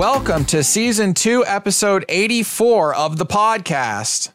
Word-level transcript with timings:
Welcome 0.00 0.46
to 0.46 0.64
season 0.64 1.12
two, 1.12 1.44
episode 1.46 2.06
84 2.08 2.94
of 2.94 3.18
the 3.18 3.26
podcast. 3.26 4.32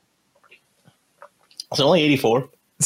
It's 1.71 1.79
only 1.79 2.03
84. 2.03 2.47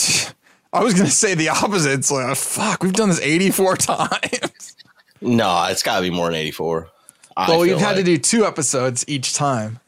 I 0.71 0.81
was 0.81 0.93
going 0.93 1.07
to 1.07 1.11
say 1.11 1.35
the 1.35 1.49
opposite. 1.49 1.91
It's 1.91 2.09
like, 2.09 2.29
uh, 2.29 2.35
fuck, 2.35 2.81
we've 2.81 2.93
done 2.93 3.09
this 3.09 3.19
84 3.19 3.75
times. 3.79 4.77
No, 5.19 5.65
it's 5.65 5.83
got 5.83 5.97
to 5.97 6.03
be 6.03 6.09
more 6.09 6.27
than 6.27 6.35
84. 6.35 6.87
I 7.35 7.49
well, 7.49 7.59
we've 7.59 7.71
feel 7.71 7.79
had 7.79 7.97
to 7.97 8.03
do 8.03 8.17
two 8.17 8.45
episodes 8.45 9.03
each 9.09 9.33
time. 9.33 9.81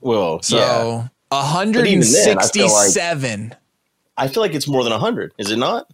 Well, 0.00 0.40
So 0.40 0.56
yeah. 0.56 1.08
167. 1.28 3.54
I 4.16 4.28
feel 4.28 4.42
like 4.42 4.54
it's 4.54 4.66
more 4.66 4.84
than 4.84 4.92
100. 4.92 5.34
Is 5.36 5.50
it 5.50 5.58
not? 5.58 5.86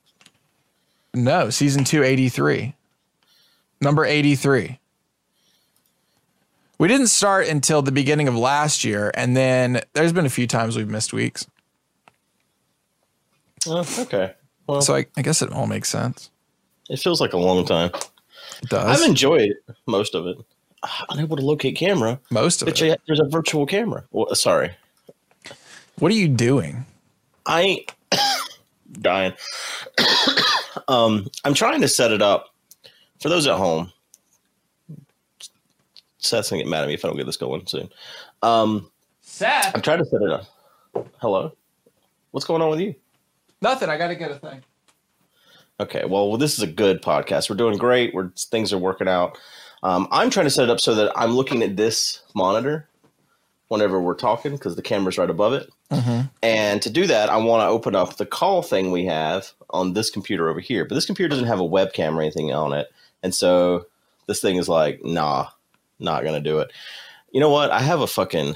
No, 1.13 1.51
season 1.51 1.83
two, 1.83 2.05
83. 2.05 2.77
Number 3.81 4.05
83. 4.05 4.78
We 6.79 6.87
didn't 6.89 7.09
start 7.09 7.49
until 7.49 7.83
the 7.83 7.91
beginning 7.93 8.29
of 8.29 8.37
last 8.37 8.85
year, 8.85 9.11
and 9.15 9.37
then 9.37 9.81
there's 9.95 10.13
been 10.13 10.27
a 10.27 10.31
few 10.31 10.47
times 10.47 10.77
we've 10.77 10.89
missed 10.89 11.13
weeks. 11.13 11.47
Oh, 13.67 13.85
okay. 13.99 14.35
Well, 14.67 14.81
So 14.83 14.95
I, 14.95 15.07
I 15.17 15.23
guess 15.23 15.43
it 15.43 15.51
all 15.53 15.67
makes 15.67 15.89
sense. 15.89 16.31
it 16.89 16.99
feels 17.01 17.21
like 17.21 17.33
a 17.33 17.37
long 17.39 17.65
time. 17.67 17.91
It 18.63 18.69
does. 18.69 19.01
I've 19.03 19.09
enjoyed 19.09 19.53
most 19.87 20.15
of 20.15 20.27
it. 20.27 20.37
Unable 21.11 21.37
to 21.37 21.45
locate 21.45 21.75
camera. 21.77 22.21
Most 22.31 22.63
of 22.63 22.69
it. 22.69 22.81
I- 22.83 22.97
there's 23.07 23.19
a 23.21 23.25
virtual 23.29 23.67
camera. 23.67 24.05
Well, 24.13 24.33
sorry. 24.37 24.71
What 25.99 26.13
are 26.13 26.15
you 26.15 26.29
doing? 26.29 26.87
I 27.47 27.61
ain't 27.63 27.93
dying. 29.01 29.33
um, 30.89 31.27
I'm 31.45 31.55
trying 31.55 31.81
to 31.81 31.89
set 31.89 32.13
it 32.13 32.23
up 32.23 32.55
for 33.21 33.29
those 33.29 33.49
at 33.49 33.57
home. 33.57 33.93
Seth's 36.19 36.51
gonna 36.51 36.63
get 36.63 36.71
mad 36.71 36.83
at 36.83 36.89
me 36.89 36.95
if 36.95 37.05
I 37.05 37.09
don't 37.09 37.17
get 37.17 37.27
this 37.27 37.37
going 37.37 37.67
soon. 37.67 37.89
Um, 38.43 38.91
Seth. 39.21 39.75
I'm 39.75 39.83
trying 39.83 39.99
to 39.99 40.05
set 40.05 40.23
it 40.23 40.31
up. 40.31 40.47
Hello, 41.19 41.53
what's 42.31 42.47
going 42.47 42.63
on 42.63 42.71
with 42.71 42.81
you? 42.81 42.95
Nothing. 43.61 43.89
I 43.89 43.97
got 43.99 44.09
to 44.09 44.15
get 44.15 44.31
a 44.31 44.37
thing. 44.37 44.63
Okay, 45.81 46.05
well, 46.05 46.29
well, 46.29 46.39
this 46.39 46.55
is 46.55 46.63
a 46.63 46.67
good 46.67 47.03
podcast. 47.03 47.49
We're 47.49 47.57
doing 47.57 47.79
great. 47.79 48.15
We're 48.15 48.31
things 48.37 48.73
are 48.73 48.79
working 48.79 49.09
out. 49.09 49.39
Um, 49.83 50.09
I'm 50.11 50.31
trying 50.31 50.47
to 50.47 50.51
set 50.51 50.65
it 50.65 50.71
up 50.71 50.81
so 50.81 50.95
that 50.97 51.13
I'm 51.17 51.33
looking 51.33 51.63
at 51.63 51.77
this 51.77 52.23
monitor 52.35 52.89
whenever 53.69 54.01
we're 54.01 54.15
talking 54.15 54.53
because 54.53 54.75
the 54.75 54.83
camera's 54.83 55.19
right 55.19 55.31
above 55.31 55.53
it. 55.53 55.71
And 56.43 56.83
to 56.83 56.91
do 56.91 57.07
that, 57.07 57.29
I 57.31 57.37
want 57.37 57.63
to 57.63 57.67
open 57.67 57.95
up 57.95 58.17
the 58.17 58.27
call 58.27 58.63
thing 58.63 58.91
we 58.91 59.05
have 59.07 59.53
on 59.71 59.93
this 59.93 60.11
computer 60.11 60.49
over 60.49 60.61
here. 60.61 60.85
But 60.85 60.97
this 60.97 61.07
computer 61.07 61.29
doesn't 61.29 61.47
have 61.47 61.61
a 61.61 61.69
webcam 61.69 62.17
or 62.17 62.23
anything 62.23 62.53
on 62.53 62.73
it, 62.73 62.89
and 63.23 63.35
so 63.35 63.87
this 64.27 64.41
thing 64.41 64.57
is 64.57 64.69
like, 64.69 65.05
nah, 65.05 65.49
not 65.99 66.25
gonna 66.25 66.41
do 66.41 66.59
it. 66.61 66.73
You 67.31 67.41
know 67.41 67.51
what? 67.51 67.71
I 67.71 67.81
have 67.81 68.01
a 68.01 68.07
fucking. 68.07 68.55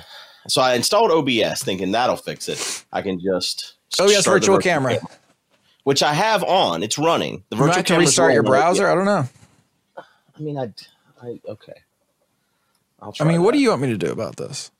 So 0.49 0.61
I 0.61 0.75
installed 0.75 1.11
OBS 1.11 1.63
thinking 1.63 1.93
that'll 1.93 2.17
fix 2.17 2.49
it. 2.49 2.85
I 2.93 3.03
can 3.03 3.21
just. 3.21 3.75
Oh, 4.01 4.09
yes, 4.09 4.23
start 4.23 4.41
virtual 4.41 4.59
camera. 4.59 4.99
which 5.85 6.03
I 6.03 6.15
have 6.15 6.43
on. 6.43 6.83
It's 6.83 6.99
running. 6.99 7.45
The 7.51 7.57
virtual 7.57 7.75
camera. 7.75 7.83
to 7.83 7.89
camera's 7.89 8.09
restart 8.09 8.35
your 8.35 8.43
browser. 8.43 8.89
I 8.89 8.95
don't 8.95 9.05
know. 9.05 9.29
I 9.97 10.41
mean, 10.41 10.59
I, 10.59 10.73
I 11.23 11.41
okay. 11.47 11.75
I'll 13.01 13.11
I 13.11 13.13
try 13.13 13.27
mean, 13.27 13.43
what 13.43 13.53
do 13.53 13.59
you 13.59 13.71
want 13.71 13.83
me 13.83 13.89
to 13.89 13.99
do 13.99 14.11
about 14.11 14.37
this? 14.37 14.71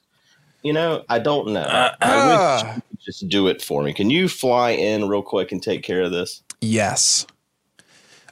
You 0.63 0.73
know, 0.73 1.05
I 1.09 1.19
don't 1.19 1.49
know. 1.49 1.63
I 1.63 1.97
ah. 2.01 2.63
wish 2.63 2.75
you 2.77 2.83
could 2.89 3.01
just 3.01 3.29
do 3.29 3.49
it 3.49 3.61
for 3.61 3.83
me. 3.83 3.93
Can 3.93 4.11
you 4.11 4.29
fly 4.29 4.71
in 4.71 5.09
real 5.09 5.23
quick 5.23 5.51
and 5.51 5.61
take 5.61 5.83
care 5.83 6.03
of 6.03 6.13
this? 6.13 6.43
Yes. 6.61 7.27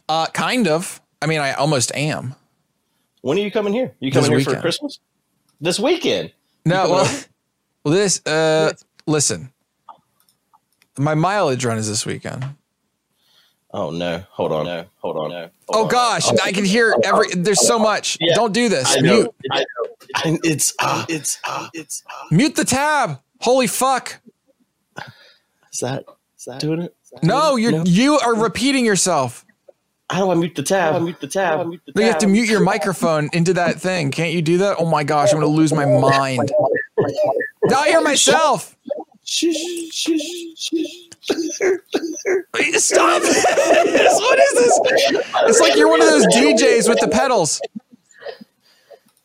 Uh, 0.09 0.27
kind 0.27 0.69
of. 0.69 1.01
I 1.21 1.27
mean, 1.27 1.41
I 1.41 1.53
almost 1.53 1.95
am. 1.95 2.37
When 3.23 3.39
are 3.39 3.41
you 3.41 3.51
coming 3.51 3.73
here? 3.73 3.95
You 4.01 4.11
This 4.11 4.25
coming 4.27 4.41
here 4.41 4.55
for. 4.55 4.61
Christmas? 4.61 4.99
This 5.61 5.79
weekend. 5.79 6.33
No, 6.65 6.89
well, 6.91 7.01
over? 7.01 7.25
well, 7.85 7.95
this. 7.95 8.25
Uh, 8.27 8.73
listen. 9.07 9.53
My 10.99 11.15
mileage 11.15 11.65
run 11.65 11.79
is 11.79 11.89
this 11.89 12.05
weekend. 12.07 12.45
Oh 13.73 13.91
no! 13.91 14.25
Hold 14.33 14.53
on. 14.53 14.65
No. 14.67 14.85
Hold 14.97 15.17
on. 15.17 15.31
No. 15.31 15.49
Oh 15.69 15.87
gosh, 15.87 16.27
I 16.43 16.51
can 16.53 16.65
hear 16.65 16.95
every. 17.05 17.29
There's 17.35 17.65
so 17.67 17.79
much. 17.79 18.19
Yeah. 18.21 18.35
Don't 18.35 18.53
do 18.53 18.69
this. 18.69 18.97
I 18.97 19.01
know. 19.01 19.15
Mute. 19.17 19.35
I 19.53 19.59
know. 19.61 19.65
I- 20.17 20.39
It's 20.43 20.75
uh, 20.81 21.05
it's 21.09 21.39
uh, 21.45 21.69
it's 21.73 22.03
uh, 22.11 22.27
Mute 22.35 22.57
the 22.57 22.65
tab. 22.65 23.21
Holy 23.41 23.69
fuck. 23.69 24.21
is 25.73 25.79
that 25.81 26.05
is 26.37 26.45
that 26.47 26.59
doing 26.61 26.83
it? 26.83 26.97
that 27.13 27.23
No, 27.23 27.57
doing 27.57 27.63
you're 27.63 27.85
you 27.87 28.19
are 28.19 28.35
repeating 28.35 28.85
yourself. 28.85 29.45
How 30.11 30.25
do 30.25 30.33
I 30.33 30.35
mute 30.35 30.57
the 30.57 30.65
tab? 30.65 30.93
How 30.93 30.99
do 30.99 31.03
I 31.03 31.05
mute 31.05 31.21
the 31.21 31.29
tab? 31.29 31.51
How 31.51 31.57
do 31.59 31.63
I 31.63 31.67
mute 31.67 31.83
the 31.87 31.93
No, 31.95 32.03
you 32.03 32.09
have 32.09 32.19
to 32.19 32.27
mute 32.27 32.49
your 32.49 32.59
microphone 32.61 33.31
into 33.33 33.55
that 33.55 33.81
thing. 33.81 34.11
Can't 34.11 34.33
you 34.33 34.43
do 34.43 34.59
that? 34.59 34.79
Oh 34.81 34.85
my 34.85 35.05
gosh, 35.05 35.33
I'm 35.33 35.39
gonna 35.39 35.53
lose 35.53 35.73
my 35.73 35.85
mind. 35.85 36.53
Now 37.67 37.79
I 37.79 37.91
hear 37.91 38.01
myself. 38.01 38.77
Stop 39.25 39.55
this. 43.23 43.45
What 44.21 44.39
is 44.39 44.53
this? 44.53 44.81
It's 45.45 45.61
like 45.61 45.77
you're 45.77 45.89
one 45.89 46.03
of 46.03 46.09
those 46.09 46.27
DJs 46.27 46.89
with 46.89 46.99
the 46.99 47.09
pedals. 47.09 47.61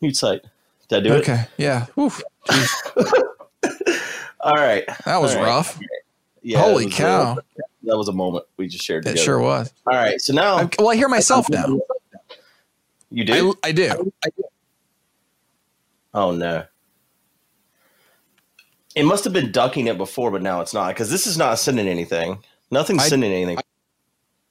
Mute 0.00 0.16
site. 0.16 0.42
Did 0.88 0.98
I 0.98 1.00
do 1.00 1.14
it? 1.14 1.18
Okay. 1.18 1.46
Yeah. 1.56 1.86
Oof. 1.98 2.22
All 4.40 4.54
right. 4.54 4.84
That 5.04 5.20
was 5.20 5.34
All 5.34 5.42
right. 5.42 5.48
rough. 5.48 5.76
Yeah, 6.42 6.60
Holy 6.60 6.84
was, 6.84 6.94
cow. 6.94 7.38
That 7.86 7.96
was 7.96 8.08
a 8.08 8.12
moment 8.12 8.44
we 8.56 8.68
just 8.68 8.84
shared 8.84 9.04
It 9.06 9.10
together. 9.10 9.24
sure 9.24 9.40
was. 9.40 9.72
All 9.86 9.94
right. 9.96 10.20
So 10.20 10.32
now 10.32 10.56
I'm- 10.56 10.70
well, 10.78 10.90
I 10.90 10.96
hear 10.96 11.08
myself 11.08 11.48
now. 11.48 11.78
you 13.10 13.24
do. 13.24 13.54
I, 13.62 13.68
I 13.68 13.72
do. 13.72 14.12
oh 16.14 16.32
no. 16.32 16.64
It 18.94 19.04
must 19.04 19.24
have 19.24 19.32
been 19.32 19.52
ducking 19.52 19.88
it 19.88 19.98
before, 19.98 20.30
but 20.30 20.40
now 20.42 20.60
it's 20.62 20.72
not 20.72 20.88
because 20.88 21.10
this 21.10 21.26
is 21.26 21.36
not 21.36 21.58
sending 21.58 21.86
anything. 21.86 22.38
Nothing's 22.70 23.02
I- 23.04 23.08
sending 23.08 23.32
anything. 23.32 23.58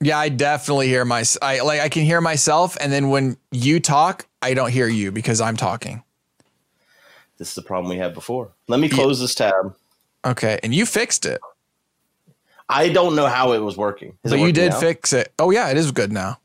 Yeah, 0.01 0.19
I 0.19 0.27
definitely 0.29 0.87
hear 0.87 1.05
my. 1.05 1.23
I 1.41 1.61
like. 1.61 1.79
I 1.79 1.87
can 1.89 2.03
hear 2.03 2.19
myself, 2.19 2.75
and 2.81 2.91
then 2.91 3.09
when 3.09 3.37
you 3.51 3.79
talk, 3.79 4.27
I 4.41 4.53
don't 4.53 4.69
hear 4.69 4.87
you 4.89 5.09
because 5.11 5.39
I'm 5.39 5.55
talking. 5.55 6.03
This 7.37 7.47
is 7.49 7.55
the 7.55 7.61
problem 7.61 7.89
we 7.89 7.97
had 7.97 8.13
before. 8.13 8.51
Let 8.67 8.81
me 8.81 8.89
close 8.89 9.19
this 9.21 9.33
tab. 9.33 9.73
Okay, 10.25 10.59
and 10.63 10.75
you 10.75 10.85
fixed 10.85 11.25
it, 11.25 11.39
I 12.67 12.89
don't 12.89 13.15
know 13.15 13.27
how 13.27 13.53
it 13.53 13.59
was 13.59 13.77
working. 13.77 14.17
Is 14.23 14.31
but 14.31 14.39
you 14.39 14.51
did 14.51 14.71
now? 14.71 14.79
fix 14.79 15.13
it. 15.13 15.31
Oh 15.39 15.51
yeah, 15.51 15.69
it 15.69 15.77
is 15.77 15.91
good 15.91 16.11
now. 16.11 16.39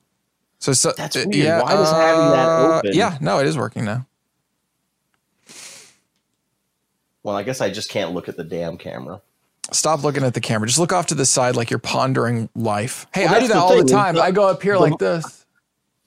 So, 0.58 0.72
so 0.75 0.92
That's 0.97 1.16
uh, 1.16 1.25
weird. 1.26 1.34
Yeah, 1.34 1.62
Why 1.62 1.72
does 1.72 1.91
having 1.91 2.31
that 2.32 2.48
uh, 2.48 2.78
open- 2.78 2.91
Yeah, 2.92 3.16
no, 3.20 3.38
it 3.38 3.47
is 3.47 3.56
working 3.56 3.84
now. 3.84 4.06
Well, 7.22 7.36
I 7.36 7.42
guess 7.42 7.60
I 7.60 7.70
just 7.70 7.91
can't 7.91 8.12
look 8.12 8.28
at 8.28 8.36
the 8.36 8.44
damn 8.44 8.76
camera. 8.76 9.20
Stop 9.72 10.03
looking 10.03 10.25
at 10.25 10.34
the 10.34 10.41
camera. 10.41 10.66
Just 10.66 10.78
look 10.78 10.92
off 10.92 11.06
to 11.06 11.14
the 11.14 11.26
side 11.26 11.56
like 11.56 11.70
you're 11.70 11.78
pondering 11.78 12.48
life. 12.54 13.06
Hey, 13.12 13.26
Well, 13.26 13.34
I 13.34 13.41
do 13.41 13.48
that 13.48 13.54
the 13.54 13.60
all 13.60 13.76
the 13.76 13.84
time. 13.84 14.16
the- 14.16 14.22
I 14.22 14.31
go 14.31 14.48
up 14.48 14.62
here 14.62 14.75
the- 14.75 14.81
like 14.81 14.98
this. 14.98 15.47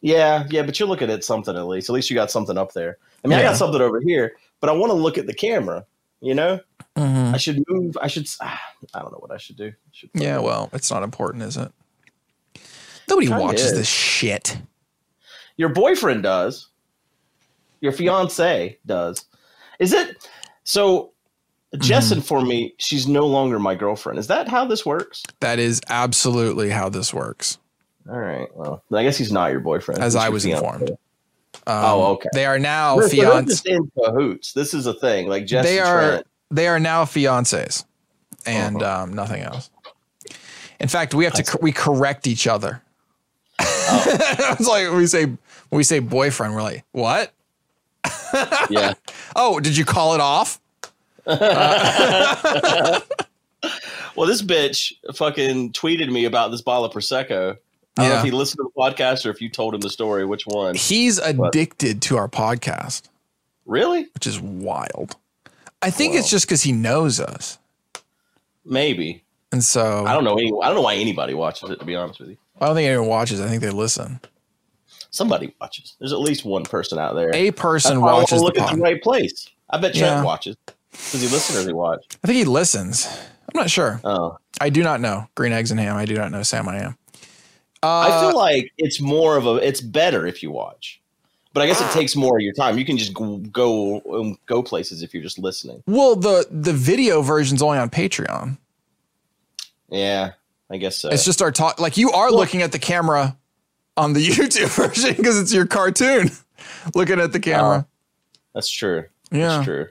Yeah, 0.02 0.46
yeah, 0.50 0.64
but 0.64 0.78
you're 0.78 0.90
looking 0.90 1.10
at 1.10 1.24
something 1.24 1.56
at 1.56 1.66
least. 1.66 1.90
At 1.90 1.94
least 1.94 2.10
you 2.10 2.16
got 2.16 2.30
something 2.30 2.58
up 2.58 2.74
there. 2.74 2.98
I 3.24 3.30
mean, 3.30 3.40
I 3.40 3.42
got 3.42 3.56
something 3.56 3.80
over 3.80 4.02
here, 4.02 4.34
but 4.60 4.70
I 4.70 4.74
want 4.74 4.90
to 4.90 4.96
look 4.96 5.18
at 5.18 5.28
the 5.28 5.34
camera. 5.34 5.86
You 6.24 6.34
know, 6.36 6.60
Mhm. 6.96 7.34
I 7.34 7.38
should 7.38 7.62
move. 7.68 7.98
I 8.02 8.08
should. 8.08 8.28
ah, 8.42 8.62
I 8.94 9.00
don't 9.00 9.12
know 9.12 9.18
what 9.20 9.32
I 9.32 9.38
should 9.38 9.58
do. 9.58 9.68
I 9.68 9.90
should 9.92 10.10
Yeah, 10.14 10.40
well, 10.40 10.70
it's 10.72 10.90
not 10.90 11.04
important, 11.04 11.44
is 11.44 11.58
it? 11.58 11.70
Nobody 13.10 13.28
Kinda 13.28 13.42
watches 13.42 13.66
is. 13.72 13.74
this 13.78 13.88
shit. 13.90 14.58
Your 15.58 15.70
boyfriend 15.70 16.24
does. 16.24 16.68
Your 17.82 17.92
fiance 17.92 18.78
does. 18.86 19.26
Is 19.80 19.92
it 19.94 20.30
so? 20.64 21.12
Jess 21.80 22.06
Mm-hmm. 22.10 22.18
informed 22.20 22.48
me 22.48 22.74
she's 22.78 23.08
no 23.08 23.26
longer 23.26 23.58
my 23.60 23.74
girlfriend. 23.76 24.20
Is 24.20 24.28
that 24.28 24.48
how 24.48 24.64
this 24.64 24.86
works? 24.86 25.24
That 25.42 25.58
is 25.60 25.82
absolutely 25.90 26.70
how 26.70 26.88
this 26.88 27.12
works. 27.14 27.58
All 28.08 28.18
right. 28.20 28.48
Well, 28.56 28.84
I 28.94 29.04
guess 29.04 29.18
he's 29.18 29.32
not 29.32 29.52
your 29.52 29.60
boyfriend. 29.60 30.02
As 30.04 30.14
He's 30.14 30.22
I 30.24 30.30
was 30.30 30.46
informed. 30.46 30.92
Um, 31.66 31.76
Oh, 31.86 32.04
okay. 32.14 32.30
They 32.34 32.46
are 32.46 32.60
now 32.60 32.96
No, 32.98 33.02
so 33.08 33.16
they're 33.16 33.26
fiance. 33.32 33.50
just 33.52 33.66
in 33.68 33.92
cahoots. 33.98 34.54
This 34.54 34.74
is 34.74 34.86
a 34.86 34.94
thing. 34.94 35.28
Like 35.28 35.46
Jess 35.46 35.66
They 35.66 35.80
are 35.80 36.10
Trent. 36.10 36.28
they 36.52 36.68
are 36.68 36.80
now 36.80 37.06
fiancés, 37.06 37.86
and 38.46 38.82
Uh-huh. 38.82 39.04
um, 39.04 39.14
nothing 39.14 39.42
else. 39.44 39.70
In 40.80 40.88
fact, 40.90 41.14
we 41.14 41.24
have 41.24 41.34
to 41.34 41.58
we 41.62 41.72
correct 41.72 42.28
each 42.28 42.48
other. 42.48 42.82
Oh. 43.60 44.04
it's 44.60 44.68
like 44.68 44.88
when 44.90 44.98
we 44.98 45.08
say 45.08 45.26
when 45.26 45.38
we 45.72 45.84
say 45.84 46.00
boyfriend, 46.00 46.54
we're 46.54 46.62
like, 46.64 46.84
what? 46.92 47.32
Yeah. 48.70 48.94
Oh, 49.36 49.60
did 49.60 49.76
you 49.78 49.86
call 49.86 50.14
it 50.16 50.22
off? 50.22 50.60
Well, 54.16 54.28
this 54.28 54.44
bitch 54.44 54.94
fucking 55.16 55.72
tweeted 55.72 56.12
me 56.12 56.26
about 56.26 56.52
this 56.52 56.62
bottle 56.62 56.86
of 56.86 56.92
prosecco. 56.94 57.58
I 57.98 58.02
don't 58.02 58.10
know 58.10 58.14
Yeah. 58.16 58.20
if 58.20 58.26
he 58.26 58.32
listened 58.32 58.58
to 58.60 58.64
the 58.74 58.82
podcast 58.82 59.26
or 59.26 59.30
if 59.30 59.42
you 59.42 59.50
told 59.50 59.74
him 59.76 59.82
the 59.82 59.90
story. 59.90 60.26
Which 60.26 60.46
one? 60.48 60.76
He's 60.76 61.20
addicted 61.20 62.02
to 62.04 62.18
our 62.18 62.28
podcast, 62.28 63.04
Really? 63.66 64.08
which 64.16 64.26
is 64.28 64.40
wild. 64.40 65.16
I 65.82 65.90
think 65.92 66.16
it's 66.16 66.30
just 66.30 66.46
because 66.48 66.64
he 66.64 66.72
knows 66.72 67.20
us, 67.20 67.60
Maybe. 68.66 69.24
and 69.52 69.64
so 69.64 70.06
I 70.06 70.14
don't 70.14 70.24
know. 70.24 70.38
Any, 70.38 70.52
I 70.62 70.68
don't 70.68 70.76
know 70.76 70.82
why 70.82 70.96
anybody 70.96 71.34
watches 71.34 71.70
it. 71.70 71.80
To 71.80 71.86
be 71.86 71.96
honest 71.96 72.20
with 72.20 72.30
you. 72.30 72.38
I 72.62 72.68
don't 72.68 72.76
think 72.76 72.88
anyone 72.88 73.08
watches. 73.10 73.42
I 73.42 73.48
think 73.48 73.62
they 73.62 73.70
listen. 73.70 74.20
Somebody 75.12 75.54
watches. 75.62 75.96
There's 76.00 76.14
at 76.14 76.20
least 76.20 76.46
one 76.46 76.64
person 76.64 76.98
out 76.98 77.14
there. 77.16 77.30
A 77.36 77.52
person 77.52 77.98
I 77.98 78.00
wanna 78.00 78.26
the 78.28 78.38
look 78.38 78.58
at 78.58 78.70
pod. 78.70 78.78
the 78.78 78.82
right 78.82 79.02
place. 79.04 79.48
I 79.70 79.78
bet 79.78 79.94
Trent 79.94 80.18
Yeah. 80.18 80.24
watches. 80.24 80.56
Does 81.12 81.22
he 81.22 81.28
listen 81.28 81.56
or 81.56 81.60
does 81.60 81.68
he 81.68 81.74
watch? 81.74 82.06
I 82.24 82.28
think 82.28 82.38
he 82.38 82.46
listens. 82.46 83.06
I'm 83.54 83.60
not 83.60 83.70
sure. 83.70 84.00
Oh, 84.04 84.38
I 84.62 84.70
do 84.70 84.82
not 84.84 85.02
know. 85.02 85.28
Green 85.36 85.52
eggs 85.52 85.70
and 85.72 85.80
ham. 85.80 85.98
I 85.98 86.06
do 86.06 86.16
not 86.16 86.32
know 86.32 86.44
Sam. 86.44 86.68
I 86.68 86.78
am. 86.80 86.98
Uh, 87.84 88.00
I 88.00 88.20
feel 88.22 88.36
like 88.38 88.72
it's 88.78 89.00
more 89.02 89.38
of 89.38 89.46
a. 89.46 89.56
It's 89.56 89.82
better 89.82 90.26
if 90.26 90.42
you 90.42 90.52
watch, 90.52 91.02
but 91.54 91.62
I 91.62 91.68
guess 91.68 91.82
Ah. 91.82 91.90
it 91.90 91.94
takes 91.94 92.16
more 92.16 92.38
of 92.38 92.42
your 92.42 92.54
time. 92.54 92.78
You 92.78 92.86
can 92.86 92.98
just 92.98 93.14
go 93.14 93.38
go, 93.38 94.02
um, 94.12 94.38
go 94.46 94.64
places 94.64 95.04
if 95.04 95.14
you're 95.14 95.24
just 95.24 95.38
listening. 95.38 95.84
well, 95.86 96.16
the 96.16 96.48
the 96.50 96.74
video 96.74 97.22
version's 97.22 97.62
only 97.62 97.78
on 97.78 97.90
Patreon. 97.90 98.58
Yeah, 99.90 100.32
I 100.72 100.78
guess 100.78 100.98
so. 100.98 101.10
It's 101.10 101.26
just 101.26 101.42
our 101.42 101.52
talk. 101.52 101.80
Like 101.80 101.98
you 101.98 102.12
are 102.12 102.32
looking 102.32 102.62
at 102.62 102.72
the 102.72 102.80
camera 102.80 103.38
on 103.98 104.14
the 104.14 104.26
YouTube 104.28 104.70
version 104.76 105.14
because 105.16 105.40
it's 105.40 105.54
your 105.54 105.66
cartoon. 105.68 106.32
looking 106.96 107.20
at 107.20 107.32
the 107.34 107.40
camera, 107.40 107.86
That's 108.54 108.70
true. 108.70 109.06
Yeah. 109.32 109.48
That's 109.50 109.66
true. 109.66 109.88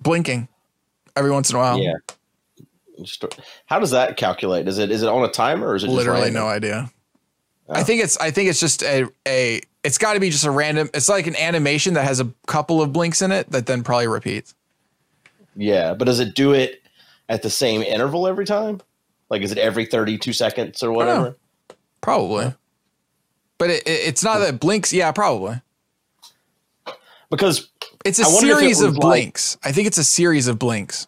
blinking 0.00 0.46
every 1.16 1.30
once 1.30 1.50
in 1.50 1.56
a 1.56 1.58
while. 1.58 1.78
Yeah. 1.78 1.94
How 3.66 3.78
does 3.78 3.90
that 3.90 4.16
calculate? 4.16 4.66
Is 4.68 4.78
it 4.78 4.90
is 4.90 5.02
it 5.02 5.08
on 5.08 5.24
a 5.24 5.28
timer 5.30 5.68
or 5.68 5.74
is 5.76 5.84
it 5.84 5.90
literally 5.90 6.30
no 6.30 6.46
idea. 6.46 6.90
I 7.68 7.82
think 7.82 8.02
it's 8.02 8.16
I 8.18 8.30
think 8.30 8.48
it's 8.50 8.60
just 8.60 8.82
a 8.82 9.06
a 9.26 9.60
it's 9.84 9.98
got 9.98 10.14
to 10.14 10.20
be 10.20 10.30
just 10.30 10.44
a 10.44 10.50
random. 10.50 10.88
It's 10.94 11.08
like 11.08 11.26
an 11.26 11.36
animation 11.36 11.94
that 11.94 12.04
has 12.04 12.20
a 12.20 12.32
couple 12.46 12.80
of 12.82 12.92
blinks 12.92 13.20
in 13.22 13.30
it 13.32 13.50
that 13.50 13.66
then 13.66 13.82
probably 13.82 14.08
repeats. 14.08 14.54
Yeah, 15.56 15.94
but 15.94 16.04
does 16.06 16.20
it 16.20 16.34
do 16.34 16.52
it 16.52 16.82
at 17.28 17.42
the 17.42 17.50
same 17.50 17.82
interval 17.82 18.26
every 18.26 18.44
time? 18.46 18.80
Like, 19.28 19.42
is 19.42 19.52
it 19.52 19.58
every 19.58 19.84
thirty-two 19.86 20.32
seconds 20.32 20.82
or 20.82 20.92
whatever? 20.92 21.36
Probably. 22.00 22.54
But 23.58 23.70
it, 23.70 23.82
it- 23.86 24.08
it's 24.08 24.22
not 24.24 24.38
that 24.38 24.60
blinks. 24.60 24.92
Yeah, 24.92 25.10
probably. 25.12 25.60
Because 27.30 27.68
It's 28.04 28.18
a 28.18 28.22
if 28.22 28.28
it 28.28 28.40
series 28.40 28.80
of 28.80 28.90
was 28.90 28.98
like- 28.98 29.02
blinks. 29.02 29.58
I 29.62 29.72
think 29.72 29.86
it's 29.86 29.98
a 29.98 30.04
series 30.04 30.46
of 30.48 30.58
blinks. 30.58 31.06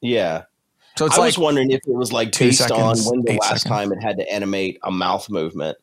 yeah, 0.00 0.42
So 0.98 1.04
it's 1.06 1.16
I 1.16 1.18
like 1.20 1.26
was 1.28 1.38
wondering 1.38 1.70
if 1.70 1.80
it 1.86 1.92
was 1.92 2.12
like 2.12 2.32
two 2.32 2.46
based 2.46 2.58
seconds, 2.58 3.06
on 3.06 3.16
when 3.18 3.24
the 3.24 3.32
last 3.40 3.62
seconds. 3.62 3.64
time 3.64 3.92
it 3.92 4.02
had 4.02 4.16
to 4.18 4.32
animate 4.32 4.78
a 4.82 4.90
mouth 4.90 5.28
movement. 5.28 5.76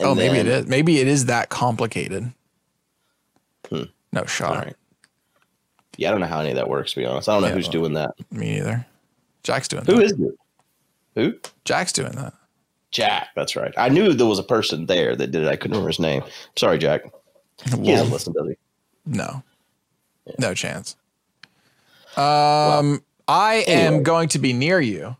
oh, 0.00 0.14
maybe 0.14 0.36
it 0.38 0.46
is. 0.46 0.66
Maybe 0.66 0.98
it 0.98 1.06
is 1.08 1.26
that 1.26 1.48
complicated. 1.48 2.32
Hmm. 3.68 3.84
No 4.12 4.24
shot. 4.26 4.64
Right. 4.64 4.76
Yeah, 5.96 6.08
I 6.08 6.10
don't 6.12 6.20
know 6.20 6.26
how 6.26 6.40
any 6.40 6.50
of 6.50 6.56
that 6.56 6.68
works. 6.68 6.92
To 6.92 7.00
be 7.00 7.06
honest, 7.06 7.28
I 7.28 7.32
don't 7.34 7.42
know 7.42 7.48
Yeah, 7.48 7.54
who's 7.54 7.66
well- 7.66 7.72
doing 7.72 7.92
that. 7.94 8.14
Me 8.30 8.54
neither. 8.54 8.86
Jack's 9.42 9.68
doing 9.68 9.84
Who 9.86 9.96
that. 9.96 10.04
is 10.04 10.12
it? 10.12 10.34
Who? 11.14 11.34
Jack's 11.64 11.92
doing 11.92 12.12
that. 12.12 12.34
Jack. 12.90 13.28
That's 13.36 13.56
right. 13.56 13.72
I 13.78 13.88
knew 13.88 14.12
there 14.12 14.26
was 14.26 14.38
a 14.38 14.42
person 14.44 14.86
there 14.86 15.16
that 15.16 15.28
did 15.30 15.42
it. 15.42 15.48
I 15.48 15.56
couldn't 15.56 15.72
remember 15.72 15.88
his 15.88 15.98
name. 16.00 16.22
Sorry, 16.58 16.76
Jack. 16.78 17.02
He 17.64 17.70
doesn't 17.92 18.10
listen, 18.12 18.32
does 18.34 18.48
he? 18.48 18.56
no. 19.06 19.42
No 20.38 20.54
chance. 20.54 20.96
Um, 22.16 23.02
I 23.30 23.64
am 23.68 24.02
going 24.02 24.28
to 24.30 24.38
be 24.38 24.52
near 24.52 24.80
you. 24.80 25.16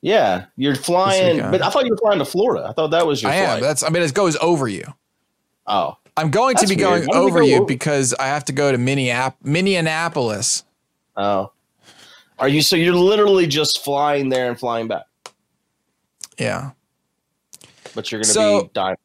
Yeah, 0.00 0.46
you're 0.56 0.74
flying, 0.76 1.38
but 1.40 1.60
I 1.62 1.68
thought 1.70 1.84
you 1.84 1.90
were 1.90 1.96
flying 1.98 2.18
to 2.20 2.24
Florida. 2.24 2.66
I 2.68 2.72
thought 2.72 2.92
that 2.92 3.06
was 3.06 3.22
your 3.22 3.30
I 3.30 3.36
am. 3.36 3.60
That's. 3.60 3.82
I 3.82 3.88
mean, 3.88 4.02
it 4.02 4.14
goes 4.14 4.36
over 4.36 4.68
you. 4.68 4.84
oh, 5.66 5.96
I'm 6.16 6.30
going 6.30 6.56
to 6.56 6.66
be 6.66 6.76
weird. 6.76 6.80
going 6.80 7.06
Why 7.08 7.12
don't 7.14 7.24
we 7.24 7.30
over 7.30 7.40
go 7.40 7.46
you 7.46 7.56
over? 7.56 7.64
because 7.66 8.14
I 8.14 8.26
have 8.28 8.44
to 8.46 8.52
go 8.52 8.72
to 8.72 8.78
Minneap- 8.78 9.36
Minneapolis. 9.42 10.64
oh. 11.16 11.52
Are 12.38 12.48
you? 12.48 12.60
So 12.62 12.76
you're 12.76 12.94
literally 12.94 13.46
just 13.46 13.82
flying 13.82 14.28
there 14.28 14.48
and 14.48 14.58
flying 14.58 14.88
back, 14.88 15.04
Yeah. 16.38 16.72
but 17.94 18.12
you're 18.12 18.18
going 18.20 18.26
to 18.26 18.32
So- 18.32 18.62
be 18.64 18.70
dying. 18.74 18.96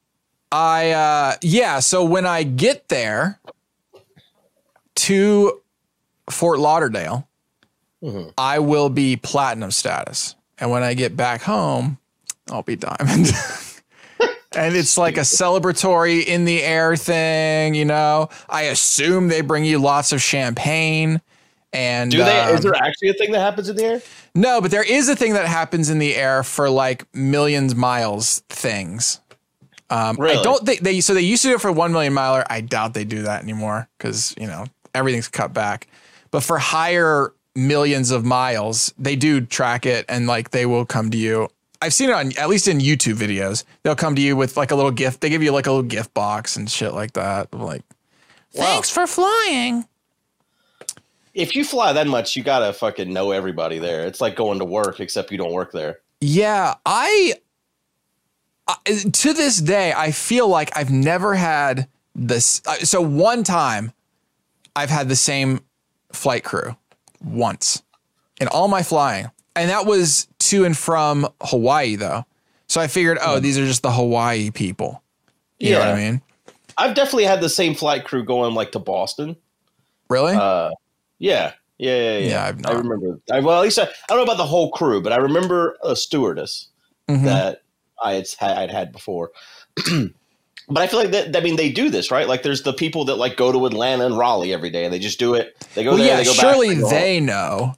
I 0.54 0.92
uh 0.92 1.36
yeah, 1.42 1.80
so 1.80 2.04
when 2.04 2.26
I 2.26 2.44
get 2.44 2.90
there 2.90 3.40
to 4.96 5.62
Fort 6.30 6.60
Lauderdale, 6.60 7.26
Mhm. 8.04 8.34
I 8.38 8.60
will 8.60 8.90
be 8.90 9.16
platinum 9.16 9.72
status. 9.72 10.36
And 10.58 10.70
when 10.72 10.84
I 10.84 10.94
get 10.94 11.16
back 11.16 11.42
home, 11.42 11.98
I'll 12.52 12.64
be 12.64 12.76
diamond. 12.76 13.32
and 14.56 14.76
it's 14.76 14.98
like 14.98 15.18
a 15.18 15.22
celebratory 15.22 16.24
in 16.26 16.46
the 16.46 16.64
air 16.64 16.96
thing, 16.96 17.74
you 17.76 17.86
know. 17.86 18.30
I 18.50 18.64
assume 18.64 19.28
they 19.28 19.42
bring 19.42 19.66
you 19.66 19.80
lots 19.80 20.12
of 20.12 20.22
champagne 20.22 21.22
and 21.74 22.12
Do 22.12 22.18
they? 22.18 22.40
um, 22.40 22.56
is 22.56 22.64
there 22.64 22.76
actually 22.76 23.10
a 23.10 23.14
thing 23.14 23.32
that 23.32 23.40
happens 23.40 23.70
in 23.70 23.76
the 23.76 23.84
air? 23.86 24.02
no, 24.36 24.62
but 24.62 24.72
there 24.72 24.84
is 24.84 25.08
a 25.10 25.16
thing 25.16 25.34
that 25.34 25.46
happens 25.48 25.90
in 25.90 26.00
the 26.00 26.16
air 26.16 26.44
for 26.44 26.70
like 26.70 27.06
millions 27.16 27.76
miles 27.76 28.40
things. 28.50 29.20
Um, 29.90 30.18
I 30.22 30.42
don't 30.42 30.66
think 30.66 30.82
they 30.82 31.02
so 31.02 31.14
they 31.14 31.22
used 31.22 31.42
to 31.42 31.50
do 31.50 31.56
it 31.56 31.62
for 31.62 31.72
one 31.72 31.92
million 31.92 32.14
miler. 32.14 32.46
I 32.50 32.62
doubt 32.62 32.94
they 32.94 33.04
do 33.04 33.24
that 33.24 33.44
anymore 33.44 33.90
because 33.98 34.34
you 34.40 34.48
know 34.48 34.66
everything's 34.96 35.28
cut 35.28 35.54
back. 35.54 35.88
But 36.30 36.44
for 36.44 36.58
higher 36.60 37.34
millions 37.56 38.12
of 38.12 38.24
miles, 38.26 38.94
they 38.98 39.16
do 39.16 39.42
track 39.42 39.86
it 39.86 40.06
and 40.08 40.28
like 40.28 40.52
they 40.52 40.66
will 40.66 40.86
come 40.86 41.12
to 41.12 41.18
you. 41.18 41.50
I've 41.82 41.94
seen 41.94 42.10
it 42.10 42.14
on 42.14 42.32
at 42.38 42.48
least 42.50 42.68
in 42.68 42.78
YouTube 42.80 43.16
videos. 43.16 43.64
They'll 43.84 43.96
come 43.96 44.16
to 44.16 44.22
you 44.22 44.36
with 44.36 44.56
like 44.56 44.72
a 44.72 44.76
little 44.76 44.92
gift. 44.92 45.22
They 45.22 45.30
give 45.30 45.42
you 45.44 45.52
like 45.52 45.66
a 45.68 45.72
little 45.72 45.88
gift 45.88 46.14
box 46.14 46.56
and 46.56 46.70
shit 46.70 46.94
like 46.94 47.14
that. 47.14 47.54
Like, 47.54 47.82
Wow. 48.54 48.66
thanks 48.66 48.90
for 48.90 49.08
flying. 49.08 49.86
If 51.34 51.56
you 51.56 51.64
fly 51.64 51.94
that 51.94 52.08
much, 52.08 52.36
you 52.36 52.44
gotta 52.44 52.74
fucking 52.74 53.12
know 53.12 53.32
everybody 53.32 53.80
there. 53.80 54.06
It's 54.06 54.20
like 54.22 54.36
going 54.36 54.60
to 54.60 54.66
work, 54.66 55.00
except 55.00 55.32
you 55.32 55.38
don't 55.38 55.54
work 55.54 55.72
there. 55.72 56.00
Yeah, 56.20 56.76
I, 56.86 57.34
I 58.68 58.76
to 58.86 59.34
this 59.34 59.58
day 59.60 59.94
I 59.96 60.12
feel 60.12 60.48
like 60.48 60.76
I've 60.78 60.92
never 60.92 61.36
had 61.36 61.88
this. 62.14 62.62
uh, 62.68 62.76
So 62.76 63.02
one 63.02 63.44
time, 63.44 63.94
I've 64.76 64.90
had 64.90 65.08
the 65.10 65.16
same 65.16 65.62
flight 66.12 66.44
crew 66.44 66.76
once 67.24 67.84
in 68.40 68.48
all 68.48 68.68
my 68.68 68.84
flying, 68.84 69.30
and 69.56 69.70
that 69.70 69.86
was 69.86 70.28
to 70.40 70.66
and 70.66 70.78
from 70.78 71.28
Hawaii 71.42 71.96
though. 71.96 72.26
So 72.68 72.80
I 72.80 72.88
figured, 72.88 73.18
oh, 73.22 73.40
these 73.40 73.58
are 73.58 73.66
just 73.66 73.84
the 73.84 73.92
Hawaii 73.92 74.50
people. 74.50 75.04
You 75.60 75.74
know 75.74 75.80
what 75.80 75.88
I 75.90 75.96
mean? 75.96 76.22
I've 76.78 76.96
definitely 76.96 77.26
had 77.26 77.42
the 77.42 77.50
same 77.50 77.76
flight 77.76 78.06
crew 78.06 78.24
going 78.24 78.54
like 78.56 78.72
to 78.72 78.80
Boston. 78.80 79.36
Really? 80.10 80.34
Uh, 80.34 80.72
yeah, 81.20 81.52
yeah, 81.78 81.96
yeah, 81.96 82.18
yeah. 82.18 82.30
Yeah, 82.30 82.46
I've 82.46 82.66
I 82.66 82.72
remember. 82.72 83.20
I, 83.32 83.42
well, 83.42 83.58
at 83.60 83.64
least 83.64 83.78
I, 83.78 83.84
I 83.84 83.88
don't 84.08 84.18
know 84.18 84.24
about 84.24 84.38
the 84.38 84.46
whole 84.46 84.72
crew, 84.72 85.02
but 85.02 85.12
I 85.12 85.18
remember 85.18 85.78
a 85.84 85.96
stewardess 85.96 86.70
Mhm. 87.10 87.26
that 87.26 87.64
I 88.02 88.14
had 88.14 88.28
had, 88.40 88.58
I'd 88.58 88.72
had 88.72 88.92
before. 88.92 89.32
but 90.72 90.82
I 90.82 90.88
feel 90.88 91.00
like 91.00 91.12
that. 91.12 91.36
I 91.36 91.40
mean, 91.42 91.56
they 91.56 91.72
do 91.72 91.90
this 91.90 92.10
right. 92.12 92.28
Like, 92.28 92.44
there's 92.44 92.64
the 92.64 92.74
people 92.74 93.06
that 93.06 93.16
like 93.16 93.38
go 93.38 93.52
to 93.52 93.66
Atlanta 93.66 94.06
and 94.06 94.18
Raleigh 94.18 94.54
every 94.54 94.70
day, 94.70 94.86
and 94.86 94.94
they 94.94 95.00
just 95.00 95.20
do 95.20 95.34
it. 95.36 95.56
They 95.76 95.84
go 95.84 95.92
well, 95.92 95.98
there. 96.00 96.08
yeah, 96.08 96.18
they 96.18 96.24
go 96.26 96.34
surely 96.34 96.70
back, 96.76 96.84
go 96.84 96.90
they 96.90 97.20
know. 97.20 97.76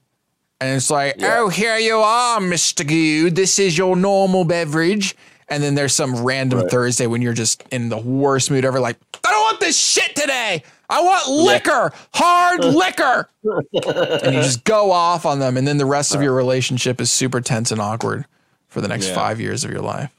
And 0.61 0.77
it's 0.77 0.89
like, 0.89 1.15
Yeah. 1.19 1.39
oh, 1.39 1.49
here 1.49 1.77
you 1.77 1.97
are, 1.97 2.39
Mr. 2.39 2.87
Goo. 2.87 3.29
This 3.29 3.59
is 3.59 3.77
your 3.77 3.95
normal 3.97 4.45
beverage. 4.45 5.15
And 5.49 5.61
then 5.61 5.75
there's 5.75 5.93
some 5.93 6.23
random 6.23 6.59
Right. 6.61 6.71
Thursday 6.71 7.05
when 7.05 7.21
you're 7.21 7.33
just 7.33 7.63
in 7.69 7.89
the 7.89 7.97
worst 7.97 8.49
mood 8.49 8.63
ever, 8.63 8.79
like, 8.79 8.95
I 9.25 9.29
don't 9.31 9.41
want 9.41 9.59
this 9.59 9.77
shit 9.77 10.15
today. 10.15 10.63
I 10.89 11.01
want 11.01 11.27
liquor, 11.27 11.91
hard 12.13 12.63
liquor. 12.65 13.27
and 13.43 14.35
you 14.35 14.41
just 14.41 14.63
go 14.63 14.91
off 14.91 15.25
on 15.25 15.39
them. 15.39 15.57
And 15.57 15.67
then 15.67 15.77
the 15.77 15.85
rest 15.85 16.15
of 16.15 16.21
your 16.21 16.33
relationship 16.33 17.01
is 17.01 17.11
super 17.11 17.41
tense 17.41 17.71
and 17.71 17.81
awkward 17.81 18.25
for 18.69 18.79
the 18.79 18.87
next 18.87 19.09
Yeah. 19.09 19.15
five 19.15 19.41
years 19.41 19.65
of 19.65 19.71
your 19.71 19.81
life. 19.81 20.11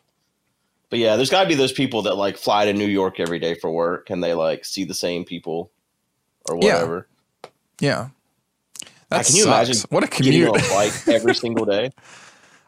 But 0.91 0.99
yeah, 0.99 1.17
there's 1.17 1.31
got 1.31 1.43
to 1.43 1.49
be 1.49 1.55
those 1.55 1.73
people 1.73 2.03
that 2.03 2.15
like 2.15 2.37
fly 2.37 2.67
to 2.67 2.73
New 2.73 2.87
York 2.87 3.19
every 3.19 3.39
day 3.39 3.55
for 3.55 3.71
work, 3.71 4.11
and 4.11 4.23
they 4.23 4.35
like 4.35 4.65
see 4.65 4.85
the 4.85 4.95
same 4.95 5.25
people 5.25 5.71
or 6.49 6.57
whatever. 6.57 7.09
Yeah. 7.81 8.09
That 9.09 9.27
can 9.27 9.37
you 9.37 9.43
sucks. 9.43 9.69
imagine 9.69 9.77
What 9.91 10.05
a 10.05 10.09
commute. 10.09 10.49
on 10.49 10.57
a 10.57 10.63
flight 10.63 11.09
every 11.09 11.35
single 11.45 11.65
day. 11.67 11.91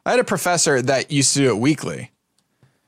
I 0.05 0.11
had 0.11 0.21
a 0.21 0.25
professor 0.25 0.81
that 0.83 1.11
used 1.11 1.33
to 1.35 1.41
do 1.41 1.49
it 1.49 1.59
weekly, 1.59 2.13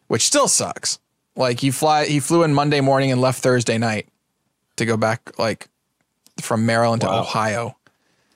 which 0.07 0.23
still 0.23 0.49
sucks. 0.49 0.99
Like 1.37 1.61
he 1.61 1.71
fly 1.71 2.07
he 2.07 2.21
flew 2.21 2.43
in 2.43 2.53
Monday 2.55 2.81
morning 2.81 3.11
and 3.13 3.21
left 3.21 3.43
Thursday 3.43 3.79
night 3.79 4.09
to 4.77 4.85
go 4.85 4.97
back 4.97 5.39
like 5.39 5.69
from 6.41 6.67
Maryland 6.67 7.03
to 7.03 7.11
Ohio. 7.11 7.77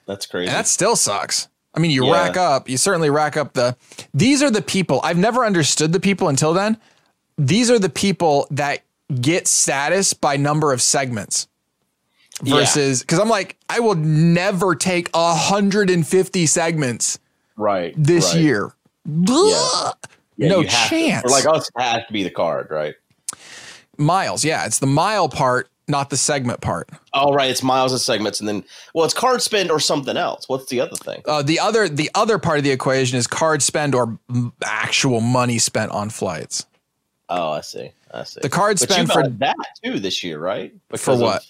That's 0.07 0.27
crazy. 0.27 0.49
And 0.49 0.57
that 0.57 0.67
still 0.67 0.97
sucks. 0.97 1.49
I 1.75 1.81
mean, 1.81 1.91
you 1.91 2.07
Yeah. 2.07 2.13
rack 2.13 2.37
up, 2.37 2.69
you 2.69 2.77
certainly 2.77 3.11
rack 3.11 3.37
up 3.37 3.55
the 3.55 3.77
these 4.13 4.43
are 4.43 4.51
the 4.51 4.63
people. 4.63 5.01
I've 5.03 5.19
never 5.19 5.45
understood 5.45 5.93
the 5.93 6.01
people 6.01 6.29
until 6.29 6.53
then. 6.53 6.77
These 7.39 7.71
are 7.71 7.79
the 7.79 7.89
people 7.89 8.47
that 8.51 8.83
get 9.21 9.47
status 9.47 10.15
by 10.15 10.37
number 10.37 10.73
of 10.73 10.83
segments. 10.83 11.49
Versus 12.43 13.01
because 13.01 13.19
I'm 13.19 13.29
like, 13.29 13.57
I 13.69 13.81
will 13.81 13.95
never 13.95 14.75
take 14.75 15.09
150 15.15 16.47
segments 16.47 17.19
right 17.57 17.95
this 17.97 18.35
right. 18.35 18.43
year. 18.43 18.73
Blah. 19.05 19.93
Yeah, 20.37 20.49
no 20.49 20.63
have 20.63 20.71
to. 20.71 20.89
chance. 20.89 21.25
Or 21.25 21.29
like 21.31 21.47
us, 21.47 21.69
it 21.69 21.81
has 21.81 22.07
to 22.07 22.13
be 22.13 22.23
the 22.23 22.31
card, 22.31 22.69
right? 22.71 22.95
miles. 23.99 24.45
Yeah, 24.45 24.67
it's 24.67 24.79
the 24.79 24.87
mile 24.87 25.29
part, 25.29 25.69
not 25.89 26.11
the 26.11 26.17
segment 26.17 26.61
part. 26.61 26.91
Oh, 27.13 27.33
right. 27.33 27.51
It's 27.51 27.63
miles 27.63 27.93
and 27.93 28.01
segments, 28.01 28.41
and 28.41 28.49
then 28.49 28.65
well, 28.95 29.05
it's 29.05 29.15
card 29.15 29.43
spend 29.43 29.71
or 29.71 29.81
something 29.81 30.17
else. 30.17 30.49
What's 30.49 30.67
the 30.67 30.81
other 30.81 30.97
thing? 30.97 31.23
Uh, 31.27 31.43
the 31.43 31.59
other 31.59 31.89
the 31.89 32.11
other 32.15 32.39
part 32.39 32.59
of 32.59 32.65
the 32.65 32.71
equation 32.71 33.19
is 33.19 33.27
card 33.27 33.63
spend 33.63 33.95
or 33.95 34.19
actual 34.65 35.21
money 35.21 35.59
spent 35.59 35.91
on 35.93 36.11
flights. 36.11 36.67
Oh, 37.29 37.53
I 37.53 37.61
see. 37.63 37.91
I 38.13 38.25
see. 38.25 38.41
The 38.43 38.49
card 38.49 38.79
but 38.79 38.91
spend 38.91 39.11
for 39.11 39.27
that 39.27 39.57
too 39.83 39.99
this 39.99 40.23
year, 40.23 40.39
right? 40.39 40.73
But 40.89 41.01
for 41.01 41.17
what? 41.17 41.45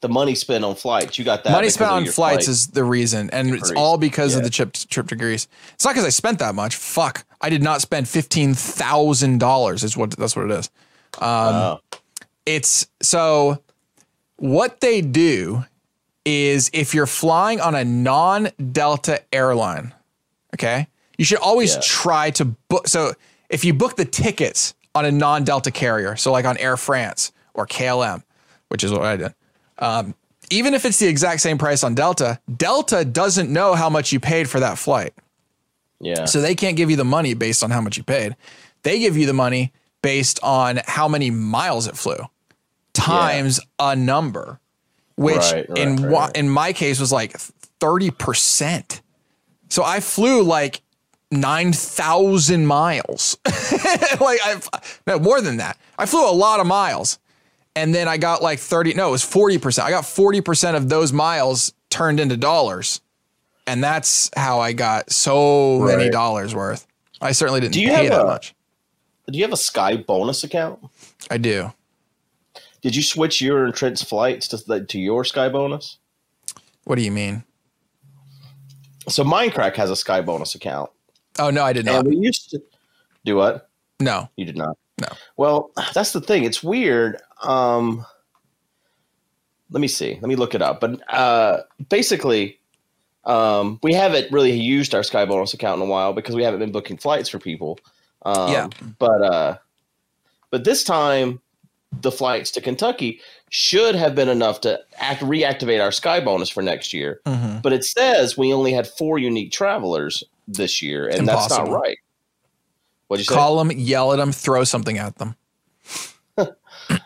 The 0.00 0.08
money 0.08 0.34
spent 0.34 0.64
on 0.64 0.76
flights. 0.76 1.18
You 1.18 1.26
got 1.26 1.44
that. 1.44 1.52
money 1.52 1.68
spent 1.68 1.90
on 1.90 2.04
flights 2.06 2.14
flight. 2.14 2.48
is 2.48 2.68
the 2.68 2.84
reason, 2.84 3.28
and 3.30 3.50
it's 3.50 3.70
all 3.72 3.98
because 3.98 4.34
of 4.34 4.42
the 4.42 4.50
trip 4.50 4.72
trip 4.72 5.08
to 5.08 5.16
Greece. 5.16 5.46
It's 5.74 5.84
not 5.84 5.92
because 5.92 6.06
I 6.06 6.08
spent 6.08 6.38
that 6.38 6.54
much. 6.54 6.74
Fuck, 6.74 7.24
I 7.42 7.50
did 7.50 7.62
not 7.62 7.82
spend 7.82 8.08
fifteen 8.08 8.54
thousand 8.54 9.40
dollars. 9.40 9.84
Is 9.84 9.98
what 9.98 10.12
that's 10.12 10.34
what 10.34 10.46
it 10.46 10.52
is. 10.52 10.70
Oh, 11.20 11.80
It's 12.46 12.86
so 13.02 13.62
what 14.36 14.80
they 14.80 15.00
do 15.00 15.64
is 16.24 16.70
if 16.72 16.94
you're 16.94 17.06
flying 17.06 17.60
on 17.60 17.74
a 17.74 17.84
non-Delta 17.84 19.22
airline, 19.32 19.94
okay, 20.54 20.88
you 21.18 21.24
should 21.24 21.38
always 21.38 21.74
Yeah. 21.74 21.80
try 21.82 22.30
to 22.32 22.44
book. 22.44 22.88
So 22.88 23.14
if 23.48 23.64
you 23.64 23.74
book 23.74 23.96
the 23.96 24.04
tickets 24.04 24.74
on 24.94 25.04
a 25.04 25.12
non-Delta 25.12 25.70
carrier, 25.70 26.16
so 26.16 26.32
like 26.32 26.44
on 26.44 26.56
Air 26.58 26.76
France 26.76 27.32
or 27.54 27.66
KLM, 27.66 28.22
which 28.68 28.84
is 28.84 28.90
what 28.92 29.02
I 29.02 29.16
did, 29.16 29.34
um, 29.78 30.14
even 30.50 30.74
if 30.74 30.84
it's 30.84 30.98
the 30.98 31.06
exact 31.06 31.40
same 31.42 31.58
price 31.58 31.84
on 31.84 31.94
Delta, 31.94 32.40
Delta 32.56 33.04
doesn't 33.04 33.50
know 33.52 33.74
how 33.74 33.88
much 33.88 34.12
you 34.12 34.18
paid 34.20 34.48
for 34.48 34.60
that 34.60 34.78
flight. 34.78 35.14
yeah. 36.00 36.24
So 36.24 36.40
they 36.40 36.54
can't 36.54 36.76
give 36.76 36.90
you 36.90 36.96
the 36.96 37.04
money 37.04 37.34
based 37.34 37.62
on 37.62 37.70
how 37.70 37.80
much 37.80 37.96
you 37.98 38.02
paid. 38.02 38.34
They 38.82 38.98
give 38.98 39.16
you 39.18 39.26
the 39.26 39.32
money 39.34 39.72
based 40.02 40.40
on 40.42 40.80
how 40.86 41.08
many 41.08 41.30
miles 41.30 41.86
it 41.86 41.96
flew 41.96 42.16
times 42.92 43.60
a 43.78 43.94
number, 43.96 44.58
which 45.16 45.36
Right, 45.52 45.68
right, 45.68 45.78
in 45.78 45.96
right, 45.96 46.10
wa- 46.10 46.30
in 46.34 46.48
my 46.48 46.72
case 46.72 46.98
was 47.00 47.12
like 47.12 47.36
30%. 47.80 49.00
So 49.68 49.84
I 49.84 50.00
flew 50.00 50.42
like 50.42 50.82
9,000 51.30 52.66
miles. 52.66 53.36
like 53.46 54.40
I 54.44 54.60
no 55.06 55.18
more 55.18 55.40
than 55.40 55.58
that. 55.58 55.78
I 55.98 56.06
flew 56.06 56.28
a 56.28 56.32
lot 56.32 56.60
of 56.60 56.66
miles. 56.66 57.18
And 57.76 57.94
then 57.94 58.08
I 58.08 58.16
got 58.16 58.42
like 58.42 58.58
30 58.58 58.94
no, 58.94 59.08
it 59.08 59.12
was 59.12 59.22
40%. 59.24 59.82
I 59.82 59.90
got 59.90 60.04
40% 60.04 60.74
of 60.74 60.88
those 60.88 61.12
miles 61.12 61.72
turned 61.88 62.18
into 62.18 62.36
dollars. 62.36 63.00
And 63.66 63.82
that's 63.84 64.30
how 64.36 64.58
I 64.58 64.72
got 64.72 65.12
so 65.12 65.78
many 65.80 66.10
dollars 66.10 66.54
worth. 66.54 66.86
I 67.20 67.30
certainly 67.32 67.60
didn't 67.60 67.74
Do 67.74 67.80
you 67.80 67.88
pay 67.88 67.94
have 68.06 68.10
that 68.10 68.20
a- 68.22 68.24
much. 68.24 68.54
Do 69.30 69.38
you 69.38 69.44
have 69.44 69.52
a 69.52 69.56
Sky 69.56 69.96
bonus 69.96 70.44
account? 70.44 70.80
I 71.30 71.38
do. 71.38 71.72
Did 72.82 72.96
you 72.96 73.02
switch 73.02 73.40
your 73.40 73.64
and 73.64 73.74
Trent's 73.74 74.02
flights 74.02 74.48
to 74.48 74.56
the, 74.56 74.84
to 74.86 74.98
your 74.98 75.24
Sky 75.24 75.48
bonus? 75.48 75.98
What 76.84 76.96
do 76.96 77.02
you 77.02 77.12
mean? 77.12 77.44
So 79.08 79.22
Mindcrack 79.24 79.76
has 79.76 79.90
a 79.90 79.96
Sky 79.96 80.20
bonus 80.20 80.54
account, 80.54 80.90
Oh 81.38 81.50
no, 81.50 81.62
I 81.64 81.72
did 81.72 81.86
not. 81.86 82.00
and 82.00 82.08
we 82.08 82.16
used 82.16 82.50
to 82.50 82.62
do 83.24 83.36
what? 83.36 83.68
No. 83.98 84.28
You 84.36 84.44
did 84.44 84.56
not. 84.56 84.76
No. 85.00 85.08
Well, 85.36 85.70
that's 85.94 86.12
the 86.12 86.20
thing. 86.20 86.44
It's 86.44 86.62
weird. 86.62 87.16
Um, 87.42 88.04
let 89.70 89.80
me 89.80 89.88
see. 89.88 90.14
Let 90.14 90.24
me 90.24 90.36
look 90.36 90.54
it 90.54 90.62
up. 90.62 90.80
But 90.80 91.00
uh, 91.12 91.62
basically, 91.88 92.58
um, 93.24 93.78
we 93.82 93.94
haven't 93.94 94.30
really 94.32 94.52
used 94.52 94.94
our 94.94 95.02
Sky 95.02 95.24
Bonus 95.24 95.54
account 95.54 95.80
in 95.80 95.86
a 95.86 95.90
while 95.90 96.12
because 96.12 96.34
we 96.34 96.42
haven't 96.42 96.60
been 96.60 96.72
booking 96.72 96.96
flights 96.96 97.28
for 97.28 97.38
people. 97.38 97.78
Um, 98.22 98.52
Yeah. 98.52 98.68
But 98.98 99.22
uh, 99.22 99.56
but 100.50 100.64
this 100.64 100.84
time, 100.84 101.40
the 102.00 102.12
flights 102.12 102.50
to 102.52 102.60
Kentucky 102.60 103.20
should 103.50 103.94
have 103.94 104.14
been 104.14 104.28
enough 104.28 104.60
to 104.62 104.80
act 104.98 105.22
reactivate 105.22 105.82
our 105.82 105.90
Sky 105.92 106.20
Bonus 106.20 106.48
for 106.48 106.62
next 106.62 106.92
year. 106.92 107.20
Mhm. 107.26 107.62
But 107.62 107.72
it 107.72 107.84
says 107.84 108.36
we 108.38 108.52
only 108.52 108.72
had 108.72 108.86
four 108.86 109.18
unique 109.18 109.50
travelers 109.52 110.22
this 110.46 110.80
year, 110.82 111.08
and 111.08 111.26
that's 111.26 111.50
not 111.50 111.68
right. 111.68 111.98
What'd 113.08 113.26
you 113.26 113.28
say? 113.28 113.34
Call 113.34 113.58
them, 113.58 113.72
yell 113.72 114.12
at 114.12 114.16
them, 114.16 114.30
throw 114.30 114.62
something 114.64 114.98
at 114.98 115.16
them. 115.16 115.34
yeah, 116.38 116.46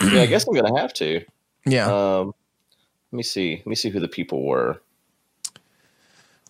I 0.03 0.27
guess 0.27 0.47
I'm 0.47 0.55
gonna 0.55 0.79
have 0.79 0.93
to. 0.95 1.25
Yeah. 1.65 1.87
Um, 2.19 2.35
let 3.11 3.17
me 3.17 3.23
see. 3.23 3.57
Let 3.57 3.67
me 3.67 3.75
see 3.75 3.89
who 3.89 4.01
the 4.01 4.09
people 4.09 4.45
were. 4.45 4.83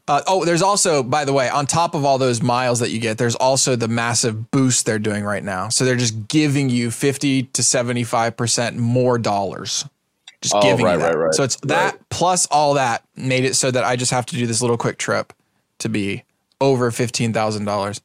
Uh, 0.07 0.21
oh, 0.27 0.45
there's 0.45 0.61
also, 0.61 1.03
by 1.03 1.25
the 1.25 1.33
way, 1.33 1.49
on 1.49 1.65
top 1.67 1.95
of 1.95 2.05
all 2.05 2.19
those 2.19 2.43
miles 2.43 2.81
that 2.81 2.91
you 2.91 3.01
get, 3.01 3.17
there's 3.17 3.35
also 3.37 3.75
the 3.75 3.89
massive 3.89 4.51
boost 4.51 4.85
they're 4.85 4.99
doing 4.99 5.25
right 5.25 5.43
now. 5.43 5.71
So 5.71 5.85
they're 5.87 5.97
just 5.97 6.29
giving 6.29 6.69
you 6.69 6.91
50 6.91 7.45
to 7.45 7.63
75% 7.63 8.77
more 8.77 9.17
dollars. 9.19 9.87
Just 10.43 10.55
Oh, 10.55 10.61
giving 10.61 10.85
right, 10.85 10.93
you 10.95 10.99
that. 10.99 11.15
right, 11.17 11.25
right, 11.27 11.35
So 11.35 11.43
it's 11.43 11.57
that 11.63 11.99
plus 12.11 12.47
all 12.51 12.75
that 12.75 13.03
made 13.17 13.45
it 13.45 13.55
so 13.57 13.71
that 13.71 13.83
I 13.85 13.97
just 13.97 14.11
have 14.11 14.27
to 14.27 14.37
do 14.37 14.47
this 14.47 14.61
little 14.61 14.77
quick 14.77 14.99
trip 14.99 15.33
to 15.79 15.89
be 15.89 16.25
over 16.61 16.91
$15,000. 16.91 18.01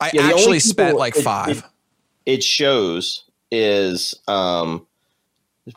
I 0.00 0.10
Yeah, 0.14 0.22
actually 0.30 0.60
spent 0.60 0.96
like 0.96 1.16
it- 1.16 1.22
five. 1.22 1.58
It, 1.58 1.64
it 2.36 2.42
shows 2.42 3.24
is 3.50 4.14
um, 4.26 4.86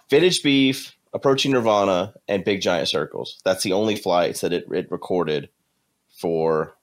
vintage 0.09 0.41
beef, 0.41 0.95
approaching 1.13 1.51
Nirvana, 1.51 2.13
and 2.27 2.43
big 2.43 2.61
giant 2.61 2.87
circles. 2.89 3.39
That's 3.43 3.63
the 3.63 3.73
only 3.73 3.95
flights 3.95 4.41
that 4.41 4.53
it, 4.53 4.65
it 4.71 4.91
recorded 4.91 5.49
for. 6.09 6.75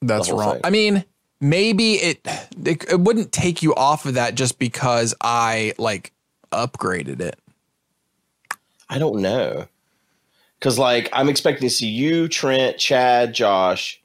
That's 0.00 0.30
wrong. 0.30 0.54
thing. 0.54 0.60
I 0.64 0.70
mean, 0.70 1.04
maybe 1.40 1.94
it, 1.94 2.20
it 2.64 2.84
it 2.90 3.00
wouldn't 3.00 3.32
take 3.32 3.62
you 3.62 3.74
off 3.74 4.06
of 4.06 4.14
that 4.14 4.34
just 4.34 4.58
because 4.58 5.14
I 5.20 5.74
like 5.78 6.12
upgraded 6.52 7.20
it. 7.20 7.38
I 8.88 8.98
don't 8.98 9.20
know, 9.20 9.66
because 10.58 10.78
like 10.78 11.10
I'm 11.12 11.28
expecting 11.28 11.68
to 11.68 11.74
see 11.74 11.88
you, 11.88 12.28
Trent, 12.28 12.78
Chad, 12.78 13.34
Josh, 13.34 14.00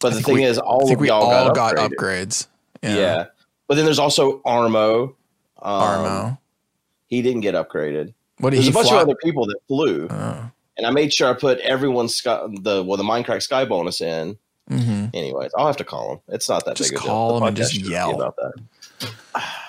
but 0.00 0.12
the 0.12 0.20
thing 0.20 0.34
we- 0.34 0.44
is, 0.44 0.58
I 0.58 0.62
all 0.62 0.86
think 0.86 0.96
of 0.96 1.00
we 1.00 1.08
y'all 1.08 1.22
all 1.22 1.52
got, 1.52 1.76
got, 1.76 1.90
upgrades. 1.90 2.48
Yeah. 2.82 3.26
but 3.66 3.76
then 3.76 3.86
there's 3.86 3.98
also 3.98 4.40
Armo. 4.40 5.14
Um, 5.62 5.82
Armo. 5.82 6.38
He 7.08 7.22
didn't 7.22 7.42
get 7.42 7.54
upgraded. 7.54 8.14
What 8.38 8.50
did 8.50 8.56
There's 8.56 8.64
he 8.66 8.70
a 8.70 8.74
bunch 8.74 8.88
fly? 8.88 8.96
of 9.02 9.02
other 9.08 9.16
people 9.22 9.46
that 9.46 9.56
flew, 9.68 10.08
Oh. 10.10 10.50
and 10.76 10.86
I 10.86 10.90
made 10.90 11.12
sure 11.12 11.30
I 11.30 11.34
put 11.34 11.58
everyone's 11.60 12.14
sky, 12.14 12.40
the 12.62 12.82
well 12.82 12.96
the 12.96 13.04
Mindcrack 13.04 13.42
Sky 13.42 13.64
bonus 13.64 14.00
in. 14.00 14.36
Mhm. 14.70 15.10
Anyways, 15.14 15.50
I'll 15.56 15.66
have 15.66 15.76
to 15.76 15.84
call 15.84 16.12
him. 16.14 16.20
It's 16.28 16.48
not 16.48 16.64
that 16.64 16.76
Just 16.76 16.90
big 16.90 16.98
a 16.98 17.02
call 17.02 17.36
him 17.36 17.42
and 17.44 17.56
just 17.56 17.74
yell. 17.74 18.14
about 18.14 18.36
that. 18.36 18.52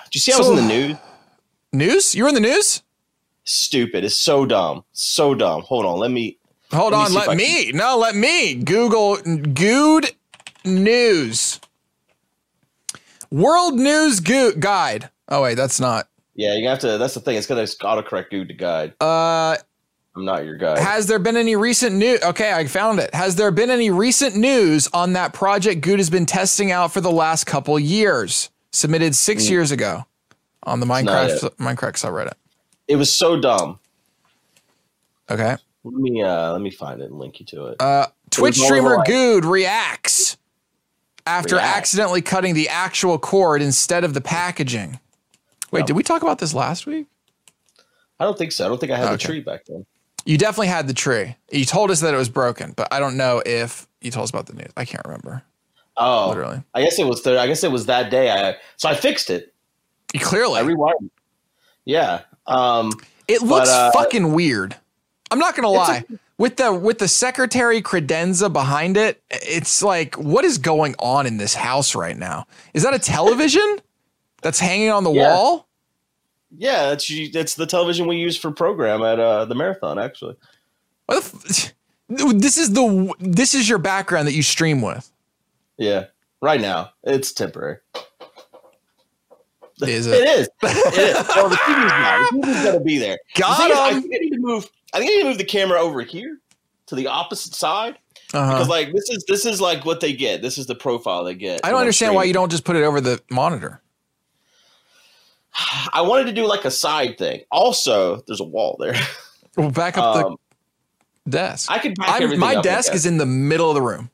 Did 0.04 0.14
you 0.14 0.20
see 0.20 0.32
I 0.32 0.38
was 0.38 0.46
So- 0.46 0.56
in 0.56 0.66
the 0.66 0.74
news? 0.74 0.96
News? 1.72 2.14
You 2.14 2.22
were 2.24 2.28
in 2.30 2.34
the 2.34 2.40
news? 2.40 2.82
Stupid. 3.44 4.04
It's 4.04 4.16
so 4.16 4.46
dumb. 4.46 4.84
So 4.92 5.34
dumb. 5.34 5.62
Hold 5.62 5.84
on. 5.84 5.98
Let 5.98 6.10
me. 6.10 6.38
Hold 6.72 6.92
Let 6.92 6.98
on, 6.98 7.06
if 7.16 7.26
let 7.28 7.36
me. 7.36 7.70
No, 7.72 7.96
let 7.98 8.16
me. 8.16 8.54
Google 8.54 9.16
Guude 9.18 10.12
News. 10.64 11.60
World 13.30 13.74
News 13.74 14.20
Go- 14.20 14.52
Guide. 14.52 15.10
Oh 15.28 15.42
wait, 15.42 15.54
that's 15.54 15.78
not. 15.78 16.08
Yeah, 16.36 16.54
you 16.54 16.68
have 16.68 16.78
to. 16.80 16.98
That's 16.98 17.14
the 17.14 17.20
thing. 17.20 17.36
It's 17.36 17.46
gonna 17.46 17.62
autocorrect 17.62 18.30
you 18.32 18.44
to 18.44 18.54
guide. 18.54 18.92
Uh 19.00 19.56
I'm 20.14 20.24
not 20.24 20.44
your 20.44 20.56
guide. 20.56 20.78
Has 20.78 21.06
there 21.06 21.18
been 21.18 21.36
any 21.36 21.56
recent 21.56 21.94
news? 21.96 22.22
Okay, 22.22 22.50
I 22.52 22.66
found 22.66 23.00
it. 23.00 23.14
Has 23.14 23.36
there 23.36 23.50
been 23.50 23.70
any 23.70 23.90
recent 23.90 24.34
news 24.34 24.88
on 24.94 25.12
that 25.14 25.32
project 25.34 25.82
Guude 25.82 25.98
has 25.98 26.08
been 26.08 26.24
testing 26.26 26.70
out 26.72 26.92
for 26.92 27.00
the 27.02 27.10
last 27.10 27.44
couple 27.44 27.78
years? 27.78 28.50
Submitted 28.72 29.14
six 29.14 29.44
Mm. 29.46 29.50
years 29.50 29.70
ago 29.72 30.06
on 30.62 30.80
the 30.80 30.86
Minecraft 30.86 31.56
Minecraft 31.56 31.96
subreddit. 31.96 32.28
it 32.28 32.36
It 32.88 32.96
was 32.96 33.12
so 33.12 33.38
dumb. 33.40 33.78
Okay. 35.30 35.56
Let 35.84 35.94
me. 35.94 36.22
uh 36.22 36.52
Let 36.52 36.60
me 36.60 36.70
find 36.70 37.00
it 37.00 37.06
and 37.10 37.18
link 37.18 37.40
you 37.40 37.46
to 37.46 37.66
it. 37.66 37.76
Uh, 37.80 38.06
Twitch 38.30 38.58
all 38.60 38.66
streamer 38.66 38.96
Guude 39.06 39.44
reacts 39.44 40.36
after 41.26 41.58
accidentally 41.58 42.22
cutting 42.22 42.54
the 42.54 42.68
actual 42.68 43.18
cord 43.18 43.60
instead 43.62 44.04
of 44.04 44.14
the 44.14 44.20
packaging. 44.20 44.98
Wait, 45.70 45.80
No. 45.80 45.86
did 45.86 45.96
we 45.96 46.02
talk 46.02 46.22
about 46.22 46.38
this 46.38 46.54
last 46.54 46.86
week? 46.86 47.06
I 48.20 48.24
don't 48.24 48.38
think 48.38 48.52
so. 48.52 48.64
I 48.64 48.68
don't 48.68 48.78
think 48.78 48.92
I 48.92 48.96
had 48.96 49.12
the 49.12 49.18
tree 49.18 49.40
back 49.40 49.64
then. 49.66 49.84
You 50.24 50.38
definitely 50.38 50.68
had 50.68 50.88
the 50.88 50.94
tree. 50.94 51.36
You 51.50 51.64
told 51.64 51.90
us 51.90 52.00
that 52.00 52.12
it 52.14 52.16
was 52.16 52.28
broken, 52.28 52.72
but 52.76 52.88
I 52.92 52.98
don't 52.98 53.16
know 53.16 53.42
if 53.46 53.86
you 54.00 54.10
told 54.10 54.24
us 54.24 54.30
about 54.30 54.46
the 54.46 54.54
news. 54.54 54.70
I 54.76 54.84
can't 54.84 55.04
remember. 55.04 55.42
Oh, 55.96 56.28
Literally. 56.30 56.62
I 56.74 56.82
guess 56.82 56.98
it 56.98 57.04
was. 57.06 57.26
I 57.26 57.46
guess 57.46 57.62
it 57.64 57.70
was 57.70 57.86
that 57.86 58.10
day. 58.10 58.30
I 58.30 58.56
so 58.76 58.88
I 58.88 58.94
fixed 58.94 59.30
it. 59.30 59.54
You 60.12 60.20
clearly. 60.20 60.60
I 60.60 60.62
rewired. 60.62 60.92
it. 61.04 61.10
Yeah. 61.84 62.20
Um. 62.46 62.92
It 63.28 63.42
looks 63.42 63.68
uh, 63.70 63.90
fucking 63.92 64.32
weird. 64.32 64.76
I'm 65.30 65.38
not 65.38 65.56
gonna 65.56 65.68
It's 65.72 65.88
a- 65.88 65.92
lie. 65.92 66.04
with 66.38 66.56
the 66.56 66.72
with 66.72 66.98
the 66.98 67.08
secretary 67.08 67.80
credenza 67.82 68.52
behind 68.52 68.96
it, 68.96 69.22
it's 69.30 69.82
like, 69.82 70.14
what 70.16 70.44
is 70.44 70.58
going 70.58 70.94
on 70.98 71.26
in 71.26 71.38
this 71.38 71.54
house 71.54 71.94
right 71.94 72.16
now? 72.16 72.46
Is 72.74 72.82
that 72.82 72.94
a 72.94 72.98
television 72.98 73.80
that's 74.46 74.60
hanging 74.60 74.90
on 74.90 75.02
the 75.02 75.10
Yeah. 75.10 75.34
wall? 75.34 75.66
Yeah, 76.56 76.90
that's 76.90 77.10
that's 77.32 77.54
the 77.56 77.66
television 77.66 78.06
we 78.06 78.16
use 78.16 78.36
for 78.36 78.52
program 78.52 79.02
at 79.02 79.18
uh, 79.18 79.44
the 79.46 79.56
marathon. 79.56 79.98
Actually, 79.98 80.36
What 81.06 81.18
f- 81.18 81.72
this 82.08 82.56
is 82.56 82.72
the 82.72 83.12
this 83.18 83.52
is 83.56 83.68
your 83.68 83.78
background 83.78 84.28
that 84.28 84.34
you 84.34 84.42
stream 84.44 84.80
with. 84.82 85.10
yeah. 85.76 86.04
Right 86.40 86.60
now, 86.60 86.90
it's 87.02 87.32
temporary. 87.32 87.78
Is 89.82 90.06
It 90.06 90.14
it? 90.14 90.28
is. 90.38 90.48
It 90.62 90.98
is. 90.98 91.28
Well, 91.36 91.48
the 91.48 91.56
TV's 91.56 91.90
not. 91.90 92.30
The 92.32 92.38
TV's 92.46 92.64
gonna 92.64 92.80
be 92.80 92.98
there. 92.98 93.18
The 93.34 93.40
Got 93.42 93.56
thing 93.58 93.70
is, 93.72 93.76
I 93.78 93.92
think 94.00 94.14
I 94.14 94.18
need 94.18 94.30
to 94.30 94.38
move. 94.38 94.70
I 94.94 94.98
think 94.98 95.10
I 95.10 95.14
need 95.16 95.22
to 95.22 95.28
move 95.30 95.38
the 95.38 95.44
camera 95.44 95.80
over 95.80 96.02
here 96.02 96.38
to 96.86 96.94
the 96.94 97.08
opposite 97.08 97.54
side. 97.54 97.98
Uh-huh. 98.34 98.52
because 98.54 98.68
like 98.68 98.92
this 98.92 99.08
is 99.10 99.24
this 99.28 99.44
is 99.46 99.60
like 99.60 99.84
what 99.84 100.00
they 100.00 100.12
get. 100.12 100.42
This 100.42 100.58
is 100.58 100.66
the 100.66 100.74
profile 100.74 101.24
they 101.24 101.34
get. 101.34 101.60
I 101.64 101.70
don't 101.70 101.80
understand 101.80 102.14
why 102.14 102.24
you 102.24 102.32
don't 102.32 102.50
just 102.50 102.64
put 102.64 102.76
it 102.76 102.84
over 102.84 103.00
the 103.00 103.20
monitor. 103.30 103.80
I 105.92 106.02
wanted 106.02 106.24
to 106.26 106.32
do 106.32 106.46
like 106.46 106.64
a 106.64 106.70
side 106.70 107.16
thing. 107.18 107.42
Also, 107.50 108.16
there's 108.26 108.40
a 108.40 108.44
wall 108.44 108.76
there. 108.78 108.94
Well, 109.56 109.70
back 109.70 109.96
up 109.96 110.16
Um, 110.16 110.36
the 111.24 111.30
desk. 111.30 111.70
I 111.70 111.78
could 111.78 111.94
back 111.94 112.10
I'm, 112.10 112.22
everything 112.24 112.40
my 112.40 112.60
desk 112.60 112.94
is 112.94 113.06
in 113.06 113.16
the 113.16 113.24
middle 113.24 113.70
of 113.70 113.74
the 113.74 113.80
room. 113.80 114.10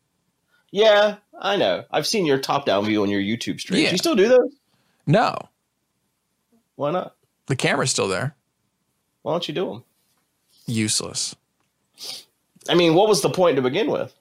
Yeah, 0.70 1.16
I 1.40 1.56
know. 1.56 1.84
I've 1.90 2.06
seen 2.06 2.24
your 2.26 2.38
top 2.38 2.64
down 2.64 2.84
view 2.84 3.02
on 3.02 3.10
your 3.10 3.20
YouTube 3.20 3.58
stream. 3.58 3.82
Yeah. 3.82 3.90
You 3.90 3.98
still 3.98 4.14
do 4.14 4.28
those? 4.28 4.52
No, 5.04 5.36
Why 6.76 6.92
not? 6.92 7.16
the 7.46 7.56
camera's 7.56 7.90
still 7.90 8.06
there. 8.06 8.36
Why 9.22 9.32
don't 9.32 9.48
you 9.48 9.54
do 9.54 9.66
them? 9.68 9.84
Useless. 10.66 11.34
I 12.68 12.74
mean, 12.76 12.94
what 12.94 13.08
was 13.08 13.20
the 13.20 13.30
point 13.30 13.56
to 13.56 13.62
begin 13.62 13.90
with? 13.90 14.14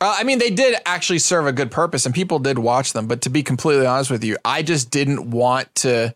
Uh, 0.00 0.14
I 0.18 0.22
mean, 0.22 0.38
they 0.38 0.50
did 0.50 0.76
actually 0.86 1.18
serve 1.18 1.46
a 1.46 1.52
good 1.52 1.70
purpose, 1.72 2.06
and 2.06 2.14
people 2.14 2.38
did 2.38 2.58
watch 2.60 2.92
them. 2.92 3.08
But 3.08 3.22
to 3.22 3.28
be 3.30 3.42
completely 3.42 3.86
honest 3.86 4.10
with 4.10 4.22
you, 4.22 4.36
I 4.44 4.62
just 4.62 4.90
didn't 4.90 5.30
want 5.32 5.74
to. 5.76 6.14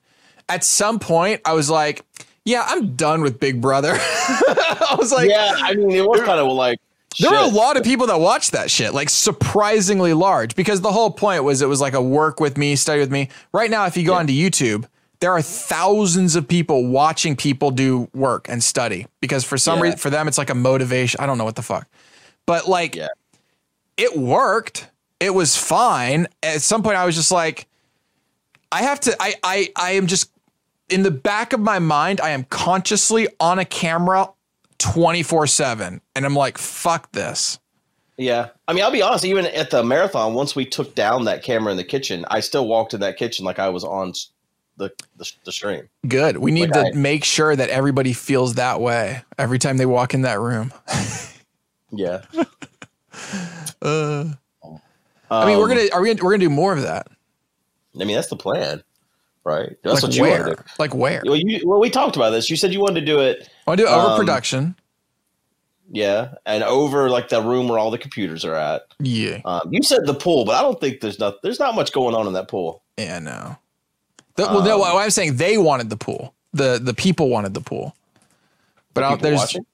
At 0.49 0.65
some 0.65 0.99
point, 0.99 1.41
I 1.45 1.53
was 1.53 1.69
like, 1.71 2.03
"Yeah, 2.45 2.65
I'm 2.67 2.95
done 2.97 3.23
with 3.23 3.39
Big 3.41 3.61
Brother." 3.61 3.93
I 3.99 4.95
was 4.99 5.13
like, 5.13 5.29
yeah, 5.29 5.53
I 5.57 5.75
mean, 5.75 5.91
it 5.91 6.07
was 6.07 6.21
kind 6.21 6.41
of 6.41 6.47
like 6.53 6.79
There 7.21 7.31
were 7.31 7.37
a 7.37 7.47
lot 7.47 7.77
of 7.77 7.83
people 7.85 8.07
that 8.07 8.21
watched 8.21 8.53
that 8.53 8.71
shit, 8.71 8.95
like 8.95 9.11
surprisingly 9.11 10.15
large, 10.15 10.55
because 10.55 10.81
the 10.81 10.93
whole 10.93 11.11
point 11.11 11.45
was 11.45 11.61
it 11.63 11.69
was 11.69 11.81
like 11.81 11.95
a 11.95 12.03
work 12.03 12.41
with 12.41 12.57
me, 12.57 12.77
study 12.77 13.01
with 13.01 13.11
me. 13.11 13.29
Right 13.53 13.71
now, 13.71 13.87
if 13.87 13.97
you 13.97 14.05
go 14.07 14.13
Yeah. 14.13 14.19
onto 14.21 14.33
YouTube, 14.33 14.87
there 15.21 15.33
are 15.33 15.43
thousands 15.43 16.37
of 16.37 16.47
people 16.47 16.87
watching 16.87 17.35
people 17.35 17.71
do 17.73 18.09
work 18.15 18.47
and 18.49 18.63
study 18.63 19.07
because 19.21 19.45
for 19.45 19.59
some 19.59 19.79
Yeah. 19.79 19.85
reason, 19.85 19.99
for 19.99 20.11
them, 20.11 20.29
it's 20.29 20.39
like 20.39 20.51
a 20.51 20.55
motivation. 20.55 21.21
I 21.21 21.27
don't 21.27 21.39
know 21.39 21.45
what 21.45 21.57
the 21.57 21.63
fuck, 21.63 21.87
but 22.47 22.69
like 22.69 22.95
Yeah. 22.95 23.09
it 23.97 24.17
worked. 24.17 24.87
It 25.21 25.35
was 25.35 25.57
fine. 25.57 26.29
At 26.43 26.63
some 26.63 26.83
point, 26.85 26.97
I 26.97 27.05
was 27.05 27.17
just 27.17 27.33
like, 27.33 27.67
I 28.71 28.83
have 28.83 29.01
to. 29.01 29.17
I 29.21 29.35
I 29.43 29.69
I 29.75 29.91
am 29.93 30.07
just 30.07 30.31
in 30.89 31.03
the 31.03 31.11
back 31.11 31.53
of 31.53 31.61
my 31.61 31.79
mind. 31.79 32.21
I 32.21 32.31
am 32.31 32.45
consciously 32.45 33.29
on 33.41 33.59
a 33.59 33.65
camera. 33.65 34.29
24 34.79 35.49
7 35.49 36.01
and 36.15 36.25
I'm 36.25 36.37
like 36.37 36.57
fuck 36.57 37.11
this 37.11 37.59
Yeah, 38.17 38.51
I 38.69 38.73
mean, 38.73 38.85
I'll 38.85 38.93
be 38.93 39.03
honest. 39.03 39.25
Even 39.25 39.45
at 39.47 39.71
the 39.71 39.83
marathon, 39.83 40.35
once 40.35 40.55
we 40.55 40.65
took 40.65 40.95
down 40.95 41.25
that 41.25 41.43
camera 41.43 41.73
in 41.73 41.77
the 41.77 41.83
kitchen, 41.83 42.25
I 42.31 42.39
still 42.39 42.69
walked 42.69 42.95
in 42.95 43.01
that 43.01 43.17
kitchen 43.17 43.45
like 43.45 43.59
I 43.59 43.71
was 43.71 43.83
on 43.83 44.13
the 44.77 44.93
the, 45.17 45.29
the 45.45 45.51
stream. 45.51 45.89
Good. 46.07 46.37
We 46.37 46.53
need 46.53 46.71
Like 46.71 46.93
to 46.93 46.97
I- 46.97 47.01
make 47.01 47.25
sure 47.25 47.57
that 47.57 47.71
everybody 47.71 48.13
feels 48.13 48.55
that 48.55 48.81
way 48.81 49.23
every 49.37 49.59
time 49.59 49.79
they 49.79 49.87
walk 49.87 50.15
in 50.15 50.23
that 50.23 50.39
room. 50.39 50.73
Yeah, 51.91 52.21
Uh, 53.83 54.25
I 55.31 55.47
mean, 55.47 55.59
we're 55.59 55.65
Um, 55.65 55.69
gonna 55.71 55.89
are 55.93 56.01
we 56.03 56.09
gonna, 56.15 56.23
we're 56.25 56.31
gonna 56.33 56.39
do 56.39 56.51
more 56.51 56.73
of 56.73 56.83
that? 56.83 57.09
I 58.01 58.05
mean, 58.05 58.15
that's 58.15 58.29
the 58.29 58.37
plan, 58.37 58.83
right? 59.45 59.77
That's 59.83 59.95
like 59.97 60.03
what 60.03 60.15
you 60.17 60.23
want 60.23 60.35
to 60.37 60.43
where? 60.45 60.55
do. 60.55 60.63
Like 60.79 60.95
where? 60.95 61.23
Well, 61.25 61.37
you, 61.37 61.61
well, 61.69 61.81
we 61.81 61.91
talked 61.91 62.17
about 62.17 62.31
this. 62.31 62.49
You 62.51 62.57
said 62.57 62.73
you 62.73 62.81
wanted 62.81 63.01
to 63.01 63.07
do 63.07 63.19
it, 63.21 63.49
I 63.67 63.71
want 63.71 63.81
to 63.81 63.87
do 63.87 63.91
um, 63.93 64.01
overproduction. 64.07 64.75
yeah, 65.91 66.35
and 66.47 66.63
over 66.65 67.09
like 67.11 67.29
the 67.29 67.41
room 67.43 67.69
where 67.69 67.79
all 67.79 67.91
the 67.91 67.99
computers 67.99 68.45
are 68.45 68.55
at. 68.55 68.83
yeah, 69.01 69.41
Um, 69.45 69.63
you 69.71 69.83
said 69.83 70.01
the 70.07 70.15
pool, 70.15 70.45
but 70.45 70.55
I 70.55 70.63
don't 70.63 70.81
think 70.81 71.01
there's 71.01 71.19
not 71.19 71.41
there's 71.43 71.59
not 71.59 71.75
much 71.75 71.93
going 71.93 72.15
on 72.15 72.27
in 72.27 72.33
that 72.35 72.49
pool. 72.49 72.83
yeah, 72.97 73.19
no. 73.19 73.57
The, 74.37 74.45
well, 74.45 74.63
no. 74.63 74.75
um, 74.75 74.81
What 74.95 75.03
I'm 75.03 75.11
saying, 75.11 75.37
they 75.37 75.59
wanted 75.59 75.91
the 75.91 75.97
pool. 75.97 76.33
the 76.53 76.79
The 76.81 76.95
people 76.95 77.29
wanted 77.29 77.55
the 77.55 77.61
pool. 77.61 77.97
But 78.95 79.03
I, 79.05 79.11
People 79.15 79.23
there's 79.31 79.39
watching? 79.41 79.67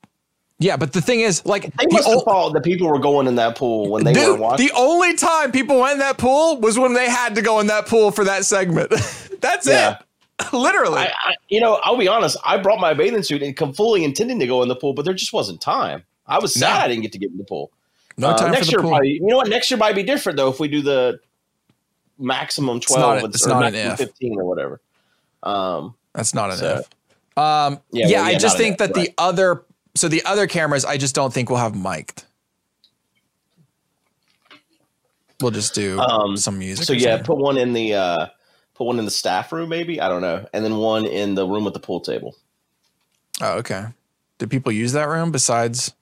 yeah. 0.58 0.76
But 0.78 0.92
the 0.94 1.00
thing 1.02 1.20
is, 1.20 1.44
like 1.44 1.64
the 1.76 2.22
ol- 2.26 2.50
that 2.50 2.62
people 2.64 2.88
were 2.88 2.98
going 2.98 3.26
in 3.26 3.34
that 3.36 3.56
pool 3.56 3.90
when 3.90 4.04
they 4.04 4.12
Dude, 4.14 4.28
weren't 4.28 4.40
watching. 4.40 4.66
the 4.66 4.72
only 4.74 5.14
time 5.16 5.52
people 5.52 5.80
went 5.80 5.94
in 5.94 5.98
that 6.00 6.16
pool 6.18 6.60
was 6.60 6.78
when 6.78 6.94
they 6.94 7.08
had 7.10 7.34
to 7.34 7.42
go 7.42 7.60
in 7.60 7.66
that 7.68 7.86
pool 7.86 8.10
for 8.10 8.24
that 8.24 8.44
segment. 8.46 8.92
That's 9.44 9.66
Yeah. 9.66 9.98
it. 10.40 10.52
Literally. 10.52 10.98
I, 11.02 11.04
I, 11.06 11.34
you 11.48 11.60
know, 11.60 11.78
I'll 11.84 11.96
be 11.96 12.08
honest. 12.08 12.36
I 12.44 12.56
brought 12.56 12.80
my 12.80 12.92
bathing 12.94 13.22
suit 13.22 13.42
and 13.42 13.56
come 13.56 13.72
fully 13.72 14.02
intending 14.04 14.40
to 14.40 14.46
go 14.46 14.62
in 14.62 14.68
the 14.68 14.74
pool, 14.76 14.92
but 14.94 15.04
there 15.04 15.14
just 15.14 15.32
wasn't 15.32 15.60
time. 15.60 16.02
I 16.26 16.38
was 16.38 16.54
sad 16.54 16.78
No. 16.78 16.84
I 16.84 16.88
didn't 16.88 17.02
get 17.02 17.12
to 17.12 17.18
get 17.18 17.30
in 17.30 17.36
the 17.38 17.44
pool. 17.44 17.70
no 18.16 18.28
Uh, 18.30 18.36
time 18.38 18.50
next 18.52 18.66
for 18.66 18.70
the 18.70 18.70
year, 18.72 18.80
pool. 18.80 18.90
probably. 18.90 19.08
You 19.12 19.26
know 19.26 19.36
what? 19.36 19.48
Next 19.48 19.70
year 19.70 19.78
might 19.78 19.94
be 19.94 20.02
different 20.02 20.36
though 20.38 20.48
if 20.48 20.58
we 20.58 20.66
do 20.68 20.80
the 20.82 21.20
maximum 22.18 22.76
not 22.76 22.82
twelve 22.82 23.12
a- 23.20 23.24
and- 23.26 23.34
it's 23.34 23.46
or 23.46 23.50
not 23.50 23.64
an 23.66 23.72
maximum 23.74 23.92
if. 23.92 23.98
fifteen 23.98 24.38
or 24.40 24.44
whatever. 24.44 24.80
Um, 25.42 25.94
That's 26.14 26.32
not 26.34 26.50
an 26.50 26.56
So- 26.56 26.78
if. 26.80 27.38
Um, 27.38 27.80
Yeah, 27.92 28.06
yeah, 28.08 28.20
well, 28.22 28.30
I 28.30 28.38
just 28.38 28.56
think 28.56 28.72
if, 28.74 28.78
that 28.78 28.96
right. 28.96 29.06
the 29.08 29.14
other, 29.18 29.64
so 29.94 30.08
the 30.08 30.24
other 30.24 30.46
cameras, 30.46 30.84
I 30.84 30.96
just 30.96 31.14
don't 31.14 31.32
think 31.34 31.50
we'll 31.50 31.58
have 31.58 31.74
mic'd. 31.76 32.24
We'll 35.40 35.50
just 35.50 35.74
do 35.74 35.98
Um, 35.98 36.36
some 36.36 36.58
music. 36.58 36.86
so 36.86 36.92
yeah, 36.92 37.16
something. 37.16 37.26
put 37.26 37.36
one 37.38 37.58
in 37.58 37.72
the 37.72 37.94
uh, 37.94 38.26
put 38.74 38.84
one 38.84 38.98
in 38.98 39.04
the 39.04 39.10
staff 39.10 39.52
room, 39.52 39.68
maybe 39.68 40.00
I 40.00 40.08
don't 40.08 40.22
know, 40.22 40.46
and 40.52 40.64
then 40.64 40.76
one 40.76 41.06
in 41.06 41.34
the 41.34 41.46
room 41.46 41.64
with 41.64 41.74
the 41.74 41.80
pool 41.80 42.00
table. 42.00 42.36
Oh, 43.40 43.58
okay. 43.58 43.86
Do 44.38 44.46
people 44.46 44.72
use 44.72 44.92
that 44.92 45.08
room 45.08 45.32
besides? 45.32 45.92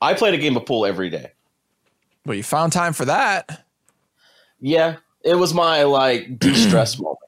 I 0.00 0.14
played 0.14 0.34
a 0.34 0.38
game 0.38 0.56
of 0.56 0.66
pool 0.66 0.84
every 0.86 1.10
day. 1.10 1.32
Well, 2.26 2.34
you 2.34 2.42
found 2.42 2.72
time 2.72 2.92
for 2.92 3.04
that. 3.04 3.64
Yeah, 4.60 4.96
it 5.22 5.34
was 5.34 5.52
my 5.52 5.82
like 5.82 6.38
de-stress 6.38 6.98
moment. 7.00 7.18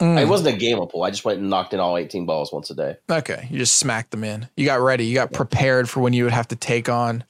Mm. 0.00 0.20
It 0.20 0.28
wasn't 0.28 0.54
a 0.54 0.58
game 0.58 0.78
of 0.78 0.90
pool. 0.90 1.04
I 1.04 1.10
just 1.10 1.24
went 1.24 1.40
and 1.40 1.48
knocked 1.48 1.72
in 1.72 1.80
all 1.80 1.96
18 1.96 2.26
balls 2.26 2.52
once 2.52 2.70
a 2.70 2.74
day. 2.74 2.96
Okay, 3.08 3.48
you 3.50 3.58
just 3.58 3.76
smacked 3.76 4.10
them 4.10 4.24
in. 4.24 4.46
You 4.56 4.66
got 4.66 4.80
ready. 4.80 5.06
You 5.06 5.14
got 5.14 5.32
prepared 5.32 5.88
for 5.88 6.00
when 6.00 6.12
you 6.12 6.24
would 6.24 6.34
have 6.34 6.48
to 6.48 6.56
take 6.56 6.88
on. 6.88 7.24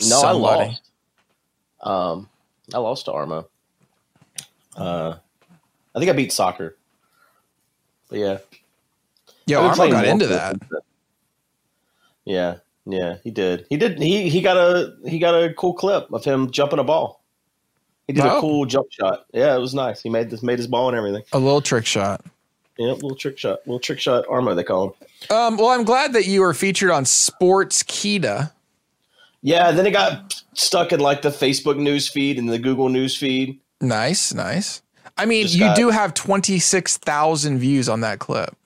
No, 0.00 0.20
somebody. 0.20 0.78
I 1.82 1.88
lost. 1.88 2.16
Um, 2.16 2.28
I 2.72 2.78
lost 2.78 3.04
to 3.06 3.12
Armo. 3.12 3.46
Uh, 4.74 5.16
I 5.94 5.98
think 5.98 6.10
I 6.10 6.14
beat 6.14 6.32
soccer. 6.32 6.76
But 8.08 8.18
yeah, 8.18 8.38
Yo, 9.46 9.60
Armo 9.60 9.90
got 9.90 10.04
into 10.04 10.26
that. 10.28 10.56
Yeah, 12.24 12.56
yeah, 12.86 13.16
he 13.24 13.30
did. 13.30 13.66
He 13.68 13.76
did. 13.76 13.98
He 14.00 14.28
he 14.28 14.40
got 14.40 14.56
a 14.56 14.94
he 15.06 15.18
got 15.18 15.34
a 15.34 15.52
cool 15.54 15.74
clip 15.74 16.12
of 16.12 16.24
him 16.24 16.50
jumping 16.50 16.78
a 16.78 16.84
ball. 16.84 17.22
He 18.06 18.12
did 18.12 18.24
Oh. 18.24 18.38
a 18.38 18.40
cool 18.40 18.66
jump 18.66 18.88
shot. 18.90 19.26
Yeah, 19.32 19.54
it 19.54 19.58
was 19.60 19.74
nice. 19.74 20.02
He 20.02 20.08
made 20.10 20.30
this 20.30 20.42
made 20.42 20.58
his 20.58 20.66
ball 20.66 20.88
and 20.88 20.96
everything. 20.96 21.22
A 21.32 21.38
little 21.38 21.60
trick 21.60 21.86
shot. 21.86 22.24
Yeah, 22.78 22.92
little 22.92 23.14
trick 23.14 23.38
shot, 23.38 23.60
little 23.66 23.78
trick 23.78 24.00
shot 24.00 24.24
Armo 24.26 24.56
they 24.56 24.64
call 24.64 24.84
him. 24.88 25.36
Um, 25.36 25.56
well, 25.56 25.68
I'm 25.68 25.84
glad 25.84 26.14
that 26.14 26.26
you 26.26 26.40
were 26.40 26.54
featured 26.54 26.90
on 26.90 27.04
Sportskeeda. 27.04 28.50
Yeah, 29.42 29.72
then 29.72 29.86
it 29.86 29.90
got 29.90 30.42
stuck 30.54 30.92
in 30.92 31.00
like 31.00 31.22
the 31.22 31.28
Facebook 31.30 31.76
news 31.76 32.08
feed 32.08 32.38
and 32.38 32.48
the 32.48 32.58
Google 32.58 32.88
news 32.88 33.16
feed. 33.16 33.60
Nice, 33.80 34.32
nice. 34.32 34.80
I 35.18 35.26
mean, 35.26 35.42
Just 35.44 35.54
you 35.54 35.60
got- 35.60 35.76
do 35.76 35.90
have 35.90 36.14
26,000 36.14 37.58
views 37.58 37.88
on 37.88 38.00
that 38.00 38.18
clip. 38.18 38.56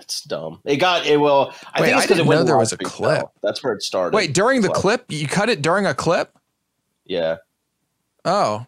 It's 0.00 0.22
dumb. 0.24 0.60
It 0.66 0.76
got 0.76 1.06
it. 1.06 1.16
Well, 1.18 1.54
I 1.72 1.80
Wait, 1.80 1.86
think 1.86 1.96
it's 1.96 2.06
because 2.06 2.18
it 2.18 2.26
went 2.26 2.40
know 2.40 2.44
there 2.44 2.58
was 2.58 2.72
a 2.72 2.76
clip. 2.76 3.20
though. 3.20 3.30
That's 3.42 3.64
where 3.64 3.72
it 3.72 3.82
started. 3.82 4.14
Wait, 4.14 4.34
during 4.34 4.60
the 4.60 4.68
clip, 4.68 5.06
you 5.08 5.26
cut 5.26 5.48
it 5.48 5.62
during 5.62 5.86
a 5.86 5.94
clip? 5.94 6.36
Yeah. 7.06 7.36
Oh. 8.26 8.66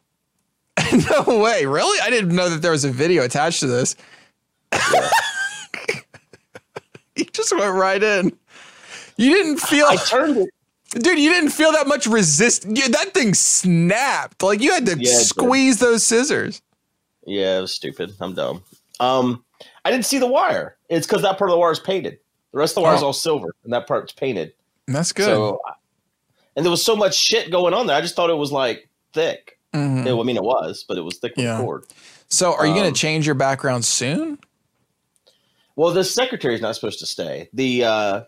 no 1.11 1.39
way. 1.39 1.67
Really? 1.67 1.99
I 2.01 2.09
didn't 2.09 2.35
know 2.35 2.49
that 2.49 2.63
there 2.63 2.71
was 2.71 2.87
a 2.87 2.91
video 2.91 3.25
attached 3.25 3.61
to 3.61 3.67
this. 3.67 3.95
you 7.15 7.25
just 7.33 7.55
went 7.55 7.75
right 7.75 8.03
in. 8.03 8.33
You 9.19 9.31
didn't 9.35 9.59
feel, 9.59 9.85
I 9.87 9.97
turned 9.97 10.39
it. 10.39 10.49
Dude, 10.93 11.19
you 11.19 11.31
didn't 11.31 11.51
feel 11.51 11.73
that 11.73 11.87
much 11.87 12.07
resist. 12.07 12.63
That 12.75 13.11
thing 13.15 13.35
snapped. 13.35 14.43
Like 14.43 14.61
you 14.61 14.73
had 14.73 14.87
to 14.87 14.93
Yeah, 14.93 14.97
it 14.97 15.05
did. 15.19 15.27
squeeze 15.27 15.79
those 15.79 16.05
scissors. 16.05 16.63
Yeah, 17.27 17.59
it 17.59 17.61
was 17.63 17.75
stupid. 17.75 18.13
I'm 18.21 18.35
dumb. 18.35 18.63
Um, 19.01 19.45
I 19.85 19.91
didn't 19.91 20.07
see 20.07 20.19
the 20.19 20.27
wire. 20.27 20.77
It's 20.89 21.07
because 21.07 21.23
that 21.23 21.39
part 21.39 21.51
of 21.51 21.55
the 21.55 21.59
wire 21.59 21.73
is 21.73 21.81
painted. 21.81 22.19
The 22.53 22.59
rest 22.59 22.73
of 22.73 22.75
the 22.77 22.81
wire 22.83 22.95
is 22.97 23.03
Oh. 23.03 23.07
all 23.07 23.13
silver, 23.13 23.55
and 23.65 23.73
that 23.73 23.87
part's 23.87 24.13
painted. 24.13 24.53
That's 24.87 25.13
good. 25.13 25.25
So, 25.27 25.61
and 26.57 26.65
there 26.65 26.71
was 26.71 26.85
so 26.85 26.95
much 26.97 27.15
shit 27.15 27.51
going 27.51 27.73
on 27.75 27.87
there. 27.87 27.97
I 27.97 28.01
just 28.01 28.15
thought 28.15 28.29
it 28.31 28.35
was 28.37 28.53
like 28.53 28.89
thick. 29.15 29.59
Mhm. 29.75 30.07
It- 30.07 30.13
I 30.21 30.23
mean, 30.25 30.37
it 30.37 30.43
was, 30.45 30.85
but 30.87 30.99
it 30.99 31.03
was 31.03 31.17
thick 31.19 31.33
with 31.37 31.47
Yeah. 31.47 31.59
cord. 31.61 31.85
So 32.29 32.53
are 32.55 32.67
you 32.67 32.75
going 32.75 32.87
um, 32.87 32.93
to 32.93 32.99
change 33.01 33.25
your 33.27 33.35
background 33.35 33.85
soon? 33.85 34.39
Well, 35.77 35.93
the 35.93 36.05
secretary's 36.05 36.61
not 36.61 36.75
supposed 36.75 36.99
to 37.01 37.07
stay. 37.07 37.49
The 37.55 37.85
uh, 37.85 38.21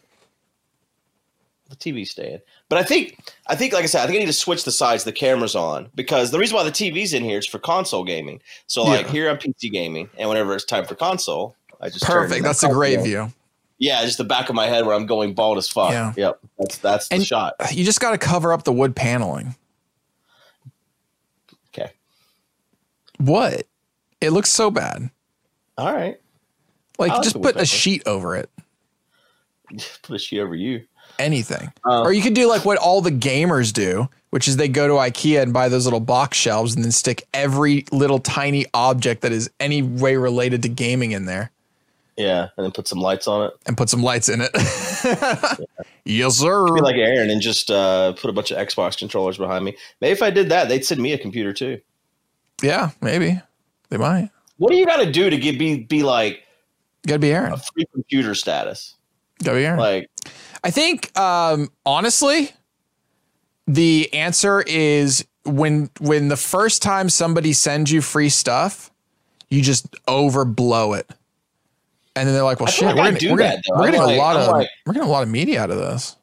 the 1.79 1.93
TV's 1.93 2.11
staying. 2.11 2.41
But 2.69 2.79
I 2.79 2.83
think 2.83 3.19
I 3.47 3.55
think 3.57 3.73
like 3.73 3.83
I 3.85 3.87
said, 3.87 4.03
I 4.03 4.07
think 4.07 4.17
I 4.17 4.21
need 4.21 4.27
to 4.27 4.33
switch 4.33 4.65
the 4.65 4.73
sides 4.73 5.05
the 5.05 5.13
cameras 5.13 5.55
on 5.55 5.91
because 5.95 6.31
the 6.31 6.39
reason 6.39 6.57
why 6.57 6.65
the 6.65 6.71
TV's 6.71 7.13
in 7.13 7.25
here 7.25 7.39
is 7.39 7.47
for 7.47 7.59
console 7.59 8.05
gaming. 8.05 8.41
So 8.67 8.83
like 8.85 9.07
Yeah. 9.07 9.13
here 9.13 9.31
I'm 9.31 9.39
PC 9.39 9.71
gaming, 9.73 10.09
and 10.19 10.29
whenever 10.29 10.55
it's 10.55 10.65
time 10.65 10.85
for 10.85 10.95
console, 10.95 11.57
I 11.81 11.89
just 11.89 12.05
Perfect. 12.05 12.43
That's 12.45 12.63
a 12.63 12.69
great 12.69 13.01
view. 13.03 13.33
Yeah, 13.79 14.03
just 14.05 14.19
the 14.19 14.25
back 14.25 14.49
of 14.49 14.55
my 14.55 14.67
head 14.67 14.87
where 14.87 14.95
I'm 14.95 15.05
going 15.07 15.35
bald 15.35 15.59
as 15.59 15.69
fuck. 15.69 15.91
Yeah. 15.91 16.13
Yep, 16.17 16.39
that's 16.59 16.79
that's 16.79 17.09
the 17.09 17.25
shot. 17.25 17.55
You 17.73 17.85
just 17.85 18.01
got 18.01 18.13
to 18.13 18.19
cover 18.19 18.53
up 18.53 18.63
the 18.65 18.73
wood 18.73 18.95
paneling. 18.97 19.57
Okay, 21.77 21.91
What? 23.19 23.67
It 24.21 24.31
looks 24.31 24.49
so 24.51 24.71
bad. 24.71 25.11
all 25.77 25.93
right. 25.93 26.21
Like 26.99 27.13
just 27.23 27.43
put 27.43 27.57
a 27.57 27.67
sheet 27.67 28.05
over 28.07 28.37
it. 28.37 28.49
Put 30.03 30.15
a 30.15 30.19
sheet 30.19 30.39
over 30.41 30.55
you. 30.55 30.85
Anything. 31.19 31.73
Uh, 31.85 32.03
or 32.03 32.13
you 32.13 32.23
could 32.23 32.35
do 32.35 32.49
like 32.49 32.65
what 32.65 32.79
all 32.79 33.01
the 33.01 33.11
gamers 33.11 33.73
do, 33.73 34.09
which 34.31 34.49
is 34.49 34.57
they 34.57 34.69
go 34.69 34.89
to 34.89 34.95
IKEA 34.95 35.43
and 35.43 35.53
buy 35.53 35.69
those 35.69 35.85
little 35.85 36.01
box 36.01 36.37
shelves 36.39 36.75
and 36.75 36.85
then 36.85 36.93
stick 36.93 37.27
every 37.35 37.85
little 37.93 38.19
tiny 38.19 38.67
object 38.75 39.23
that 39.23 39.33
is 39.33 39.51
any 39.61 39.83
way 39.83 40.17
related 40.17 40.63
to 40.63 40.69
gaming 40.69 41.13
in 41.13 41.27
there 41.27 41.51
Yeah, 42.17 42.49
and 42.57 42.65
then 42.65 42.73
put 42.73 42.89
some 42.89 43.01
lights 43.01 43.27
on 43.29 43.47
it. 43.49 43.53
and 43.67 43.77
put 43.77 43.89
some 43.89 44.03
lights 44.03 44.29
in 44.29 44.41
it. 44.41 44.51
yes, 46.05 46.37
sir. 46.37 46.65
Be 46.75 46.81
like 46.81 46.97
Aaron 46.97 47.31
and 47.31 47.41
just 47.41 47.71
uh, 47.71 48.13
put 48.15 48.29
a 48.31 48.33
bunch 48.33 48.51
of 48.51 48.59
Xbox 48.59 48.99
controllers 48.99 49.39
behind 49.39 49.65
me. 49.65 49.77
Maybe 50.01 50.13
if 50.13 50.23
I 50.23 50.31
did 50.31 50.49
that, 50.51 50.69
they'd 50.69 50.85
send 50.85 51.01
me 51.01 51.13
a 51.13 51.19
computer 51.19 51.53
too. 51.53 51.81
yeah, 52.63 52.91
maybe 53.01 53.41
they 53.91 53.97
might. 53.97 54.31
What 54.59 54.71
do 54.71 54.77
you 54.77 54.87
got 54.87 54.99
to 54.99 55.11
do 55.11 55.31
to 55.31 55.37
get 55.37 55.59
be 55.59 55.79
be 55.81 56.03
like 56.03 56.43
Gotta 57.07 57.19
be 57.19 57.33
Aaron. 57.33 57.53
a 57.53 57.59
free 57.59 57.85
computer 57.93 58.35
status? 58.35 58.95
Gotta 59.43 59.59
be 59.59 59.67
Aaron. 59.67 59.79
Like, 59.81 60.09
I 60.65 60.71
think 60.71 61.17
um, 61.19 61.71
honestly, 61.85 62.51
the 63.67 64.13
answer 64.15 64.63
is 64.67 65.27
when 65.45 65.91
when 66.01 66.29
the 66.29 66.37
first 66.37 66.83
time 66.83 67.11
somebody 67.11 67.53
sends 67.53 67.93
you 67.93 68.01
free 68.01 68.31
stuff, 68.31 68.91
you 69.51 69.61
just 69.63 69.93
overblow 70.07 70.99
it. 70.99 71.09
And 72.17 72.27
then 72.27 72.35
they're 72.35 72.45
like, 72.45 72.61
"Well, 72.61 72.69
shit, 72.69 72.97
like 72.97 72.97
we're, 72.97 73.13
getting, 73.13 73.33
we're, 73.33 73.39
though. 73.39 73.57
we're 73.77 73.85
getting 73.87 74.01
like- 74.01 74.17
a 74.17 74.19
lot 74.19 74.37
I'm 74.37 74.43
of 74.43 74.49
like- 74.49 74.69
we're 74.87 74.95
getting 74.95 75.09
a 75.09 75.13
lot 75.13 75.23
of 75.23 75.29
media 75.29 75.63
out 75.63 75.71
of 75.71 75.77
this. 75.77 76.17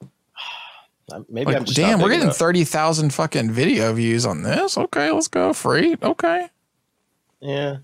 maybe 1.28 1.46
Like, 1.46 1.56
I'm 1.56 1.64
just 1.64 1.76
damn, 1.76 2.00
we're 2.00 2.10
getting 2.10 2.30
thirty 2.30 2.64
thousand 2.64 3.12
fucking 3.12 3.50
video 3.50 3.92
views 3.92 4.24
on 4.24 4.42
this. 4.42 4.78
Okay, 4.78 5.10
let's 5.10 5.28
go 5.28 5.52
free. 5.52 5.96
Okay, 6.02 6.48
yeah. 7.40 7.78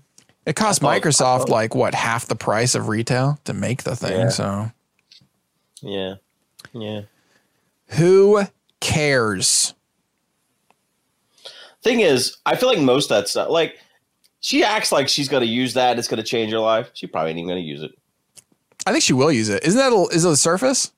it 0.47 0.55
costs 0.55 0.83
Microsoft 0.83 1.49
like 1.49 1.75
what 1.75 1.93
half 1.93 2.25
the 2.25 2.35
price 2.35 2.73
of 2.73 2.87
retail 2.87 3.39
to 3.43 3.53
make 3.53 3.83
the 3.83 3.95
thing. 3.95 4.21
Yeah. 4.21 4.29
So 4.29 4.71
Yeah. 5.81 6.15
Yeah. 6.73 7.01
who 7.87 8.43
cares? 8.79 9.73
Thing 11.83 12.01
is, 12.01 12.37
I 12.45 12.55
feel 12.55 12.69
like 12.69 12.79
most 12.79 13.09
of 13.11 13.17
that 13.17 13.27
stuff, 13.27 13.49
like, 13.49 13.79
she 14.39 14.63
acts 14.63 14.91
like 14.91 15.07
she's 15.09 15.27
going 15.27 15.41
to 15.41 15.47
use 15.51 15.73
that. 15.73 15.97
It's 15.99 16.07
going 16.07 16.17
to 16.21 16.23
change 16.23 16.51
her 16.51 16.59
life. 16.59 16.89
She 16.93 17.07
probably 17.07 17.31
ain't 17.31 17.39
even 17.39 17.49
going 17.49 17.61
to 17.61 17.67
use 17.67 17.81
it. 17.81 17.91
I 18.85 18.91
think 18.91 19.03
she 19.03 19.13
will 19.13 19.31
use 19.31 19.49
it. 19.49 19.63
Isn't 19.63 19.79
that 19.79 19.91
a, 19.91 20.15
is 20.15 20.23
it 20.25 20.31
a 20.31 20.35
Surface? 20.35 20.91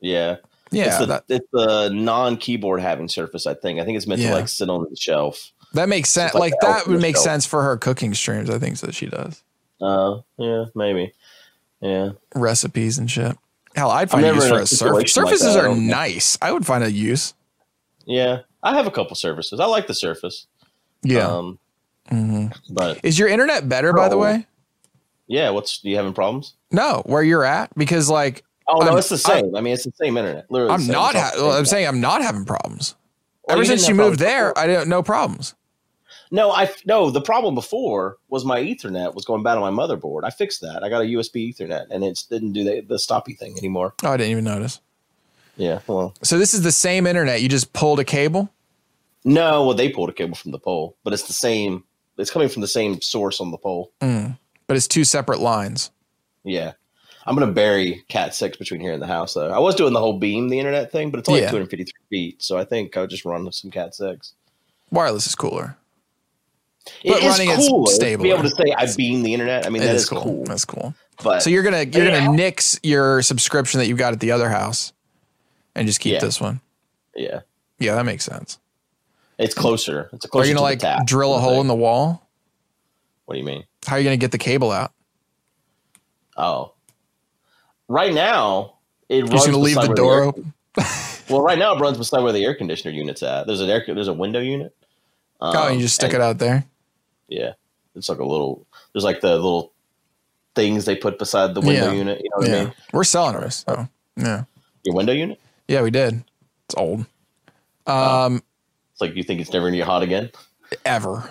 Yeah. 0.00 0.36
Yeah, 0.70 0.86
It's 0.86 0.98
the, 0.98 1.06
that, 1.06 1.24
it's 1.28 1.46
the 1.52 1.90
non 1.90 2.36
keyboard 2.38 2.80
having 2.80 3.08
surface, 3.08 3.46
I 3.46 3.54
think. 3.54 3.78
I 3.78 3.84
think 3.84 3.96
it's 3.96 4.06
meant 4.06 4.20
Yeah. 4.22 4.30
to, 4.30 4.34
like, 4.36 4.48
sit 4.48 4.70
on 4.70 4.86
the 4.88 4.96
shelf. 4.96 5.52
that 5.74 5.88
makes 5.88 6.08
sense. 6.08 6.32
like 6.34 6.52
Like, 6.52 6.60
that 6.62 6.86
would 6.86 7.00
make 7.00 7.16
shelf. 7.16 7.24
sense 7.24 7.46
for 7.46 7.62
her 7.62 7.76
cooking 7.76 8.14
streams. 8.14 8.48
I 8.48 8.58
think 8.58 8.76
so. 8.78 8.90
she 8.90 9.06
does 9.06 9.42
Uh, 9.80 10.20
yeah, 10.38 10.64
maybe. 10.74 11.12
Yeah. 11.80 12.10
recipes 12.34 12.96
and 12.98 13.10
shit. 13.10 13.36
Hell, 13.74 13.90
I'd 13.90 14.10
find 14.10 14.24
a 14.24 14.34
use 14.34 14.48
for 14.48 14.86
a 14.88 14.90
a 14.90 14.92
like 14.94 15.08
Surfaces 15.08 15.56
I 15.56 15.66
are 15.68 15.74
nice. 15.74 16.36
I 16.42 16.52
would 16.52 16.66
find 16.66 16.84
a 16.84 16.90
use. 16.90 17.34
Yeah. 18.04 18.40
I 18.62 18.74
have 18.74 18.86
a 18.86 18.90
couple 18.90 19.16
surfaces. 19.16 19.60
I 19.60 19.64
like 19.66 19.86
the 19.86 19.94
surface. 19.94 20.46
Yeah. 21.02 21.26
Um, 21.26 21.58
hmm 22.08 22.46
but 22.70 23.00
Is 23.02 23.18
your 23.18 23.28
internet 23.28 23.68
better, 23.68 23.92
by 23.92 24.08
the 24.08 24.18
way? 24.18 24.46
yeah, 25.26 25.50
what's, 25.50 25.82
you 25.82 25.96
having 25.96 26.12
problems? 26.12 26.54
No, 26.70 27.02
where 27.06 27.22
you're 27.22 27.44
at? 27.44 27.74
Because 27.76 28.10
like 28.10 28.44
Oh, 28.68 28.78
no, 28.78 28.88
I'm- 28.88 28.98
it's 28.98 29.08
the 29.08 29.18
same. 29.18 29.56
I, 29.56 29.60
mean, 29.60 29.74
it's 29.74 29.84
the 29.84 29.92
same 30.00 30.16
internet. 30.16 30.50
Literally 30.50 30.72
I'm 30.74 30.86
not. 30.86 31.14
Ha- 31.14 31.32
well, 31.36 31.52
I'm 31.52 31.64
saying 31.66 31.86
I'm 31.86 32.00
not 32.00 32.22
having 32.22 32.44
problems. 32.44 32.94
Well, 33.44 33.56
Ever 33.56 33.64
since 33.64 33.88
you 33.88 33.94
moved 33.94 34.18
problems 34.18 34.18
there. 34.18 34.58
I 34.58 34.66
didn't 34.66 34.88
no 34.88 35.02
problems. 35.02 35.54
No, 36.34 36.50
I 36.50 36.68
no. 36.86 37.10
The 37.10 37.20
problem 37.20 37.54
before 37.54 38.16
was 38.30 38.42
my 38.44 38.58
Ethernet 38.58 39.14
was 39.14 39.26
going 39.26 39.42
bad 39.42 39.58
on 39.58 39.74
my 39.74 39.82
motherboard. 39.86 40.22
I 40.24 40.30
fixed 40.30 40.62
that. 40.62 40.82
I 40.82 40.88
got 40.88 41.02
a 41.02 41.04
USB 41.04 41.54
Ethernet, 41.54 41.86
and 41.90 42.02
it 42.02 42.24
didn't 42.30 42.54
do 42.54 42.64
the, 42.64 42.80
the 42.80 42.94
stoppy 42.96 43.36
thing 43.38 43.56
anymore. 43.58 43.92
Oh, 44.02 44.10
I 44.12 44.16
didn't 44.16 44.30
even 44.32 44.44
notice. 44.44 44.80
Yeah, 45.58 45.80
well, 45.86 46.14
So 46.22 46.38
this 46.38 46.54
is 46.54 46.62
the 46.62 46.72
same 46.72 47.06
internet. 47.06 47.42
You 47.42 47.48
just 47.50 47.74
pulled 47.74 48.00
a 48.00 48.04
cable. 48.04 48.48
no, 49.24 49.66
well, 49.66 49.74
they 49.76 49.90
pulled 49.90 50.08
a 50.08 50.12
cable 50.14 50.34
from 50.34 50.50
the 50.52 50.58
pole, 50.58 50.96
but 51.04 51.12
it's 51.12 51.24
the 51.26 51.34
same. 51.34 51.84
It's 52.16 52.30
coming 52.30 52.48
from 52.48 52.62
the 52.62 52.68
same 52.68 53.00
source 53.02 53.38
on 53.38 53.50
the 53.50 53.58
pole. 53.58 53.92
Mm. 54.00 54.38
But 54.66 54.78
it's 54.78 54.88
two 54.88 55.04
separate 55.04 55.40
lines. 55.40 55.90
Yeah, 56.44 56.72
I'm 57.26 57.36
gonna 57.36 57.52
bury 57.52 58.04
Cat 58.08 58.34
six 58.34 58.56
between 58.56 58.80
here 58.80 58.94
and 58.94 59.02
the 59.02 59.06
house 59.06 59.34
though. 59.34 59.50
I 59.50 59.58
was 59.58 59.74
doing 59.74 59.92
the 59.92 60.00
whole 60.00 60.18
beam 60.18 60.48
the 60.48 60.58
internet 60.58 60.90
thing, 60.90 61.10
but 61.10 61.20
it's 61.20 61.28
only 61.28 61.42
Yeah. 61.42 61.50
253 61.50 61.92
feet, 62.08 62.42
so 62.42 62.56
I 62.56 62.64
think 62.64 62.96
I'll 62.96 63.06
just 63.06 63.26
run 63.26 63.52
some 63.52 63.70
Cat 63.70 63.94
six. 63.94 64.32
Wireless 64.90 65.26
is 65.26 65.34
cooler. 65.34 65.76
It 67.04 67.10
But 67.10 67.22
is 67.22 67.38
running 67.38 67.50
it's 67.50 67.68
cool 67.68 67.86
to 67.86 68.18
be 68.18 68.30
able 68.30 68.42
to 68.42 68.50
say 68.50 68.72
I 68.76 68.86
beam 68.96 69.22
the 69.22 69.32
internet. 69.32 69.66
I 69.66 69.70
mean, 69.70 69.82
It 69.82 69.86
that 69.86 69.94
is 69.94 70.02
is 70.02 70.08
cool. 70.08 70.22
cool. 70.22 70.44
That's 70.44 70.64
cool. 70.64 70.94
But 71.22 71.42
So 71.42 71.50
you're 71.50 71.62
gonna 71.62 71.84
you're 71.84 72.04
Yeah. 72.08 72.24
gonna 72.24 72.36
nix 72.36 72.78
your 72.82 73.22
subscription 73.22 73.78
that 73.78 73.86
you 73.86 73.94
got 73.96 74.12
at 74.12 74.20
the 74.20 74.32
other 74.32 74.48
house, 74.48 74.92
and 75.74 75.86
just 75.86 76.00
keep 76.00 76.14
Yeah. 76.14 76.20
this 76.20 76.40
one. 76.40 76.60
yeah, 77.14 77.40
Yeah, 77.78 77.94
that 77.94 78.04
makes 78.04 78.24
sense. 78.24 78.58
it's 79.38 79.54
closer. 79.54 80.10
It's 80.12 80.24
a 80.24 80.28
Are 80.28 80.30
closer. 80.30 80.48
you 80.48 80.54
gonna 80.54 80.60
to 80.60 80.62
like 80.62 80.78
the 80.80 80.86
tap, 80.86 81.06
drill 81.06 81.34
a 81.34 81.38
hole 81.40 81.60
in 81.60 81.66
the 81.68 81.74
wall? 81.74 82.26
What 83.26 83.34
do 83.34 83.38
you 83.40 83.46
mean? 83.46 83.64
How 83.86 83.96
are 83.96 83.98
you 83.98 84.04
gonna 84.04 84.16
get 84.16 84.32
the 84.32 84.38
cable 84.38 84.70
out? 84.72 84.92
Oh, 86.36 86.72
right 87.88 88.12
now 88.12 88.74
it 89.08 89.16
You're 89.16 89.26
runs. 89.26 89.32
just 89.34 89.46
gonna 89.46 89.58
leave 89.58 89.76
beside 89.76 89.84
the 89.84 89.88
where 89.90 89.96
door 89.96 90.14
air- 90.18 90.24
open? 90.24 90.52
Well, 91.28 91.40
right 91.40 91.56
now 91.56 91.74
it 91.76 91.80
runs 91.80 91.96
beside 91.96 92.22
where 92.24 92.32
the 92.32 92.44
air 92.44 92.54
conditioner 92.54 92.92
unit's 92.92 93.22
at. 93.22 93.46
There's 93.46 93.60
an 93.60 93.70
air. 93.70 93.82
There's 93.86 94.08
a 94.08 94.12
window 94.12 94.40
unit. 94.40 94.74
Um, 95.40 95.54
oh, 95.56 95.66
and 95.68 95.76
you 95.76 95.82
just 95.82 95.94
stick 95.94 96.12
it 96.12 96.20
out 96.20 96.38
there. 96.38 96.64
Yeah, 97.28 97.52
it's 97.94 98.08
like 98.08 98.18
a 98.18 98.24
little. 98.24 98.66
There's 98.92 99.04
like 99.04 99.20
the 99.20 99.34
little 99.34 99.72
things 100.54 100.84
they 100.84 100.96
put 100.96 101.18
beside 101.18 101.54
the 101.54 101.60
window 101.60 101.90
Yeah. 101.90 101.92
unit. 101.92 102.20
You 102.22 102.30
know 102.30 102.36
what 102.46 102.50
I 102.50 102.64
mean? 102.64 102.74
we're 102.92 103.04
selling 103.04 103.36
ours. 103.36 103.64
So 103.66 103.88
yeah, 104.16 104.44
Your 104.84 104.94
window 104.94 105.12
unit. 105.12 105.40
yeah, 105.68 105.82
we 105.82 105.90
did. 105.90 106.22
It's 106.66 106.74
old. 106.76 107.06
Um, 107.86 108.42
It's 108.92 109.00
like 109.00 109.14
you 109.16 109.22
think 109.22 109.40
it's 109.40 109.52
never 109.52 109.66
gonna 109.66 109.78
get 109.78 109.86
hot 109.86 110.02
again. 110.02 110.30
ever. 110.84 111.28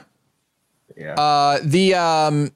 Yeah. 0.97 1.13
Uh, 1.13 1.59
the 1.63 1.95
um, 1.95 2.51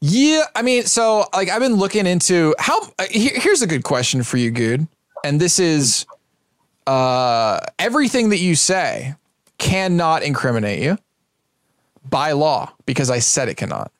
yeah, 0.00 0.42
I 0.54 0.62
mean, 0.62 0.84
so 0.84 1.26
like 1.32 1.48
I've 1.48 1.60
been 1.60 1.74
looking 1.76 2.06
into 2.06 2.54
how. 2.58 2.80
Uh, 2.98 3.04
here, 3.10 3.32
here's 3.34 3.62
a 3.62 3.66
good 3.66 3.82
question 3.84 4.22
for 4.22 4.36
you, 4.36 4.50
Guude, 4.52 4.86
and 5.24 5.40
this 5.40 5.58
is, 5.58 6.06
uh, 6.86 7.60
everything 7.78 8.28
that 8.30 8.38
you 8.38 8.54
say 8.54 9.14
cannot 9.58 10.22
incriminate 10.22 10.82
you 10.82 10.98
by 12.10 12.32
law 12.32 12.72
because 12.86 13.10
I 13.10 13.18
said 13.18 13.48
it 13.48 13.56
cannot. 13.56 13.90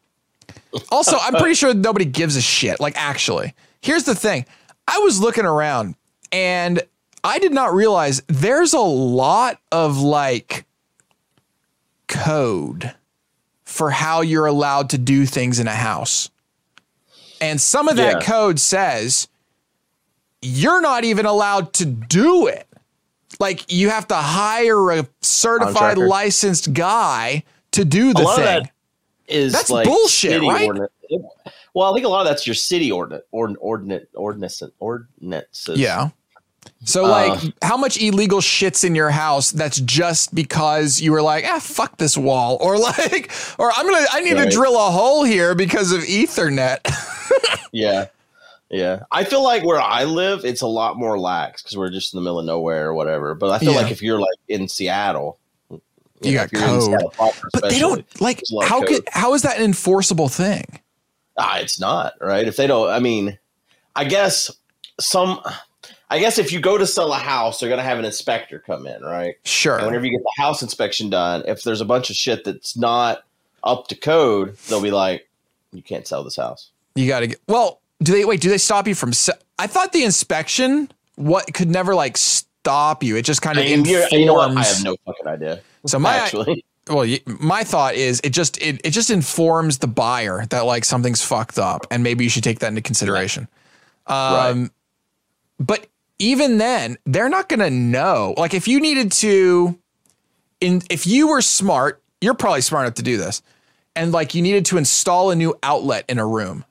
Also, 0.90 1.16
I'm 1.18 1.34
pretty 1.36 1.54
sure 1.54 1.72
nobody 1.74 2.04
gives 2.04 2.36
a 2.36 2.40
shit. 2.42 2.80
Like, 2.80 2.94
actually, 2.96 3.54
here's 3.80 4.04
the 4.04 4.14
thing: 4.14 4.44
I 4.86 4.98
was 4.98 5.20
looking 5.20 5.44
around 5.46 5.94
and 6.32 6.82
I 7.24 7.38
did 7.38 7.52
not 7.52 7.74
realize 7.74 8.22
there's 8.28 8.72
a 8.72 8.78
lot 8.80 9.58
of 9.72 9.98
like 9.98 10.64
code 12.08 12.94
for 13.64 13.90
how 13.90 14.20
you're 14.20 14.46
allowed 14.46 14.90
to 14.90 14.98
do 14.98 15.26
things 15.26 15.58
in 15.58 15.66
a 15.66 15.74
house. 15.74 16.30
And 17.40 17.60
some 17.60 17.88
of 17.88 17.96
that 17.96 18.14
Yeah. 18.14 18.20
code 18.20 18.58
says 18.60 19.28
you're 20.40 20.80
not 20.80 21.04
even 21.04 21.26
allowed 21.26 21.72
to 21.74 21.84
do 21.86 22.46
it. 22.46 22.66
Like 23.40 23.70
you 23.70 23.90
have 23.90 24.06
to 24.08 24.14
hire 24.14 24.90
a 24.92 25.06
certified 25.20 25.96
licensed 26.08 26.72
guy 26.72 27.42
to 27.76 27.84
do 27.84 28.12
the 28.12 28.24
thing. 28.24 28.44
that 28.44 28.70
is 29.28 29.52
That's 29.52 29.70
like 29.70 29.86
bullshit, 29.86 30.40
right? 30.42 30.66
ordinance. 30.66 30.92
Well, 31.74 31.90
I 31.90 31.94
think 31.94 32.06
a 32.06 32.08
lot 32.08 32.20
of 32.22 32.26
that's 32.28 32.46
your 32.46 32.54
city 32.54 32.90
ordinance, 32.90 33.24
ord, 33.32 33.54
ordinance, 33.60 34.06
ordinance, 34.14 34.62
ordinances. 34.78 35.78
Yeah. 35.78 36.10
So 36.84 37.04
Uh, 37.04 37.08
like 37.08 37.54
how 37.62 37.76
much 37.76 38.00
illegal 38.00 38.40
shits 38.40 38.84
in 38.84 38.94
your 38.94 39.10
house 39.10 39.50
that's 39.52 39.80
just 39.80 40.34
because 40.34 41.00
you 41.00 41.12
were 41.12 41.22
like, 41.22 41.44
ah, 41.46 41.58
fuck 41.60 41.96
this 41.98 42.16
wall. 42.16 42.58
Or 42.60 42.78
like, 42.80 43.30
or 43.58 43.70
I'm 43.76 43.86
gonna 43.88 44.06
I 44.12 44.20
need 44.20 44.36
to 44.36 44.50
drill 44.50 44.74
a 44.76 44.90
hole 44.90 45.22
here 45.24 45.54
because 45.54 45.92
of 45.92 46.02
Ethernet. 46.02 46.78
yeah, 47.72 48.06
yeah. 48.70 49.04
I 49.12 49.24
feel 49.24 49.42
like 49.44 49.64
where 49.64 49.80
I 49.80 50.04
live, 50.04 50.44
it's 50.44 50.62
a 50.62 50.66
lot 50.66 50.96
more 50.98 51.18
lax 51.18 51.62
because 51.62 51.76
we're 51.76 51.90
just 51.90 52.14
in 52.14 52.18
the 52.18 52.22
middle 52.22 52.38
of 52.40 52.46
nowhere 52.46 52.88
or 52.88 52.94
whatever. 52.94 53.34
But 53.34 53.50
I 53.50 53.58
feel 53.58 53.72
Yeah. 53.72 53.82
like 53.82 53.92
if 53.92 54.02
you're 54.02 54.18
like 54.20 54.38
in 54.48 54.66
Seattle, 54.68 55.38
You 56.22 56.32
know, 56.32 56.46
got 56.46 56.52
code. 56.52 57.40
But 57.52 57.68
they 57.68 57.78
don't 57.78 58.04
like 58.20 58.38
there's 58.38 58.50
a 58.50 58.54
lot 58.54 58.62
of 58.64 58.68
how 58.68 58.80
code. 58.80 58.88
could 58.88 59.08
how 59.12 59.34
is 59.34 59.42
that 59.42 59.58
an 59.58 59.64
enforceable 59.64 60.28
thing? 60.28 60.64
Ah, 61.38 61.58
it's 61.58 61.78
not 61.78 62.14
right. 62.20 62.46
If 62.46 62.56
they 62.56 62.66
don't, 62.66 62.88
I 62.88 62.98
mean, 62.98 63.38
I 63.94 64.04
guess 64.04 64.50
some. 64.98 65.40
I 66.08 66.20
guess 66.20 66.38
if 66.38 66.52
you 66.52 66.60
go 66.60 66.78
to 66.78 66.86
sell 66.86 67.12
a 67.12 67.18
house, 67.18 67.58
they're 67.58 67.68
gonna 67.68 67.82
have 67.82 67.98
an 67.98 68.04
inspector 68.04 68.60
come 68.60 68.86
in, 68.86 69.02
right? 69.02 69.34
Sure. 69.44 69.76
And 69.76 69.86
whenever 69.86 70.06
you 70.06 70.12
get 70.12 70.22
the 70.22 70.42
house 70.42 70.62
inspection 70.62 71.10
done, 71.10 71.42
if 71.46 71.64
there's 71.64 71.80
a 71.80 71.84
bunch 71.84 72.10
of 72.10 72.16
shit 72.16 72.44
that's 72.44 72.76
not 72.76 73.24
up 73.64 73.88
to 73.88 73.96
code, 73.96 74.56
they'll 74.68 74.80
be 74.80 74.92
like, 74.92 75.28
"You 75.72 75.82
can't 75.82 76.06
sell 76.06 76.22
this 76.22 76.36
house." 76.36 76.70
You 76.94 77.08
got 77.08 77.20
to 77.20 77.26
get. 77.26 77.40
Well, 77.48 77.80
do 78.02 78.12
they 78.12 78.24
wait? 78.24 78.40
Do 78.40 78.48
they 78.48 78.58
stop 78.58 78.86
you 78.86 78.94
from? 78.94 79.12
Se- 79.12 79.32
I 79.58 79.66
thought 79.66 79.92
the 79.92 80.04
inspection 80.04 80.90
what 81.16 81.52
could 81.52 81.68
never 81.68 81.94
like 81.94 82.16
stop 82.16 83.02
you. 83.02 83.16
It 83.16 83.22
just 83.22 83.42
kind 83.42 83.58
I 83.58 83.62
of 83.62 83.66
mean, 83.68 83.78
informs. 83.80 84.12
you 84.12 84.26
know 84.26 84.34
what? 84.34 84.56
I 84.56 84.62
have 84.62 84.84
no 84.84 84.96
fucking 85.04 85.26
idea. 85.26 85.60
So 85.86 85.98
my 85.98 86.16
Actually, 86.16 86.64
well, 86.88 87.06
my 87.26 87.64
thought 87.64 87.94
is 87.94 88.20
it 88.22 88.30
just 88.30 88.60
it, 88.62 88.80
it 88.84 88.90
just 88.90 89.10
informs 89.10 89.78
the 89.78 89.86
buyer 89.86 90.46
that 90.46 90.66
like 90.66 90.84
something's 90.84 91.22
fucked 91.22 91.58
up 91.58 91.86
and 91.90 92.02
maybe 92.02 92.24
you 92.24 92.30
should 92.30 92.44
take 92.44 92.60
that 92.60 92.68
into 92.68 92.82
consideration. 92.82 93.48
Um, 94.06 94.70
but 95.58 95.86
even 96.18 96.58
then, 96.58 96.96
they're 97.04 97.28
not 97.28 97.48
going 97.48 97.60
to 97.60 97.70
know. 97.70 98.34
Like 98.36 98.54
if 98.54 98.68
you 98.68 98.80
needed 98.80 99.12
to, 99.12 99.78
in 100.60 100.82
if 100.88 101.06
you 101.06 101.28
were 101.28 101.42
smart, 101.42 102.02
you're 102.20 102.34
probably 102.34 102.60
smart 102.60 102.86
enough 102.86 102.94
to 102.94 103.02
do 103.02 103.16
this, 103.16 103.42
and 103.94 104.12
like 104.12 104.34
you 104.34 104.42
needed 104.42 104.66
to 104.66 104.78
install 104.78 105.30
a 105.30 105.36
new 105.36 105.54
outlet 105.62 106.04
in 106.08 106.18
a 106.18 106.26
room. 106.26 106.64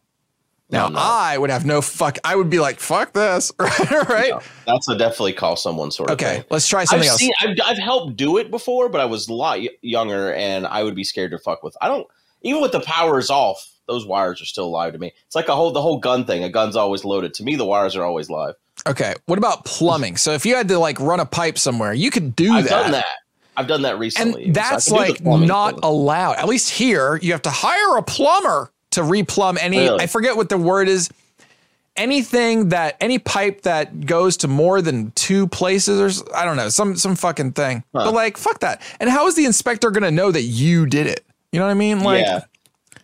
Now 0.70 0.88
No, 0.88 0.96
no. 0.96 1.00
I 1.02 1.38
would 1.38 1.50
have 1.52 1.66
no 1.66 1.82
fuck. 1.82 2.18
I 2.24 2.36
would 2.36 2.50
be 2.50 2.60
like, 2.60 2.80
fuck 2.80 3.14
this, 3.14 3.52
right? 3.60 4.32
No, 4.32 4.42
that's 4.66 4.88
a 4.90 4.98
definitely 4.98 5.34
call 5.34 5.56
someone 5.56 5.92
sort 5.92 6.10
of 6.10 6.16
Okay, 6.16 6.36
thing. 6.38 6.44
let's 6.50 6.68
try 6.68 6.82
I've 6.82 6.88
something 6.90 7.08
else. 7.10 7.20
seen, 7.20 7.32
I've, 7.42 7.58
I've 7.64 7.78
helped 7.78 8.16
do 8.18 8.38
it 8.38 8.50
before, 8.50 8.90
but 8.90 9.00
I 9.02 9.06
was 9.06 9.28
a 9.28 9.34
lot 9.34 9.60
younger, 9.84 10.34
and 10.34 10.66
I 10.66 10.84
would 10.84 10.96
be 10.96 11.04
scared 11.04 11.32
to 11.32 11.38
fuck 11.40 11.62
with. 11.64 11.76
I 11.82 11.88
don't 11.88 12.08
even 12.42 12.62
with 12.62 12.72
the 12.72 12.80
powers 12.82 13.30
off. 13.30 13.64
Those 13.88 14.04
wires 14.08 14.42
are 14.42 14.46
still 14.46 14.72
live 14.72 14.94
to 14.94 15.00
me. 15.00 15.12
It's 15.28 15.36
like 15.36 15.48
a 15.48 15.56
whole 15.56 15.72
the 15.72 15.82
whole 15.82 16.00
gun 16.00 16.26
thing. 16.26 16.44
A 16.44 16.50
gun's 16.50 16.76
always 16.76 17.06
loaded. 17.06 17.36
To 17.36 17.44
me, 17.44 17.56
the 17.56 17.66
wires 17.66 17.96
are 17.96 18.04
always 18.04 18.32
live. 18.32 18.56
Okay, 18.88 19.14
what 19.28 19.38
about 19.38 19.64
plumbing? 19.66 20.18
So 20.18 20.32
if 20.32 20.44
you 20.48 20.56
had 20.56 20.68
to 20.70 20.80
like 20.80 21.00
run 21.00 21.20
a 21.20 21.26
pipe 21.26 21.60
somewhere, 21.60 21.94
you 21.94 22.10
could 22.10 22.36
do 22.36 22.48
that. 22.50 22.56
I've 22.58 22.64
that. 22.66 22.70
done 22.82 22.92
that. 22.94 23.06
I've 23.58 23.68
done 23.68 23.82
that 23.84 24.00
recently. 24.00 24.46
And 24.46 24.56
that's 24.56 24.88
the 24.88 24.96
like 24.96 25.22
not 25.24 25.76
thing. 25.76 25.80
allowed. 25.84 26.38
At 26.38 26.48
least 26.48 26.72
here, 26.72 27.18
you 27.22 27.32
have 27.34 27.44
to 27.44 27.52
hire 27.52 27.98
a 27.98 28.02
plumber 28.04 28.72
to 28.96 29.02
replumb 29.02 29.58
any. 29.60 29.80
Really? 29.80 30.02
I 30.04 30.08
forget 30.08 30.36
what 30.36 30.50
the 30.50 30.58
word 30.58 30.88
is. 30.88 31.10
Anything 31.98 32.70
that 32.70 32.98
any 33.00 33.20
pipe 33.20 33.62
that 33.62 34.06
goes 34.06 34.36
to 34.38 34.50
more 34.50 34.82
than 34.82 35.12
two 35.12 35.48
places, 35.48 36.22
or 36.22 36.36
I 36.36 36.44
don't 36.44 36.58
know, 36.58 36.68
some 36.68 36.98
some 36.98 37.16
fucking 37.16 37.54
thing. 37.54 37.86
Huh. 37.96 38.04
But 38.06 38.14
like, 38.14 38.36
fuck 38.36 38.60
that. 38.60 38.82
And 39.00 39.10
how 39.10 39.28
is 39.28 39.36
the 39.36 39.46
inspector 39.46 39.90
gonna 39.92 40.12
know 40.12 40.30
that 40.30 40.42
you 40.42 40.88
did 40.88 41.08
it? 41.08 41.26
You 41.54 41.60
know 41.60 41.68
what 41.68 41.72
I 41.72 41.76
mean? 41.76 42.02
Like, 42.02 42.26
yeah. 42.26 42.42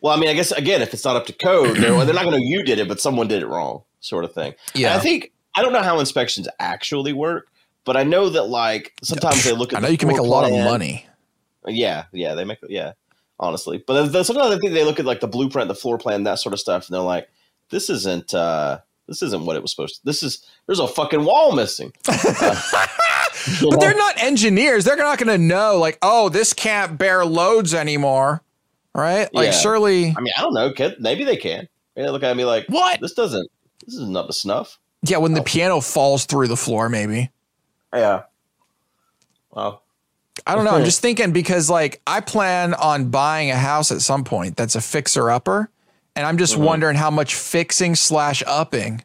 Well, 0.02 0.14
I 0.14 0.20
mean, 0.20 0.30
I 0.30 0.34
guess 0.34 0.52
again, 0.52 0.82
if 0.82 0.94
it's 0.94 1.06
not 1.06 1.16
up 1.16 1.26
to 1.28 1.34
code, 1.34 1.78
they're, 1.78 2.04
they're 2.04 2.14
not 2.14 2.24
going 2.24 2.34
to 2.34 2.40
know 2.40 2.46
you 2.46 2.64
did 2.64 2.80
it, 2.80 2.88
but 2.88 3.00
someone 3.00 3.28
did 3.28 3.44
it 3.44 3.48
wrong, 3.48 3.84
sort 4.00 4.26
of 4.26 4.34
thing. 4.34 4.56
And 4.74 4.82
Yeah. 4.82 4.96
I 4.96 5.00
think 5.00 5.32
I 5.56 5.62
don't 5.62 5.72
know 5.72 5.84
how 5.84 6.00
inspections 6.00 6.48
actually 6.60 7.14
work, 7.14 7.48
but 7.86 7.96
I 7.96 8.04
know 8.04 8.30
that 8.30 8.44
like 8.46 8.94
sometimes 9.04 9.44
they 9.44 9.54
look 9.54 9.72
at. 9.74 9.78
I 9.78 9.82
know 9.84 9.88
you 9.90 9.98
can 9.98 10.08
make 10.08 10.18
a 10.18 10.24
floor 10.24 10.42
lot 10.42 10.52
of 10.52 10.66
money. 10.66 11.08
Yeah, 11.68 12.06
yeah, 12.12 12.34
they 12.34 12.44
make 12.44 12.58
yeah, 12.68 12.94
honestly. 13.42 13.84
But 13.86 13.94
then- 13.96 14.12
then 14.14 14.24
sometimes 14.24 14.56
I 14.56 14.60
think 14.60 14.74
they 14.74 14.84
look 14.86 15.00
at 15.00 15.06
like 15.06 15.20
the 15.20 15.28
blueprint, 15.28 15.68
the 15.68 15.76
floor 15.76 15.98
plan, 15.98 16.24
that 16.24 16.36
sort 16.40 16.54
of 16.54 16.60
stuff, 16.60 16.88
and 16.88 16.94
they're 16.96 17.02
like, 17.02 17.28
"This 17.70 17.90
isn't 17.90 18.34
uh 18.34 18.80
this 19.08 19.22
isn't 19.22 19.46
what 19.46 19.58
it 19.58 19.62
was 19.62 19.72
supposed 19.72 19.96
to. 19.96 20.02
This 20.06 20.24
is 20.24 20.46
there's 20.68 20.80
a 20.80 20.88
fucking 20.88 21.26
wall 21.26 21.52
missing." 21.54 21.92
You 23.60 23.70
But 23.72 23.76
know? 23.76 23.78
they're 23.80 23.98
not 23.98 24.22
engineers. 24.22 24.86
They're 24.86 24.96
not 24.96 25.18
gonna 25.18 25.38
know, 25.38 25.78
like, 25.80 25.98
oh, 26.04 26.30
this 26.30 26.54
can't 26.54 26.98
bear 27.00 27.26
loads 27.26 27.74
anymore. 27.74 28.44
Right? 28.94 29.34
Like, 29.34 29.48
Yeah. 29.48 29.52
surely. 29.54 30.14
I 30.16 30.22
mean, 30.22 30.34
I 30.38 30.42
don't 30.42 30.54
know. 30.54 30.72
Can, 30.74 30.96
maybe 31.00 31.24
they 31.24 31.38
can. 31.38 31.68
Maybe 31.96 32.06
they 32.06 32.12
look 32.12 32.22
at 32.24 32.38
me 32.38 32.46
like, 32.46 32.66
What? 32.68 33.00
This 33.02 33.14
doesn't. 33.14 33.50
This 33.86 33.96
is 33.96 34.08
not 34.08 34.28
the 34.28 34.34
snuff." 34.34 34.78
Yeah, 35.04 35.18
when 35.18 35.34
the 35.34 35.40
Oh. 35.40 35.44
piano 35.44 35.82
falls 35.82 36.26
through 36.26 36.50
the 36.50 36.58
floor, 36.58 36.88
maybe. 36.88 37.32
Yeah. 37.94 38.24
Well, 39.50 39.82
I 40.48 40.56
don't 40.56 40.66
know. 40.66 40.72
I'm 40.72 40.86
just 40.86 41.02
thinking 41.02 41.32
because 41.32 41.70
like 41.70 42.02
I 42.08 42.20
plan 42.22 42.74
on 42.74 43.10
buying 43.10 43.52
a 43.52 43.58
house 43.58 43.92
at 43.92 44.02
some 44.02 44.24
point 44.24 44.58
that's 44.58 44.76
a 44.76 44.82
fixer 44.82 45.30
upper, 45.30 45.70
and 46.16 46.26
I'm 46.26 46.38
just 46.38 46.56
Mhm. 46.56 46.60
wondering 46.66 46.96
how 46.98 47.12
much 47.12 47.36
fixing 47.36 47.96
slash 47.96 48.44
upping 48.48 49.04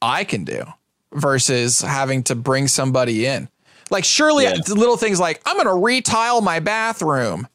I 0.00 0.24
can 0.24 0.44
do 0.44 0.64
versus 1.12 1.80
having 1.80 2.22
to 2.24 2.34
bring 2.34 2.68
somebody 2.68 3.26
in. 3.26 3.48
Like 3.90 4.04
surely 4.04 4.44
Yeah. 4.44 4.56
little 4.68 4.96
things 4.96 5.18
like 5.20 5.40
I'm 5.46 5.56
gonna 5.56 5.74
retile 5.76 6.40
my 6.40 6.60
bathroom. 6.60 7.48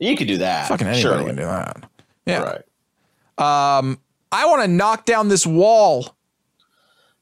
you 0.00 0.16
could 0.16 0.28
do 0.28 0.38
that. 0.38 0.68
Fucking 0.68 0.86
anybody 0.86 1.02
surely. 1.02 1.24
can 1.26 1.36
do 1.36 1.42
that. 1.44 1.76
Yeah. 2.26 2.38
Right. 3.38 3.78
Um, 3.78 3.98
I 4.30 4.46
want 4.46 4.62
to 4.62 4.68
knock 4.68 5.04
down 5.06 5.28
this 5.28 5.44
wall. 5.46 6.14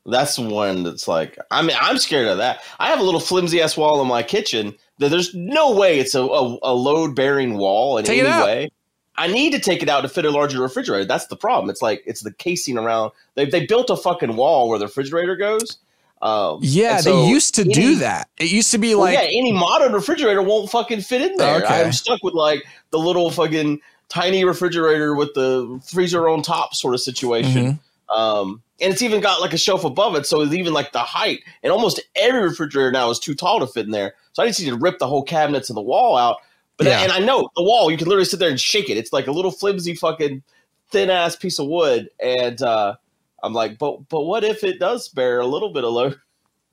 That's 0.06 0.38
one 0.38 0.84
that's 0.84 1.08
like, 1.08 1.38
I 1.50 1.62
mean, 1.62 1.76
I'm 1.80 1.98
scared 1.98 2.28
of 2.28 2.38
that. 2.38 2.62
I 2.78 2.88
have 2.88 3.00
a 3.00 3.02
little 3.02 3.20
flimsy 3.20 3.60
ass 3.60 3.76
wall 3.76 4.00
in 4.00 4.08
my 4.08 4.22
kitchen 4.22 4.74
that 4.98 5.10
there's 5.10 5.34
no 5.34 5.74
way 5.74 5.98
it's 5.98 6.14
a, 6.14 6.22
a, 6.22 6.58
a 6.62 6.74
load 6.74 7.14
bearing 7.14 7.58
wall 7.58 7.98
in 7.98 8.04
Take 8.04 8.22
any 8.22 8.44
way. 8.44 8.70
I 9.18 9.28
need 9.28 9.52
to 9.52 9.58
take 9.58 9.82
it 9.82 9.88
out 9.88 10.02
to 10.02 10.08
fit 10.08 10.24
a 10.24 10.30
larger 10.30 10.60
refrigerator. 10.60 11.04
That's 11.06 11.26
the 11.26 11.36
problem. 11.36 11.70
It's 11.70 11.82
like 11.82 12.02
it's 12.06 12.22
the 12.22 12.32
casing 12.32 12.76
around. 12.76 13.12
They 13.34 13.46
they 13.46 13.66
built 13.66 13.88
a 13.90 13.96
fucking 13.96 14.36
wall 14.36 14.68
where 14.68 14.78
the 14.78 14.86
refrigerator 14.86 15.36
goes. 15.36 15.78
Um, 16.22 16.60
Yeah, 16.62 16.98
so 16.98 17.22
they 17.22 17.28
used 17.28 17.54
to 17.56 17.62
any- 17.62 17.72
do 17.74 17.96
that. 17.96 18.28
It 18.38 18.50
used 18.50 18.70
to 18.72 18.78
be 18.78 18.94
Well, 18.94 19.04
like 19.04 19.14
yeah, 19.14 19.24
any 19.24 19.52
modern 19.52 19.92
refrigerator 19.92 20.42
won't 20.42 20.70
fucking 20.70 21.00
fit 21.00 21.22
in 21.22 21.36
there. 21.36 21.62
Okay. 21.62 21.82
I'm 21.82 21.92
stuck 21.92 22.22
with 22.22 22.34
like 22.34 22.64
the 22.90 22.98
little 22.98 23.30
fucking 23.30 23.80
tiny 24.08 24.44
refrigerator 24.44 25.14
with 25.14 25.34
the 25.34 25.80
freezer 25.90 26.28
on 26.28 26.42
top 26.42 26.74
sort 26.74 26.94
of 26.94 27.00
situation. 27.00 27.64
Mm-hmm. 27.64 27.76
Um, 28.08 28.62
and 28.80 28.92
it's 28.92 29.02
even 29.02 29.20
got 29.20 29.40
like 29.40 29.52
a 29.52 29.58
shelf 29.58 29.84
above 29.84 30.14
it, 30.16 30.26
so 30.26 30.40
it's 30.42 30.52
even 30.54 30.72
like 30.72 30.92
the 30.92 30.98
height. 31.00 31.40
And 31.62 31.72
almost 31.72 32.00
every 32.14 32.42
refrigerator 32.42 32.92
now 32.92 33.10
is 33.10 33.18
too 33.18 33.34
tall 33.34 33.60
to 33.60 33.66
fit 33.66 33.86
in 33.86 33.90
there. 33.92 34.14
So 34.32 34.42
I 34.42 34.46
just 34.46 34.60
need 34.60 34.68
to 34.70 34.76
rip 34.76 34.98
the 34.98 35.06
whole 35.06 35.22
cabinets 35.22 35.70
and 35.70 35.76
the 35.76 35.82
wall 35.82 36.16
out. 36.16 36.36
But 36.76 36.86
Yeah. 36.88 37.00
and 37.00 37.10
I 37.10 37.20
know 37.20 37.48
the 37.56 37.62
wall, 37.62 37.90
you 37.90 37.96
can 37.96 38.06
literally 38.06 38.26
sit 38.26 38.38
there 38.38 38.50
and 38.50 38.60
shake 38.60 38.90
it. 38.90 38.98
It's 38.98 39.12
like 39.12 39.26
a 39.26 39.32
little 39.32 39.50
flimsy 39.50 39.94
fucking 39.94 40.42
thin 40.90 41.08
ass 41.10 41.34
piece 41.34 41.58
of 41.58 41.68
wood. 41.68 42.10
And 42.22 42.60
uh, 42.60 42.96
I'm 43.42 43.54
like, 43.54 43.78
but 43.78 44.08
but 44.10 44.22
what 44.22 44.44
if 44.44 44.62
it 44.62 44.78
does 44.78 45.08
bear 45.08 45.40
a 45.40 45.46
little 45.46 45.72
bit 45.72 45.84
of 45.84 45.92
load? 45.92 46.20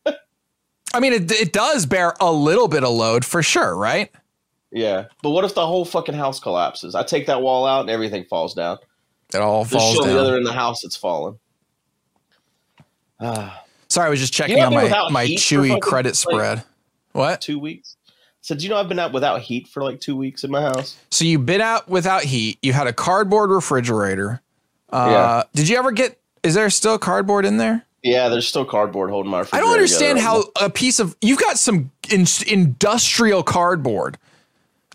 I 0.94 1.00
mean, 1.00 1.14
it, 1.14 1.32
it 1.32 1.54
does 1.54 1.86
bear 1.86 2.14
a 2.20 2.32
little 2.32 2.68
bit 2.68 2.84
of 2.84 2.90
load 2.92 3.24
for 3.24 3.42
sure, 3.42 3.76
right? 3.76 4.12
Yeah. 4.72 5.06
But 5.22 5.30
what 5.30 5.46
if 5.46 5.56
the 5.56 5.66
whole 5.66 5.86
fucking 5.86 6.16
house 6.16 6.40
collapses? 6.40 6.96
I 6.96 7.04
take 7.04 7.28
that 7.28 7.42
wall 7.42 7.66
out 7.66 7.82
and 7.82 7.90
everything 7.90 8.26
falls 8.26 8.54
down. 8.54 8.78
It 9.36 9.42
all 9.42 9.64
Just 9.64 9.74
falls 9.74 9.96
show 9.96 10.04
down. 10.06 10.14
the 10.14 10.20
other 10.22 10.38
in 10.38 10.44
the 10.44 10.54
house 10.54 10.84
it's 10.84 10.96
fallen. 10.96 11.38
Ah, 13.20 13.64
Sorry, 13.90 14.08
I 14.08 14.10
was 14.10 14.20
just 14.20 14.34
checking 14.34 14.56
You 14.58 14.62
know, 14.70 14.78
on 14.78 14.90
my, 14.90 15.10
my 15.12 15.26
chewy 15.28 15.80
credit 15.82 16.10
like- 16.10 16.16
spread. 16.16 16.64
What? 17.12 17.42
two 17.42 17.60
weeks. 17.60 17.96
So 18.42 18.56
do 18.56 18.64
you 18.64 18.70
know 18.70 18.78
I've 18.78 18.90
been 18.90 18.98
out 19.00 19.14
without 19.14 19.40
heat 19.42 19.68
for 19.68 19.84
like 19.84 20.02
two 20.02 20.16
weeks 20.18 20.44
in 20.44 20.50
my 20.52 20.62
house? 20.64 20.98
So 21.12 21.24
you've 21.26 21.46
been 21.46 21.62
out 21.62 21.88
without 21.88 22.24
heat. 22.24 22.58
You 22.62 22.74
had 22.74 22.88
a 22.88 22.94
cardboard 22.94 23.52
refrigerator. 23.52 24.42
Uh, 24.90 25.08
Yeah. 25.10 25.44
Did 25.54 25.70
you 25.70 25.78
ever 25.78 25.92
get? 25.92 26.20
Is 26.42 26.56
there 26.56 26.70
still 26.72 26.98
cardboard 26.98 27.46
in 27.46 27.58
there? 27.58 27.86
Yeah, 28.02 28.28
there's 28.30 28.48
still 28.48 28.66
cardboard 28.66 29.12
holding 29.12 29.32
my 29.32 29.46
I 29.54 29.60
don't 29.62 29.72
understand 29.72 30.18
together. 30.18 30.44
how 30.60 30.66
a 30.66 30.70
piece 30.70 31.00
of 31.00 31.16
you've 31.22 31.40
got 31.40 31.58
some 31.58 31.92
in, 32.10 32.26
industrial 32.48 33.44
cardboard. 33.44 34.18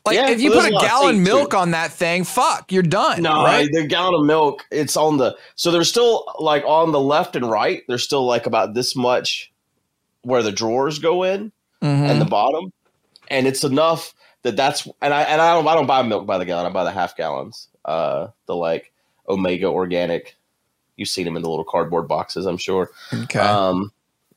Like 0.08 0.16
Yeah, 0.16 0.30
if 0.30 0.40
you 0.40 0.50
put 0.50 0.64
a 0.64 0.68
a 0.68 0.70
lot 0.70 0.82
of 0.84 0.88
gallon 0.88 1.22
milk 1.22 1.54
on 1.54 1.70
that 1.72 1.92
thing, 1.92 2.24
fuck, 2.24 2.70
you're 2.72 2.82
done. 2.82 3.22
No, 3.22 3.44
right? 3.44 3.68
the 3.72 3.86
gallon 3.86 4.14
of 4.14 4.24
milk, 4.26 4.64
it's 4.70 4.96
on 4.96 5.16
the 5.18 5.36
so 5.54 5.70
there's 5.70 5.88
still 5.88 6.24
like 6.38 6.64
on 6.66 6.92
the 6.92 7.00
left 7.00 7.36
and 7.36 7.48
right, 7.50 7.82
there's 7.88 8.02
still 8.02 8.24
like 8.26 8.46
about 8.46 8.74
this 8.74 8.94
much 8.96 9.52
where 10.22 10.42
the 10.42 10.52
drawers 10.52 10.98
go 10.98 11.22
in 11.22 11.52
Mhm. 11.82 12.10
and 12.10 12.20
the 12.20 12.24
bottom. 12.24 12.72
And 13.30 13.46
it's 13.46 13.62
enough 13.64 14.14
that 14.42 14.56
that's 14.56 14.86
and 15.02 15.12
I 15.14 15.22
and 15.22 15.40
I 15.40 15.54
don't 15.54 15.66
I 15.68 15.74
don't 15.74 15.86
buy 15.86 16.02
milk 16.02 16.26
by 16.26 16.38
the 16.38 16.44
gallon, 16.44 16.66
I 16.66 16.70
buy 16.70 16.84
the 16.84 16.90
half 16.90 17.16
gallons. 17.16 17.68
Uh 17.84 18.28
the 18.46 18.54
like 18.56 18.92
Omega 19.28 19.66
organic. 19.66 20.36
You've 20.96 21.08
seen 21.08 21.24
them 21.24 21.36
in 21.36 21.42
the 21.42 21.48
little 21.50 21.64
cardboard 21.64 22.08
boxes, 22.08 22.46
I'm 22.46 22.56
sure. 22.56 22.90
okay. 23.14 23.38
Um, 23.38 23.92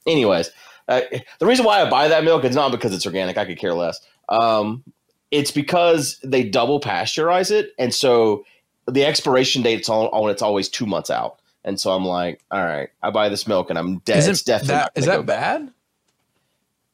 anyways, 0.06 0.52
uh, 0.88 1.02
the 1.40 1.46
reason 1.48 1.66
why 1.66 1.82
I 1.82 1.90
buy 1.90 2.08
that 2.10 2.24
milk 2.24 2.44
is 2.46 2.56
not 2.56 2.72
because 2.72 2.94
it's 2.94 3.06
organic. 3.06 3.36
I 3.38 3.46
could 3.46 3.58
care 3.58 3.74
less. 3.74 4.00
Um, 4.30 4.84
it's 5.32 5.52
because 5.52 6.20
they 6.24 6.44
double 6.44 6.80
pasteurize 6.80 7.52
it, 7.52 7.74
and 7.80 7.94
so 7.94 8.46
the 8.88 9.06
expiration 9.06 9.62
date's 9.64 9.90
on, 9.90 10.08
on 10.08 10.30
it's 10.30 10.42
always 10.42 10.70
two 10.70 10.86
months 10.86 11.10
out. 11.10 11.38
And 11.64 11.80
so 11.80 11.92
I'm 11.92 12.06
like, 12.06 12.42
all 12.50 12.64
right, 12.64 12.90
I 13.04 13.12
buy 13.12 13.30
this 13.30 13.48
milk, 13.48 13.70
and 13.70 13.78
I'm 13.80 14.00
dead. 14.00 14.18
Isn't 14.20 14.32
it's 14.32 14.44
definitely 14.44 14.76
that 14.76 14.92
is 14.96 15.06
that 15.06 15.18
go 15.18 15.24
bad. 15.24 15.72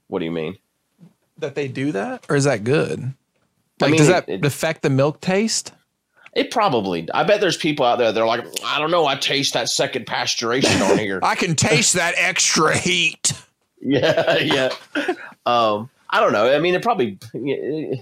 What 0.07 0.19
do 0.19 0.25
you 0.25 0.31
mean? 0.31 0.57
that 1.39 1.53
they 1.55 1.67
do 1.67 1.91
that, 1.91 2.25
or 2.29 2.35
is 2.35 2.45
that 2.45 2.63
good? 2.63 3.13
Like, 3.79 3.91
mean, 3.91 3.97
does 3.99 4.07
that 4.07 4.27
it- 4.27 4.43
affect 4.43 4.81
the 4.81 4.89
milk 4.89 5.21
taste? 5.21 5.71
It 6.33 6.51
probably. 6.51 7.07
I 7.13 7.23
bet 7.23 7.41
there's 7.41 7.57
people 7.57 7.85
out 7.85 7.97
there. 7.97 8.11
They're 8.11 8.25
like, 8.25 8.45
I 8.63 8.77
don't 8.79 8.91
know. 8.91 9.05
I 9.07 9.15
taste 9.15 9.53
that 9.53 9.69
second 9.69 10.05
pasteurization 10.05 10.87
on 10.91 10.97
here. 10.99 11.19
I 11.23 11.33
can 11.35 11.55
taste 11.55 11.93
that 11.93 12.13
extra 12.17 12.77
heat. 12.77 13.33
yeah, 13.81 14.37
yeah. 14.37 14.69
Um, 15.47 15.89
I 16.09 16.19
don't 16.19 16.31
know. 16.31 16.53
I 16.53 16.59
mean, 16.59 16.73
it 16.75 16.81
probably. 16.81 17.17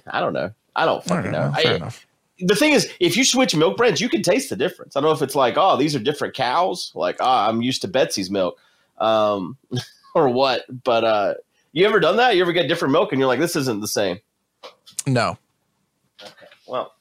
I 0.07 0.19
don't 0.19 0.33
know. 0.33 0.51
I 0.75 0.85
don't 0.85 1.03
fucking 1.03 1.31
know. 1.31 1.49
no, 1.49 1.53
fair 1.53 1.83
I- 1.83 1.91
the 2.39 2.55
thing 2.55 2.73
is, 2.73 2.91
if 2.99 3.15
you 3.15 3.23
switch 3.23 3.55
milk 3.55 3.77
brands, 3.77 4.01
you 4.01 4.09
can 4.09 4.21
taste 4.21 4.49
the 4.49 4.57
difference. 4.57 4.95
I 4.95 4.99
don't 4.99 5.09
know 5.09 5.15
if 5.15 5.21
it's 5.21 5.35
like, 5.35 5.53
oh, 5.57 5.77
these 5.77 5.95
are 5.95 5.99
different 5.99 6.33
cows. 6.33 6.91
Like, 6.93 7.15
ah, 7.21 7.47
I'm 7.47 7.61
used 7.61 7.81
to 7.83 7.87
Betsy's 7.87 8.29
milk, 8.29 8.59
um, 8.97 9.55
or 10.15 10.27
what. 10.27 10.65
But 10.83 11.05
uh, 11.05 11.33
you 11.71 11.85
ever 11.85 12.01
done 12.01 12.17
that? 12.17 12.35
You 12.35 12.41
ever 12.41 12.51
get 12.51 12.67
different 12.67 12.91
milk 12.91 13.13
and 13.13 13.19
you're 13.19 13.27
like, 13.29 13.39
this 13.39 13.55
isn't 13.55 13.79
the 13.79 13.87
same. 13.87 14.19
No, 15.07 15.37
Okay. 16.21 16.47
Well, 16.67 16.93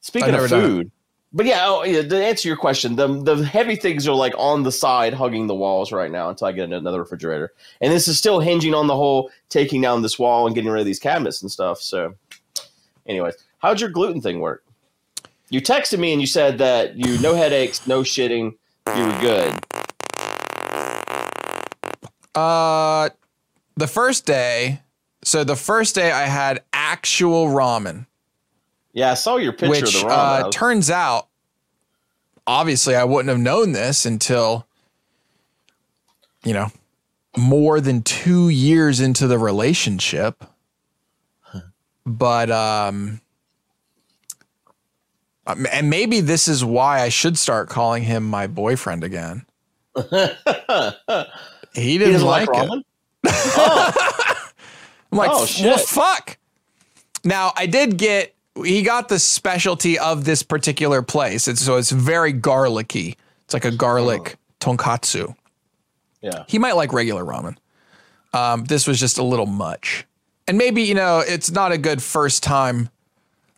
speaking 0.00 0.28
of 0.34 0.48
food, 0.48 0.90
but 1.36 1.44
yeah, 1.44 1.66
oh, 1.66 1.84
yeah, 1.84 2.00
to 2.00 2.24
answer 2.24 2.48
your 2.48 2.56
question, 2.56 2.96
the 2.96 3.06
the 3.22 3.44
heavy 3.44 3.76
things 3.76 4.08
are 4.08 4.14
like 4.14 4.32
on 4.38 4.62
the 4.62 4.72
side, 4.72 5.12
hugging 5.12 5.46
the 5.46 5.54
walls 5.54 5.92
right 5.92 6.10
now 6.10 6.30
until 6.30 6.46
I 6.46 6.52
get 6.52 6.72
another 6.72 7.00
refrigerator, 7.00 7.52
and 7.82 7.92
this 7.92 8.08
is 8.08 8.16
still 8.16 8.40
hinging 8.40 8.72
on 8.72 8.86
the 8.86 8.96
whole 8.96 9.30
taking 9.50 9.82
down 9.82 10.00
this 10.00 10.18
wall 10.18 10.46
and 10.46 10.54
getting 10.54 10.70
rid 10.70 10.80
of 10.80 10.86
these 10.86 10.98
cabinets 10.98 11.42
and 11.42 11.50
stuff. 11.50 11.82
So, 11.82 12.14
anyways, 13.06 13.34
how'd 13.58 13.82
your 13.82 13.90
gluten 13.90 14.22
thing 14.22 14.40
work? 14.40 14.64
You 15.50 15.60
texted 15.60 15.98
me 15.98 16.12
and 16.12 16.22
you 16.22 16.26
said 16.26 16.56
that 16.56 16.96
you 16.96 17.18
no 17.18 17.34
headaches, 17.34 17.86
no 17.86 18.00
shitting, 18.00 18.54
you 18.96 19.06
were 19.06 19.20
good. 19.20 19.54
Uh, 22.34 23.10
the 23.76 23.86
first 23.86 24.24
day. 24.24 24.80
So 25.22 25.42
the 25.42 25.56
first 25.56 25.96
day 25.96 26.12
I 26.12 26.26
had 26.26 26.62
actual 26.72 27.48
ramen, 27.48 28.06
Yeah, 28.96 29.10
I 29.10 29.14
saw 29.14 29.36
your 29.36 29.52
picture 29.52 29.68
which 29.68 29.82
of 29.82 29.92
the 29.92 29.98
ramen. 30.08 30.10
I 30.10 30.40
uh, 30.40 30.50
turns 30.50 30.90
out, 30.90 31.28
obviously, 32.46 32.96
I 32.96 33.04
wouldn't 33.04 33.28
have 33.28 33.38
known 33.38 33.72
this 33.72 34.06
until, 34.06 34.66
you 36.42 36.54
know, 36.54 36.72
more 37.36 37.78
than 37.78 38.02
two 38.02 38.48
years 38.48 38.98
into 38.98 39.26
the 39.26 39.38
relationship. 39.38 40.42
But 42.06 42.50
um, 42.50 43.20
um, 45.46 45.66
and 45.70 45.90
maybe 45.90 46.20
this 46.20 46.48
is 46.48 46.64
why 46.64 47.02
I 47.02 47.10
should 47.10 47.36
start 47.36 47.68
calling 47.68 48.02
him 48.02 48.24
my 48.26 48.46
boyfriend 48.46 49.04
again. 49.04 49.44
He 51.74 51.82
he 51.82 51.98
didn't 51.98 52.14
doesn't 52.14 52.26
like, 52.26 52.48
like 52.48 52.70
it. 52.72 52.84
oh, 53.26 54.46
I'm 55.12 55.18
like, 55.18 55.30
Oh, 55.30 55.36
well, 55.40 55.46
shit. 55.46 55.80
fuck. 55.80 56.38
Now 57.22 57.52
I 57.54 57.66
did 57.66 57.98
get 57.98 58.35
he 58.64 58.82
got 58.82 59.08
the 59.08 59.18
specialty 59.18 59.98
of 59.98 60.24
this 60.24 60.42
particular 60.42 61.02
place. 61.02 61.48
It's 61.48 61.60
so 61.62 61.76
it's 61.76 61.90
very 61.90 62.32
garlicky. 62.32 63.16
It's 63.44 63.54
like 63.54 63.64
a 63.64 63.70
garlic 63.70 64.36
tonkatsu. 64.60 65.34
yeah. 66.22 66.44
He 66.48 66.58
might 66.58 66.74
like 66.76 66.92
regular 66.92 67.24
ramen. 67.24 67.56
Um, 68.32 68.64
this 68.64 68.86
was 68.86 68.98
just 69.00 69.18
a 69.18 69.22
little 69.22 69.46
much. 69.46 70.06
And 70.48 70.58
maybe, 70.58 70.82
you 70.82 70.94
know, 70.94 71.20
it's 71.26 71.50
not 71.50 71.72
a 71.72 71.78
good 71.78 72.02
first 72.02 72.42
time. 72.42 72.88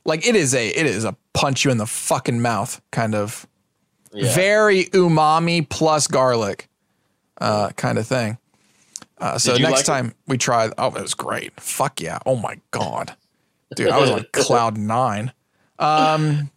Like 0.05 0.27
it 0.27 0.37
is 0.37 0.55
a 0.55 0.69
it 0.69 0.87
is 0.87 1.05
a 1.05 1.17
punch 1.33 1.65
you 1.65 1.71
in 1.71 1.79
the 1.79 1.87
fucking 1.87 2.41
mouth 2.41 2.81
kind 2.91 3.15
of 3.15 3.47
Yeah. 4.13 4.33
very 4.35 4.85
umami 4.87 5.69
plus 5.69 6.07
garlic 6.07 6.69
uh, 7.41 7.71
kind 7.71 7.99
of 7.99 8.07
thing. 8.07 8.39
Uh, 9.19 9.37
so 9.39 9.53
next 9.57 9.63
like 9.71 9.81
it? 9.81 9.85
time 9.87 10.15
we 10.27 10.39
try, 10.39 10.71
oh, 10.79 10.89
it 10.95 11.03
was 11.03 11.15
great. 11.15 11.59
Fuck 11.61 12.01
yeah. 12.01 12.19
Oh 12.25 12.37
my 12.37 12.59
God. 12.71 13.15
Dude, 13.75 13.89
I 13.89 13.99
was 13.99 14.11
on 14.11 14.27
cloud 14.33 14.79
nine. 14.79 15.33
Um, 15.79 16.51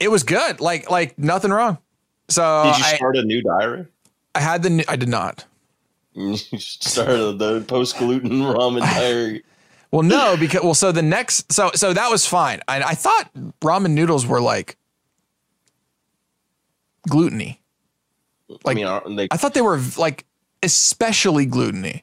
it 0.00 0.10
was 0.10 0.22
good. 0.22 0.60
Like, 0.60 0.90
like 0.90 1.18
nothing 1.18 1.50
wrong. 1.50 1.78
So 2.28 2.64
Did 2.72 2.78
you 2.78 2.84
start 2.96 3.16
a 3.16 3.22
new 3.22 3.42
diary? 3.42 3.86
I 4.34 4.40
had 4.40 4.62
the, 4.62 4.70
New, 4.70 4.84
I 4.88 4.96
did 4.96 5.08
not. 5.08 5.44
You 6.12 6.36
started 6.36 7.38
the 7.38 7.60
post 7.66 7.96
gluten 7.98 8.40
ramen 8.40 8.80
diary. 8.80 9.44
Well, 9.90 10.02
no, 10.02 10.36
because, 10.36 10.62
well, 10.62 10.74
so 10.74 10.92
the 10.92 11.00
next, 11.02 11.50
so, 11.52 11.70
so 11.74 11.92
that 11.94 12.10
was 12.10 12.26
fine. 12.26 12.60
I, 12.68 12.82
I 12.82 12.94
thought 12.94 13.30
ramen 13.62 13.92
noodles 13.92 14.26
were 14.26 14.40
like 14.40 14.76
gluteny. 17.08 17.58
I 18.50 18.54
Like- 18.64 18.76
mean, 18.76 19.16
they, 19.16 19.28
I 19.30 19.36
thought 19.36 19.54
they 19.54 19.60
were 19.62 19.80
like 19.96 20.24
especially 20.62 21.46
gluteny. 21.46 22.02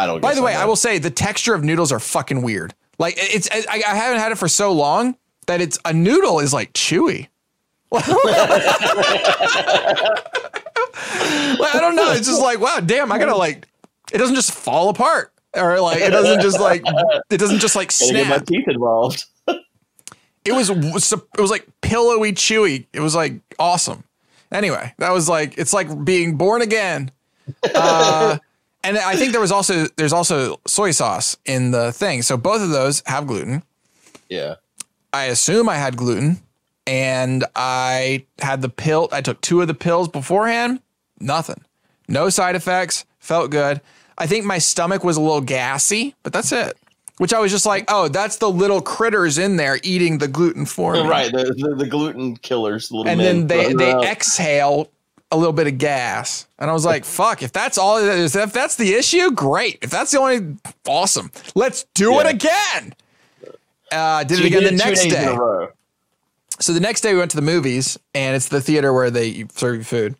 I 0.00 0.06
don't. 0.06 0.20
By 0.20 0.34
the 0.34 0.42
way. 0.42 0.54
I 0.54 0.64
will 0.64 0.76
say 0.76 0.98
the 0.98 1.10
texture 1.10 1.54
of 1.54 1.62
noodles 1.62 1.92
are 1.92 2.00
fucking 2.00 2.42
weird. 2.42 2.74
Like 2.98 3.14
it's, 3.16 3.48
I, 3.50 3.82
I 3.86 3.94
haven't 3.94 4.20
had 4.20 4.32
it 4.32 4.38
for 4.38 4.48
so 4.48 4.72
long 4.72 5.16
that 5.46 5.60
it's 5.60 5.78
a 5.84 5.92
noodle 5.92 6.40
is 6.40 6.52
like 6.52 6.72
chewy. 6.72 7.28
Like, 11.58 11.74
I 11.74 11.80
don't 11.80 11.96
know. 11.96 12.12
It's 12.12 12.26
just 12.26 12.40
like 12.40 12.60
wow, 12.60 12.80
damn. 12.80 13.10
I 13.10 13.18
gotta 13.18 13.36
like. 13.36 13.66
It 14.12 14.18
doesn't 14.18 14.34
just 14.34 14.52
fall 14.52 14.88
apart, 14.88 15.32
or 15.54 15.80
like 15.80 16.00
it 16.00 16.10
doesn't 16.10 16.40
just 16.40 16.60
like 16.60 16.82
it 17.30 17.38
doesn't 17.38 17.58
just 17.58 17.76
like 17.76 17.88
get 17.98 18.28
my 18.28 18.36
snap. 18.36 18.46
teeth 18.46 18.68
involved. 18.68 19.24
It 20.44 20.52
was 20.52 20.70
it 20.70 21.40
was 21.40 21.50
like 21.50 21.66
pillowy, 21.80 22.32
chewy. 22.32 22.86
It 22.92 23.00
was 23.00 23.14
like 23.14 23.40
awesome. 23.58 24.04
Anyway, 24.52 24.94
that 24.98 25.10
was 25.12 25.28
like 25.28 25.58
it's 25.58 25.72
like 25.72 26.04
being 26.04 26.36
born 26.36 26.62
again. 26.62 27.10
Uh, 27.74 28.38
and 28.82 28.98
I 28.98 29.16
think 29.16 29.32
there 29.32 29.40
was 29.40 29.52
also 29.52 29.86
there's 29.96 30.12
also 30.12 30.60
soy 30.66 30.90
sauce 30.90 31.36
in 31.44 31.70
the 31.70 31.92
thing. 31.92 32.22
So 32.22 32.36
both 32.36 32.62
of 32.62 32.70
those 32.70 33.02
have 33.06 33.26
gluten. 33.26 33.62
Yeah. 34.28 34.56
I 35.12 35.24
assume 35.24 35.68
I 35.68 35.76
had 35.76 35.96
gluten, 35.96 36.40
and 36.86 37.44
I 37.56 38.26
had 38.38 38.62
the 38.62 38.68
pill. 38.68 39.08
I 39.12 39.20
took 39.20 39.40
two 39.40 39.60
of 39.60 39.66
the 39.66 39.74
pills 39.74 40.08
beforehand. 40.08 40.80
Nothing, 41.18 41.64
no 42.08 42.30
side 42.30 42.54
effects. 42.56 43.04
Felt 43.18 43.50
good. 43.50 43.80
I 44.16 44.26
think 44.26 44.44
my 44.44 44.58
stomach 44.58 45.02
was 45.02 45.16
a 45.16 45.20
little 45.20 45.40
gassy, 45.40 46.14
but 46.22 46.32
that's 46.32 46.52
it. 46.52 46.76
Which 47.18 47.34
I 47.34 47.38
was 47.38 47.50
just 47.50 47.66
like, 47.66 47.84
oh, 47.88 48.08
that's 48.08 48.36
the 48.36 48.50
little 48.50 48.80
critters 48.80 49.36
in 49.36 49.56
there 49.56 49.78
eating 49.82 50.18
the 50.18 50.28
gluten 50.28 50.64
for 50.64 50.94
me. 50.94 51.06
Right. 51.06 51.30
The, 51.30 51.54
the, 51.56 51.74
the 51.74 51.86
gluten 51.86 52.36
killers. 52.36 52.88
The 52.88 52.96
little 52.96 53.10
and 53.10 53.20
then 53.20 53.46
they 53.46 53.74
they 53.74 53.92
exhale 53.92 54.90
a 55.32 55.36
little 55.36 55.52
bit 55.52 55.66
of 55.66 55.78
gas, 55.78 56.46
and 56.58 56.68
I 56.68 56.72
was 56.72 56.84
like, 56.84 57.04
"Fuck! 57.04 57.42
If 57.42 57.52
that's 57.52 57.78
all 57.78 57.98
it 57.98 58.06
is, 58.18 58.34
if 58.34 58.52
that's 58.52 58.76
the 58.76 58.94
issue, 58.94 59.30
great. 59.30 59.78
If 59.82 59.90
that's 59.90 60.10
the 60.10 60.18
only, 60.18 60.56
awesome. 60.86 61.30
Let's 61.54 61.84
do 61.94 62.18
it 62.20 62.26
again." 62.26 62.94
Uh, 63.92 64.24
did 64.24 64.38
So 64.38 64.44
it 64.44 64.46
again 64.46 64.62
did 64.62 64.70
the 64.70 64.74
it 64.74 64.86
next 64.86 65.04
day. 65.06 65.36
So 66.60 66.72
the 66.72 66.80
next 66.80 67.00
day 67.00 67.12
we 67.12 67.18
went 67.18 67.30
to 67.30 67.36
the 67.36 67.42
movies, 67.42 67.98
and 68.14 68.36
it's 68.36 68.48
the 68.48 68.60
theater 68.60 68.92
where 68.92 69.10
they 69.10 69.46
serve 69.54 69.76
you 69.76 69.84
food, 69.84 70.14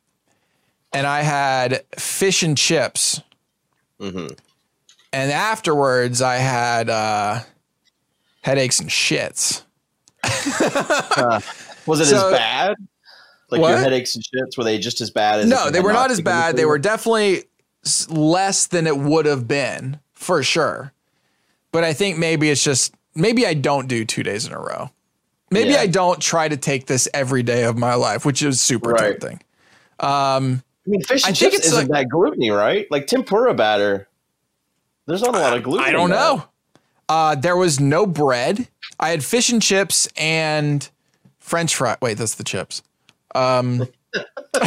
and 0.93 1.07
I 1.07 1.23
had 1.23 1.85
fish 1.99 2.43
and 2.43 2.57
chips, 2.57 3.21
Mhm. 4.01 4.37
and 5.13 5.31
afterwards 5.33 6.23
I 6.23 6.37
had 6.37 6.89
uh, 6.89 7.41
headaches 8.43 8.81
and 8.81 8.89
shits. 8.89 9.63
Was 11.87 12.01
it 12.01 12.07
So- 12.07 12.29
as 12.29 12.33
bad? 12.39 12.77
Like 13.51 13.61
What? 13.61 13.71
your 13.71 13.79
headaches 13.79 14.15
and 14.15 14.25
shits 14.25 14.57
were 14.57 14.65
they 14.65 14.79
just 14.79 15.01
as 15.01 15.11
bad 15.11 15.41
as? 15.41 15.47
No, 15.47 15.71
they 15.71 15.81
were 15.81 15.93
not 15.93 16.11
as 16.11 16.21
bad. 16.21 16.57
They 16.57 16.65
were 16.65 16.79
definitely 16.79 17.45
less 18.09 18.67
than 18.67 18.87
it 18.87 18.97
would 18.99 19.27
have 19.27 19.49
been 19.49 19.99
for 20.13 20.43
sure. 20.43 20.93
But 21.73 21.85
I 21.85 21.93
think 21.93 22.19
maybe 22.19 22.51
it's 22.51 22.63
just 22.63 22.95
maybe 23.15 23.47
I 23.47 23.55
don't 23.55 23.89
do 23.89 24.05
two 24.05 24.23
days 24.23 24.47
in 24.47 24.53
a 24.53 24.59
row. 24.59 24.91
Maybe 25.51 25.71
Yeah. 25.71 25.81
I 25.81 25.87
don't 25.87 26.21
try 26.21 26.49
to 26.49 26.57
take 26.57 26.87
this 26.87 27.09
every 27.13 27.43
day 27.43 27.65
of 27.65 27.77
my 27.77 27.95
life, 27.95 28.25
which 28.25 28.43
is 28.43 28.61
super 28.61 28.91
Right. 28.91 29.11
tempting. 29.21 29.41
I 29.99 30.39
mean, 30.87 31.03
fish 31.03 31.25
I 31.25 31.29
and 31.29 31.37
think 31.39 31.53
chips 31.53 31.67
it's 31.67 31.75
isn't 31.75 31.91
that 31.91 32.07
gluteny, 32.09 32.57
right? 32.57 32.87
Like 32.91 33.07
tempura 33.07 33.55
batter. 33.55 34.09
There's 35.07 35.23
not 35.23 35.35
a 35.35 35.39
lot 35.39 35.57
of 35.57 35.63
gluten. 35.63 35.85
I 35.85 35.91
don't 35.93 36.11
know. 36.11 36.45
Uh, 37.09 37.35
there 37.35 37.57
was 37.57 37.81
no 37.81 38.07
bread. 38.07 38.69
I 39.01 39.11
had 39.11 39.25
fish 39.25 39.51
and 39.51 39.61
chips 39.61 40.09
and 40.17 40.89
French 41.39 41.75
fry. 41.75 41.97
Wait, 42.01 42.17
that's 42.19 42.37
the 42.37 42.45
chips. 42.45 42.83
Um, 43.35 43.87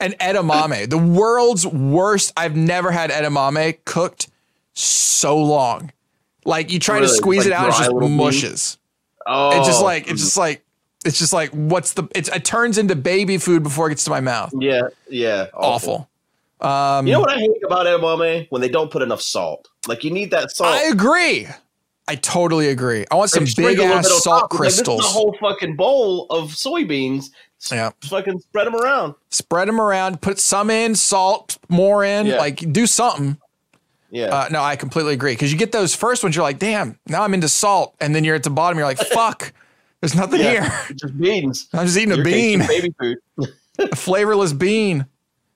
and 0.00 0.18
edamame, 0.18 0.88
the 0.88 0.98
world's 0.98 1.66
worst. 1.66 2.32
I've 2.36 2.56
never 2.56 2.90
had 2.90 3.10
edamame 3.10 3.78
cooked 3.84 4.28
so 4.74 5.36
long. 5.36 5.92
Like 6.44 6.72
you 6.72 6.78
try 6.78 7.00
to 7.00 7.08
squeeze 7.08 7.40
Like 7.40 7.46
it 7.48 7.52
out, 7.52 7.68
it's 7.68 7.78
just 7.78 7.92
mushes. 7.92 8.78
Oh, 9.26 9.58
It's 9.58 9.66
just 9.66 9.82
like 9.82 10.10
it's 10.10 10.22
just 10.22 10.36
like 10.36 10.64
it's 11.04 11.18
just 11.18 11.32
like 11.32 11.50
what's 11.50 11.92
the? 11.92 12.08
It's, 12.14 12.28
it 12.28 12.44
turns 12.44 12.78
into 12.78 12.96
baby 12.96 13.38
food 13.38 13.62
before 13.62 13.86
it 13.86 13.90
gets 13.90 14.04
to 14.04 14.10
my 14.10 14.20
mouth. 14.20 14.52
yeah, 14.58 14.82
yeah, 15.08 15.46
Awful. 15.54 16.08
Um, 16.60 17.06
You 17.06 17.12
know 17.12 17.20
what 17.20 17.30
I 17.30 17.38
hate 17.38 17.62
about 17.64 17.86
edamame? 17.86 18.46
When 18.50 18.60
they 18.62 18.68
don't 18.68 18.90
put 18.90 19.02
enough 19.02 19.20
salt. 19.20 19.68
Like 19.86 20.04
you 20.04 20.10
need 20.10 20.30
that 20.30 20.50
salt. 20.50 20.74
I 20.74 20.84
agree. 20.88 21.46
I 22.08 22.14
totally 22.14 22.68
agree. 22.68 23.04
I 23.10 23.16
want 23.16 23.30
some 23.30 23.44
big 23.56 23.78
ass 23.78 24.08
salt. 24.08 24.16
It's 24.16 24.26
like, 24.26 24.48
crystals. 24.48 25.00
This 25.02 25.06
is 25.06 25.14
a 25.14 25.18
whole 25.18 25.36
fucking 25.38 25.76
bowl 25.76 26.26
of 26.30 26.50
soybeans. 26.52 27.26
S- 27.60 27.72
Yeah. 27.72 27.90
Fucking 28.02 28.40
spread 28.40 28.66
them 28.66 28.76
around. 28.76 29.14
spread 29.30 29.68
them 29.68 29.80
around, 29.80 30.20
put 30.22 30.38
some 30.38 30.70
in, 30.70 30.94
salt, 30.94 31.58
more 31.68 32.04
in, 32.04 32.26
Yeah. 32.26 32.38
like 32.38 32.72
do 32.72 32.86
something. 32.86 33.36
Yeah. 34.10 34.26
Uh, 34.26 34.48
no, 34.50 34.62
I 34.62 34.76
completely 34.76 35.12
agree. 35.12 35.32
Because 35.32 35.52
you 35.52 35.58
get 35.58 35.72
those 35.72 35.94
first 35.94 36.22
ones, 36.22 36.34
you're 36.34 36.42
like, 36.44 36.58
damn, 36.58 36.98
now 37.06 37.22
I'm 37.24 37.34
into 37.34 37.48
salt. 37.48 37.94
And 38.00 38.14
then 38.14 38.24
you're 38.24 38.36
at 38.36 38.42
the 38.42 38.50
bottom, 38.50 38.78
you're 38.78 38.86
like, 38.86 38.98
fuck, 38.98 39.52
there's 40.00 40.14
nothing 40.14 40.40
yeah. 40.40 40.50
here. 40.86 40.96
Just 40.96 41.18
beans. 41.18 41.68
I'm 41.74 41.86
just 41.86 41.98
eating 41.98 42.12
a 42.12 42.16
Your 42.16 42.24
case 42.24 42.34
bean, 42.56 42.66
baby 42.66 42.94
food. 42.98 43.18
a 43.78 43.96
flavorless 43.96 44.52
bean. 44.52 45.06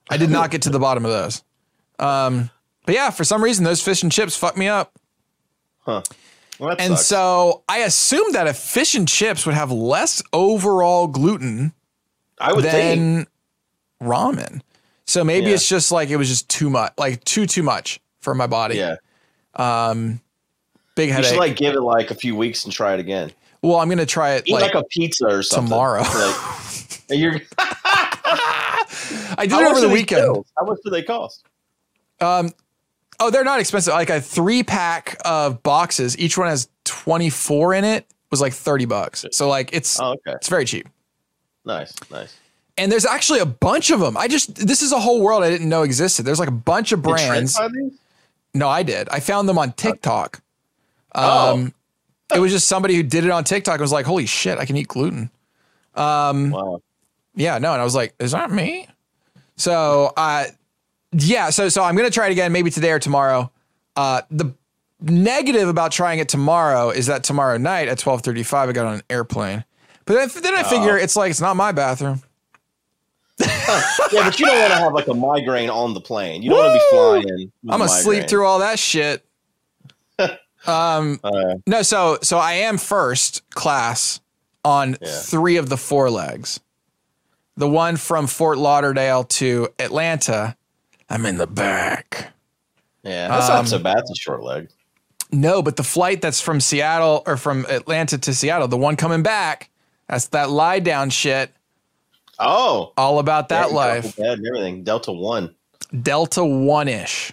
I 0.09 0.17
did 0.17 0.29
not 0.29 0.51
get 0.51 0.63
to 0.63 0.69
the 0.69 0.79
bottom 0.79 1.05
of 1.05 1.11
those. 1.11 1.43
Um, 1.97 2.49
but 2.85 2.93
yeah, 2.93 3.09
for 3.09 3.23
some 3.23 3.41
reason, 3.43 3.63
those 3.63 3.81
fish 3.81 4.03
and 4.03 4.11
chips 4.11 4.35
fucked 4.35 4.57
me 4.57 4.67
up. 4.67 4.91
Huh. 5.79 6.01
Well, 6.59 6.75
And 6.77 6.93
sucks. 6.93 7.07
so 7.07 7.63
I 7.67 7.79
assumed 7.79 8.35
that 8.35 8.45
a 8.47 8.53
fish 8.53 8.93
and 8.95 9.07
chips 9.07 9.45
would 9.45 9.55
have 9.55 9.71
less 9.71 10.21
overall 10.31 11.07
gluten 11.07 11.73
I 12.43 12.53
would 12.53 12.63
think. 12.65 13.27
ramen. 14.01 14.61
So 15.05 15.23
maybe 15.23 15.47
Yeah. 15.47 15.53
it's 15.55 15.67
just 15.67 15.91
like 15.91 16.09
it 16.09 16.17
was 16.17 16.27
just 16.29 16.49
too 16.49 16.69
much, 16.69 16.93
like 16.97 17.23
too 17.23 17.45
too 17.45 17.63
much 17.63 17.99
for 18.21 18.33
my 18.35 18.47
body. 18.47 18.77
Yeah. 18.77 18.95
Um, 19.55 20.19
Big 20.95 21.09
headache. 21.09 21.25
You 21.25 21.29
should 21.31 21.39
like 21.39 21.55
give 21.55 21.73
it 21.75 21.81
like 21.81 22.11
a 22.11 22.15
few 22.15 22.35
weeks 22.35 22.63
and 22.65 22.73
try 22.73 22.93
it 22.93 22.99
again. 22.99 23.31
well, 23.61 23.77
I'm 23.77 23.89
gonna 23.89 24.05
try 24.05 24.33
it 24.33 24.43
Eat 24.47 24.53
like, 24.53 24.73
like, 24.73 24.75
a 24.75 24.83
pizza 24.83 25.25
or 25.27 25.41
something. 25.43 25.69
tomorrow. 25.69 26.01
Like, 26.01 26.35
you're, 27.09 27.35
I 27.57 29.37
did 29.41 29.51
how 29.51 29.61
it 29.61 29.67
over 29.67 29.79
the 29.81 29.89
weekend. 29.89 30.21
pills? 30.21 30.47
How 30.57 30.65
much 30.65 30.79
do 30.83 30.89
they 30.91 31.03
cost? 31.03 31.45
Um, 32.19 32.51
Oh, 33.19 33.29
they're 33.29 33.43
not 33.43 33.59
expensive. 33.59 33.93
Like 33.93 34.09
a 34.09 34.19
three 34.19 34.63
pack 34.63 35.17
of 35.23 35.61
boxes, 35.63 36.17
each 36.17 36.37
one 36.37 36.47
has 36.47 36.67
24 36.83 37.75
in 37.75 37.83
it. 37.85 38.05
Was 38.31 38.41
like 38.41 38.53
30 38.53 38.85
bucks. 38.85 39.25
So 39.31 39.47
like 39.47 39.69
it's 39.71 39.99
Oh, 39.99 40.13
okay. 40.13 40.31
it's 40.35 40.49
very 40.49 40.65
cheap. 40.65 40.89
Nice, 41.65 41.93
nice. 42.11 42.35
And 42.77 42.91
there's 42.91 43.05
actually 43.05 43.39
a 43.39 43.45
bunch 43.45 43.91
of 43.91 43.99
them. 43.99 44.17
I 44.17 44.27
just 44.27 44.55
this 44.55 44.81
is 44.81 44.91
a 44.91 44.99
whole 44.99 45.21
world 45.21 45.43
I 45.43 45.49
didn't 45.49 45.69
know 45.69 45.83
existed. 45.83 46.23
There's 46.23 46.39
like 46.39 46.49
a 46.49 46.51
bunch 46.51 46.91
of 46.91 47.01
brands. 47.01 47.59
No, 48.53 48.67
I 48.67 48.83
did. 48.83 49.09
I 49.09 49.19
found 49.19 49.47
them 49.47 49.57
on 49.57 49.71
TikTok. 49.73 50.41
Oh. 51.15 51.53
Um, 51.53 51.73
it 52.33 52.39
was 52.39 52.51
just 52.51 52.67
somebody 52.73 52.95
who 52.95 53.03
did 53.03 53.25
it 53.25 53.29
on 53.31 53.43
TikTok 53.43 53.75
and 53.75 53.81
was 53.81 53.91
like, 53.91 54.05
"Holy 54.05 54.25
shit, 54.25 54.57
I 54.57 54.65
can 54.65 54.75
eat 54.77 54.87
gluten." 54.87 55.29
Um, 55.95 56.51
Wow. 56.51 56.81
yeah, 57.35 57.59
no, 57.59 57.73
and 57.73 57.81
I 57.81 57.83
was 57.83 57.93
like, 57.95 58.15
"Is 58.19 58.31
that 58.31 58.49
me?" 58.51 58.87
So, 59.55 60.11
uh, 60.17 60.45
yeah, 61.11 61.51
so 61.51 61.69
so 61.69 61.83
I'm 61.83 61.95
gonna 61.95 62.09
try 62.09 62.27
it 62.27 62.31
again, 62.31 62.51
maybe 62.51 62.71
today 62.71 62.91
or 62.91 62.99
tomorrow. 62.99 63.51
Uh, 63.95 64.21
the 64.31 64.51
negative 64.99 65.67
about 65.69 65.91
trying 65.91 66.17
it 66.17 66.29
tomorrow 66.29 66.89
is 66.89 67.05
that 67.05 67.23
tomorrow 67.23 67.57
night 67.57 67.87
at 67.87 67.99
12:35, 67.99 68.69
I 68.69 68.71
got 68.71 68.87
on 68.87 68.95
an 68.95 69.03
airplane. 69.11 69.63
But 70.05 70.13
then, 70.33 70.43
then 70.43 70.55
I 70.55 70.63
figure 70.63 70.97
it's 70.97 71.15
like 71.15 71.31
it's 71.31 71.41
not 71.41 71.55
my 71.55 71.71
bathroom. 71.71 72.21
Yeah, 73.39 73.47
but 74.11 74.39
you 74.39 74.45
don't 74.45 74.59
want 74.59 74.71
to 74.73 74.77
have 74.79 74.93
like 74.93 75.07
a 75.07 75.13
migraine 75.13 75.69
on 75.69 75.93
the 75.93 76.01
plane. 76.01 76.43
You 76.43 76.51
don't 76.51 76.59
want 76.59 76.73
to 76.73 76.79
be 76.79 76.85
flying. 77.31 77.51
I'm 77.69 77.79
gonna 77.79 77.89
sleep 77.89 78.27
through 78.27 78.45
all 78.45 78.59
that 78.59 78.77
shit. 78.79 79.25
um, 80.67 81.19
Uh, 81.23 81.55
no, 81.65 81.81
so 81.81 82.19
so 82.21 82.37
I 82.37 82.53
am 82.53 82.77
first 82.77 83.47
class 83.51 84.19
on 84.63 84.97
Yeah. 85.01 85.09
three 85.09 85.57
of 85.57 85.69
the 85.69 85.77
four 85.77 86.09
legs. 86.09 86.59
The 87.57 87.67
one 87.67 87.97
from 87.97 88.27
Fort 88.27 88.57
Lauderdale 88.57 89.23
to 89.25 89.69
Atlanta, 89.79 90.55
I'm 91.09 91.25
in 91.25 91.37
the 91.37 91.47
back. 91.47 92.33
yeah, 93.03 93.27
that's 93.27 93.49
Um, 93.49 93.55
not 93.57 93.67
so 93.67 93.79
bad. 93.79 93.97
It's 93.99 94.11
a 94.11 94.15
short 94.15 94.43
leg. 94.43 94.69
No, 95.31 95.61
but 95.63 95.75
the 95.75 95.83
flight 95.83 96.21
that's 96.21 96.39
from 96.41 96.59
Seattle 96.61 97.23
or 97.25 97.37
from 97.37 97.65
Atlanta 97.67 98.17
to 98.19 98.33
Seattle, 98.33 98.67
the 98.67 98.77
one 98.77 98.95
coming 98.95 99.23
back, 99.23 99.69
that's 100.07 100.27
that 100.27 100.49
lie 100.49 100.79
down 100.79 101.09
shit. 101.09 101.51
Oh, 102.39 102.93
All 102.97 103.19
about 103.19 103.49
that 103.49 103.69
go. 103.69 103.75
life. 103.75 104.17
Yeah, 104.17 104.31
and 104.33 104.45
everything. 104.45 104.83
Delta 104.83 105.11
one, 105.11 105.55
Delta 106.01 106.43
one 106.43 106.87
ish. 106.87 107.31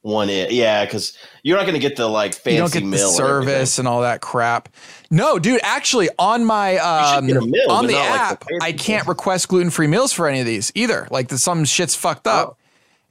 one. 0.00 0.28
i- 0.30 0.48
Yeah, 0.48 0.84
because 0.84 1.16
you're 1.42 1.56
not 1.56 1.64
going 1.64 1.74
to 1.74 1.80
get 1.80 1.96
the 1.96 2.08
like 2.08 2.34
fancy 2.34 2.54
You 2.54 2.58
don't 2.60 2.72
get 2.72 2.80
the 2.80 2.86
meal 2.86 3.06
and 3.08 3.16
service 3.16 3.78
and 3.78 3.86
all 3.86 4.00
that 4.02 4.20
crap. 4.22 4.68
No, 5.10 5.38
dude, 5.38 5.60
actually 5.62 6.08
on 6.18 6.44
my 6.44 6.78
um, 6.78 7.26
meal, 7.26 7.42
on 7.70 7.86
the 7.86 7.92
not 7.92 8.10
like 8.10 8.40
the 8.40 8.54
app, 8.56 8.62
I 8.62 8.72
can't 8.72 9.06
request 9.06 9.48
gluten 9.48 9.70
free 9.70 9.86
meals 9.86 10.12
for 10.12 10.26
any 10.28 10.40
of 10.40 10.46
these 10.46 10.72
either. 10.74 11.06
Like 11.10 11.28
the, 11.28 11.38
some 11.38 11.64
shit's 11.64 11.94
fucked 11.94 12.26
up. 12.26 12.48
Oh. 12.48 12.56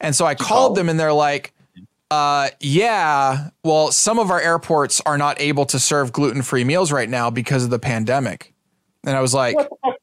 And 0.01 0.15
so 0.15 0.26
I 0.26 0.36
call 0.36 0.47
called 0.47 0.76
them 0.78 0.89
and 0.89 0.99
they're 0.99 1.13
like, 1.13 1.53
uh, 2.11 2.49
yeah, 2.59 3.49
well, 3.63 3.91
some 3.91 4.19
of 4.19 4.30
our 4.32 4.41
airports 4.41 5.01
are 5.05 5.17
not 5.17 5.39
able 5.39 5.65
to 5.67 5.80
serve 5.80 6.11
gluten 6.11 6.41
free 6.41 6.63
meals 6.63 6.91
right 6.91 7.09
now 7.09 7.30
because 7.30 7.63
of 7.63 7.69
the 7.69 7.80
pandemic. 7.80 8.53
And 9.06 9.16
I 9.16 9.22
was 9.22 9.34
like, 9.34 9.56
What 9.56 9.70
the 9.70 9.76
fuck? 9.84 9.95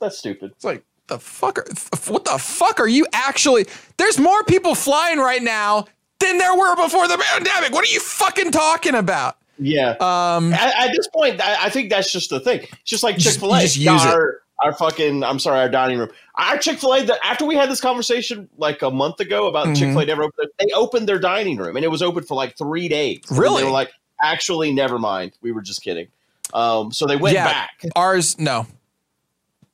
That's 0.00 0.18
stupid. 0.18 0.52
it's 0.56 0.64
like 0.64 0.84
the 1.08 1.18
fuck 1.18 1.58
are, 1.58 1.66
what 2.12 2.24
the 2.24 2.38
fuck 2.38 2.80
are 2.80 2.88
you 2.88 3.06
actually 3.12 3.66
there's 3.98 4.18
more 4.18 4.42
people 4.44 4.74
flying 4.74 5.18
right 5.18 5.42
now 5.42 5.86
than 6.20 6.38
there 6.38 6.54
were 6.56 6.74
before 6.76 7.06
the 7.08 7.18
pandemic. 7.18 7.72
What 7.72 7.84
are 7.88 7.92
you 7.92 8.00
fucking 8.00 8.50
talking 8.52 8.94
about? 8.94 9.36
Yeah. 9.58 9.90
Um 10.00 10.52
at, 10.52 10.88
at 10.88 10.92
this 10.96 11.06
point, 11.08 11.40
I, 11.40 11.66
I 11.66 11.70
think 11.70 11.90
that's 11.90 12.10
just 12.12 12.30
the 12.30 12.40
thing. 12.40 12.60
It's 12.60 12.82
just 12.84 13.02
like 13.02 13.18
Chick 13.18 13.34
Fil 13.34 13.54
A. 13.54 13.58
you 13.58 13.62
just 13.62 13.76
use 13.76 14.04
it. 14.04 14.08
our, 14.08 14.40
our 14.62 14.72
fucking. 14.72 15.22
I'm 15.24 15.38
sorry, 15.38 15.58
our 15.60 15.68
dining 15.68 15.98
room. 15.98 16.08
Our 16.36 16.56
Chick 16.56 16.78
Fil 16.78 16.94
A. 16.94 17.04
That 17.04 17.18
After 17.24 17.44
we 17.44 17.54
had 17.56 17.68
this 17.70 17.80
conversation 17.80 18.48
like 18.56 18.82
a 18.82 18.90
month 18.90 19.20
ago 19.20 19.48
about 19.48 19.66
Mhm. 19.68 19.76
Chick 19.78 19.88
Fil 19.90 19.98
A 20.00 20.06
never 20.06 20.22
opened, 20.24 20.48
they 20.58 20.66
opened 20.74 21.08
their 21.08 21.18
dining 21.18 21.58
room 21.58 21.76
and 21.76 21.84
it 21.84 21.88
was 21.88 22.02
open 22.02 22.22
for 22.24 22.34
like 22.34 22.56
three 22.56 22.88
days. 22.88 23.20
And 23.28 23.38
Really? 23.38 23.62
They 23.62 23.66
were 23.66 23.72
like, 23.72 23.90
actually, 24.22 24.72
never 24.72 24.98
mind. 24.98 25.32
We 25.42 25.52
were 25.52 25.62
just 25.62 25.82
kidding. 25.82 26.08
Um, 26.52 26.92
so 26.92 27.06
they 27.06 27.16
went 27.16 27.34
Yeah. 27.34 27.44
back. 27.46 27.70
Ours, 27.96 28.38
no. 28.38 28.66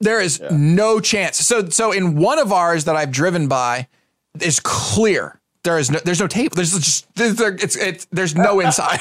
There 0.01 0.21
is 0.21 0.39
Yeah. 0.41 0.49
no 0.53 1.01
chance. 1.01 1.39
So, 1.39 1.69
so 1.71 1.91
in 1.93 2.17
one 2.17 2.39
of 2.39 2.53
ours 2.53 2.85
that 2.85 2.95
I've 2.97 3.11
driven 3.11 3.49
by, 3.49 3.89
is 4.41 4.61
clear. 4.61 5.41
There 5.65 5.79
is 5.79 5.91
no, 5.91 5.99
there's 6.05 6.21
no 6.21 6.29
table. 6.29 6.55
There's 6.55 6.73
just, 6.73 7.13
there's, 7.17 7.35
there- 7.35 7.55
it's, 7.61 7.77
it's, 7.77 8.07
there's 8.13 8.37
no 8.37 8.61
inside. 8.65 9.01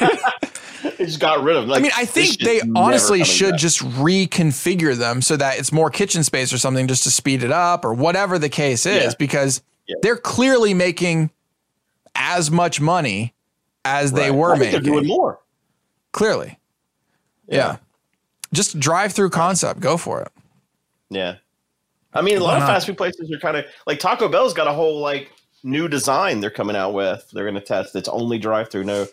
They 0.97 1.05
just 1.05 1.19
got 1.19 1.43
rid 1.43 1.55
of 1.55 1.63
them. 1.63 1.69
Like, 1.69 1.79
I 1.79 1.83
mean, 1.83 1.91
I 1.95 2.05
think 2.05 2.39
they 2.39 2.61
honestly 2.75 3.23
should 3.23 3.51
back. 3.51 3.59
just 3.59 3.79
reconfigure 3.79 4.95
them 4.95 5.21
so 5.21 5.37
that 5.37 5.59
it's 5.59 5.71
more 5.71 5.91
kitchen 5.91 6.23
space 6.23 6.51
or 6.51 6.57
something 6.57 6.87
just 6.87 7.03
to 7.03 7.11
speed 7.11 7.43
it 7.43 7.51
up 7.51 7.85
or 7.85 7.93
whatever 7.93 8.39
the 8.39 8.49
case 8.49 8.85
is, 8.87 9.03
Yeah. 9.03 9.11
because 9.19 9.61
Yeah. 9.87 9.95
they're 10.01 10.17
clearly 10.17 10.73
making 10.73 11.29
as 12.15 12.49
much 12.49 12.81
money 12.81 13.35
as 13.85 14.13
they 14.13 14.31
were 14.31 14.55
making. 14.55 14.71
They're 14.71 14.81
doing 14.81 15.05
more. 15.07 15.39
Clearly. 16.11 16.57
Yeah. 17.47 17.77
Just 18.53 18.79
drive 18.79 19.13
through 19.13 19.29
concept. 19.31 19.79
Go 19.79 19.97
for 19.97 20.21
it. 20.21 20.29
Yeah. 21.09 21.35
I 22.13 22.21
mean, 22.21 22.37
a 22.37 22.39
lot 22.39 22.51
Why 22.51 22.53
of 22.55 22.59
not? 22.61 22.67
fast 22.67 22.87
food 22.87 22.97
places 22.97 23.31
are 23.31 23.39
kind 23.39 23.57
of 23.57 23.65
like 23.85 23.99
Taco 23.99 24.27
Bell's 24.29 24.53
got 24.53 24.67
a 24.67 24.73
whole 24.73 24.99
like 24.99 25.31
new 25.63 25.87
design 25.87 26.39
they're 26.39 26.49
coming 26.49 26.75
out 26.75 26.93
with. 26.93 27.29
They're 27.33 27.43
going 27.43 27.55
to 27.55 27.61
test. 27.61 27.95
It's 27.95 28.09
only 28.09 28.37
drive 28.39 28.69
through, 28.71 28.85
no, 28.85 29.07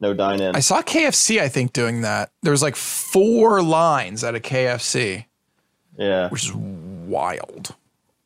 no 0.00 0.14
dine 0.14 0.40
in. 0.40 0.56
I 0.56 0.60
saw 0.60 0.82
KFC, 0.82 1.40
I 1.40 1.48
think, 1.48 1.72
doing 1.72 2.00
that. 2.02 2.30
There 2.42 2.50
was 2.50 2.62
like 2.62 2.76
four 2.76 3.62
lines 3.62 4.24
at 4.24 4.34
a 4.34 4.40
KFC, 4.40 5.26
Yeah. 5.98 6.28
which 6.30 6.44
is 6.44 6.54
wild. 6.54 7.74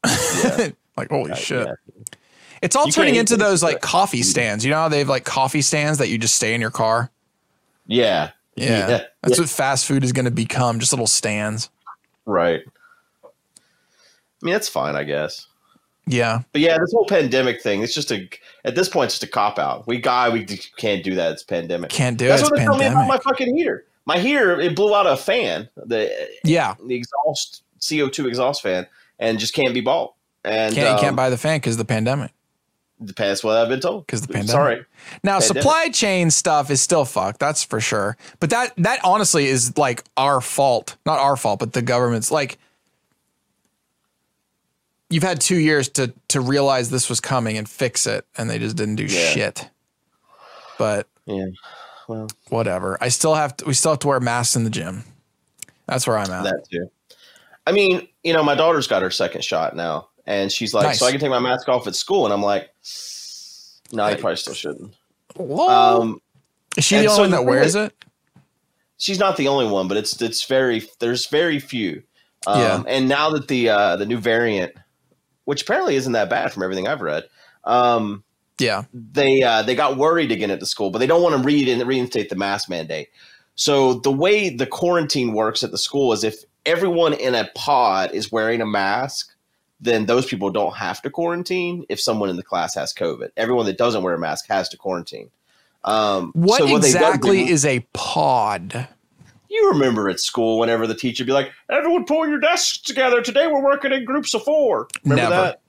Yeah. 0.06 0.68
like, 0.96 1.10
holy 1.10 1.32
Uh, 1.32 1.36
shit. 1.36 1.66
yeah. 1.66 1.74
It's 2.62 2.76
all 2.76 2.86
You 2.86 2.92
turning 2.92 3.16
into 3.16 3.36
those 3.36 3.62
like 3.62 3.80
coffee 3.80 4.22
stands. 4.22 4.64
You 4.64 4.70
know 4.70 4.78
how 4.78 4.88
they 4.88 5.00
have 5.00 5.08
like 5.08 5.24
coffee 5.24 5.62
stands 5.62 5.98
that 5.98 6.08
you 6.08 6.16
just 6.16 6.36
stay 6.36 6.54
in 6.54 6.60
your 6.60 6.70
car? 6.70 7.10
Yeah. 7.88 8.30
Yeah. 8.57 8.88
Yeah. 8.88 9.05
That's 9.22 9.38
what 9.38 9.48
fast 9.48 9.86
food 9.86 10.05
is 10.05 10.12
going 10.12 10.24
to 10.26 10.30
become, 10.30 10.78
just 10.78 10.92
little 10.92 11.07
stands. 11.07 11.70
Right. 12.26 12.61
I 13.24 14.44
mean, 14.44 14.53
that's 14.53 14.68
fine, 14.68 14.96
I 14.96 15.05
guess. 15.05 15.46
Yeah. 16.07 16.42
But 16.53 16.61
yeah, 16.61 16.78
this 16.78 16.92
whole 16.92 17.07
pandemic 17.07 17.62
thing, 17.62 17.82
it's 17.82 17.94
just 17.94 18.11
a, 18.11 18.28
at 18.64 18.74
this 18.74 18.88
point, 18.88 19.07
it's 19.07 19.14
just 19.14 19.22
a 19.22 19.28
cop 19.32 19.59
out. 19.59 19.86
We 19.86 19.98
got, 19.98 20.32
we 20.32 20.44
can't 20.76 21.05
do 21.05 21.14
that. 21.14 21.32
It's 21.32 21.42
pandemic. 21.44 21.90
Can't 21.90 22.18
do 22.18 22.26
That's 22.28 22.42
it. 22.42 22.46
what 22.46 22.53
It's 22.55 22.61
they 22.61 22.66
told 22.66 22.80
me 22.80 22.86
about 22.86 23.07
my 23.07 23.18
fucking 23.18 23.57
heater. 23.57 23.86
My 24.05 24.18
heater, 24.18 24.61
it 24.61 24.74
blew 24.74 24.94
out 24.94 25.07
a 25.07 25.16
fan, 25.16 25.68
the, 25.76 26.11
Yeah. 26.44 26.74
the 26.84 26.96
exhaust, 26.96 27.62
CO2 27.80 28.26
exhaust 28.26 28.62
fan, 28.62 28.86
and 29.20 29.38
just 29.38 29.55
can't 29.55 29.72
be 29.72 29.80
bought. 29.80 30.14
And 30.44 30.74
Can't, 30.74 30.88
you 30.88 30.94
um, 30.94 31.00
can't 31.00 31.14
buy 31.16 31.30
the 31.30 31.38
fan 31.38 31.59
because 31.61 31.76
the 31.76 31.84
pandemic. 31.84 32.32
That's 33.16 33.42
what 33.44 33.57
I've 33.57 33.68
been 33.68 33.80
told. 33.80 34.07
Because 34.07 34.22
the 34.22 34.28
pandemic. 34.28 34.50
Sorry. 34.50 34.84
Now, 35.22 35.38
Pandemic. 35.40 35.62
supply 35.62 35.88
chain 35.90 36.30
stuff 36.30 36.70
is 36.70 36.80
still 36.80 37.05
fucked. 37.05 37.38
That's 37.40 37.62
for 37.64 37.80
sure. 37.80 38.16
But 38.40 38.50
that 38.50 38.72
that 38.78 39.00
honestly 39.05 39.46
is 39.46 39.76
like 39.76 40.05
our 40.16 40.40
fault, 40.40 40.96
not 41.07 41.18
our 41.18 41.36
fault, 41.36 41.61
but 41.61 41.72
the 41.72 41.82
government's. 41.82 42.30
Like, 42.30 42.59
you've 45.11 45.22
had 45.22 45.40
two 45.40 45.57
years 45.57 45.88
to 45.90 46.12
to 46.28 46.40
realize 46.40 46.90
this 46.90 47.09
was 47.09 47.20
coming 47.20 47.57
and 47.57 47.68
fix 47.68 48.07
it, 48.07 48.26
and 48.36 48.48
they 48.48 48.59
just 48.59 48.76
didn't 48.76 48.96
do 48.96 49.05
Yeah. 49.05 49.30
shit. 49.30 49.68
But 50.78 51.07
Yeah. 51.26 51.46
Well, 52.09 52.28
whatever. 52.48 52.98
I 53.00 53.09
still 53.09 53.34
have 53.34 53.57
to. 53.59 53.64
We 53.64 53.74
still 53.74 53.92
have 53.92 54.00
to 54.00 54.09
wear 54.09 54.20
masks 54.20 54.57
in 54.57 54.64
the 54.64 54.70
gym. 54.70 55.05
That's 55.86 56.07
where 56.07 56.18
I'm 56.18 56.30
at. 56.30 56.44
that 56.44 56.64
too. 56.70 56.90
I 57.66 57.70
mean, 57.72 58.09
you 58.24 58.32
know, 58.32 58.42
my 58.42 58.57
daughter's 58.57 58.88
got 58.88 59.03
her 59.03 59.11
second 59.11 59.44
shot 59.44 59.76
now, 59.76 60.09
and 60.27 60.51
she's 60.53 60.73
like, 60.75 60.85
Nice. 60.85 60.99
"So 60.99 61.07
I 61.07 61.11
can 61.11 61.20
take 61.20 61.31
my 61.31 61.39
mask 61.39 61.68
off 61.68 61.87
at 61.87 61.95
school," 61.95 62.25
and 62.25 62.33
I'm 62.33 62.43
like, 62.43 62.70
"No, 63.93 64.09
you 64.09 64.16
probably 64.16 64.37
still 64.37 64.55
shouldn't." 64.55 64.95
Whoa. 65.37 65.68
Um, 65.68 66.20
is 66.77 66.85
she 66.85 66.97
the 66.97 67.07
only 67.07 67.14
so 67.14 67.23
one 67.23 67.31
that 67.31 67.45
wears 67.45 67.75
it? 67.75 67.95
she's 68.99 69.18
not 69.18 69.37
the 69.37 69.49
only 69.49 69.66
one, 69.66 69.89
but 69.89 69.97
it's 69.97 70.20
it's 70.23 70.45
very 70.45 70.83
there's 71.01 71.27
very 71.27 71.59
few. 71.59 72.03
Um, 72.47 72.61
Yeah. 72.61 72.83
And 72.87 73.09
now 73.09 73.31
that 73.31 73.49
the 73.49 73.68
uh, 73.68 73.97
the 73.97 74.07
new 74.07 74.18
variant, 74.18 74.73
which 75.45 75.62
apparently 75.62 75.97
isn't 75.97 76.12
that 76.12 76.31
bad 76.31 76.53
from 76.53 76.62
everything 76.62 76.87
I've 76.87 77.01
read, 77.01 77.25
um, 77.64 78.23
Yeah. 78.59 78.85
they 78.95 79.43
uh, 79.43 79.62
they 79.62 79.75
got 79.75 79.97
worried 79.97 80.31
again 80.31 80.51
at 80.51 80.61
the 80.61 80.66
school, 80.66 80.91
but 80.91 80.99
they 80.99 81.07
don't 81.07 81.23
want 81.23 81.37
to 81.37 81.43
read 81.43 81.68
and 81.68 81.83
reinstate 81.87 82.29
the 82.31 82.37
mask 82.37 82.68
mandate. 82.68 83.09
So 83.55 83.95
the 83.95 84.12
way 84.12 84.49
the 84.49 84.66
quarantine 84.66 85.33
works 85.35 85.62
at 85.62 85.73
the 85.73 85.79
school 85.79 86.12
is 86.12 86.25
if 86.25 86.37
everyone 86.64 87.12
in 87.12 87.35
a 87.35 87.51
pod 87.55 88.12
is 88.12 88.33
wearing 88.33 88.61
a 88.61 88.66
mask, 88.66 89.32
then 89.83 90.07
those 90.07 90.24
people 90.26 90.49
don't 90.51 90.76
have 90.76 91.03
to 91.03 91.11
quarantine. 91.11 91.85
If 91.89 92.01
someone 92.01 92.30
in 92.30 92.37
the 92.37 92.43
class 92.43 92.74
has 92.76 92.95
COVID, 92.95 93.30
everyone 93.37 93.66
that 93.66 93.76
doesn't 93.76 94.03
wear 94.03 94.14
a 94.14 94.18
mask 94.18 94.47
has 94.49 94.68
to 94.70 94.76
quarantine. 94.76 95.30
Um, 95.85 96.30
What 96.35 96.59
so 96.61 96.66
they've 96.66 96.76
exactly 96.76 97.43
is 97.43 97.51
is 97.51 97.66
a 97.66 97.80
pod? 97.93 98.89
you 99.51 99.68
remember 99.70 100.09
at 100.09 100.18
school 100.20 100.59
whenever 100.59 100.87
the 100.87 100.95
teacher 100.95 101.22
would 101.24 101.26
be 101.26 101.33
like, 101.33 101.51
"Everyone, 101.68 102.05
pull 102.07 102.26
your 102.26 102.39
desks 102.41 102.78
together. 102.80 103.20
Today 103.20 103.49
we're 103.49 103.62
working 103.62 103.93
in 103.93 104.05
groups 104.07 104.33
of 104.33 104.43
four. 104.45 104.89
Remember 105.05 105.22
Never. 105.30 105.43
that? 105.43 105.61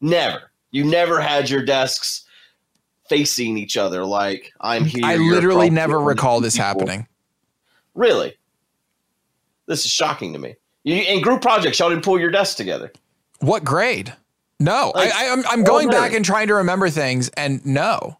Never. 0.00 0.50
You 0.72 0.82
never 0.84 1.20
had 1.20 1.48
your 1.48 1.62
desks 1.64 2.24
facing 3.08 3.56
each 3.58 3.76
other 3.76 4.04
like 4.04 4.52
I'm 4.60 4.84
here. 4.86 5.02
I 5.04 5.16
literally 5.16 5.70
never 5.70 6.00
recall 6.00 6.40
this 6.40 6.54
people. 6.54 6.66
happening. 6.66 7.06
Really? 7.94 8.34
This 9.66 9.84
is 9.84 9.90
shocking 9.90 10.32
to 10.32 10.38
me. 10.38 10.56
You, 10.82 10.96
in 10.96 11.20
group 11.22 11.40
projects, 11.42 11.78
y'all 11.78 11.90
didn't 11.90 12.04
pull 12.04 12.18
your 12.18 12.30
desks 12.30 12.54
together. 12.56 12.90
What 13.40 13.64
grade? 13.64 14.12
No, 14.60 14.92
Like, 14.94 15.12
I, 15.12 15.28
I, 15.28 15.32
I'm, 15.32 15.44
I'm 15.48 15.64
going 15.64 15.88
back 15.90 16.12
and 16.12 16.24
trying 16.24 16.46
to 16.48 16.54
remember 16.54 16.88
things, 16.88 17.28
and 17.30 17.64
no. 17.66 18.18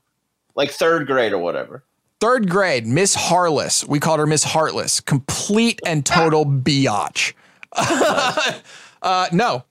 Like 0.57 0.71
third 0.71 1.07
grade 1.07 1.33
or 1.33 1.39
whatever. 1.39 1.85
Third 2.21 2.51
grade, 2.51 2.87
Miss 2.87 3.15
Harless. 3.15 3.87
We 3.87 4.01
called 4.01 4.19
her 4.19 4.27
Miss 4.27 4.43
Heartless. 4.45 5.01
Complete 5.01 5.81
and 5.87 6.05
total 6.05 6.45
biatch. 6.47 7.33
Uh, 9.03 9.27
no, 9.33 9.63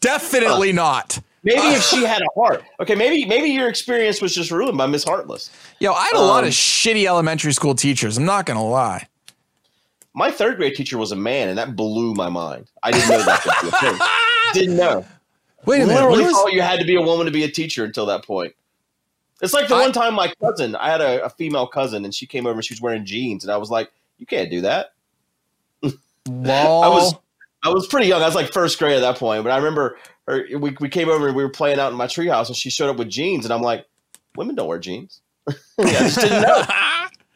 definitely 0.00 0.72
not. 0.72 1.20
Maybe 1.44 1.60
if 1.68 1.82
she 1.84 2.02
had 2.04 2.20
a 2.20 2.26
heart. 2.34 2.64
Okay, 2.80 2.96
maybe 2.96 3.24
maybe 3.24 3.48
your 3.50 3.68
experience 3.68 4.20
was 4.20 4.34
just 4.34 4.50
ruined 4.50 4.76
by 4.76 4.86
Miss 4.86 5.04
Heartless. 5.04 5.50
Yo, 5.78 5.92
I 5.92 6.06
had 6.06 6.16
a 6.16 6.20
lot 6.20 6.42
Um, 6.42 6.48
of 6.48 6.52
shitty 6.52 7.06
elementary 7.06 7.52
school 7.52 7.76
teachers. 7.76 8.18
I'm 8.18 8.24
not 8.24 8.44
gonna 8.44 8.66
lie. 8.66 9.06
My 10.14 10.32
third 10.32 10.56
grade 10.56 10.74
teacher 10.74 10.98
was 10.98 11.12
a 11.12 11.16
man, 11.16 11.48
and 11.48 11.56
that 11.58 11.76
blew 11.76 12.12
my 12.14 12.28
mind. 12.28 12.66
I 12.82 12.90
didn't 12.90 13.08
know 13.08 13.22
that. 13.22 14.32
Could 14.52 14.54
be 14.54 14.64
a 14.64 14.68
thing. 14.68 14.76
Didn't 14.76 14.76
know. 14.76 15.06
Wait 15.64 15.82
a 15.82 15.86
minute. 15.86 16.00
Literally 16.00 16.24
was- 16.24 16.32
thought 16.32 16.52
you 16.52 16.62
had 16.62 16.80
to 16.80 16.86
be 16.86 16.94
a 16.96 17.02
woman 17.02 17.26
to 17.26 17.32
be 17.32 17.44
a 17.44 17.50
teacher 17.50 17.84
until 17.84 18.06
that 18.06 18.24
point. 18.24 18.54
It's 19.42 19.52
like 19.52 19.68
the 19.68 19.74
I- 19.74 19.80
one 19.80 19.92
time 19.92 20.14
my 20.14 20.32
cousin, 20.40 20.76
I 20.76 20.90
had 20.90 21.00
a, 21.00 21.24
a 21.24 21.30
female 21.30 21.66
cousin, 21.66 22.04
and 22.04 22.14
she 22.14 22.26
came 22.26 22.46
over 22.46 22.54
and 22.54 22.64
she 22.64 22.72
was 22.72 22.80
wearing 22.80 23.04
jeans, 23.04 23.44
and 23.44 23.52
I 23.52 23.56
was 23.56 23.70
like, 23.70 23.90
"You 24.18 24.26
can't 24.26 24.50
do 24.50 24.62
that." 24.62 24.92
Lol. 25.82 25.92
I 26.84 26.88
was 26.88 27.14
I 27.62 27.68
was 27.70 27.86
pretty 27.86 28.06
young. 28.06 28.22
I 28.22 28.26
was 28.26 28.34
like 28.34 28.52
first 28.52 28.78
grade 28.78 28.96
at 28.96 29.00
that 29.00 29.16
point, 29.16 29.42
but 29.44 29.50
I 29.50 29.56
remember 29.56 29.98
her, 30.26 30.44
we 30.58 30.76
we 30.80 30.88
came 30.88 31.08
over 31.08 31.26
and 31.26 31.36
we 31.36 31.42
were 31.42 31.50
playing 31.50 31.78
out 31.78 31.90
in 31.90 31.98
my 31.98 32.06
treehouse, 32.06 32.46
and 32.46 32.56
she 32.56 32.70
showed 32.70 32.88
up 32.88 32.96
with 32.96 33.08
jeans, 33.08 33.44
and 33.44 33.52
I'm 33.52 33.62
like, 33.62 33.86
"Women 34.36 34.54
don't 34.54 34.68
wear 34.68 34.78
jeans." 34.78 35.20
I 35.48 35.54
just 35.84 36.20
didn't 36.20 36.42
know. 36.42 36.62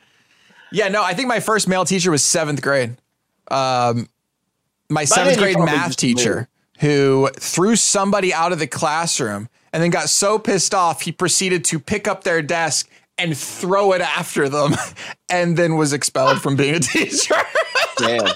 yeah, 0.73 0.89
no, 0.89 1.03
I 1.03 1.15
think 1.15 1.29
my 1.29 1.41
first 1.41 1.69
male 1.69 1.85
teacher 1.85 2.11
was 2.11 2.23
seventh 2.23 2.63
grade. 2.63 2.97
Um, 3.51 4.09
my 4.89 5.05
seventh 5.05 5.39
grade 5.39 5.59
math 5.59 5.97
teacher 5.97 6.49
who 6.81 7.29
threw 7.39 7.77
somebody 7.77 8.33
out 8.35 8.53
of 8.53 8.59
the 8.59 8.67
classroom 8.67 9.49
and 9.73 9.83
then 9.83 9.91
got 9.91 10.09
so 10.09 10.39
pissed 10.39 10.75
off 10.75 11.03
he 11.03 11.13
proceeded 11.13 11.65
to 11.67 11.79
pick 11.79 12.09
up 12.09 12.25
their 12.25 12.43
desk 12.43 12.89
and 13.19 13.37
throw 13.37 13.93
it 13.93 14.01
after 14.01 14.49
them 14.49 14.75
and 15.29 15.57
then 15.57 15.77
was 15.77 15.93
expelled 15.93 16.41
from 16.41 16.57
being 16.57 16.75
a 16.75 16.81
teacher. 16.81 17.35
Damn. 17.99 18.27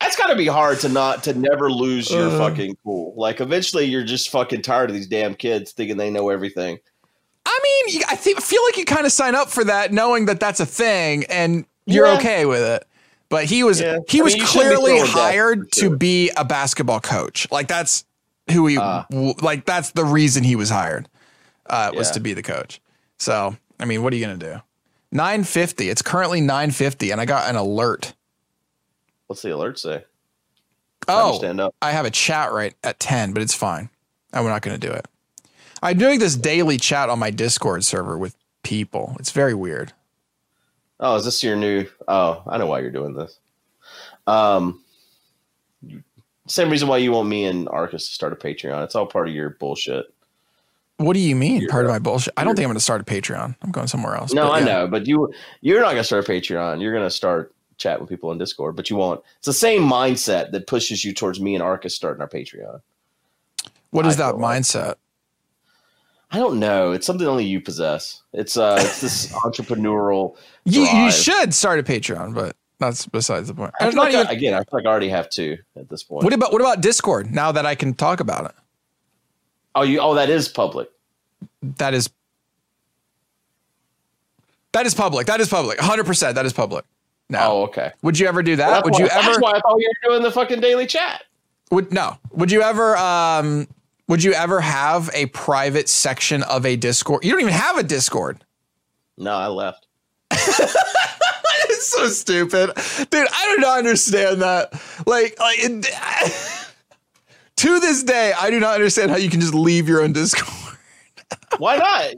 That's 0.00 0.16
got 0.16 0.28
to 0.28 0.36
be 0.36 0.46
hard 0.46 0.80
to 0.80 0.88
not 0.88 1.24
to 1.24 1.34
never 1.34 1.70
lose 1.70 2.10
your 2.10 2.28
Uh. 2.28 2.38
fucking 2.38 2.76
cool. 2.84 3.14
Like 3.16 3.40
eventually, 3.40 3.84
you're 3.84 4.04
just 4.04 4.30
fucking 4.30 4.62
tired 4.62 4.90
of 4.90 4.94
these 4.94 5.06
damn 5.08 5.34
kids 5.34 5.72
thinking 5.72 5.96
they 5.96 6.10
know 6.10 6.28
everything. 6.30 6.78
I 7.44 7.60
mean, 7.88 8.02
I 8.08 8.14
think 8.16 8.40
feel 8.40 8.62
like 8.66 8.76
you 8.76 8.84
kind 8.84 9.06
of 9.06 9.12
sign 9.12 9.34
up 9.34 9.48
for 9.48 9.64
that 9.64 9.92
knowing 9.92 10.26
that 10.26 10.38
that's 10.40 10.60
a 10.60 10.66
thing 10.66 11.24
and 11.24 11.64
you're 11.86 12.06
Yeah. 12.06 12.16
okay 12.18 12.44
with 12.46 12.62
it. 12.62 12.84
But 13.30 13.44
he 13.44 13.62
was 13.62 13.80
Yeah. 13.80 13.98
he 14.08 14.20
I 14.20 14.24
was 14.24 14.32
mean, 14.34 14.40
you 14.42 14.46
shouldn't 14.46 14.70
be 14.70 14.76
clearly 14.76 15.06
hired 15.06 15.74
sure. 15.74 15.90
to 15.90 15.96
be 15.96 16.30
a 16.36 16.44
basketball 16.44 17.00
coach. 17.00 17.46
Like 17.50 17.68
that's 17.68 18.04
who 18.50 18.66
he 18.66 18.76
w- 18.76 19.34
like 19.42 19.64
that's 19.66 19.90
the 19.92 20.04
reason 20.04 20.44
he 20.44 20.56
was 20.56 20.70
hired. 20.70 21.08
Uh, 21.66 21.90
was 21.94 22.10
to 22.12 22.20
be 22.20 22.32
the 22.32 22.42
coach. 22.42 22.80
So, 23.18 23.54
I 23.78 23.84
mean, 23.84 24.02
what 24.02 24.10
are 24.14 24.16
you 24.16 24.24
going 24.24 24.38
to 24.38 24.46
do? 24.54 24.62
950. 25.12 25.90
It's 25.90 26.00
currently 26.00 26.40
950 26.40 27.10
and 27.10 27.20
I 27.20 27.26
got 27.26 27.50
an 27.50 27.56
alert. 27.56 28.14
What's 29.26 29.42
the 29.42 29.54
alert 29.54 29.78
say? 29.78 30.04
Oh, 31.08 31.36
stand 31.38 31.60
up. 31.60 31.74
I 31.82 31.90
have 31.90 32.06
a 32.06 32.10
chat 32.10 32.52
right 32.52 32.74
at 32.82 32.98
10, 33.00 33.32
but 33.34 33.42
it's 33.42 33.54
fine. 33.54 33.90
And 34.32 34.44
we're 34.44 34.50
not 34.50 34.62
going 34.62 34.80
to 34.80 34.86
do 34.86 34.92
it. 34.92 35.06
I'm 35.82 35.98
doing 35.98 36.18
this 36.18 36.36
daily 36.36 36.78
chat 36.78 37.10
on 37.10 37.18
my 37.18 37.30
Discord 37.30 37.84
server 37.84 38.16
with 38.16 38.34
people. 38.62 39.16
It's 39.20 39.30
very 39.30 39.54
weird. 39.54 39.92
Oh, 41.00 41.16
is 41.16 41.24
this 41.24 41.42
your 41.44 41.56
new? 41.56 41.86
Oh, 42.08 42.42
I 42.46 42.58
know 42.58 42.66
why 42.66 42.80
you're 42.80 42.90
doing 42.90 43.14
this. 43.14 43.38
Um, 44.26 44.82
same 46.46 46.70
reason 46.70 46.88
why 46.88 46.98
you 46.98 47.12
want 47.12 47.28
me 47.28 47.44
and 47.44 47.66
Arkas 47.68 47.90
to 47.92 48.00
start 48.00 48.32
a 48.32 48.36
Patreon. 48.36 48.82
It's 48.84 48.94
all 48.94 49.06
part 49.06 49.28
of 49.28 49.34
your 49.34 49.50
bullshit. 49.50 50.06
What 50.96 51.12
do 51.14 51.20
you 51.20 51.36
mean? 51.36 51.56
You're- 51.60 51.68
Part 51.70 51.84
of 51.84 51.90
my 51.92 51.98
bullshit. 52.00 52.34
I 52.36 52.42
don't 52.44 52.56
think 52.56 52.64
I'm 52.64 52.70
going 52.70 52.78
to 52.78 52.82
start 52.82 53.00
a 53.00 53.04
Patreon. 53.04 53.54
I'm 53.62 53.70
going 53.70 53.86
somewhere 53.86 54.16
else. 54.16 54.32
No, 54.32 54.48
but 54.48 54.52
I 54.52 54.58
yeah. 54.58 54.64
know, 54.64 54.88
but 54.88 55.06
you 55.06 55.32
you're 55.60 55.80
not 55.80 55.90
gonna 55.90 56.02
start 56.04 56.28
a 56.28 56.32
Patreon. 56.32 56.80
You're 56.82 56.92
gonna 56.92 57.10
start 57.10 57.54
chat 57.76 58.00
with 58.00 58.08
people 58.08 58.30
on 58.30 58.38
Discord, 58.38 58.74
but 58.74 58.90
you 58.90 58.96
won't. 58.96 59.22
It's 59.36 59.46
the 59.46 59.52
same 59.52 59.82
mindset 59.82 60.50
that 60.50 60.66
pushes 60.66 61.04
you 61.04 61.14
towards 61.14 61.40
me 61.40 61.54
and 61.54 61.62
Arkas 61.62 61.92
starting 61.92 62.20
our 62.20 62.28
Patreon. 62.28 62.80
What 63.90 64.06
is 64.06 64.14
I 64.14 64.24
that 64.24 64.30
feel 64.32 64.40
like- 64.40 64.58
mindset? 64.62 64.94
I 66.30 66.36
don't 66.38 66.58
know. 66.58 66.92
It's 66.92 67.06
something 67.06 67.26
only 67.26 67.44
you 67.44 67.60
possess. 67.60 68.22
It's 68.32 68.56
uh, 68.56 68.76
it's 68.80 69.00
this 69.00 69.32
entrepreneurial. 69.44 70.36
You, 70.64 70.82
you 70.82 71.10
should 71.10 71.54
start 71.54 71.78
a 71.78 71.82
Patreon, 71.82 72.34
but 72.34 72.54
that's 72.78 73.06
besides 73.06 73.48
the 73.48 73.54
point. 73.54 73.72
I 73.80 73.88
like 73.90 74.12
even- 74.12 74.26
I, 74.26 74.32
again, 74.32 74.54
I 74.54 74.58
feel 74.58 74.68
like 74.72 74.86
I 74.86 74.88
already 74.90 75.08
have 75.08 75.30
two 75.30 75.56
at 75.76 75.88
this 75.88 76.02
point. 76.02 76.24
what 76.24 76.32
about 76.34 76.52
what 76.52 76.60
about 76.60 76.80
Discord? 76.82 77.32
Now 77.32 77.52
that 77.52 77.64
I 77.64 77.74
can 77.74 77.94
talk 77.94 78.20
about 78.20 78.44
it, 78.46 78.52
oh, 79.74 79.82
you. 79.82 80.00
Oh, 80.00 80.14
that 80.16 80.28
is 80.28 80.48
public. 80.48 80.90
that 81.62 81.94
is 81.94 82.10
that 84.72 84.84
is 84.84 84.94
public. 84.94 85.26
That 85.28 85.40
is 85.40 85.48
public. 85.48 85.78
100. 85.78 86.04
percent 86.04 86.34
That 86.34 86.44
is 86.46 86.52
public. 86.52 86.84
Now, 87.30 87.52
Oh, 87.52 87.62
okay. 87.64 87.92
would 88.02 88.18
you 88.18 88.26
ever 88.26 88.42
do 88.42 88.56
that? 88.56 88.68
That's 88.68 88.84
would 88.84 88.92
why- 88.94 89.00
you 89.00 89.06
ever? 89.06 89.22
That's 89.28 89.40
why 89.40 89.50
I 89.52 89.60
thought 89.60 89.78
you 89.78 89.90
were 90.04 90.10
doing 90.10 90.22
the 90.22 90.30
fucking 90.30 90.60
daily 90.60 90.86
chat. 90.86 91.24
Would 91.70 91.92
no? 91.92 92.18
Would 92.32 92.50
you 92.50 92.62
ever? 92.62 92.96
Um, 92.98 93.66
would 94.08 94.24
you 94.24 94.32
ever 94.32 94.60
have 94.60 95.10
a 95.14 95.26
private 95.26 95.88
section 95.88 96.42
of 96.42 96.66
a 96.66 96.76
Discord? 96.76 97.24
You 97.24 97.30
don't 97.30 97.40
even 97.40 97.52
have 97.52 97.76
a 97.76 97.82
Discord. 97.82 98.44
No, 99.16 99.32
I 99.32 99.48
left. 99.48 99.86
it's 100.30 101.86
so 101.86 102.08
stupid, 102.08 102.70
dude. 103.10 103.28
I 103.32 103.54
do 103.54 103.60
not 103.60 103.78
understand 103.78 104.42
that. 104.42 104.72
Like, 105.06 105.38
like 105.38 105.58
it, 105.60 105.86
to 107.56 107.80
this 107.80 108.02
day, 108.02 108.32
I 108.38 108.50
do 108.50 108.58
not 108.58 108.74
understand 108.74 109.10
how 109.10 109.16
you 109.16 109.28
can 109.28 109.40
just 109.40 109.54
leave 109.54 109.88
your 109.88 110.02
own 110.02 110.12
Discord. 110.12 110.78
Why 111.58 111.76
not? 111.76 112.14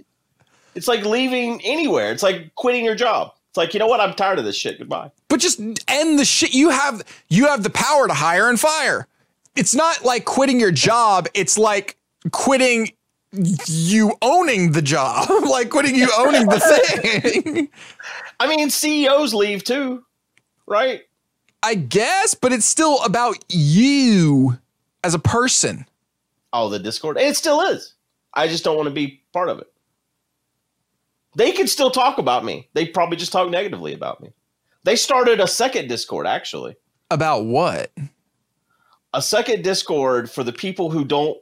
It's 0.74 0.86
like 0.86 1.04
leaving 1.04 1.60
anywhere. 1.64 2.12
It's 2.12 2.22
like 2.22 2.54
quitting 2.54 2.84
your 2.84 2.94
job. 2.94 3.32
It's 3.48 3.56
like 3.56 3.74
you 3.74 3.80
know 3.80 3.88
what? 3.88 4.00
I'm 4.00 4.14
tired 4.14 4.38
of 4.38 4.44
this 4.44 4.54
shit. 4.54 4.78
Goodbye. 4.78 5.10
But 5.28 5.40
just 5.40 5.60
end 5.88 6.18
the 6.18 6.24
shit. 6.24 6.54
You 6.54 6.70
have 6.70 7.02
you 7.28 7.48
have 7.48 7.64
the 7.64 7.70
power 7.70 8.06
to 8.06 8.14
hire 8.14 8.48
and 8.48 8.60
fire. 8.60 9.08
It's 9.60 9.74
not 9.74 10.06
like 10.06 10.24
quitting 10.24 10.58
your 10.58 10.70
job. 10.70 11.28
It's 11.34 11.58
like 11.58 11.98
quitting 12.32 12.92
you 13.66 14.14
owning 14.22 14.72
the 14.72 14.80
job. 14.80 15.28
like 15.50 15.68
quitting 15.68 15.94
you 15.94 16.08
owning 16.16 16.46
the 16.46 16.58
thing. 16.58 17.68
I 18.40 18.48
mean, 18.48 18.70
CEOs 18.70 19.34
leave 19.34 19.62
too, 19.62 20.02
right? 20.66 21.02
I 21.62 21.74
guess, 21.74 22.32
but 22.32 22.54
it's 22.54 22.64
still 22.64 23.02
about 23.02 23.44
you 23.50 24.58
as 25.04 25.12
a 25.12 25.18
person. 25.18 25.84
Oh, 26.54 26.70
the 26.70 26.78
Discord. 26.78 27.18
It 27.18 27.36
still 27.36 27.60
is. 27.60 27.92
I 28.32 28.48
just 28.48 28.64
don't 28.64 28.78
want 28.78 28.88
to 28.88 28.94
be 28.94 29.20
part 29.34 29.50
of 29.50 29.58
it. 29.58 29.70
They 31.36 31.52
can 31.52 31.66
still 31.66 31.90
talk 31.90 32.16
about 32.16 32.46
me. 32.46 32.70
They 32.72 32.86
probably 32.86 33.18
just 33.18 33.30
talk 33.30 33.50
negatively 33.50 33.92
about 33.92 34.22
me. 34.22 34.30
They 34.84 34.96
started 34.96 35.38
a 35.38 35.46
second 35.46 35.88
Discord, 35.88 36.26
actually. 36.26 36.76
About 37.10 37.44
what? 37.44 37.92
A 39.12 39.20
second 39.22 39.62
Discord 39.64 40.30
for 40.30 40.44
the 40.44 40.52
people 40.52 40.90
who 40.90 41.04
don't. 41.04 41.36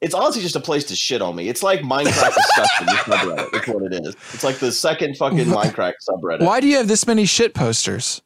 It's 0.00 0.14
honestly 0.14 0.42
just 0.42 0.54
a 0.56 0.60
place 0.60 0.84
to 0.84 0.96
shit 0.96 1.20
on 1.22 1.34
me. 1.34 1.48
It's 1.48 1.62
like 1.62 1.80
Minecraft 1.80 2.34
discussion. 2.34 2.86
Subreddit. 2.86 3.50
That's 3.52 3.68
what 3.68 3.82
it 3.92 3.92
is. 4.04 4.14
It's 4.32 4.44
like 4.44 4.56
the 4.56 4.70
second 4.72 5.16
fucking 5.16 5.38
Minecraft 5.46 5.94
subreddit. 6.08 6.40
Why 6.44 6.60
do 6.60 6.68
you 6.68 6.76
have 6.76 6.86
this 6.88 7.06
many 7.06 7.24
shit 7.26 7.52
posters? 7.54 8.22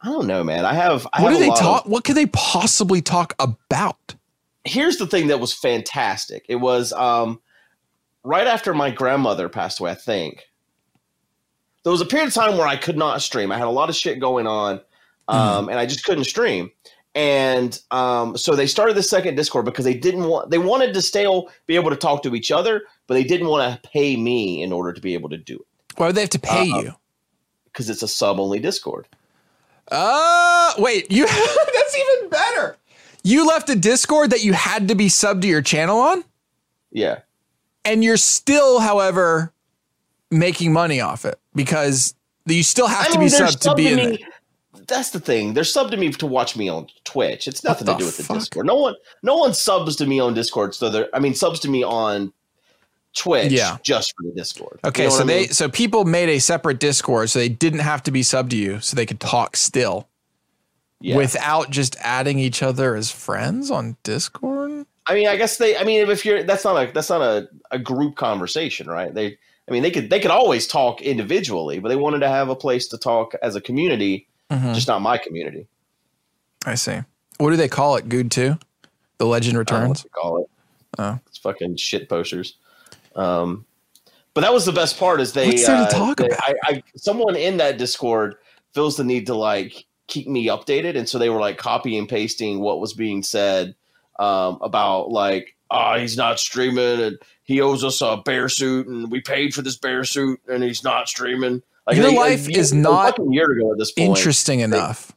I 0.00 0.06
don't 0.08 0.26
know, 0.26 0.42
man. 0.44 0.64
I 0.64 0.74
have. 0.74 1.06
I 1.12 1.22
What 1.22 1.32
have 1.32 1.38
do 1.38 1.44
they 1.44 1.48
lot 1.50 1.58
of- 1.58 1.64
talk? 1.64 1.86
What 1.86 2.04
could 2.04 2.16
they 2.16 2.26
possibly 2.26 3.00
talk 3.02 3.34
about? 3.38 4.14
here's 4.64 4.98
the 4.98 5.06
thing 5.06 5.28
that 5.28 5.40
was 5.40 5.52
fantastic. 5.54 6.44
It 6.46 6.56
was 6.56 6.92
um, 6.92 7.40
right 8.22 8.46
after 8.46 8.74
my 8.74 8.90
grandmother 8.90 9.48
passed 9.48 9.80
away, 9.80 9.92
I 9.92 9.94
think. 9.94 10.44
There 11.84 11.90
was 11.92 12.02
a 12.02 12.04
period 12.04 12.28
of 12.28 12.34
time 12.34 12.58
where 12.58 12.66
I 12.66 12.76
could 12.76 12.98
not 12.98 13.22
stream. 13.22 13.50
I 13.50 13.56
had 13.56 13.66
a 13.66 13.70
lot 13.70 13.88
of 13.88 13.96
shit 13.96 14.20
going 14.20 14.46
on, 14.46 14.80
um, 15.26 15.70
and 15.70 15.78
I 15.78 15.86
just 15.86 16.04
couldn't 16.04 16.24
stream. 16.24 16.70
And 17.18 17.76
um, 17.90 18.36
so 18.36 18.54
they 18.54 18.68
started 18.68 18.94
the 18.96 19.02
second 19.02 19.34
Discord 19.34 19.64
because 19.64 19.84
they 19.84 19.92
didn't 19.94 20.24
want 20.28 20.50
they 20.50 20.58
wanted 20.58 20.94
to 20.94 21.02
still 21.02 21.48
be 21.66 21.74
able 21.74 21.90
to 21.90 21.96
talk 21.96 22.22
to 22.22 22.32
each 22.36 22.52
other, 22.52 22.82
but 23.08 23.14
they 23.14 23.24
didn't 23.24 23.48
want 23.48 23.82
to 23.82 23.88
pay 23.90 24.16
me 24.16 24.62
in 24.62 24.72
order 24.72 24.92
to 24.92 25.00
be 25.00 25.14
able 25.14 25.28
to 25.30 25.36
do 25.36 25.56
it 25.56 25.66
Why 25.96 26.06
would 26.06 26.14
they 26.14 26.20
have 26.20 26.30
to 26.30 26.38
pay 26.38 26.70
Uh-uh. 26.70 26.80
you? 26.82 26.94
because 27.64 27.90
it's 27.90 28.04
a 28.04 28.08
sub 28.08 28.38
only 28.38 28.60
Discord. 28.60 29.08
Uh, 29.90 30.74
wait, 30.78 31.10
you 31.10 31.26
that's 31.74 31.96
even 31.96 32.30
better. 32.30 32.76
You 33.24 33.48
left 33.48 33.68
a 33.68 33.74
Discord 33.76 34.30
that 34.30 34.44
you 34.44 34.52
had 34.52 34.86
to 34.86 34.94
be 34.94 35.08
sub 35.08 35.42
to 35.42 35.48
your 35.48 35.62
channel 35.62 35.98
on, 35.98 36.22
Yeah, 36.92 37.20
and 37.84 38.04
you're 38.04 38.16
still, 38.16 38.78
however, 38.78 39.52
making 40.30 40.72
money 40.72 41.00
off 41.00 41.24
it 41.24 41.36
because 41.54 42.14
you 42.46 42.62
still 42.62 42.86
have 42.86 43.08
to 43.12 43.18
be 43.18 43.26
they're 43.28 43.48
to 43.48 43.74
be 43.74 43.88
in 43.88 43.98
it. 43.98 44.20
That's 44.88 45.10
the 45.10 45.20
thing. 45.20 45.54
They're 45.54 45.64
subbed 45.64 45.90
to 45.90 45.96
me 45.96 46.10
to 46.10 46.26
watch 46.26 46.56
me 46.56 46.68
on 46.68 46.88
Twitch. 47.04 47.46
It's 47.46 47.62
nothing 47.62 47.86
to 47.86 47.96
do 47.96 48.06
with 48.06 48.16
the? 48.16 48.34
Discord. 48.34 48.66
No 48.66 48.76
one, 48.76 48.94
no 49.22 49.36
one 49.36 49.54
subs 49.54 49.96
to 49.96 50.06
me 50.06 50.18
on 50.18 50.34
Discord. 50.34 50.74
So 50.74 50.88
they're, 50.88 51.08
I 51.14 51.18
mean, 51.18 51.34
subs 51.34 51.60
to 51.60 51.68
me 51.68 51.84
on 51.84 52.32
Twitch. 53.14 53.52
Yeah. 53.52 53.78
just 53.82 54.14
for 54.16 54.24
the 54.24 54.32
Discord. 54.32 54.80
Okay, 54.84 55.04
You 55.04 55.08
know 55.10 55.14
so 55.14 55.22
I 55.22 55.26
they 55.26 55.46
so 55.48 55.68
people 55.68 56.04
made 56.04 56.28
a 56.28 56.38
separate 56.38 56.80
Discord 56.80 57.30
so 57.30 57.38
they 57.38 57.48
didn't 57.48 57.80
have 57.80 58.02
to 58.04 58.10
be 58.10 58.22
subbed 58.22 58.50
to 58.50 58.56
you, 58.56 58.80
so 58.80 58.96
they 58.96 59.06
could 59.06 59.20
talk 59.20 59.56
still 59.56 60.08
yeah. 61.00 61.16
without 61.16 61.70
just 61.70 61.96
adding 62.00 62.38
each 62.38 62.62
other 62.62 62.94
as 62.94 63.10
friends 63.10 63.70
on 63.70 63.96
Discord. 64.02 64.86
I 65.06 65.14
mean, 65.14 65.28
I 65.28 65.36
guess 65.36 65.56
they. 65.56 65.76
I 65.76 65.84
mean, 65.84 66.08
if 66.08 66.24
you're, 66.24 66.42
that's 66.42 66.64
not 66.64 66.76
a 66.76 66.92
that's 66.92 67.10
not 67.10 67.22
a, 67.22 67.48
a 67.70 67.78
group 67.78 68.16
conversation, 68.16 68.88
right? 68.88 69.12
They. 69.12 69.38
I 69.66 69.70
mean, 69.70 69.82
they 69.82 69.90
could 69.90 70.08
they 70.08 70.20
could 70.20 70.30
always 70.30 70.66
talk 70.66 71.02
individually, 71.02 71.78
but 71.78 71.88
they 71.88 71.96
wanted 71.96 72.20
to 72.20 72.28
have 72.28 72.48
a 72.48 72.56
place 72.56 72.88
to 72.88 72.98
talk 72.98 73.34
as 73.42 73.54
a 73.54 73.60
community, 73.60 74.27
Mhm. 74.50 74.74
just 74.74 74.88
not 74.88 75.02
my 75.02 75.18
community. 75.18 75.66
I 76.66 76.74
see. 76.74 76.98
What 77.38 77.50
do 77.50 77.56
they 77.56 77.68
call 77.68 77.96
it? 77.96 78.08
Guude 78.08 78.30
too. 78.30 78.58
The 79.18 79.26
Legend 79.26 79.56
I 79.58 79.62
don't 79.62 79.70
know 79.82 79.88
what 79.88 79.98
Returns. 79.98 80.06
call 80.14 80.42
it. 80.42 80.50
Oh. 80.98 81.18
It's 81.26 81.38
fucking 81.38 81.76
shit 81.76 82.08
posters. 82.08 82.56
Um, 83.14 83.64
but 84.34 84.42
that 84.42 84.52
was 84.52 84.64
the 84.64 84.72
best 84.72 84.98
part 84.98 85.20
is 85.20 85.32
they, 85.32 85.48
What's 85.48 85.66
there 85.66 85.76
to 85.76 85.82
uh, 85.82 85.90
talk 85.90 86.18
they- 86.18 86.26
about? 86.26 86.40
I, 86.42 86.54
I 86.64 86.82
someone 86.96 87.36
in 87.36 87.56
that 87.58 87.78
Discord 87.78 88.36
feels 88.72 88.96
the 88.96 89.04
need 89.04 89.26
to 89.26 89.34
like 89.34 89.84
keep 90.06 90.26
me 90.28 90.46
updated, 90.46 90.96
and 90.96 91.08
so 91.08 91.18
they 91.18 91.30
were 91.30 91.40
like 91.40 91.58
copy 91.58 91.98
and 91.98 92.08
pasting 92.08 92.60
what 92.60 92.80
was 92.80 92.92
being 92.94 93.22
said 93.22 93.74
um, 94.18 94.58
about 94.62 95.10
like, 95.10 95.54
oh, 95.70 95.98
he's 95.98 96.16
not 96.16 96.38
streaming, 96.38 97.00
and 97.00 97.18
he 97.42 97.60
owes 97.60 97.82
us 97.84 98.00
a 98.00 98.18
bear 98.24 98.48
suit, 98.48 98.86
and 98.86 99.10
we 99.10 99.20
paid 99.20 99.52
for 99.54 99.62
this 99.62 99.76
bear 99.76 100.04
suit, 100.04 100.40
and 100.48 100.62
he's 100.62 100.82
not 100.84 101.08
streaming. 101.08 101.62
Like 101.88 101.96
Your 101.96 102.10
they- 102.10 102.16
life 102.16 102.50
is 102.50 102.74
not 102.74 103.18
year 103.30 103.50
ago 103.50 103.72
at 103.72 103.78
this 103.78 103.92
point. 103.92 104.18
Interesting 104.18 104.60
enough 104.60 105.10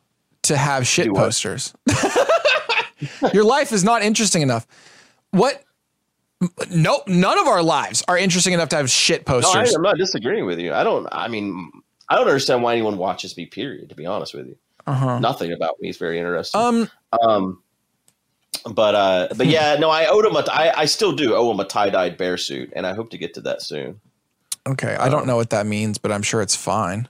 to 0.44 0.56
have 0.56 0.88
shit 0.88 1.14
posters. 1.14 1.74
Your 3.34 3.44
life 3.44 3.74
is 3.74 3.84
not 3.84 4.04
interesting 4.04 4.42
enough. 4.42 4.66
What? 5.32 5.64
Nope. 6.70 7.08
None 7.08 7.40
of 7.40 7.48
our 7.48 7.62
lives 7.62 8.04
are 8.08 8.18
interesting 8.18 8.54
enough 8.54 8.70
to 8.70 8.78
have 8.78 8.90
shit 8.90 9.28
No, 9.28 9.38
I, 9.38 9.42
posters. 9.42 9.76
I'm 9.76 9.82
not 9.82 9.98
disagreeing 9.98 10.46
with 10.46 10.60
you. 10.60 10.74
I 10.74 10.86
don't. 10.86 11.08
I 11.12 11.28
mean, 11.28 11.72
I 12.08 12.16
don't 12.16 12.28
understand 12.28 12.64
why 12.64 12.72
anyone 12.72 12.98
watches 12.98 13.36
me. 13.36 13.48
Period. 13.48 13.90
To 13.90 13.96
be 13.96 14.06
honest 14.06 14.34
with 14.34 14.48
you, 14.48 14.58
uh-huh. 14.88 15.20
nothing 15.20 15.52
about 15.52 15.76
me 15.82 15.90
is 15.90 15.98
very 15.98 16.20
interesting. 16.20 16.62
Um. 16.62 16.90
Um, 17.22 17.62
but 18.72 18.96
uh, 18.96 19.28
but 19.36 19.48
yeah, 19.48 19.76
no, 19.78 19.90
I 19.90 20.06
owed 20.06 20.26
him 20.26 20.38
a. 20.38 20.46
I, 20.50 20.82
I 20.82 20.86
still 20.86 21.12
do 21.12 21.36
owe 21.36 21.52
him 21.52 21.60
a 21.60 21.66
tie 21.66 21.90
dyed 21.90 22.18
bear 22.18 22.38
suit, 22.38 22.72
and 22.76 22.88
I 22.88 22.94
hope 22.94 23.10
to 23.12 23.18
get 23.18 23.34
to 23.34 23.42
that 23.42 23.62
soon. 23.62 24.00
Okay. 24.68 24.96
I 24.96 25.10
don't 25.10 25.26
know 25.28 25.36
what 25.36 25.50
that 25.52 25.66
means, 25.66 25.98
but 25.98 26.12
I'm 26.12 26.22
sure 26.22 26.42
it's 26.42 26.56
fine. 26.56 27.08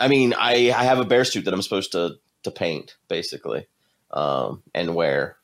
I 0.00 0.08
mean, 0.08 0.34
I 0.34 0.72
I 0.76 0.84
have 0.84 0.98
a 0.98 1.04
bear 1.04 1.24
suit 1.24 1.44
that 1.44 1.54
I'm 1.54 1.62
supposed 1.62 1.92
to 1.92 2.16
to 2.44 2.50
paint 2.50 2.96
basically, 3.08 3.66
um, 4.10 4.62
and 4.74 4.94
wear. 4.94 5.36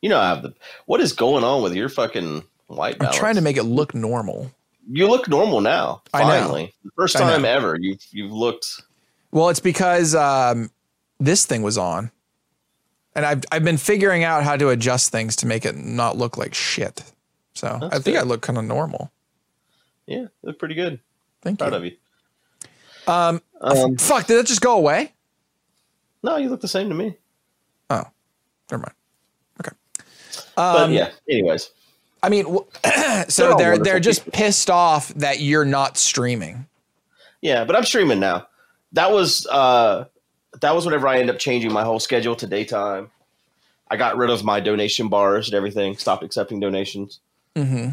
You 0.00 0.08
know, 0.08 0.18
I 0.18 0.28
have 0.30 0.42
the. 0.42 0.54
What 0.86 1.00
is 1.00 1.12
going 1.12 1.44
on 1.44 1.62
with 1.62 1.74
your 1.74 1.90
fucking 1.90 2.42
white 2.68 2.96
I'm 3.00 3.12
trying 3.12 3.34
to 3.34 3.42
make 3.42 3.56
it 3.56 3.64
look 3.64 3.94
normal. 3.94 4.50
You 4.90 5.08
look 5.08 5.28
normal 5.28 5.60
now. 5.60 6.02
I 6.14 6.20
know. 6.20 6.28
Finally, 6.28 6.74
the 6.84 6.90
first 6.96 7.16
time 7.16 7.44
ever 7.44 7.76
you've 7.78 8.00
you've 8.10 8.32
looked. 8.32 8.82
Well, 9.30 9.50
it's 9.50 9.60
because 9.60 10.14
um, 10.14 10.70
this 11.18 11.44
thing 11.44 11.62
was 11.62 11.76
on, 11.76 12.10
and 13.14 13.26
I've 13.26 13.44
I've 13.52 13.64
been 13.64 13.76
figuring 13.76 14.24
out 14.24 14.42
how 14.42 14.56
to 14.56 14.70
adjust 14.70 15.12
things 15.12 15.36
to 15.36 15.46
make 15.46 15.66
it 15.66 15.76
not 15.76 16.16
look 16.16 16.38
like 16.38 16.54
shit. 16.54 17.02
So 17.54 17.78
That's 17.80 17.96
I 17.96 17.98
think 17.98 18.16
good. 18.16 18.20
I 18.20 18.22
look 18.22 18.40
kind 18.40 18.58
of 18.58 18.64
normal. 18.64 19.12
Yeah, 20.10 20.26
look 20.42 20.58
pretty 20.58 20.74
good. 20.74 20.98
Thank 21.42 21.60
Proud 21.60 21.70
you. 21.72 21.76
of 21.78 21.84
you. 21.84 21.92
Um, 23.06 23.40
Um, 23.60 23.96
fuck, 23.96 24.26
did 24.26 24.36
that 24.38 24.46
just 24.46 24.60
go 24.60 24.76
away? 24.76 25.12
no, 26.22 26.36
you 26.36 26.48
look 26.50 26.60
the 26.60 26.68
same 26.68 26.88
to 26.88 26.94
me. 26.94 27.16
Oh, 27.88 28.04
never 28.70 28.82
mind. 28.82 28.94
Okay. 29.60 29.76
But 30.56 30.82
Um, 30.82 30.92
yeah. 30.92 31.10
Anyways, 31.28 31.70
I 32.22 32.28
mean, 32.28 32.44
w- 32.44 32.66
They're 32.82 33.24
so 33.30 33.54
they're 33.56 33.78
they're 33.78 34.00
just 34.00 34.24
people. 34.24 34.36
pissed 34.38 34.68
off 34.68 35.08
that 35.14 35.40
you're 35.40 35.64
not 35.64 35.96
streaming. 35.96 36.66
yeah, 37.40 37.64
but 37.64 37.76
I'm 37.76 37.84
streaming 37.84 38.18
now. 38.20 38.48
That 38.92 39.12
was 39.12 39.46
uh 39.46 40.06
that 40.60 40.74
was 40.74 40.84
whenever 40.84 41.06
I 41.06 41.18
ended 41.20 41.34
up 41.36 41.38
changing 41.40 41.72
my 41.72 41.84
whole 41.84 42.00
schedule 42.00 42.34
to 42.36 42.46
daytime. 42.48 43.10
I 43.88 43.96
got 43.96 44.16
rid 44.16 44.30
of 44.30 44.42
my 44.44 44.58
donation 44.60 45.08
bars 45.08 45.46
and 45.48 45.54
everything. 45.54 45.96
Stopped 45.96 46.22
accepting 46.24 46.58
donations. 46.60 47.20
Mm-hmm. 47.56 47.90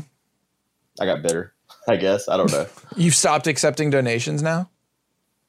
I 1.00 1.06
got 1.06 1.22
bitter. 1.22 1.54
I 1.88 1.96
guess 1.96 2.28
I 2.28 2.38
don't 2.38 2.52
know. 2.52 2.66
You've 2.96 3.16
stopped 3.16 3.48
accepting 3.48 3.90
donations 3.90 4.42
now. 4.42 4.70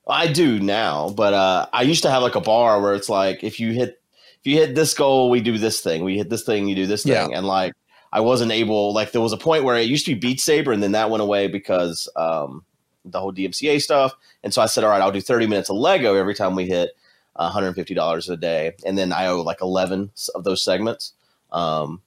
I 0.07 0.32
do 0.32 0.59
now, 0.59 1.11
but 1.11 1.34
uh, 1.34 1.66
I 1.72 1.82
used 1.82 2.03
to 2.05 2.11
have 2.11 2.22
like 2.22 2.34
a 2.34 2.41
bar 2.41 2.80
where 2.80 2.95
it's 2.95 3.09
like 3.09 3.45
if 3.45 3.61
you 3.61 3.72
hit 3.72 4.01
if 4.41 4.47
you 4.47 4.57
hit 4.57 4.74
this 4.74 4.95
goal, 4.95 5.28
we 5.30 5.41
do 5.41 5.59
this 5.59 5.80
thing. 5.80 6.05
We 6.05 6.16
hit 6.16 6.30
this 6.30 6.45
thing, 6.45 6.68
you 6.68 6.74
do 6.76 6.86
this 6.86 7.05
Yeah. 7.05 7.24
thing, 7.26 7.34
and 7.34 7.47
like 7.47 7.74
I 8.12 8.20
wasn't 8.20 8.53
able. 8.53 8.95
Like 8.95 9.12
there 9.12 9.20
was 9.20 9.32
a 9.32 9.36
point 9.36 9.64
where 9.64 9.76
it 9.76 9.89
used 9.89 10.07
to 10.07 10.14
be 10.14 10.18
Beat 10.20 10.41
Saber, 10.41 10.72
and 10.72 10.82
then 10.82 10.93
that 10.93 11.11
went 11.11 11.22
away 11.22 11.49
because 11.49 12.09
um, 12.16 12.64
the 13.05 13.20
whole 13.20 13.32
DMCA 13.32 13.82
stuff. 13.82 14.14
And 14.43 14.55
so 14.55 14.62
I 14.62 14.66
said, 14.66 14.84
all 14.84 14.91
right, 14.91 15.03
I'll 15.03 15.12
do 15.12 15.20
thirty 15.20 15.47
minutes 15.47 15.68
of 15.68 15.76
Lego 15.76 16.14
every 16.14 16.34
time 16.34 16.55
we 16.55 16.66
hit 16.66 16.91
one 17.34 17.51
hundred 17.53 17.74
fifty 17.74 17.93
dollars 17.95 18.30
a 18.30 18.36
day, 18.36 18.72
and 18.86 18.97
then 18.97 19.12
I 19.12 19.26
owe 19.26 19.43
like 19.43 19.61
eleven 19.61 20.11
of 20.34 20.45
those 20.45 20.62
segments. 20.62 21.12
Um, 21.53 22.01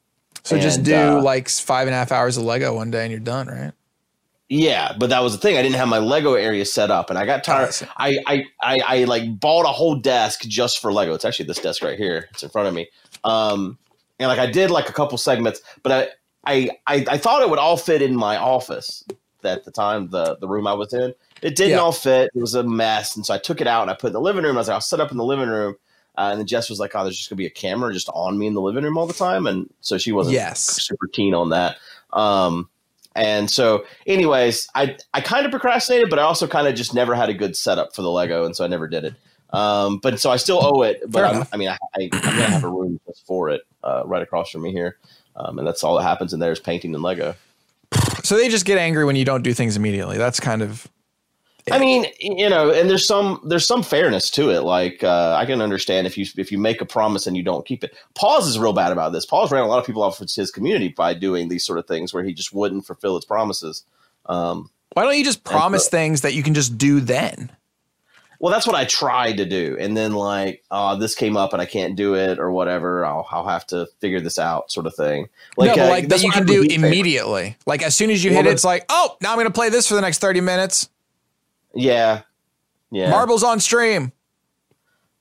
So 0.44 0.58
just 0.58 0.82
do 0.84 0.96
uh, 0.96 1.22
like 1.22 1.50
five 1.50 1.88
and 1.88 1.94
a 1.94 1.98
half 1.98 2.12
hours 2.12 2.38
of 2.38 2.44
Lego 2.44 2.74
one 2.74 2.90
day 2.90 3.04
and 3.04 3.12
you're 3.12 3.20
done, 3.20 3.48
right? 3.48 3.74
Yeah, 4.54 4.92
but 5.00 5.12
that 5.12 5.24
was 5.24 5.32
the 5.32 5.38
thing. 5.40 5.58
I 5.58 5.62
didn't 5.62 5.78
have 5.78 5.88
my 5.88 6.00
Lego 6.00 6.34
area 6.34 6.66
set 6.66 6.92
up, 6.92 7.10
and 7.10 7.18
I 7.18 7.26
got 7.26 7.40
I 7.40 7.42
tired. 7.42 7.76
I, 7.96 8.18
I, 8.28 8.46
I, 8.62 8.80
I 8.86 9.04
like 9.06 9.40
bought 9.40 9.64
a 9.64 9.70
whole 9.70 9.96
desk 9.96 10.42
just 10.42 10.80
for 10.82 10.92
Lego. 10.92 11.14
It's 11.14 11.24
actually 11.24 11.46
this 11.46 11.60
desk 11.60 11.82
right 11.82 11.98
here. 11.98 12.28
It's 12.32 12.44
in 12.44 12.50
front 12.50 12.68
of 12.68 12.74
me. 12.74 12.90
Um, 13.24 13.78
and 14.20 14.28
like 14.28 14.40
I 14.40 14.48
did 14.52 14.70
like 14.70 14.90
a 14.90 14.94
couple 14.94 15.18
segments, 15.18 15.62
but 15.84 15.92
I, 15.94 16.10
I, 16.46 16.70
I, 16.86 17.06
I 17.12 17.18
thought 17.18 17.42
it 17.44 17.50
would 17.50 17.60
all 17.60 17.78
fit 17.78 18.02
in 18.02 18.14
my 18.14 18.36
office 18.36 19.06
at 19.46 19.64
the 19.64 19.72
time, 19.72 20.10
the 20.10 20.36
the 20.42 20.50
room 20.50 20.68
I 20.68 20.74
was 20.74 20.92
in. 20.94 21.14
It 21.42 21.56
didn't 21.56 21.72
Yeah. 21.72 21.80
all 21.80 21.94
fit. 21.94 22.30
It 22.36 22.40
was 22.42 22.54
a 22.54 22.62
mess, 22.64 23.16
and 23.16 23.26
so 23.26 23.34
I 23.34 23.38
took 23.38 23.62
it 23.62 23.68
out 23.68 23.84
and 23.84 23.90
I 23.90 23.94
put 23.94 24.08
it 24.08 24.10
in 24.10 24.14
the 24.14 24.22
living 24.22 24.44
room. 24.44 24.58
I 24.58 24.60
was 24.60 24.68
like, 24.68 24.76
I'll 24.76 24.82
set 24.82 25.00
up 25.00 25.12
in 25.12 25.18
the 25.18 25.24
living 25.24 25.48
room. 25.50 25.76
Uh, 26.18 26.28
and 26.32 26.40
then 26.42 26.46
Jess 26.46 26.70
was 26.70 26.78
like, 26.78 26.92
"Oh, 26.94 27.04
there's 27.04 27.16
just 27.16 27.30
gonna 27.30 27.38
be 27.38 27.46
a 27.46 27.50
camera 27.50 27.94
just 27.94 28.10
on 28.14 28.38
me 28.38 28.48
in 28.48 28.54
the 28.54 28.60
living 28.62 28.84
room 28.84 28.98
all 28.98 29.08
the 29.08 29.14
time," 29.14 29.48
and 29.48 29.70
so 29.80 29.98
she 29.98 30.12
wasn't 30.12 30.34
Yes. 30.34 30.60
super 30.60 31.08
keen 31.08 31.34
on 31.34 31.52
that. 31.52 31.78
Um, 32.12 32.68
and 33.16 33.50
so, 33.50 33.86
anyways, 34.08 34.68
I 34.76 34.98
I 35.14 35.22
kind 35.22 35.46
of 35.46 35.52
procrastinated, 35.52 36.10
but 36.10 36.20
I 36.20 36.24
also 36.24 36.48
kind 36.48 36.68
of 36.68 36.76
just 36.76 36.94
never 36.94 37.16
had 37.16 37.30
a 37.30 37.34
good 37.34 37.56
setup 37.56 37.96
for 37.96 38.02
the 38.02 38.12
Lego, 38.12 38.46
and 38.46 38.56
so 38.56 38.64
I 38.64 38.68
never 38.68 38.88
did 38.88 39.06
it. 39.06 39.14
Um, 39.52 39.98
but 39.98 40.20
so 40.20 40.32
I 40.32 40.38
still 40.38 40.60
owe 40.64 40.82
it. 40.84 41.02
But. 41.08 41.48
I 41.52 41.58
mean, 41.58 41.70
I, 41.70 41.78
I, 41.96 42.10
I'm 42.14 42.22
gonna 42.22 42.44
have 42.44 42.64
a 42.64 42.70
room 42.70 43.00
just 43.06 43.26
for 43.26 43.50
it 43.50 43.62
uh, 43.84 44.04
right 44.06 44.22
across 44.22 44.50
from 44.50 44.62
me 44.62 44.72
here, 44.72 44.98
um, 45.36 45.60
and 45.60 45.68
that's 45.68 45.84
all 45.84 45.98
that 45.98 46.04
happens 46.04 46.34
in 46.34 46.40
there 46.40 46.52
is 46.52 46.60
painting 46.60 46.94
and 46.94 47.04
Lego. 47.04 47.36
So 48.24 48.38
they 48.38 48.50
just 48.50 48.66
get 48.66 48.78
angry 48.78 49.04
when 49.04 49.16
you 49.16 49.26
don't 49.26 49.42
do 49.42 49.54
things 49.54 49.76
immediately. 49.76 50.18
That's 50.18 50.40
kind 50.40 50.62
of 50.62 50.88
I 51.70 51.80
mean, 51.80 52.06
you 52.20 52.50
know, 52.50 52.72
and 52.72 52.90
there's 52.90 53.06
some 53.06 53.42
there's 53.46 53.68
some 53.68 53.84
fairness 53.84 54.30
to 54.32 54.50
it. 54.50 54.62
Like 54.62 55.04
uh, 55.04 55.36
I 55.38 55.46
can 55.46 55.62
understand 55.62 56.08
if 56.08 56.18
you 56.18 56.26
if 56.38 56.52
you 56.52 56.58
make 56.58 56.82
a 56.82 56.86
promise 56.86 57.28
and 57.28 57.36
you 57.36 57.44
don't 57.44 57.66
keep 57.66 57.84
it. 57.84 57.94
Pause 58.16 58.48
is 58.48 58.60
real 58.60 58.74
bad 58.74 58.92
about 58.92 59.12
this. 59.12 59.26
Pause 59.26 59.52
ran 59.52 59.64
a 59.64 59.68
lot 59.68 59.80
of 59.80 59.86
people 59.86 60.02
off 60.04 60.22
of 60.22 60.30
his 60.34 60.52
community 60.52 60.90
by 60.90 61.14
doing 61.14 61.50
these 61.50 61.66
sort 61.66 61.78
of 61.78 61.88
things 61.88 62.14
where 62.14 62.24
he 62.24 62.34
just 62.34 62.54
wouldn't 62.54 62.86
fulfill 62.86 63.16
his 63.16 63.26
promises. 63.26 63.84
Um, 64.26 64.70
why 64.94 65.04
don't 65.04 65.18
you 65.18 65.24
just 65.24 65.44
promise 65.44 65.86
so- 65.86 65.92
things 65.92 66.22
that 66.22 66.34
you 66.34 66.44
can 66.44 66.54
just 66.54 66.78
do 66.78 67.00
then? 67.00 67.52
well, 68.42 68.52
that's 68.52 68.66
what 68.66 68.76
I 68.76 68.86
tried 68.86 69.38
to 69.38 69.46
do, 69.46 69.78
and 69.80 69.96
then 69.96 70.14
like, 70.14 70.64
oh, 70.72 70.98
this 70.98 71.14
came 71.14 71.38
up 71.38 71.54
and 71.54 71.62
I 71.62 71.66
can't 71.68 71.96
do 71.96 72.16
it 72.16 72.40
or 72.40 72.52
whatever. 72.52 73.06
I'll 73.06 73.28
I'll 73.30 73.48
have 73.48 73.68
to 73.68 73.86
figure 74.00 74.20
this 74.20 74.40
out, 74.40 74.72
sort 74.72 74.88
of 74.88 74.96
thing. 74.96 75.30
no, 75.60 75.68
but 75.68 75.80
uh, 75.80 75.90
like 75.90 76.08
that 76.08 76.24
you 76.24 76.32
can 76.32 76.48
do 76.48 76.62
with 76.62 76.70
Beat 76.70 76.76
Saber. 76.78 76.88
immediately. 76.88 77.56
Like 77.68 77.84
as 77.84 77.94
soon 77.94 78.10
as 78.10 78.24
you 78.24 78.32
Well, 78.32 78.42
hit 78.42 78.50
it, 78.50 78.54
it's 78.54 78.64
like, 78.64 78.86
oh, 78.90 79.16
now 79.22 79.32
I'm 79.32 79.38
gonna 79.38 79.52
play 79.52 79.70
this 79.70 79.88
for 79.88 79.94
the 79.94 80.02
next 80.02 80.22
30 80.22 80.42
minutes. 80.42 80.90
Yeah, 81.74 82.22
yeah, 82.92 83.10
Marbles 83.10 83.44
on 83.44 83.60
stream. 83.60 84.12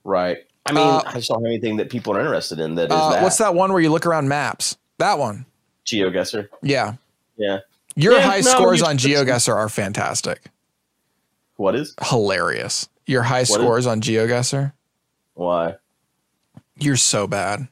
right. 0.05 0.38
I 0.66 0.72
mean, 0.72 0.86
Uh, 0.86 1.03
I 1.07 1.14
just 1.14 1.28
don't 1.30 1.42
have 1.42 1.46
anything 1.48 1.76
that 1.78 1.88
people 1.90 2.14
are 2.16 2.20
interested 2.20 2.61
in. 2.61 2.74
That 2.74 2.90
is 2.90 2.92
Uh, 2.92 3.11
that. 3.12 3.22
what's 3.22 3.38
that 3.38 3.55
one 3.55 3.72
where 3.72 3.80
you 3.80 3.90
look 3.90 4.05
around 4.07 4.28
maps? 4.28 4.76
That 4.98 5.18
one. 5.18 5.46
GeoGuessr? 5.86 6.48
Yeah. 6.62 6.94
Yeah. 7.36 7.61
Your 7.96 8.14
Yeah, 8.14 8.20
high 8.30 8.40
no, 8.40 8.51
scores 8.51 8.82
on 8.82 8.96
GeoGuessr 8.98 9.55
are 9.55 9.68
fantastic. 9.68 10.42
What 11.57 11.74
is? 11.74 11.94
Hilarious. 12.03 12.88
Your 13.07 13.22
high 13.22 13.38
What 13.40 13.48
is- 13.48 13.55
scores 13.55 13.86
on 13.86 14.01
GeoGuessr, 14.01 14.72
Why? 15.34 15.76
you're 16.78 16.96
so 16.96 17.26
bad. 17.26 17.66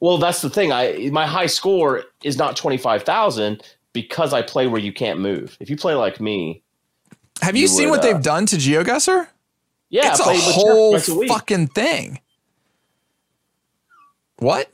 Well, 0.00 0.18
that's 0.18 0.40
the 0.42 0.50
thing. 0.50 0.72
I 0.72 1.10
my 1.12 1.26
high 1.26 1.46
score 1.46 2.04
is 2.24 2.36
not 2.36 2.56
twenty 2.56 2.78
five 2.78 3.04
thousand 3.04 3.62
because 3.92 4.32
I 4.32 4.42
play 4.42 4.66
where 4.66 4.80
you 4.80 4.92
can't 4.92 5.20
move. 5.20 5.56
If 5.60 5.70
you 5.70 5.76
play 5.76 5.94
like 5.94 6.20
me, 6.20 6.61
Have 7.42 7.56
you, 7.56 7.62
You 7.62 7.68
seen 7.68 7.90
would, 7.90 7.98
what 7.98 8.04
uh, 8.04 8.12
they've 8.12 8.22
done 8.22 8.46
to 8.46 8.56
GeoGuessr? 8.56 9.26
yeah, 9.90 10.08
it's 10.12 10.20
I 10.20 10.22
a 10.22 10.24
play 10.24 10.34
with 10.34 10.44
Jeff 10.44 10.54
whole 10.54 10.94
a 10.94 11.28
fucking 11.28 11.66
thing. 11.68 12.20
What? 14.38 14.70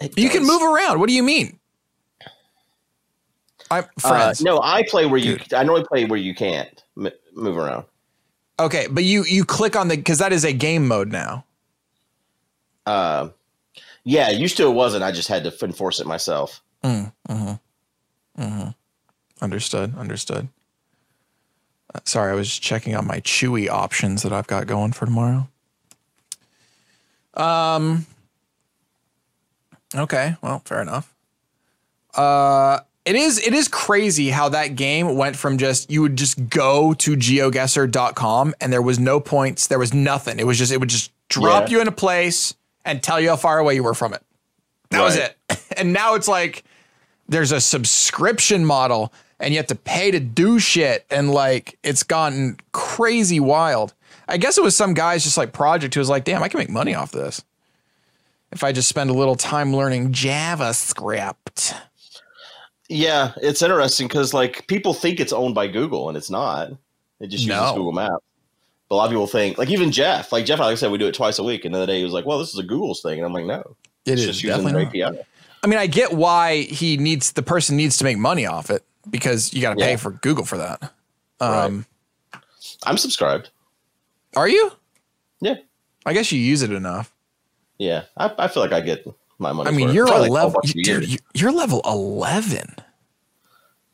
It 0.00 0.18
You 0.18 0.28
can 0.30 0.44
move 0.46 0.62
around. 0.62 0.98
What 1.00 1.08
do 1.08 1.14
you 1.14 1.22
mean? 1.22 1.58
I'm 3.70 3.84
Uh, 4.02 4.34
no, 4.40 4.60
I 4.62 4.82
play 4.88 5.04
where 5.06 5.18
you. 5.18 5.38
I 5.54 5.62
normally 5.62 5.84
play 5.86 6.04
where 6.06 6.18
you 6.18 6.34
can't 6.34 6.82
m- 6.96 7.10
move 7.34 7.58
around. 7.58 7.84
Okay, 8.58 8.86
but 8.90 9.04
you 9.04 9.24
you 9.24 9.44
click 9.44 9.76
on 9.76 9.88
the 9.88 9.96
because 9.96 10.18
that 10.18 10.32
is 10.32 10.44
a 10.44 10.52
game 10.52 10.88
mode 10.88 11.12
now. 11.12 11.44
Uh, 12.86 13.28
yeah, 14.04 14.30
used 14.30 14.56
to 14.56 14.66
it 14.66 14.72
wasn't. 14.72 15.04
I 15.04 15.12
just 15.12 15.28
had 15.28 15.44
to 15.44 15.64
enforce 15.64 16.00
it 16.00 16.06
myself. 16.06 16.62
Mm, 16.82 17.12
hmm 17.28 17.52
hmm 18.36 18.68
Understood. 19.40 19.96
Understood. 19.98 20.48
Sorry, 22.04 22.32
I 22.32 22.34
was 22.34 22.56
checking 22.58 22.94
on 22.94 23.06
my 23.06 23.20
Chewy 23.20 23.68
options 23.68 24.22
that 24.22 24.32
I've 24.32 24.46
got 24.46 24.66
going 24.66 24.92
for 24.92 25.04
tomorrow. 25.06 25.48
Um. 27.34 28.06
Okay. 29.94 30.36
Well, 30.42 30.60
fair 30.64 30.82
enough. 30.82 31.14
Uh, 32.14 32.80
it 33.04 33.14
is 33.16 33.38
it 33.46 33.54
is 33.54 33.68
crazy 33.68 34.28
how 34.30 34.48
that 34.50 34.74
game 34.76 35.16
went 35.16 35.36
from 35.36 35.56
just 35.56 35.90
you 35.90 36.02
would 36.02 36.16
just 36.16 36.48
go 36.48 36.92
to 36.94 37.16
geoguessr.com 37.16 38.54
and 38.60 38.72
there 38.72 38.82
was 38.82 38.98
no 38.98 39.20
points, 39.20 39.66
there 39.68 39.78
was 39.78 39.94
nothing. 39.94 40.38
It 40.38 40.46
was 40.46 40.58
just 40.58 40.72
it 40.72 40.78
would 40.80 40.88
just 40.90 41.10
drop 41.28 41.64
Yeah. 41.68 41.76
you 41.76 41.80
in 41.80 41.88
a 41.88 41.92
place, 41.92 42.54
and 42.84 43.02
tell 43.02 43.20
you 43.20 43.30
how 43.30 43.36
far 43.36 43.58
away 43.58 43.74
you 43.76 43.82
were 43.82 43.94
from 43.94 44.12
it. 44.14 44.22
That 44.90 45.02
was 45.02 45.16
it. 45.16 45.36
And 45.76 45.92
now 45.92 46.14
it's 46.14 46.26
like 46.26 46.64
there's 47.28 47.52
a 47.52 47.60
subscription 47.60 48.64
model 48.64 49.12
and 49.40 49.52
you 49.52 49.58
have 49.58 49.66
to 49.68 49.74
pay 49.74 50.10
to 50.10 50.20
do 50.20 50.58
shit. 50.58 51.06
And 51.10 51.30
like 51.30 51.78
it's 51.82 52.02
gotten 52.02 52.58
crazy 52.72 53.40
wild. 53.40 53.94
I 54.28 54.36
guess 54.36 54.58
it 54.58 54.64
was 54.64 54.76
some 54.76 54.94
guy's 54.94 55.24
just 55.24 55.38
like 55.38 55.52
project 55.52 55.94
who 55.94 56.00
was 56.00 56.08
like, 56.10 56.24
damn, 56.24 56.42
I 56.42 56.48
can 56.48 56.58
make 56.58 56.68
money 56.70 56.94
off 56.94 57.12
this. 57.12 57.42
If 58.50 58.64
I 58.64 58.72
just 58.72 58.88
spend 58.88 59.10
a 59.10 59.14
little 59.14 59.36
time 59.36 59.74
learning 59.74 60.12
JavaScript. 60.12 61.74
Yeah, 62.88 63.32
it's 63.42 63.60
interesting 63.62 64.08
because 64.08 64.32
like 64.32 64.66
people 64.66 64.94
think 64.94 65.20
it's 65.20 65.32
owned 65.32 65.54
by 65.54 65.66
Google 65.68 66.08
and 66.08 66.16
it's 66.16 66.30
not. 66.30 66.70
It 67.20 67.28
just 67.28 67.44
uses 67.44 67.48
No. 67.48 67.74
Google 67.74 67.92
Maps. 67.92 68.24
But 68.88 68.94
a 68.94 68.96
lot 68.96 69.04
of 69.04 69.10
people 69.10 69.26
think, 69.26 69.58
like 69.58 69.68
even 69.68 69.92
Jeff, 69.92 70.32
like 70.32 70.46
Jeff, 70.46 70.60
like 70.60 70.72
I 70.72 70.74
said, 70.74 70.90
we 70.90 70.96
do 70.96 71.06
it 71.06 71.14
twice 71.14 71.38
a 71.38 71.44
week. 71.44 71.66
And 71.66 71.74
the 71.74 71.78
other 71.78 71.86
day 71.86 71.98
he 71.98 72.04
was 72.04 72.14
like, 72.14 72.24
"Well, 72.24 72.38
this 72.38 72.48
is 72.54 72.58
a 72.58 72.62
Google's 72.62 73.02
thing," 73.02 73.18
and 73.18 73.26
I'm 73.26 73.34
like, 73.34 73.44
"No, 73.44 73.76
It 74.06 74.12
it's 74.12 74.22
is 74.22 74.26
just 74.28 74.42
using 74.42 74.64
definitely 74.64 74.84
their 74.98 75.10
not. 75.10 75.18
API." 75.18 75.26
I 75.62 75.66
mean, 75.66 75.78
I 75.78 75.86
get 75.88 76.14
why 76.14 76.62
he 76.62 76.96
needs 76.96 77.32
the 77.32 77.42
person 77.42 77.76
needs 77.76 77.98
to 77.98 78.04
make 78.04 78.16
money 78.16 78.46
off 78.46 78.70
it 78.70 78.86
because 79.10 79.52
you 79.54 79.60
got 79.62 79.74
to 79.74 79.80
pay 79.84 79.90
Yeah. 79.92 79.96
for 79.96 80.12
Google 80.12 80.44
for 80.44 80.58
that. 80.58 80.80
Right. 81.40 81.64
Um, 81.66 81.86
I'm 82.84 82.96
subscribed. 82.98 83.50
Are 84.36 84.48
you? 84.48 84.72
Yeah, 85.40 85.54
I 86.04 86.12
guess 86.12 86.32
you 86.32 86.40
use 86.40 86.62
it 86.62 86.72
enough. 86.72 87.12
yeah. 87.78 88.04
I, 88.16 88.32
I 88.38 88.48
feel 88.48 88.62
like 88.62 88.72
I 88.72 88.80
get 88.80 89.06
my 89.38 89.52
money. 89.52 89.68
I 89.70 89.72
mean, 89.72 89.90
you're 89.90 90.06
a 90.06 90.18
like 90.18 90.30
level, 90.30 90.60
$12 90.64 90.82
dude. 90.84 91.20
You're 91.34 91.52
level 91.52 91.80
eleven. 91.84 92.74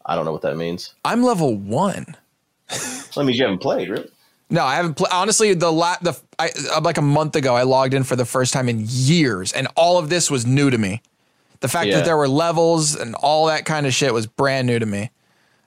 I 0.06 0.14
don't 0.16 0.24
know 0.24 0.32
what 0.32 0.42
that 0.42 0.56
means. 0.56 0.94
I'm 1.04 1.22
level 1.22 1.54
one. 1.56 2.16
That 2.68 3.24
means 3.24 3.38
you 3.38 3.44
haven't 3.44 3.60
played, 3.60 3.88
really. 3.88 4.10
No, 4.50 4.64
I 4.64 4.74
haven't 4.76 4.94
played. 4.94 5.10
Honestly, 5.12 5.54
the 5.54 5.70
la- 5.72 5.96
the 6.02 6.18
I, 6.38 6.50
uh, 6.74 6.80
like 6.82 6.98
a 6.98 7.02
month 7.02 7.36
ago, 7.36 7.54
I 7.54 7.62
logged 7.62 7.94
in 7.94 8.04
for 8.04 8.16
the 8.16 8.24
first 8.26 8.52
time 8.52 8.68
in 8.68 8.84
years, 8.88 9.52
and 9.52 9.68
all 9.76 9.98
of 9.98 10.08
this 10.10 10.30
was 10.30 10.44
new 10.46 10.68
to 10.70 10.78
me. 10.78 11.00
The 11.64 11.68
fact 11.68 11.86
Yeah. 11.88 11.96
that 11.96 12.04
there 12.04 12.18
were 12.18 12.28
levels 12.28 12.94
and 12.94 13.14
all 13.14 13.46
that 13.46 13.64
kind 13.64 13.86
of 13.86 13.94
shit 13.94 14.12
was 14.12 14.26
brand 14.26 14.66
new 14.66 14.78
to 14.78 14.84
me. 14.84 15.10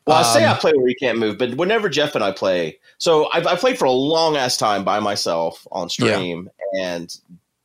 Well, 0.06 0.18
I 0.18 0.22
say 0.22 0.46
Um, 0.46 0.56
I 0.56 0.60
play 0.60 0.74
where 0.74 0.88
you 0.88 0.96
can't 0.96 1.18
move, 1.18 1.40
but 1.40 1.56
whenever 1.56 1.90
Jeff 1.90 2.14
and 2.14 2.24
I 2.24 2.32
play, 2.32 2.78
so 3.00 3.30
I've, 3.34 3.48
I 3.48 3.56
played 3.56 3.80
for 3.80 3.86
a 3.86 3.92
long 3.92 4.38
ass 4.38 4.58
time 4.58 4.84
by 4.84 5.00
myself 5.00 5.68
on 5.72 5.90
stream, 5.90 6.52
and 6.80 7.18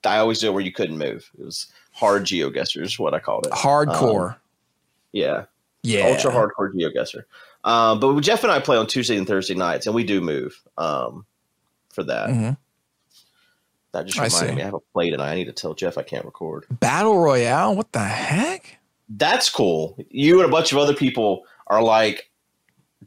I 0.02 0.16
always 0.16 0.38
do 0.38 0.46
it 0.48 0.52
where 0.54 0.62
you 0.62 0.72
couldn't 0.72 0.96
move. 0.96 1.30
It 1.38 1.44
was 1.44 1.66
hard 1.92 2.24
geoguessers, 2.24 2.84
is 2.84 2.98
what 2.98 3.12
I 3.12 3.18
called 3.18 3.46
it. 3.46 3.52
Hardcore. 3.52 4.36
Yeah, 5.12 5.44
yeah. 5.82 6.06
ultra 6.08 6.32
hardcore 6.32 6.72
geoguesser. 6.72 7.24
Um, 7.64 8.00
but 8.00 8.18
Jeff 8.22 8.42
and 8.44 8.50
I 8.50 8.60
play 8.60 8.78
on 8.78 8.86
Tuesday 8.86 9.18
and 9.18 9.26
Thursday 9.26 9.54
nights, 9.54 9.84
and 9.84 9.94
we 9.94 10.04
do 10.04 10.22
move 10.22 10.58
um, 10.78 11.26
for 11.92 12.02
that. 12.04 12.30
Mhm. 12.30 12.56
That 13.92 14.06
just 14.06 14.18
I 14.18 14.24
reminded 14.24 14.48
see. 14.48 14.54
me. 14.56 14.62
I 14.62 14.64
haven't 14.64 14.84
played 14.92 15.10
tonight. 15.10 15.32
I 15.32 15.34
need 15.34 15.44
to 15.44 15.52
tell 15.52 15.74
Jeff 15.74 15.98
I 15.98 16.02
can't 16.02 16.24
record. 16.24 16.66
Battle 16.70 17.18
Royale. 17.18 17.76
What 17.76 17.92
the 17.92 18.00
heck? 18.00 18.78
That's 19.08 19.50
cool. 19.50 19.96
You 20.10 20.40
and 20.40 20.48
a 20.48 20.50
bunch 20.52 20.72
of 20.72 20.78
other 20.78 20.94
people 20.94 21.44
are 21.66 21.82
like 21.82 22.30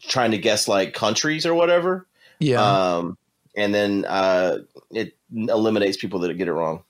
trying 0.01 0.31
to 0.31 0.37
guess 0.37 0.67
like 0.67 0.93
countries 0.93 1.45
or 1.45 1.55
whatever. 1.55 2.05
Yeah. 2.39 2.61
Um, 2.61 3.17
and 3.55 3.73
then 3.73 4.05
uh, 4.07 4.59
it 4.91 5.15
eliminates 5.31 5.97
people 5.97 6.19
that 6.19 6.33
get 6.37 6.47
it 6.47 6.53
wrong. 6.53 6.83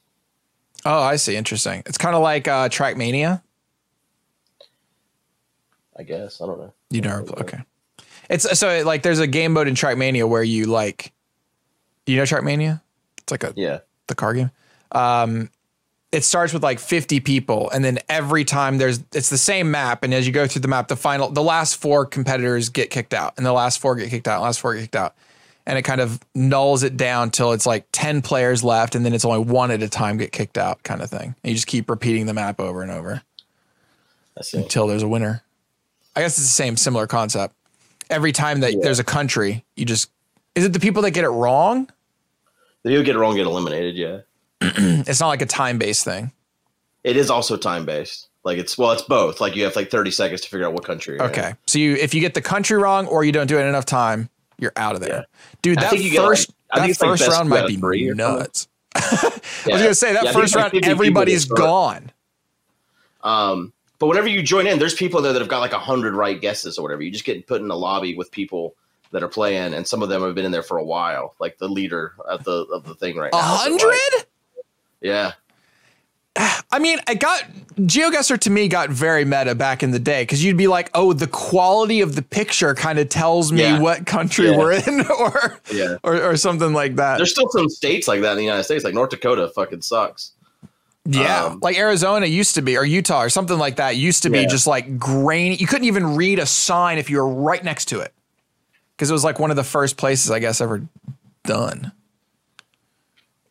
oh, 0.86 1.02
I 1.02 1.16
see. 1.16 1.38
Interesting. 1.38 1.84
It's 1.86 1.98
kind 1.98 2.16
of 2.16 2.22
like 2.22 2.48
uh, 2.48 2.68
Trackmania. 2.70 3.42
I 5.98 6.04
guess 6.04 6.42
I 6.42 6.48
don't 6.48 6.60
know. 6.60 6.74
You 6.90 7.02
never 7.02 7.24
play. 7.24 7.42
Okay. 7.44 7.60
It's 8.30 8.60
so 8.60 8.84
like 8.84 9.04
there's 9.04 9.20
a 9.20 9.28
game 9.28 9.54
mode 9.54 9.68
in 9.68 9.76
Trackmania 9.76 10.28
where 10.28 10.44
you 10.44 10.66
like, 10.66 11.14
you 12.06 12.18
know 12.18 12.24
Trackmania. 12.24 12.82
It's 13.26 13.32
like 13.32 13.44
a 13.44 13.54
Yeah, 13.56 13.80
the 14.08 14.16
car 14.16 14.34
game. 14.34 14.52
Um, 14.92 15.50
it 16.12 16.24
starts 16.24 16.54
with 16.54 16.64
like 16.64 16.80
50 16.80 17.20
people, 17.20 17.70
and 17.72 17.84
then 17.84 18.00
every 18.08 18.46
time 18.46 18.78
there's 18.78 19.00
it's 19.14 19.30
the 19.30 19.38
same 19.38 19.72
map, 19.72 20.04
and 20.04 20.14
as 20.14 20.26
you 20.26 20.32
go 20.32 20.48
through 20.48 20.62
the 20.62 20.68
map, 20.68 20.88
the 20.88 20.96
final 20.96 21.30
the 21.30 21.44
last 21.44 21.76
four 21.76 22.06
competitors 22.06 22.70
get 22.70 22.90
kicked 22.90 23.14
out, 23.14 23.34
and 23.38 23.46
the 23.46 23.52
last 23.52 23.80
four 23.80 23.96
get 23.96 24.10
kicked 24.10 24.28
out, 24.28 24.36
and 24.36 24.44
last 24.44 24.60
four 24.60 24.76
get 24.76 24.82
kicked 24.82 24.96
out, 24.96 25.16
and 25.66 25.78
it 25.78 25.82
kind 25.82 26.00
of 26.00 26.20
nulls 26.36 26.84
it 26.84 26.96
down 26.96 27.32
till 27.32 27.52
it's 27.52 27.66
like 27.66 27.88
10 27.92 28.22
players 28.22 28.64
left, 28.64 28.96
and 28.96 29.04
then 29.04 29.14
it's 29.14 29.26
only 29.26 29.40
one 29.40 29.72
at 29.72 29.82
a 29.84 29.90
time 29.90 30.18
get 30.18 30.32
kicked 30.32 30.58
out, 30.58 30.84
kind 30.84 31.02
of 31.02 31.10
thing. 31.10 31.36
And 31.44 31.50
you 31.50 31.54
just 31.56 31.68
keep 31.68 31.90
repeating 31.90 32.28
the 32.28 32.34
map 32.34 32.60
over 32.62 32.82
and 32.84 32.92
over 32.92 33.24
until 34.60 34.88
there's 34.88 35.04
a 35.04 35.08
winner. 35.08 35.42
I 36.16 36.22
guess 36.22 36.38
it's 36.38 36.48
the 36.48 36.54
same 36.54 36.78
similar 36.78 37.08
concept. 37.08 37.56
Every 38.10 38.32
time 38.32 38.60
that 38.62 38.74
Yeah. 38.74 38.80
there's 38.84 39.00
a 39.00 39.04
country, 39.04 39.66
you 39.76 39.84
just 39.86 40.12
is 40.54 40.64
it 40.64 40.72
the 40.72 40.80
people 40.80 41.02
that 41.02 41.12
get 41.12 41.26
it 41.26 41.30
wrong? 41.30 41.90
The 42.86 42.92
you 42.92 43.02
get 43.04 43.16
it 43.16 43.20
wrong, 43.20 43.36
get 43.36 43.48
eliminated. 43.48 43.96
Yeah, 43.96 44.20
It's 44.62 45.20
not 45.20 45.30
like 45.30 45.42
a 45.42 45.48
time 45.48 45.80
based 45.80 46.06
thing. 46.06 46.32
it 47.04 47.18
is 47.18 47.32
also 47.32 47.58
time 47.58 47.84
based. 47.86 48.28
Like 48.44 48.60
it's 48.60 48.78
well, 48.78 48.92
it's 48.92 49.02
both. 49.02 49.42
Like 49.42 49.56
you 49.56 49.64
have 49.64 49.76
like 49.76 49.90
thirty 49.90 50.12
seconds 50.12 50.42
to 50.42 50.50
figure 50.50 50.68
out 50.68 50.74
what 50.74 50.84
country. 50.86 51.16
You're 51.16 51.26
in. 51.26 51.32
Okay. 51.32 51.54
So 51.66 51.80
you 51.80 51.96
if 51.96 52.14
you 52.14 52.22
get 52.22 52.36
the 52.36 52.44
country 52.44 52.78
wrong 52.78 53.08
or 53.08 53.24
you 53.24 53.32
don't 53.32 53.48
do 53.48 53.58
it 53.58 53.62
in 53.64 53.68
enough 53.68 53.86
time, 53.86 54.30
you're 54.60 54.72
out 54.76 54.94
of 54.94 55.02
there. 55.02 55.10
Yeah. 55.16 55.24
Dude, 55.64 55.78
I 55.80 55.82
that 55.82 55.90
think 55.90 56.04
you 56.04 56.12
get, 56.12 56.20
like- 56.22 56.28
first 56.30 56.54
I 56.72 56.80
that 56.82 56.88
like, 56.90 56.98
first 56.98 57.26
best 57.26 57.32
round 57.38 57.50
might 57.50 57.68
be 57.68 57.76
three 57.76 58.08
or 58.08 58.16
something. 58.16 58.38
nuts. 58.38 58.68
I 58.96 59.32
was 59.66 59.82
gonna 59.82 59.96
say 59.96 60.14
that 60.14 60.26
Yeah, 60.26 60.32
first 60.32 60.54
like 60.54 60.62
round 60.62 60.72
50 60.74 60.80
people 60.82 60.92
everybody's 60.92 61.46
gone. 61.46 62.12
Um, 63.24 63.74
but 63.98 64.08
whenever 64.08 64.28
you 64.28 64.44
join 64.44 64.68
in, 64.68 64.78
there's 64.78 64.94
people 64.94 65.22
there 65.24 65.34
that 65.34 65.40
have 65.42 65.50
got 65.50 65.60
like 65.60 65.74
a 65.74 65.80
hundred 65.80 66.14
right 66.14 66.40
guesses 66.40 66.78
or 66.78 66.84
whatever. 66.84 67.02
You 67.02 67.12
just 67.12 67.26
get 67.26 67.48
put 67.48 67.62
in 67.62 67.70
a 67.72 67.76
lobby 67.76 68.16
with 68.16 68.30
people 68.32 68.76
that 69.16 69.24
are 69.24 69.30
playing, 69.30 69.74
and 69.74 69.88
some 69.88 70.04
of 70.04 70.10
them 70.10 70.22
have 70.22 70.36
been 70.36 70.44
in 70.46 70.52
there 70.52 70.62
for 70.62 70.78
a 70.78 70.84
while, 70.84 71.34
like 71.40 71.58
the 71.58 71.70
leader 71.70 72.14
of 72.28 72.44
the 72.44 72.66
of 72.74 72.84
the 72.86 72.94
thing 72.96 73.16
right 73.16 73.32
A 73.34 73.38
now. 73.38 73.56
So, 73.58 73.72
hundred? 73.72 74.26
yeah, 75.02 75.32
I 76.72 76.80
mean, 76.80 77.00
I 77.08 77.16
got 77.16 77.44
GeoGuessr 77.78 78.38
to 78.40 78.50
me 78.50 78.68
got 78.68 78.90
very 78.90 79.24
meta 79.24 79.56
back 79.56 79.84
in 79.84 79.92
the 79.92 80.00
day 80.00 80.24
because 80.24 80.44
you'd 80.44 80.58
be 80.58 80.68
like, 80.68 80.90
oh, 80.94 81.14
the 81.14 81.28
quality 81.28 82.02
of 82.02 82.16
the 82.16 82.22
picture 82.22 82.74
kind 82.76 83.00
of 83.00 83.08
tells 83.10 83.52
me 83.54 83.62
Yeah. 83.62 83.80
what 83.80 84.06
country 84.06 84.50
Yeah. 84.50 84.58
we're 84.58 84.74
in, 84.74 85.06
or, 85.20 85.60
yeah. 85.72 85.96
or 86.04 86.22
or 86.22 86.36
something 86.36 86.74
like 86.74 86.98
that. 86.98 87.18
There's 87.18 87.32
still 87.32 87.48
some 87.50 87.70
states 87.70 88.08
like 88.08 88.22
that 88.22 88.32
in 88.34 88.38
the 88.38 88.44
United 88.44 88.64
States, 88.66 88.84
like 88.84 88.94
North 88.94 89.12
Dakota, 89.12 89.48
fucking 89.56 89.82
sucks. 89.82 90.34
Yeah, 91.08 91.46
Um, 91.46 91.60
like 91.62 91.78
Arizona 91.78 92.26
used 92.26 92.56
to 92.56 92.64
be, 92.64 92.76
or 92.78 92.84
Utah, 92.84 93.22
or 93.22 93.30
something 93.30 93.60
like 93.60 93.76
that 93.76 93.96
used 93.96 94.24
to 94.24 94.32
be 94.32 94.40
Yeah. 94.42 94.48
just 94.48 94.66
like 94.66 94.98
grainy. 94.98 95.56
You 95.56 95.68
couldn't 95.68 95.86
even 95.86 96.16
read 96.16 96.40
a 96.40 96.48
sign 96.48 96.98
if 96.98 97.12
you 97.12 97.18
were 97.18 97.30
right 97.30 97.64
next 97.64 97.86
to 97.90 98.00
it 98.00 98.12
because 98.96 99.10
it 99.10 99.14
was 99.14 99.24
like 99.24 99.40
one 99.40 99.50
of 99.50 99.56
the 99.56 99.64
first 99.64 99.98
places 99.98 100.32
I 100.32 100.40
guess 100.40 100.62
ever 100.62 100.88
done. 101.44 101.92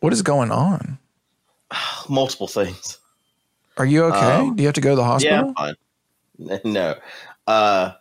What 0.00 0.12
is 0.12 0.22
going 0.22 0.50
on? 0.50 0.98
Multiple 2.08 2.48
things. 2.48 2.98
Are 3.76 3.86
you 3.86 4.04
okay? 4.04 4.18
Um, 4.18 4.56
Do 4.56 4.62
you 4.62 4.68
have 4.68 4.74
to 4.74 4.80
go 4.80 4.90
to 4.90 4.96
the 4.96 5.04
hospital? 5.04 5.38
Yeah? 5.38 5.44
I'm 5.46 5.54
fine. 5.54 5.74
No. 6.64 6.96
Uh, 7.46 7.92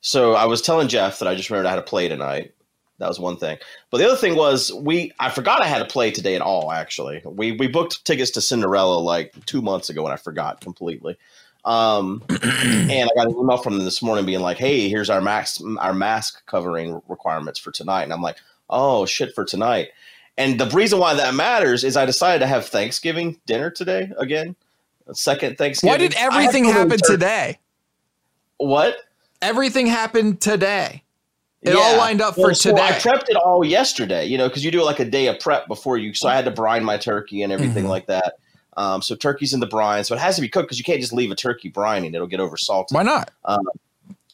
so 0.00 0.34
I 0.34 0.44
was 0.46 0.60
telling 0.62 0.88
Jeff 0.88 1.18
that 1.18 1.28
I 1.28 1.34
just 1.34 1.50
remembered 1.50 1.68
I 1.68 1.70
had 1.72 1.76
to 1.76 1.82
play 1.82 2.08
tonight. 2.08 2.54
That 2.98 3.08
was 3.08 3.18
one 3.18 3.38
thing. 3.38 3.56
But 3.90 3.98
the 3.98 4.06
other 4.06 4.16
thing 4.16 4.36
was 4.36 4.70
we 4.72 5.12
I 5.18 5.30
forgot 5.30 5.62
I 5.62 5.66
had 5.66 5.78
to 5.78 5.86
play 5.86 6.10
today 6.10 6.34
at 6.34 6.42
all, 6.42 6.70
actually. 6.70 7.22
We 7.24 7.52
we 7.52 7.66
booked 7.66 8.04
tickets 8.04 8.30
to 8.32 8.42
Cinderella 8.42 8.98
like 8.98 9.34
two 9.46 9.62
months 9.62 9.88
ago 9.88 10.04
and 10.04 10.12
I 10.12 10.16
forgot 10.16 10.60
completely. 10.60 11.16
Um, 11.64 12.22
and 12.30 12.92
I 12.92 13.08
got 13.14 13.26
an 13.26 13.36
email 13.38 13.58
from 13.58 13.76
them 13.76 13.84
this 13.84 14.02
morning 14.02 14.24
being 14.24 14.40
like, 14.40 14.56
"Hey, 14.58 14.88
here's 14.88 15.10
our 15.10 15.20
mask 15.20 15.60
our 15.78 15.92
mask 15.94 16.44
covering 16.46 17.02
requirements 17.08 17.58
for 17.58 17.70
tonight." 17.70 18.04
And 18.04 18.12
I'm 18.12 18.22
like, 18.22 18.38
"Oh 18.68 19.06
shit 19.06 19.34
for 19.34 19.44
tonight." 19.44 19.88
And 20.38 20.58
the 20.58 20.66
reason 20.70 20.98
why 20.98 21.14
that 21.14 21.34
matters 21.34 21.84
is 21.84 21.96
I 21.96 22.06
decided 22.06 22.38
to 22.38 22.46
have 22.46 22.66
Thanksgiving 22.66 23.38
dinner 23.46 23.70
today 23.70 24.10
again. 24.18 24.56
Second 25.12 25.58
Thanksgiving. 25.58 25.92
Why 25.92 25.98
did 25.98 26.14
everything 26.16 26.64
happen 26.64 26.98
today? 27.04 27.58
What? 28.58 28.96
Everything 29.42 29.86
happened 29.86 30.40
today. 30.40 31.02
It 31.62 31.74
all 31.74 31.98
lined 31.98 32.22
up 32.22 32.36
for 32.36 32.42
Well, 32.42 32.54
so 32.54 32.74
I 32.76 32.92
prepped 32.92 33.28
it 33.28 33.36
all 33.36 33.64
yesterday, 33.64 34.24
you 34.24 34.38
know, 34.38 34.48
because 34.48 34.64
you 34.64 34.70
do 34.70 34.82
like 34.82 34.98
a 34.98 35.04
day 35.04 35.26
of 35.26 35.38
prep 35.40 35.66
before 35.68 35.98
you. 35.98 36.14
So 36.14 36.26
I 36.26 36.34
had 36.34 36.46
to 36.46 36.50
brine 36.50 36.84
my 36.84 36.96
turkey 36.96 37.42
and 37.42 37.52
everything 37.52 37.84
Mhm. 37.84 37.90
like 37.90 38.06
that. 38.06 38.36
Um, 38.76 39.02
so 39.02 39.14
turkey's 39.16 39.52
in 39.52 39.60
the 39.60 39.66
brine, 39.66 40.04
so 40.04 40.14
it 40.14 40.20
has 40.20 40.36
to 40.36 40.42
be 40.42 40.48
cooked 40.48 40.68
because 40.68 40.78
you 40.78 40.84
can't 40.84 41.00
just 41.00 41.12
leave 41.12 41.30
a 41.30 41.34
turkey 41.34 41.70
brining; 41.70 42.14
it'll 42.14 42.26
get 42.26 42.40
over 42.40 42.56
salted. 42.56 42.94
Why 42.94 43.02
not? 43.02 43.30
Um, 43.44 43.66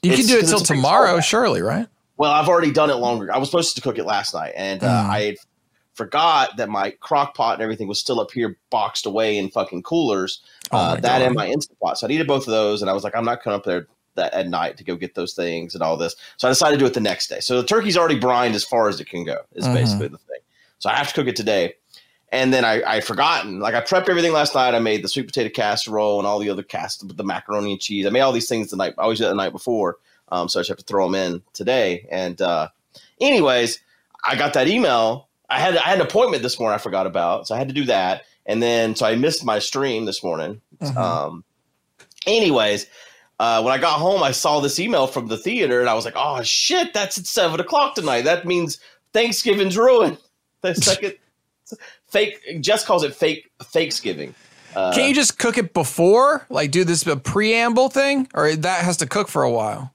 you 0.03 0.14
can 0.14 0.26
do 0.26 0.39
it 0.39 0.47
till 0.47 0.61
it's 0.61 0.70
a 0.70 0.74
big 0.74 0.78
tomorrow, 0.78 1.20
surely, 1.20 1.62
right? 1.62 1.87
Well, 2.18 2.30
I've 2.30 2.49
already 2.49 2.70
done 2.70 2.91
it 2.91 2.95
longer. 2.97 3.32
I 3.34 3.39
was 3.39 3.49
supposed 3.49 3.74
to 3.76 3.82
cook 3.82 3.99
it 3.99 4.05
last 4.05 4.34
night, 4.34 4.53
and 4.57 4.82
uh, 4.82 4.87
Mm. 4.87 5.11
I 5.11 5.37
forgot 5.95 6.57
that 6.59 6.68
my 6.68 6.91
crock 7.01 7.34
pot 7.34 7.55
and 7.55 7.62
everything 7.62 7.89
was 7.89 7.99
still 7.99 8.20
up 8.20 8.30
here, 8.30 8.57
boxed 8.70 9.07
away 9.07 9.39
in 9.39 9.49
fucking 9.51 9.82
coolers. 9.82 10.41
Oh 10.70 10.76
uh, 10.78 10.95
that 10.97 11.03
God. 11.03 11.22
and 11.22 11.34
my 11.34 11.47
instant 11.49 11.78
pot. 11.80 11.99
So 11.99 12.07
I 12.07 12.09
needed 12.09 12.26
both 12.26 12.43
of 12.47 12.51
those, 12.53 12.82
and 12.82 12.91
I 12.91 12.95
was 12.95 13.03
like, 13.05 13.16
I'm 13.16 13.24
not 13.24 13.43
coming 13.43 13.57
up 13.59 13.64
there 13.64 13.87
that 14.16 14.32
at 14.32 14.49
night 14.49 14.76
to 14.78 14.84
go 14.84 14.97
get 14.97 15.14
those 15.14 15.34
things 15.34 15.74
and 15.74 15.82
all 15.82 15.97
this. 15.97 16.16
So 16.39 16.49
I 16.49 16.51
decided 16.51 16.76
to 16.76 16.78
do 16.80 16.87
it 16.87 16.95
the 16.95 17.01
next 17.01 17.28
day. 17.28 17.41
So 17.41 17.61
the 17.61 17.66
turkey's 17.66 17.97
already 17.99 18.18
brined 18.18 18.55
as 18.55 18.64
far 18.64 18.89
as 18.89 18.99
it 19.01 19.09
can 19.09 19.24
go. 19.24 19.39
Is 19.55 19.66
Mhm. 19.66 19.74
basically 19.74 20.09
the 20.09 20.18
thing. 20.18 20.39
So 20.78 20.89
I 20.91 20.95
have 20.95 21.09
to 21.09 21.14
cook 21.14 21.26
it 21.26 21.37
today. 21.37 21.74
And 22.32 22.52
then 22.52 22.64
I 22.64 22.82
I 22.96 23.00
forgotten. 23.00 23.60
Like 23.60 23.74
I 23.74 23.80
prepped 23.80 24.08
everything 24.08 24.32
last 24.32 24.54
night. 24.54 24.74
I 24.74 24.78
made 24.80 25.02
the 25.02 25.08
sweet 25.08 25.26
potato 25.26 25.48
casserole 25.50 26.18
and 26.18 26.26
all 26.26 26.38
the 26.38 26.50
other 26.50 26.62
cast 26.62 27.16
the 27.16 27.24
macaroni 27.24 27.72
and 27.72 27.80
cheese. 27.80 28.06
I 28.06 28.10
made 28.10 28.20
all 28.20 28.32
these 28.32 28.48
things 28.48 28.70
the 28.70 28.76
night. 28.76 28.94
I 28.98 29.02
always 29.02 29.18
do 29.18 29.24
that 29.24 29.30
the 29.30 29.36
night 29.36 29.52
before. 29.52 29.96
Um, 30.28 30.48
so 30.48 30.58
I 30.58 30.62
just 30.62 30.70
have 30.70 30.78
to 30.78 30.84
throw 30.84 31.06
them 31.06 31.14
in 31.14 31.42
today. 31.52 32.06
And 32.10 32.40
uh, 32.42 32.68
anyways, 33.20 33.78
I 34.24 34.34
got 34.34 34.54
that 34.54 34.66
email 34.66 35.26
I 35.48 35.60
had 35.60 35.76
I 35.76 35.82
had 35.82 36.00
an 36.00 36.06
appointment 36.06 36.42
this 36.42 36.58
morning 36.58 36.74
I 36.74 36.78
forgot 36.78 37.06
about, 37.06 37.46
so 37.46 37.54
I 37.54 37.58
had 37.58 37.68
to 37.68 37.74
do 37.74 37.84
that, 37.84 38.24
and 38.46 38.62
then 38.62 38.96
so 38.96 39.06
I 39.06 39.14
missed 39.14 39.44
my 39.44 39.58
stream 39.58 40.04
this 40.04 40.22
morning. 40.22 40.60
Mhm. 40.80 40.96
Um, 40.96 41.44
anyways, 42.26 42.86
uh, 43.38 43.62
when 43.62 43.72
I 43.72 43.78
got 43.78 44.00
home, 44.00 44.22
I 44.22 44.32
saw 44.32 44.60
this 44.60 44.80
email 44.80 45.06
from 45.06 45.28
the 45.28 45.36
theater, 45.36 45.80
and 45.80 45.88
I 45.88 45.94
was 45.94 46.04
like, 46.04 46.14
"Oh 46.16 46.42
shit, 46.42 46.92
that's 46.94 47.18
at 47.18 47.26
seven 47.26 47.60
o'clock 47.60 47.94
tonight. 47.94 48.22
That 48.22 48.44
means 48.44 48.78
Thanksgiving's 49.12 49.76
ruined." 49.76 50.18
The 50.62 50.74
second 50.74 51.14
fake, 52.07 52.61
Jess 52.61 52.84
calls 52.84 53.02
it 53.04 53.14
fake 53.14 53.50
Thanksgiving. 53.62 54.34
Uh, 54.74 54.92
Can't 54.94 55.09
you 55.09 55.14
just 55.14 55.38
cook 55.38 55.57
it 55.59 55.72
before? 55.72 56.46
Like 56.50 56.70
do 56.70 56.84
this 56.84 57.07
a 57.07 57.16
preamble 57.16 57.88
thing? 57.88 58.28
Or 58.34 58.54
that 58.54 58.84
has 58.84 58.98
to 58.98 59.07
cook 59.07 59.28
for 59.28 59.42
a 59.42 59.50
while? 59.50 59.92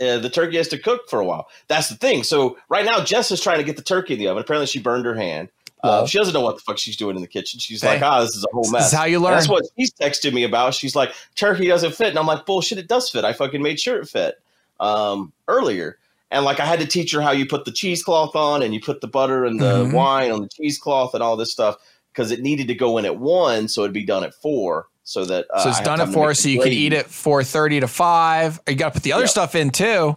uh, 0.00 0.18
the 0.18 0.30
turkey 0.30 0.56
has 0.56 0.66
to 0.68 0.78
cook 0.78 1.08
for 1.08 1.20
a 1.20 1.24
while. 1.24 1.46
That's 1.68 1.88
the 1.88 1.94
thing. 1.94 2.24
So 2.24 2.56
right 2.68 2.84
now, 2.84 3.04
Jess 3.04 3.30
is 3.30 3.40
trying 3.40 3.58
to 3.58 3.64
get 3.64 3.76
the 3.76 3.82
turkey 3.82 4.14
in 4.14 4.18
the 4.18 4.26
oven. 4.28 4.42
Apparently, 4.42 4.66
she 4.66 4.80
burned 4.80 5.04
her 5.06 5.14
hand. 5.14 5.48
Uh, 5.84 6.06
she 6.06 6.16
doesn't 6.18 6.32
know 6.34 6.40
what 6.40 6.54
the 6.56 6.60
fuck 6.62 6.78
she's 6.78 6.96
doing 6.96 7.14
in 7.16 7.22
the 7.22 7.28
kitchen. 7.28 7.58
She's 7.60 7.82
Hey. 7.82 7.94
like, 7.94 8.02
"Ah, 8.02 8.20
this 8.22 8.34
is 8.36 8.44
a 8.44 8.48
whole 8.52 8.62
This 8.62 8.72
mess." 8.72 8.86
is 8.88 8.92
how 8.98 9.04
you 9.04 9.16
And 9.16 9.24
learn. 9.24 9.34
That's 9.34 9.48
what 9.48 9.64
she's 9.76 9.92
texted 9.92 10.32
me 10.32 10.44
about. 10.44 10.74
She's 10.74 10.94
like, 10.96 11.12
"Turkey 11.36 11.66
doesn't 11.68 11.92
fit," 11.94 12.08
and 12.08 12.18
I'm 12.18 12.26
like, 12.26 12.46
"Bullshit, 12.46 12.78
it 12.78 12.86
does 12.88 13.10
fit. 13.10 13.24
I 13.24 13.32
fucking 13.32 13.60
made 13.62 13.78
sure 13.80 14.00
it 14.00 14.08
fit 14.08 14.40
um, 14.80 15.32
earlier." 15.48 15.98
And 16.32 16.44
like, 16.46 16.58
I 16.60 16.64
had 16.66 16.80
to 16.80 16.86
teach 16.86 17.12
her 17.12 17.20
how 17.20 17.30
you 17.30 17.46
put 17.46 17.66
the 17.66 17.70
cheesecloth 17.70 18.34
on 18.34 18.62
and 18.62 18.72
you 18.74 18.80
put 18.80 19.00
the 19.02 19.06
butter 19.06 19.44
and 19.44 19.60
the 19.60 19.84
Mhm. 19.84 19.92
wine 19.92 20.30
on 20.32 20.40
the 20.40 20.48
cheesecloth 20.48 21.12
and 21.14 21.22
all 21.22 21.36
this 21.36 21.52
stuff 21.52 21.76
because 22.10 22.30
it 22.32 22.40
needed 22.40 22.66
to 22.68 22.74
go 22.74 22.96
in 22.98 23.04
at 23.04 23.18
one, 23.18 23.68
so 23.68 23.82
it'd 23.82 23.92
be 23.92 24.04
done 24.04 24.24
at 24.24 24.34
four, 24.34 24.88
so 25.04 25.24
that 25.26 25.46
uh, 25.52 25.62
so 25.62 25.68
it's 25.68 25.80
done 25.82 26.00
at 26.00 26.08
four, 26.08 26.32
so 26.34 26.48
you 26.48 26.60
can 26.60 26.72
eat 26.72 26.92
it 26.94 27.06
four 27.06 27.44
thirty 27.44 27.78
to 27.80 27.86
five. 27.88 28.58
You 28.66 28.74
got 28.74 28.88
to 28.88 28.92
put 28.94 29.02
the 29.02 29.12
other 29.12 29.24
Yeah. 29.24 29.28
stuff 29.28 29.54
in 29.54 29.70
too. 29.70 30.16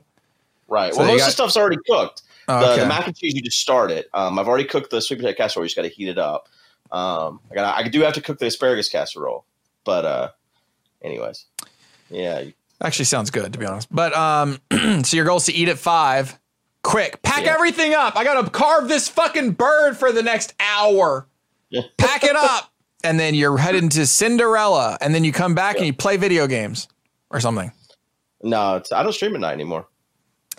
Right. 0.70 0.94
So 0.94 1.00
well, 1.02 1.08
most 1.10 1.20
got- 1.20 1.24
of 1.24 1.28
the 1.28 1.32
stuff's 1.34 1.58
already 1.58 1.78
cooked. 1.88 2.22
Oh, 2.48 2.60
the, 2.60 2.72
okay. 2.74 2.82
the 2.82 2.88
mac 2.88 3.08
and 3.08 3.16
cheese 3.18 3.34
you 3.34 3.42
just 3.42 3.60
start 3.60 3.92
it. 3.92 4.08
Um, 4.14 4.38
I've 4.40 4.48
already 4.48 4.66
cooked 4.66 4.92
the 4.92 5.02
sweet 5.02 5.18
potato 5.18 5.36
casserole. 5.36 5.66
You 5.66 5.68
just 5.68 5.76
got 5.76 5.82
to 5.82 5.90
heat 5.90 6.08
it 6.08 6.18
up. 6.18 6.48
Um, 6.92 7.40
I 7.52 7.56
got 7.56 7.78
I 7.78 7.88
do 7.88 8.00
have 8.02 8.14
to 8.14 8.22
cook 8.22 8.40
the 8.40 8.46
asparagus 8.48 8.88
casserole, 8.88 9.44
but 9.84 10.06
uh, 10.06 10.30
anyways, 11.04 11.46
yeah, 12.10 12.40
you- 12.40 12.54
Actually, 12.84 13.06
sounds 13.06 13.30
good 13.32 13.54
to 13.54 13.60
be 13.60 13.66
honest. 13.66 13.88
But 13.94 14.16
um, 14.16 14.60
so 15.04 15.16
your 15.16 15.26
goal 15.26 15.38
is 15.38 15.46
to 15.46 15.54
eat 15.54 15.70
at 15.70 15.78
five. 15.78 16.38
Quick, 16.84 17.22
pack 17.24 17.46
Yeah. 17.46 17.54
everything 17.54 17.94
up. 17.94 18.16
I 18.16 18.24
gotta 18.24 18.48
carve 18.50 18.88
this 18.88 19.08
fucking 19.08 19.52
bird 19.52 19.96
for 19.98 20.12
the 20.12 20.22
next 20.22 20.54
hour. 20.60 21.28
Yeah. 21.70 21.82
Pack 21.98 22.24
it 22.24 22.36
up, 22.36 22.72
and 23.04 23.20
then 23.20 23.34
you're 23.34 23.58
headed 23.58 23.90
to 23.92 24.06
Cinderella, 24.06 24.98
and 25.02 25.16
then 25.16 25.24
you 25.24 25.32
come 25.34 25.56
back 25.56 25.78
and 25.78 25.86
you 25.88 25.94
play 25.94 26.16
video 26.16 26.46
games 26.46 26.88
or 27.32 27.40
something. 27.40 27.72
no, 28.44 28.76
it's, 28.76 28.92
I 28.92 29.02
don't 29.02 29.14
stream 29.14 29.34
at 29.34 29.42
night 29.42 29.54
anymore. 29.54 29.88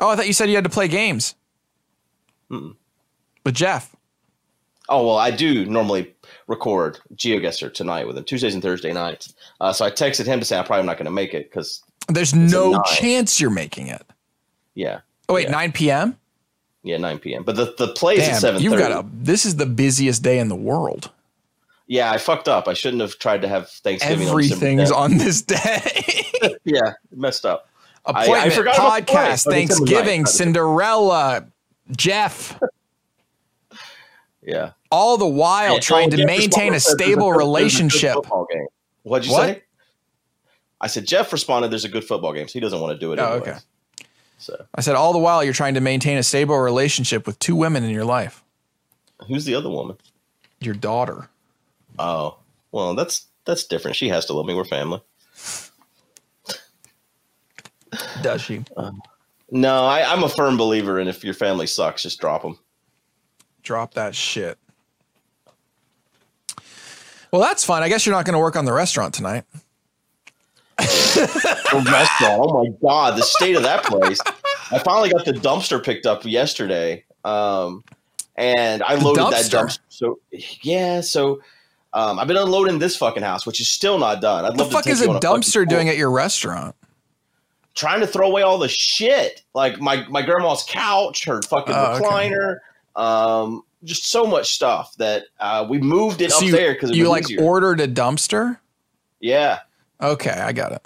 Oh, 0.00 0.08
I 0.10 0.16
thought 0.16 0.26
you 0.26 0.32
said 0.32 0.48
you 0.48 0.56
had 0.56 0.64
to 0.64 0.70
play 0.70 0.88
games 0.88 1.36
Mm-mm. 2.50 2.74
with 3.44 3.54
Jeff. 3.54 3.94
Oh 4.88 5.06
well, 5.06 5.16
I 5.16 5.30
do 5.30 5.64
normally 5.66 6.14
record 6.48 6.98
GeoGuessr 7.14 7.72
tonight 7.72 8.06
with 8.06 8.18
him 8.18 8.24
Tuesdays 8.24 8.54
and 8.54 8.62
Thursday 8.62 8.92
nights. 8.92 9.32
Uh, 9.60 9.72
so 9.72 9.84
I 9.84 9.90
texted 9.90 10.26
him 10.26 10.40
to 10.40 10.44
say 10.44 10.58
I'm 10.58 10.64
probably 10.64 10.86
not 10.86 10.96
going 10.96 11.06
to 11.06 11.10
make 11.12 11.34
it 11.34 11.50
because 11.50 11.82
There's 12.08 12.32
at 12.32 12.38
no 12.38 12.80
chance 12.82 13.40
you're 13.40 13.50
making 13.50 13.88
it. 13.88 14.02
yeah, 14.74 15.00
Oh 15.28 15.34
wait, 15.34 15.44
Yeah. 15.46 15.50
9 15.52 15.72
p.m. 15.72 16.16
yeah, 16.82 16.96
9 16.98 17.18
p.m. 17.18 17.42
But 17.42 17.56
the 17.56 17.74
the 17.78 17.88
plays 17.88 18.20
at 18.20 18.26
Damn, 18.32 18.40
seven. 18.40 18.62
you've 18.62 18.78
got 18.78 18.92
a. 18.92 19.04
This 19.12 19.44
is 19.44 19.56
the 19.56 19.66
busiest 19.66 20.22
day 20.22 20.38
in 20.38 20.48
the 20.48 20.54
world. 20.56 21.10
Yeah, 21.88 22.10
I 22.10 22.18
fucked 22.18 22.48
up. 22.48 22.66
I 22.68 22.74
shouldn't 22.74 23.00
have 23.02 23.16
tried 23.18 23.42
to 23.42 23.48
have 23.48 23.68
Thanksgiving. 23.70 24.26
on 24.26 24.30
Everything's 24.30 24.90
10th. 24.90 24.96
on 24.96 25.18
this 25.18 25.42
day. 25.42 26.26
Yeah, 26.64 26.92
messed 27.14 27.46
up. 27.46 27.68
I 28.04 28.24
Appointment, 28.24 28.52
forgot 28.54 28.74
about 28.76 28.98
the 28.98 29.04
play. 29.12 29.16
podcast, 29.22 29.44
Thanksgiving. 29.50 30.26
Cinderella, 30.26 31.46
Jeff. 31.96 32.58
Yeah. 34.42 34.72
All 34.92 35.16
the 35.18 35.26
while 35.26 35.74
Yeah, 35.74 35.80
trying 35.80 36.10
to 36.10 36.24
maintain 36.24 36.68
a 36.68 36.72
responded, 36.76 36.80
said 36.80 36.98
there's 36.98 37.08
stable 37.10 37.32
relationship. 37.32 38.16
What'd 39.02 39.26
you 39.26 39.32
What? 39.32 39.46
say? 39.48 39.62
I 40.86 40.88
said 40.88 41.04
Jeff 41.04 41.32
responded. 41.32 41.72
There's 41.72 41.84
a 41.84 41.88
good 41.88 42.04
football 42.04 42.32
game, 42.32 42.46
so 42.46 42.52
he 42.52 42.60
doesn't 42.60 42.78
want 42.80 42.92
to 42.92 42.98
do 43.04 43.12
it. 43.12 43.18
Oh, 43.18 43.24
anyways. 43.24 43.48
okay. 43.48 43.58
So 44.38 44.66
I 44.72 44.82
said 44.82 44.94
all 44.94 45.12
the 45.12 45.18
while 45.18 45.42
you're 45.42 45.52
trying 45.52 45.74
to 45.74 45.80
maintain 45.80 46.16
a 46.16 46.22
stable 46.22 46.56
relationship 46.56 47.26
with 47.26 47.40
two 47.40 47.56
women 47.56 47.82
in 47.82 47.90
your 47.90 48.04
life. 48.04 48.44
who's 49.26 49.46
the 49.46 49.56
other 49.56 49.68
woman? 49.68 49.96
Your 50.60 50.74
daughter. 50.74 51.28
Oh, 51.98 52.38
well, 52.70 52.94
that's 52.94 53.26
that's 53.44 53.64
different. 53.64 53.96
She 53.96 54.10
has 54.10 54.26
to 54.26 54.32
love 54.32 54.46
me. 54.46 54.54
We're 54.54 54.64
family. 54.64 55.02
Does 58.22 58.42
she? 58.42 58.62
Um, 58.76 59.02
no, 59.50 59.86
I, 59.86 60.12
I'm 60.12 60.22
a 60.22 60.28
firm 60.28 60.56
believer 60.56 61.00
in 61.00 61.08
if 61.08 61.24
your 61.24 61.34
family 61.34 61.66
sucks, 61.66 62.04
just 62.04 62.20
drop 62.20 62.42
them. 62.42 62.60
Drop 63.64 63.94
that 63.94 64.14
shit. 64.14 64.56
Well, 67.32 67.42
that's 67.42 67.64
fun. 67.64 67.82
I 67.82 67.88
guess 67.88 68.06
you're 68.06 68.14
not 68.14 68.24
going 68.24 68.34
to 68.34 68.38
work 68.38 68.54
on 68.54 68.66
the 68.66 68.72
restaurant 68.72 69.14
tonight. 69.14 69.42
Oh 70.78 72.62
my 72.64 72.70
god, 72.82 73.16
the 73.18 73.22
state 73.22 73.56
of 73.56 73.62
that 73.62 73.84
place! 73.84 74.18
I 74.70 74.78
finally 74.78 75.10
got 75.10 75.24
the 75.24 75.32
dumpster 75.32 75.82
picked 75.82 76.06
up 76.06 76.24
yesterday, 76.24 77.04
um, 77.24 77.82
and 78.36 78.82
I 78.82 78.94
loaded 78.96 79.24
that 79.32 79.44
dumpster? 79.46 79.78
dumpster. 79.78 79.78
So 79.88 80.18
yeah, 80.62 81.00
so 81.00 81.40
um, 81.92 82.18
I've 82.18 82.26
been 82.28 82.36
unloading 82.36 82.78
this 82.78 82.96
fucking 82.96 83.22
house, 83.22 83.46
which 83.46 83.60
is 83.60 83.68
still 83.68 83.98
not 83.98 84.20
done. 84.20 84.44
I'd 84.44 84.48
What 84.50 84.56
the 84.58 84.62
love 84.64 84.72
fuck 84.72 84.82
to 84.84 84.88
take 84.90 84.94
is 84.94 85.02
a 85.02 85.08
dumpster 85.20 85.52
tour. 85.52 85.66
doing 85.66 85.88
at 85.88 85.96
your 85.96 86.10
restaurant? 86.10 86.74
trying 87.74 88.00
to 88.00 88.06
throw 88.06 88.26
away 88.26 88.40
all 88.40 88.56
the 88.58 88.68
shit, 88.68 89.42
like 89.54 89.78
my 89.80 90.06
my 90.08 90.22
grandma's 90.22 90.64
couch, 90.68 91.24
her 91.26 91.42
fucking 91.42 91.74
Oh, 91.76 91.94
okay. 91.96 92.04
recliner, 92.04 92.56
um, 92.96 93.62
just 93.84 94.10
so 94.10 94.26
much 94.26 94.54
stuff 94.54 94.94
that 94.96 95.24
uh, 95.40 95.66
we 95.68 95.78
moved 95.78 96.22
it 96.22 96.30
So 96.30 96.38
up 96.38 96.42
you, 96.44 96.52
there 96.52 96.72
because 96.72 96.90
you 96.96 97.08
like 97.08 97.24
easier. 97.24 97.42
ordered 97.42 97.80
a 97.80 97.86
dumpster? 97.88 98.58
yeah, 99.20 99.58
Okay, 100.00 100.30
I 100.30 100.52
got 100.52 100.72
it. 100.72 100.82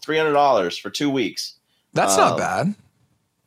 three 0.00 0.16
hundred 0.18 0.32
dollars 0.32 0.78
for 0.78 0.90
two 0.90 1.10
weeks. 1.10 1.54
That's 1.92 2.16
not 2.16 2.32
Um, 2.32 2.38
bad. 2.38 2.74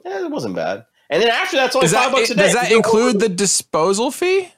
Yeah, 0.05 0.25
it 0.25 0.31
wasn't 0.31 0.55
bad. 0.55 0.85
And 1.09 1.21
then 1.21 1.29
after 1.29 1.55
that's 1.57 1.75
only 1.75 1.85
Is 1.85 1.93
five 1.93 2.11
that, 2.11 2.17
bucks 2.17 2.29
a 2.29 2.35
day. 2.35 2.43
does 2.43 2.53
that 2.53 2.71
include 2.71 3.19
the 3.19 3.29
disposal 3.29 4.11
fee? 4.11 4.49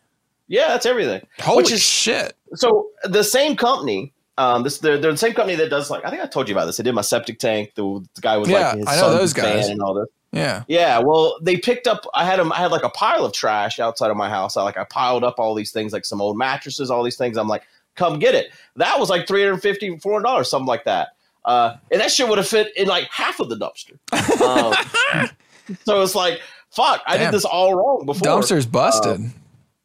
Yeah, 0.48 0.70
that's 0.70 0.86
everything. 0.86 1.26
Holy 1.42 1.58
Which 1.58 1.72
is- 1.72 1.82
shit. 1.84 2.36
So 2.56 2.88
the 3.04 3.24
same 3.24 3.56
company, 3.56 4.14
um, 4.38 4.64
this 4.64 4.78
they're, 4.80 4.98
they're 4.98 5.12
the 5.12 5.18
same 5.18 5.34
company 5.34 5.56
that 5.58 5.70
does 5.70 5.90
like 5.90 6.06
I 6.06 6.10
think 6.10 6.22
I 6.22 6.26
told 6.28 6.48
you 6.50 6.56
about 6.56 6.66
this. 6.66 6.78
They 6.78 6.84
did 6.84 6.96
my 6.96 7.02
septic 7.02 7.40
tank. 7.40 7.74
The, 7.76 8.04
the 8.16 8.22
guy 8.22 8.38
was 8.38 8.50
Yeah, 8.50 8.70
like 8.70 8.78
his 8.80 8.88
I 8.88 8.96
know 9.02 9.12
those 9.18 9.34
guys. 9.34 9.68
and 9.68 9.82
all 9.82 9.94
this. 9.94 10.08
Yeah. 10.32 10.64
Yeah, 10.68 11.00
well, 11.00 11.38
they 11.42 11.56
picked 11.58 11.88
up. 11.88 12.06
I 12.14 12.26
had 12.26 12.40
them. 12.40 12.52
I 12.52 12.58
had 12.58 12.72
like 12.72 12.84
a 12.84 12.90
pile 12.90 13.24
of 13.24 13.32
trash 13.34 13.80
outside 13.80 14.12
of 14.12 14.18
my 14.18 14.30
house. 14.30 14.58
I 14.58 14.64
like 14.64 14.78
I 14.78 14.84
piled 14.84 15.24
up 15.24 15.36
all 15.40 15.54
these 15.56 15.72
things, 15.72 15.94
like 15.94 16.04
some 16.06 16.20
old 16.22 16.38
mattresses, 16.38 16.92
all 16.92 17.04
these 17.04 17.16
things. 17.18 17.38
I'm 17.38 17.48
like, 17.48 17.64
come 17.96 18.20
get 18.20 18.36
it. 18.36 18.52
That 18.76 19.00
was 19.00 19.10
like 19.10 19.28
350 19.28 20.00
400 20.00 20.24
dollars, 20.24 20.50
something 20.50 20.68
like 20.68 20.84
that. 20.86 21.10
Uh, 21.44 21.78
and 21.92 22.02
that 22.02 22.12
shit 22.12 22.28
would 22.28 22.38
have 22.40 22.48
fit 22.48 22.76
in 22.76 22.88
like 22.88 23.06
half 23.12 23.40
of 23.40 23.50
the 23.50 23.56
dumpster. 23.56 23.98
Um, 24.42 25.30
so 25.86 26.02
it's 26.02 26.16
like, 26.16 26.42
fuck, 26.72 27.02
I 27.06 27.18
Damn. 27.18 27.28
did 27.28 27.36
this 27.36 27.46
all 27.46 27.76
wrong 27.76 28.06
before. 28.06 28.22
Dumpster's 28.28 28.66
busted. 28.66 29.32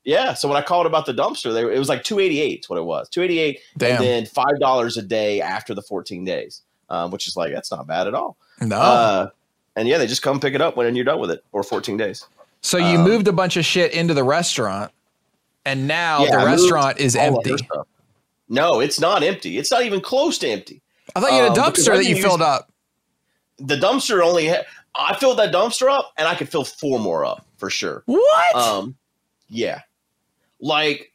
Yeah. 0.05 0.33
So 0.35 0.49
when 0.49 0.57
I 0.57 0.63
called 0.63 0.87
about 0.87 1.05
the 1.07 1.13
dumpster, 1.13 1.53
they, 1.53 1.61
it 1.63 1.79
was 1.79 1.89
like 1.91 2.03
288 2.03 2.61
is 2.61 2.71
what 2.71 2.79
it 2.79 2.85
was. 2.85 3.09
288 3.11 3.61
Damn. 3.77 3.91
and 3.97 4.05
then 4.05 4.27
five 4.27 4.59
dollars 4.59 4.97
a 4.97 5.03
day 5.03 5.41
after 5.43 5.75
the 5.75 5.83
14 5.83 6.25
days, 6.25 6.63
um, 6.89 7.11
which 7.11 7.29
is 7.29 7.37
like 7.37 7.53
that's 7.53 7.71
not 7.71 7.87
bad 7.87 8.07
at 8.07 8.15
all. 8.15 8.37
no. 8.63 8.77
Uh, 8.81 9.29
and 9.77 9.87
yeah, 9.87 9.99
they 9.99 10.07
just 10.07 10.23
come 10.23 10.41
pick 10.41 10.55
it 10.55 10.61
up 10.63 10.77
when 10.77 10.97
you're 10.97 11.05
done 11.05 11.21
with 11.21 11.31
it, 11.31 11.45
or 11.53 11.63
14 11.63 11.97
days. 11.97 12.27
so 12.63 12.77
you 12.79 12.99
um, 12.99 13.05
moved 13.05 13.29
a 13.29 13.33
bunch 13.33 13.57
of 13.57 13.65
shit 13.65 13.93
into 13.93 14.15
the 14.15 14.25
restaurant, 14.25 14.91
and 15.65 15.87
now 15.87 16.25
Yeah, 16.25 16.31
the 16.33 16.37
I 16.39 16.45
restaurant 16.47 16.99
is 16.99 17.15
empty. 17.15 17.55
No, 18.51 18.81
it's 18.81 19.01
not 19.01 19.23
empty. 19.23 19.57
It's 19.59 19.71
not 19.71 19.83
even 19.85 20.01
close 20.01 20.37
to 20.39 20.49
empty. 20.49 20.83
I 21.17 21.21
thought 21.21 21.33
you 21.33 21.39
had 21.39 21.57
a 21.57 21.61
Um, 21.61 21.73
dumpster 21.73 21.97
that 21.97 22.05
you 22.05 22.21
filled 22.21 22.43
up. 22.43 22.71
The 23.59 23.77
dumpster 23.77 24.23
only. 24.23 24.49
Ha- 24.49 24.65
I 24.95 25.17
filled 25.17 25.39
that 25.39 25.53
dumpster 25.55 25.89
up, 25.91 26.13
and 26.19 26.27
I 26.29 26.35
could 26.35 26.49
fill 26.49 26.65
four 26.65 26.99
more 26.99 27.25
up 27.25 27.47
for 27.57 27.71
sure. 27.71 28.03
What? 28.07 28.55
Um, 28.57 28.97
yeah, 29.49 29.83
like 30.61 31.13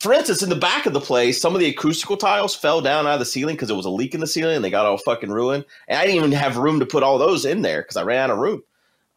for 0.00 0.12
instance, 0.12 0.42
in 0.42 0.48
the 0.48 0.56
back 0.56 0.86
of 0.86 0.92
the 0.92 1.00
place, 1.00 1.40
some 1.40 1.54
of 1.54 1.60
the 1.60 1.68
acoustical 1.68 2.16
tiles 2.16 2.56
fell 2.56 2.80
down 2.80 3.06
out 3.06 3.14
of 3.14 3.18
the 3.20 3.24
ceiling 3.24 3.54
because 3.54 3.68
there 3.68 3.76
was 3.76 3.86
a 3.86 3.90
leak 3.90 4.14
in 4.14 4.20
the 4.20 4.26
ceiling, 4.26 4.56
and 4.56 4.64
they 4.64 4.70
got 4.70 4.84
all 4.86 4.98
fucking 4.98 5.30
ruined. 5.30 5.64
And 5.86 5.98
I 5.98 6.02
didn't 6.04 6.16
even 6.16 6.32
have 6.32 6.56
room 6.56 6.80
to 6.80 6.86
put 6.86 7.04
all 7.04 7.18
those 7.18 7.44
in 7.44 7.62
there 7.62 7.82
because 7.82 7.96
I 7.96 8.02
ran 8.02 8.18
out 8.18 8.30
of 8.30 8.38
room. 8.38 8.62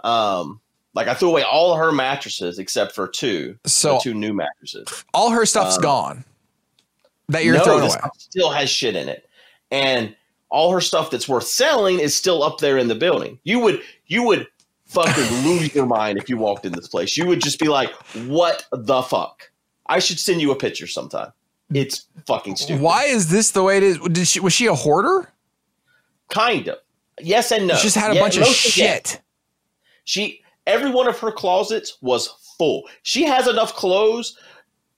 Um, 0.04 0.60
like 0.94 1.08
I 1.08 1.16
threw 1.16 1.30
away 1.30 1.42
all 1.44 1.76
her 1.76 1.92
mattresses 1.92 2.60
except 2.60 2.94
for 2.94 3.08
two, 3.08 3.58
so 3.66 4.00
two 4.00 4.14
new 4.14 4.34
mattresses. 4.34 5.04
all 5.16 5.32
her 5.32 5.46
stuff's 5.48 5.78
um, 5.78 5.82
gone 5.82 6.26
that 7.30 7.44
you're 7.44 7.56
no, 7.56 7.64
throwing 7.64 7.84
away. 7.84 7.96
still 8.18 8.50
has 8.52 8.70
shit 8.70 8.96
in 8.96 9.10
it, 9.10 9.28
and 9.72 10.16
all 10.50 10.72
her 10.72 10.82
stuff 10.82 11.10
that's 11.12 11.28
worth 11.28 11.46
selling 11.46 12.00
is 12.00 12.16
still 12.16 12.44
up 12.44 12.60
there 12.60 12.78
in 12.78 12.88
the 12.88 12.96
building. 12.96 13.40
You 13.44 13.60
would 13.60 13.82
you 14.08 14.24
would 14.24 14.48
fucking 14.86 15.24
lose 15.46 15.74
your 15.74 15.86
mind 15.86 16.18
if 16.18 16.30
you 16.30 16.38
walked 16.38 16.66
in 16.66 16.74
this 16.74 16.88
place. 16.88 17.18
You 17.18 17.26
would 17.28 17.42
just 17.42 17.60
be 17.60 17.68
like, 17.68 17.92
"What 18.28 18.66
the 18.72 19.02
fuck?" 19.02 19.52
I 19.88 20.00
should 20.00 20.20
send 20.20 20.42
you 20.42 20.52
a 20.52 20.56
picture 20.56 20.88
sometime. 20.88 21.32
It's 21.74 22.06
fucking 22.28 22.56
stupid. 22.58 22.82
Why 22.82 23.06
is 23.06 23.30
this 23.30 23.52
the 23.52 23.64
way 23.64 23.78
it 23.78 23.84
is? 23.84 24.00
Did 24.00 24.28
she 24.28 24.40
was 24.40 24.54
she 24.54 24.68
a 24.68 24.76
hoarder? 24.76 25.32
Kind 26.30 26.68
of. 26.68 26.78
Yes 27.20 27.52
and 27.52 27.68
no. 27.68 27.76
She 27.76 27.84
just 27.84 27.96
had 27.96 28.12
a 28.12 28.16
Yeah, 28.16 28.22
bunch 28.22 28.38
of 28.38 28.46
shit. 28.48 29.22
She 30.04 30.42
every 30.68 30.92
one 30.92 31.08
of 31.08 31.18
her 31.20 31.32
closets 31.32 31.98
was 32.02 32.28
full. 32.58 32.84
She 33.04 33.24
has 33.26 33.48
enough 33.48 33.74
clothes 33.76 34.38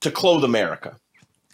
to 0.00 0.10
clothe 0.10 0.44
America. 0.44 0.96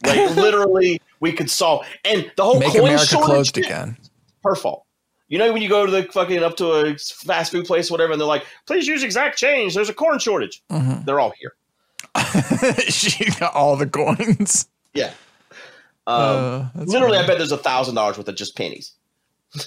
Like 0.05 0.31
literally, 0.37 1.01
we 1.21 1.33
could 1.33 1.51
solve 1.51 1.87
and 2.05 2.31
the 2.37 2.45
whole 2.45 2.59
Make 2.59 2.73
coin 2.73 2.83
America 2.83 3.07
shortage 3.07 3.27
closed 3.27 3.55
shit, 3.57 3.65
again. 3.67 3.97
Her 4.45 4.55
fault. 4.55 4.85
You 5.29 5.39
know 5.39 5.53
when 5.53 5.63
you 5.63 5.69
go 5.69 5.87
to 5.87 5.91
the 5.91 6.05
fucking 6.05 6.43
up 6.43 6.57
to 6.59 6.73
a 6.73 6.97
fast 6.99 7.51
food 7.51 7.65
place, 7.67 7.91
whatever, 7.91 8.13
and 8.13 8.21
they're 8.21 8.29
like, 8.29 8.45
"Please 8.67 8.87
use 8.87 9.03
exact 9.03 9.39
change." 9.39 9.75
There's 9.75 9.89
a 9.89 9.95
corn 9.95 10.19
shortage. 10.19 10.63
Mhm. 10.71 11.05
They're 11.07 11.19
all 11.19 11.33
here. 11.41 11.55
she 12.89 13.25
got 13.41 13.55
all 13.55 13.77
the 13.77 13.87
coins. 13.87 14.69
Yeah. 14.93 15.13
Um, 16.07 16.17
Uh, 16.17 16.69
literally, 16.85 17.17
I 17.17 17.27
bet 17.27 17.39
there's 17.39 17.53
a 17.53 17.57
thousand 17.59 17.95
dollars 17.95 18.19
worth 18.19 18.29
of 18.29 18.37
just 18.37 18.57
pennies. 18.57 18.93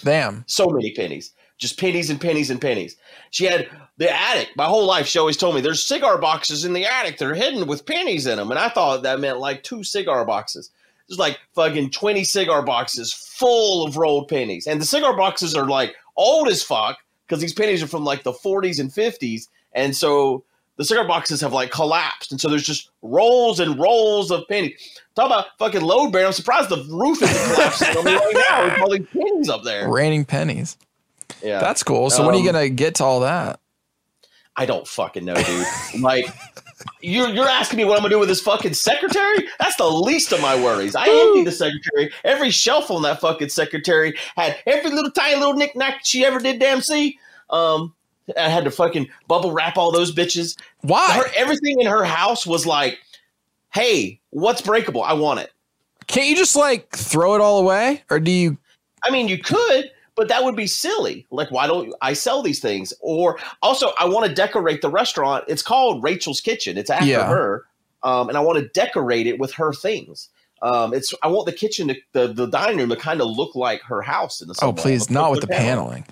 Damn. 0.03 0.43
So 0.47 0.67
many 0.67 0.93
pennies, 0.93 1.31
just 1.57 1.79
pennies 1.79 2.09
and 2.09 2.21
pennies 2.21 2.49
and 2.49 2.61
pennies. 2.61 2.95
She 3.31 3.45
had 3.45 3.67
the 3.97 4.11
attic. 4.11 4.49
My 4.55 4.65
whole 4.65 4.85
life, 4.85 5.07
she 5.07 5.19
always 5.19 5.37
told 5.37 5.55
me 5.55 5.61
there's 5.61 5.83
cigar 5.83 6.17
boxes 6.17 6.65
in 6.65 6.73
the 6.73 6.85
attic. 6.85 7.17
They're 7.17 7.33
hidden 7.33 7.67
with 7.67 7.85
pennies 7.85 8.27
in 8.27 8.37
them, 8.37 8.51
and 8.51 8.59
I 8.59 8.69
thought 8.69 9.03
that 9.03 9.19
meant 9.19 9.39
like 9.39 9.63
two 9.63 9.83
cigar 9.83 10.25
boxes. 10.25 10.71
There's 11.07 11.19
like 11.19 11.39
fucking 11.53 11.91
twenty 11.91 12.23
cigar 12.23 12.61
boxes 12.61 13.13
full 13.13 13.85
of 13.85 13.97
rolled 13.97 14.27
pennies, 14.27 14.67
and 14.67 14.79
the 14.79 14.85
cigar 14.85 15.15
boxes 15.15 15.55
are 15.55 15.65
like 15.65 15.95
old 16.15 16.47
as 16.47 16.63
fuck 16.63 16.97
because 17.25 17.41
these 17.41 17.53
pennies 17.53 17.83
are 17.83 17.87
from 17.87 18.05
like 18.05 18.23
the 18.23 18.31
40s 18.31 18.79
and 18.79 18.89
50s, 18.89 19.47
and 19.73 19.95
so 19.95 20.43
the 20.77 20.85
cigar 20.85 21.07
boxes 21.07 21.41
have 21.41 21.53
like 21.53 21.71
collapsed, 21.71 22.31
and 22.31 22.39
so 22.39 22.49
there's 22.49 22.65
just 22.65 22.91
rolls 23.01 23.59
and 23.59 23.79
rolls 23.79 24.31
of 24.31 24.47
pennies. 24.47 24.99
Talk 25.15 25.25
about 25.25 25.45
fucking 25.57 25.81
load 25.81 26.11
bearing. 26.11 26.27
I'm 26.27 26.33
surprised 26.33 26.69
the 26.69 26.85
roof 26.89 27.21
isn't 27.21 27.55
collapsing 27.55 27.97
on 27.97 28.05
me 28.05 28.15
right 28.15 28.45
now 28.49 28.65
with 28.65 28.81
all 28.81 28.91
these 28.91 29.07
pennies 29.07 29.49
up 29.49 29.63
there. 29.63 29.89
Raining 29.89 30.23
pennies. 30.23 30.77
Yeah, 31.43 31.59
That's 31.59 31.83
cool. 31.83 32.09
So 32.09 32.25
when 32.25 32.35
are 32.35 32.37
you 32.39 32.47
Um, 32.49 32.53
gonna 32.53 32.69
get 32.69 32.95
to 32.95 33.03
all 33.03 33.19
that? 33.21 33.59
I 34.55 34.65
don't 34.65 34.87
fucking 34.87 35.23
know, 35.23 35.35
dude. 35.35 36.01
like, 36.01 36.25
you're 37.01 37.29
you're 37.29 37.47
asking 37.47 37.77
me 37.77 37.85
what 37.85 37.95
I'm 37.97 38.01
gonna 38.01 38.09
do 38.15 38.19
with 38.19 38.29
this 38.29 38.41
fucking 38.41 38.73
secretary? 38.73 39.47
That's 39.59 39.75
the 39.75 39.89
least 39.89 40.31
of 40.31 40.41
my 40.41 40.55
worries. 40.55 40.95
I 40.95 41.07
emptied 41.07 41.45
the 41.45 41.51
secretary. 41.51 42.11
Every 42.23 42.49
shelf 42.49 42.89
on 42.89 43.03
that 43.03 43.19
fucking 43.21 43.49
secretary 43.49 44.15
had 44.35 44.57
every 44.65 44.89
little 44.91 45.11
tiny 45.11 45.35
little 45.35 45.53
knickknack 45.53 46.01
she 46.03 46.25
ever 46.25 46.39
did. 46.39 46.59
Damn 46.59 46.81
see. 46.81 47.19
Um, 47.51 47.93
I 48.35 48.49
had 48.49 48.63
to 48.65 48.71
fucking 48.71 49.07
bubble 49.27 49.51
wrap 49.51 49.77
all 49.77 49.91
those 49.91 50.13
bitches. 50.13 50.57
Why? 50.81 51.05
Her, 51.13 51.25
everything 51.35 51.79
in 51.79 51.87
her 51.87 52.03
house 52.03 52.45
was 52.45 52.65
like, 52.65 52.97
"Hey, 53.73 54.19
what's 54.31 54.61
breakable? 54.61 55.03
I 55.03 55.13
want 55.13 55.39
it." 55.39 55.51
Can't 56.07 56.27
you 56.27 56.35
just 56.35 56.55
like 56.55 56.89
throw 56.95 57.35
it 57.35 57.41
all 57.41 57.59
away? 57.59 58.03
Or 58.09 58.19
do 58.19 58.31
you 58.31 58.57
I 59.03 59.11
mean, 59.11 59.27
you 59.27 59.37
could, 59.37 59.91
but 60.17 60.27
that 60.27 60.43
would 60.43 60.55
be 60.55 60.67
silly. 60.67 61.25
Like, 61.29 61.51
why 61.51 61.67
don't 61.67 61.93
I 62.01 62.13
sell 62.13 62.41
these 62.41 62.59
things? 62.59 62.91
Or 62.99 63.37
also, 63.61 63.91
I 63.99 64.05
want 64.05 64.27
to 64.27 64.33
decorate 64.33 64.81
the 64.81 64.89
restaurant. 64.89 65.45
It's 65.47 65.61
called 65.61 66.03
Rachel's 66.03 66.41
Kitchen. 66.41 66.77
It's 66.77 66.89
after 66.89 67.05
Yeah. 67.05 67.27
her, 67.27 67.65
um, 68.03 68.27
and 68.27 68.37
I 68.37 68.41
want 68.41 68.57
to 68.59 68.67
decorate 68.69 69.27
it 69.27 69.39
with 69.39 69.53
her 69.53 69.71
things. 69.71 70.29
Um, 70.63 70.91
it's 70.93 71.13
I 71.21 71.27
want 71.27 71.45
the 71.45 71.53
kitchen, 71.53 71.89
to, 71.89 71.95
the 72.13 72.27
the 72.33 72.47
dining 72.47 72.79
room, 72.79 72.89
to 72.89 72.95
kind 72.95 73.21
of 73.21 73.27
look 73.29 73.55
like 73.55 73.81
her 73.83 74.01
house 74.01 74.41
in 74.41 74.47
the. 74.47 74.55
Oh 74.63 74.73
please, 74.73 75.09
not 75.09 75.29
with 75.29 75.41
the 75.41 75.47
paneling. 75.47 76.03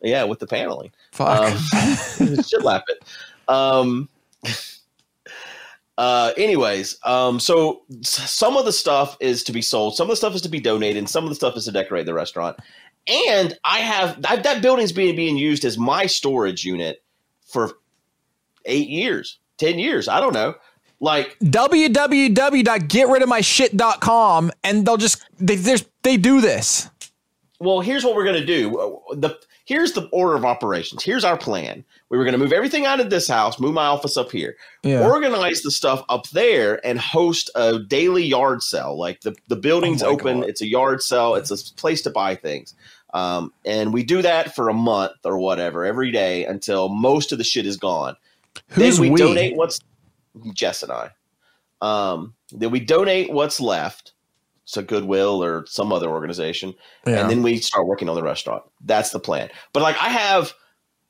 Yeah, 0.00 0.22
with 0.22 0.38
the 0.38 0.46
paneling. 0.46 0.92
Fuck. 1.10 1.52
Um, 1.52 2.36
shit 2.44 2.62
laugh 2.62 2.84
it. 2.86 3.02
Um, 3.48 4.08
uh, 5.98 6.32
anyways, 6.36 6.96
um, 7.04 7.40
so 7.40 7.82
some 8.02 8.56
of 8.56 8.64
the 8.64 8.72
stuff 8.72 9.16
is 9.18 9.42
to 9.42 9.52
be 9.52 9.60
sold, 9.62 9.96
some 9.96 10.04
of 10.04 10.10
the 10.10 10.16
stuff 10.16 10.36
is 10.36 10.42
to 10.42 10.48
be 10.48 10.60
donated, 10.60 10.98
and 10.98 11.10
some 11.10 11.24
of 11.24 11.30
the 11.30 11.34
stuff 11.34 11.56
is 11.56 11.64
to 11.64 11.72
decorate 11.72 12.06
the 12.06 12.14
restaurant. 12.14 12.56
And 13.08 13.56
I 13.64 13.78
have 13.78 14.20
that, 14.22 14.42
that 14.42 14.60
building's 14.62 14.92
being 14.92 15.16
being 15.16 15.36
used 15.36 15.64
as 15.64 15.78
my 15.78 16.06
storage 16.06 16.64
unit 16.64 17.02
for 17.46 17.72
eight 18.66 18.88
years, 18.88 19.38
ten 19.56 19.78
years. 19.78 20.08
I 20.08 20.20
don't 20.20 20.34
know. 20.34 20.54
Like 21.00 21.36
www.getridofmyshit.com 23.28 24.50
and 24.64 24.86
they'll 24.86 24.96
just 24.96 25.24
they 25.38 25.56
there's 25.56 25.84
they 26.02 26.16
do 26.16 26.40
this. 26.40 26.88
well, 27.60 27.80
here's 27.80 28.04
what 28.04 28.14
we're 28.14 28.24
gonna 28.24 28.44
do. 28.44 29.00
The 29.14 29.36
here's 29.64 29.92
the 29.92 30.08
order 30.12 30.34
of 30.34 30.44
operations. 30.44 31.02
Here's 31.02 31.24
our 31.24 31.36
plan. 31.36 31.84
We 32.08 32.16
were 32.18 32.24
gonna 32.24 32.38
move 32.38 32.52
everything 32.52 32.86
out 32.86 33.00
of 33.00 33.10
this 33.10 33.28
house, 33.28 33.60
move 33.60 33.74
my 33.74 33.86
office 33.86 34.16
up 34.16 34.30
here. 34.32 34.56
Yeah. 34.82 35.06
organize 35.08 35.62
the 35.62 35.70
stuff 35.70 36.02
up 36.08 36.28
there 36.30 36.84
and 36.86 36.98
host 36.98 37.50
a 37.54 37.78
daily 37.80 38.24
yard 38.24 38.62
sale. 38.62 38.96
Like 38.98 39.20
the, 39.20 39.34
the 39.48 39.56
building's 39.56 40.02
Oh 40.02 40.08
open, 40.10 40.40
God. 40.40 40.48
it's 40.48 40.62
a 40.62 40.66
yard 40.66 41.02
sale, 41.02 41.34
it's 41.34 41.50
a 41.50 41.74
place 41.74 42.02
to 42.02 42.10
buy 42.10 42.34
things. 42.34 42.74
Um, 43.14 43.52
and 43.64 43.92
we 43.92 44.02
do 44.02 44.20
that 44.22 44.54
for 44.54 44.68
a 44.68 44.74
month 44.74 45.12
or 45.24 45.38
whatever 45.38 45.84
every 45.84 46.10
day 46.10 46.44
until 46.44 46.88
most 46.88 47.32
of 47.32 47.38
the 47.38 47.44
shit 47.44 47.64
is 47.66 47.76
gone. 47.76 48.16
Who's 48.70 48.96
then 48.96 49.02
we, 49.02 49.10
we? 49.10 49.18
donate 49.20 49.56
what's 49.56 49.78
Jess 50.54 50.82
and 50.82 50.92
I. 50.92 51.10
Um, 51.80 52.34
then 52.50 52.70
we 52.70 52.80
donate 52.80 53.30
what's 53.32 53.60
left 53.60 54.12
to 54.72 54.82
Goodwill 54.82 55.42
or 55.42 55.64
some 55.66 55.92
other 55.92 56.08
organization 56.10 56.74
Yeah. 57.06 57.20
and 57.20 57.30
then 57.30 57.42
we 57.42 57.56
start 57.58 57.86
working 57.86 58.08
on 58.08 58.14
the 58.16 58.22
restaurant. 58.22 58.62
That's 58.84 59.10
the 59.10 59.20
plan. 59.20 59.48
But 59.72 59.82
like 59.82 59.96
I 59.96 60.08
have, 60.10 60.52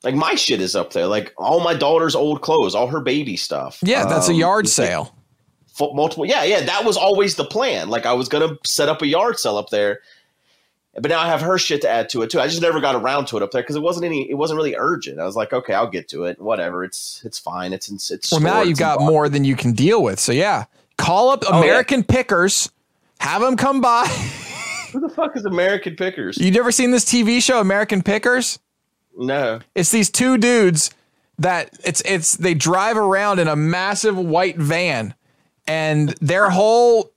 like 0.03 0.15
my 0.15 0.35
shit 0.35 0.61
is 0.61 0.75
up 0.77 0.93
there. 0.93 1.07
Like 1.07 1.33
all 1.37 1.59
my 1.59 1.73
daughter's 1.73 2.15
old 2.15 2.41
clothes, 2.41 2.73
all 2.75 2.87
her 2.87 3.01
baby 3.01 3.35
stuff. 3.35 3.79
yeah, 3.83 4.05
that's 4.05 4.29
a 4.29 4.31
Um, 4.31 4.37
yard 4.39 4.67
sale. 4.69 5.13
multiple. 5.79 6.25
Yeah, 6.25 6.43
yeah, 6.45 6.61
that 6.61 6.85
was 6.85 6.95
always 6.95 7.35
the 7.35 7.43
plan. 7.45 7.89
Like 7.89 8.05
I 8.05 8.13
was 8.13 8.29
gonna 8.29 8.55
set 8.65 8.87
up 8.87 9.01
a 9.01 9.07
yard 9.07 9.37
sale 9.39 9.57
up 9.57 9.69
there, 9.71 9.99
but 10.95 11.09
now 11.09 11.19
I 11.19 11.27
have 11.27 11.41
her 11.41 11.57
shit 11.57 11.81
to 11.81 11.89
add 11.89 12.09
to 12.09 12.21
it 12.21 12.29
too. 12.29 12.39
I 12.39 12.47
just 12.47 12.61
never 12.61 12.79
got 12.81 12.95
around 12.95 13.27
to 13.27 13.37
it 13.37 13.43
up 13.43 13.51
there 13.51 13.61
because 13.61 13.75
it 13.75 13.81
wasn't 13.81 14.05
any. 14.05 14.29
It 14.29 14.35
wasn't 14.35 14.57
really 14.57 14.75
urgent. 14.77 15.19
I 15.19 15.25
was 15.25 15.35
like, 15.35 15.53
okay, 15.53 15.73
I'll 15.73 15.89
get 15.89 16.07
to 16.09 16.25
it. 16.25 16.41
Whatever. 16.41 16.83
It's 16.83 17.21
it's 17.23 17.37
fine. 17.39 17.73
It's 17.73 17.89
it's. 17.89 18.11
it's 18.11 18.31
Well, 18.31 18.41
now 18.41 18.61
you've 18.61 18.79
got 18.79 19.01
more 19.01 19.29
than 19.29 19.43
you 19.45 19.55
can 19.55 19.73
deal 19.73 20.01
with. 20.01 20.19
So 20.19 20.31
yeah, 20.31 20.65
call 20.97 21.29
up 21.29 21.43
Oh, 21.47 21.59
yeah. 21.59 21.65
American 21.65 22.03
Pickers, 22.03 22.69
have 23.19 23.41
them 23.41 23.55
come 23.55 23.81
by. 23.81 24.05
Who 24.91 24.99
the 25.01 25.09
fuck 25.09 25.37
is 25.37 25.45
American 25.45 25.95
Pickers? 25.95 26.37
you 26.39 26.49
never 26.49 26.71
seen 26.71 26.89
this 26.89 27.05
TV 27.05 27.43
show, 27.43 27.59
American 27.59 28.01
Pickers? 28.01 28.57
no. 29.15 29.59
It's 29.75 29.91
these 29.91 30.09
two 30.09 30.37
dudes 30.37 30.91
that 31.37 31.77
it's 31.83 32.01
it's 32.01 32.35
they 32.37 32.53
drive 32.53 32.97
around 32.97 33.39
in 33.39 33.47
a 33.47 33.55
massive 33.55 34.17
white 34.17 34.57
van, 34.57 35.13
and 35.67 36.09
their 36.21 36.49
whole 36.49 37.11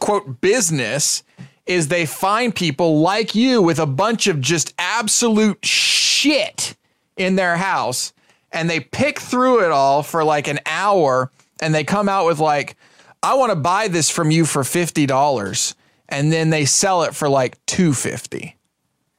quote 0.00 0.40
business 0.40 1.22
is 1.66 1.88
they 1.88 2.06
find 2.06 2.54
people 2.54 3.00
like 3.00 3.34
you 3.34 3.62
with 3.62 3.78
a 3.78 3.86
bunch 3.86 4.26
of 4.26 4.40
just 4.40 4.74
absolute 4.78 5.64
shit 5.64 6.76
in 7.16 7.36
their 7.36 7.56
house 7.56 8.12
and 8.52 8.68
they 8.68 8.80
pick 8.80 9.18
through 9.20 9.64
it 9.64 9.70
all 9.70 10.02
for 10.02 10.24
like 10.24 10.48
an 10.48 10.58
hour 10.66 11.30
and 11.60 11.74
they 11.74 11.84
come 11.84 12.08
out 12.08 12.26
with 12.26 12.38
like 12.40 12.76
I 13.22 13.34
want 13.34 13.50
to 13.50 13.56
buy 13.56 13.86
this 13.88 14.10
from 14.10 14.30
you 14.32 14.44
for 14.44 14.62
$50 14.62 15.74
and 16.08 16.32
then 16.32 16.50
they 16.50 16.64
sell 16.64 17.04
it 17.04 17.14
for 17.14 17.28
like 17.28 17.64
250. 17.66 18.56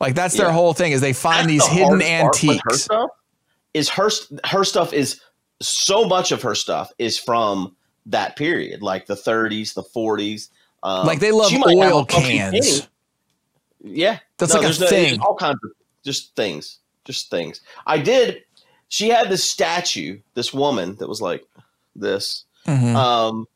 Like 0.02 0.16
that's 0.16 0.36
their 0.36 0.48
Yeah. 0.48 0.54
whole 0.54 0.74
thing 0.74 0.92
is 0.92 1.00
they 1.00 1.14
find 1.14 1.48
That's 1.48 1.48
these 1.48 1.64
the 1.66 1.70
hidden 1.70 2.02
hardest 2.02 2.12
part 2.12 2.44
with 2.44 2.58
Her 2.66 2.72
antiques. 2.72 2.82
stuff 2.84 3.10
is 3.74 3.90
her 3.90 4.10
her 4.46 4.64
stuff 4.66 4.92
is 4.94 5.22
so 5.62 6.04
much 6.06 6.32
of 6.34 6.42
her 6.42 6.56
stuff 6.56 6.92
is 7.00 7.18
from 7.18 7.76
that 8.08 8.36
period, 8.36 8.82
like 8.82 9.06
the 9.06 9.16
30s, 9.16 9.74
the 9.74 9.84
40s. 9.84 10.50
Um, 10.84 11.08
Like 11.08 11.20
they 11.20 11.32
love 11.32 11.50
she 11.50 11.58
might 11.58 11.78
have 11.78 11.94
oil 11.94 12.06
cans. 12.06 12.88
Yeah, 13.84 14.20
That's 14.38 14.54
like 14.54 14.64
a 14.64 14.80
no- 14.80 14.88
thing. 14.88 15.20
all 15.22 15.36
kinds 15.36 15.60
of 15.64 15.72
just 16.06 16.36
things, 16.36 16.80
just 17.06 17.30
things. 17.30 17.62
I 17.86 17.98
did. 17.98 18.44
She 18.90 19.10
had 19.10 19.30
this 19.30 19.44
statue, 19.44 20.20
this 20.36 20.54
woman 20.54 20.96
that 20.98 21.08
was 21.10 21.22
like 21.22 21.44
this. 21.96 22.46
Mhm. 22.68 22.96
Um, 22.96 23.48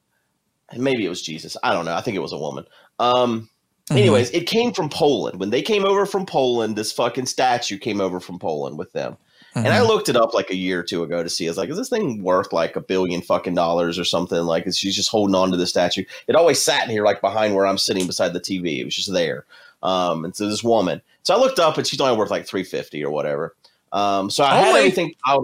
maybe 0.76 1.06
it 1.06 1.10
was 1.10 1.22
Jesus. 1.22 1.56
I 1.64 1.74
don't 1.74 1.86
know. 1.86 1.94
I 1.96 2.02
think 2.02 2.16
it 2.18 2.22
was 2.22 2.34
a 2.34 2.38
woman. 2.38 2.66
Um, 3.00 3.50
Mhm. 3.90 3.98
anyways, 3.98 4.32
it 4.32 4.48
came 4.48 4.74
from 4.74 4.90
Poland. 4.90 5.40
When 5.40 5.50
they 5.50 5.62
came 5.62 5.86
over 5.86 6.06
from 6.06 6.26
Poland, 6.26 6.76
this 6.76 6.92
fucking 6.92 7.28
statue 7.28 7.78
came 7.78 8.02
over 8.02 8.20
from 8.20 8.38
Poland 8.40 8.78
with 8.78 8.92
them. 8.92 9.16
And 9.56 9.68
I 9.70 9.80
Mhm. 9.80 9.88
looked 9.88 10.08
it 10.10 10.16
up 10.16 10.34
like 10.34 10.50
a 10.52 10.56
year 10.56 10.80
or 10.80 10.84
two 10.84 11.02
ago 11.04 11.24
to 11.24 11.30
see. 11.30 11.48
I 11.48 11.50
was 11.50 11.58
like, 11.58 11.70
is 11.70 11.78
this 11.78 11.90
thing 11.90 12.22
worth 12.22 12.54
like 12.54 12.76
a 12.76 12.82
billion 12.82 13.22
fucking 13.22 13.56
dollars 13.56 13.98
or 13.98 14.04
something? 14.04 14.38
Like, 14.40 14.68
is 14.68 14.78
she's 14.78 14.96
just 14.96 15.10
holding 15.10 15.34
on 15.36 15.50
to 15.52 15.58
the 15.58 15.66
statue? 15.66 16.04
It 16.28 16.36
always 16.36 16.62
sat 16.62 16.84
in 16.84 16.90
here, 16.92 17.04
like 17.04 17.22
behind 17.22 17.56
where 17.56 17.66
I'm 17.66 17.78
sitting 17.80 18.06
beside 18.06 18.34
the 18.34 18.40
TV. 18.40 18.80
It 18.80 18.86
was 18.86 18.96
just 18.96 19.12
there. 19.12 19.46
Um, 19.82 20.26
and 20.26 20.36
so 20.36 20.48
this 20.48 20.64
woman. 20.64 21.02
So 21.24 21.34
I 21.34 21.40
looked 21.40 21.60
up, 21.60 21.78
and 21.78 21.88
she's 21.88 22.00
only 22.00 22.16
worth 22.18 22.30
like 22.32 22.46
three 22.46 22.64
fifty 22.64 23.04
or 23.04 23.10
whatever. 23.12 23.56
Um, 23.92 24.30
so 24.30 24.44
I 24.44 24.56
had 24.56 24.68
Only? 24.68 24.80
everything 24.82 25.14
out. 25.28 25.44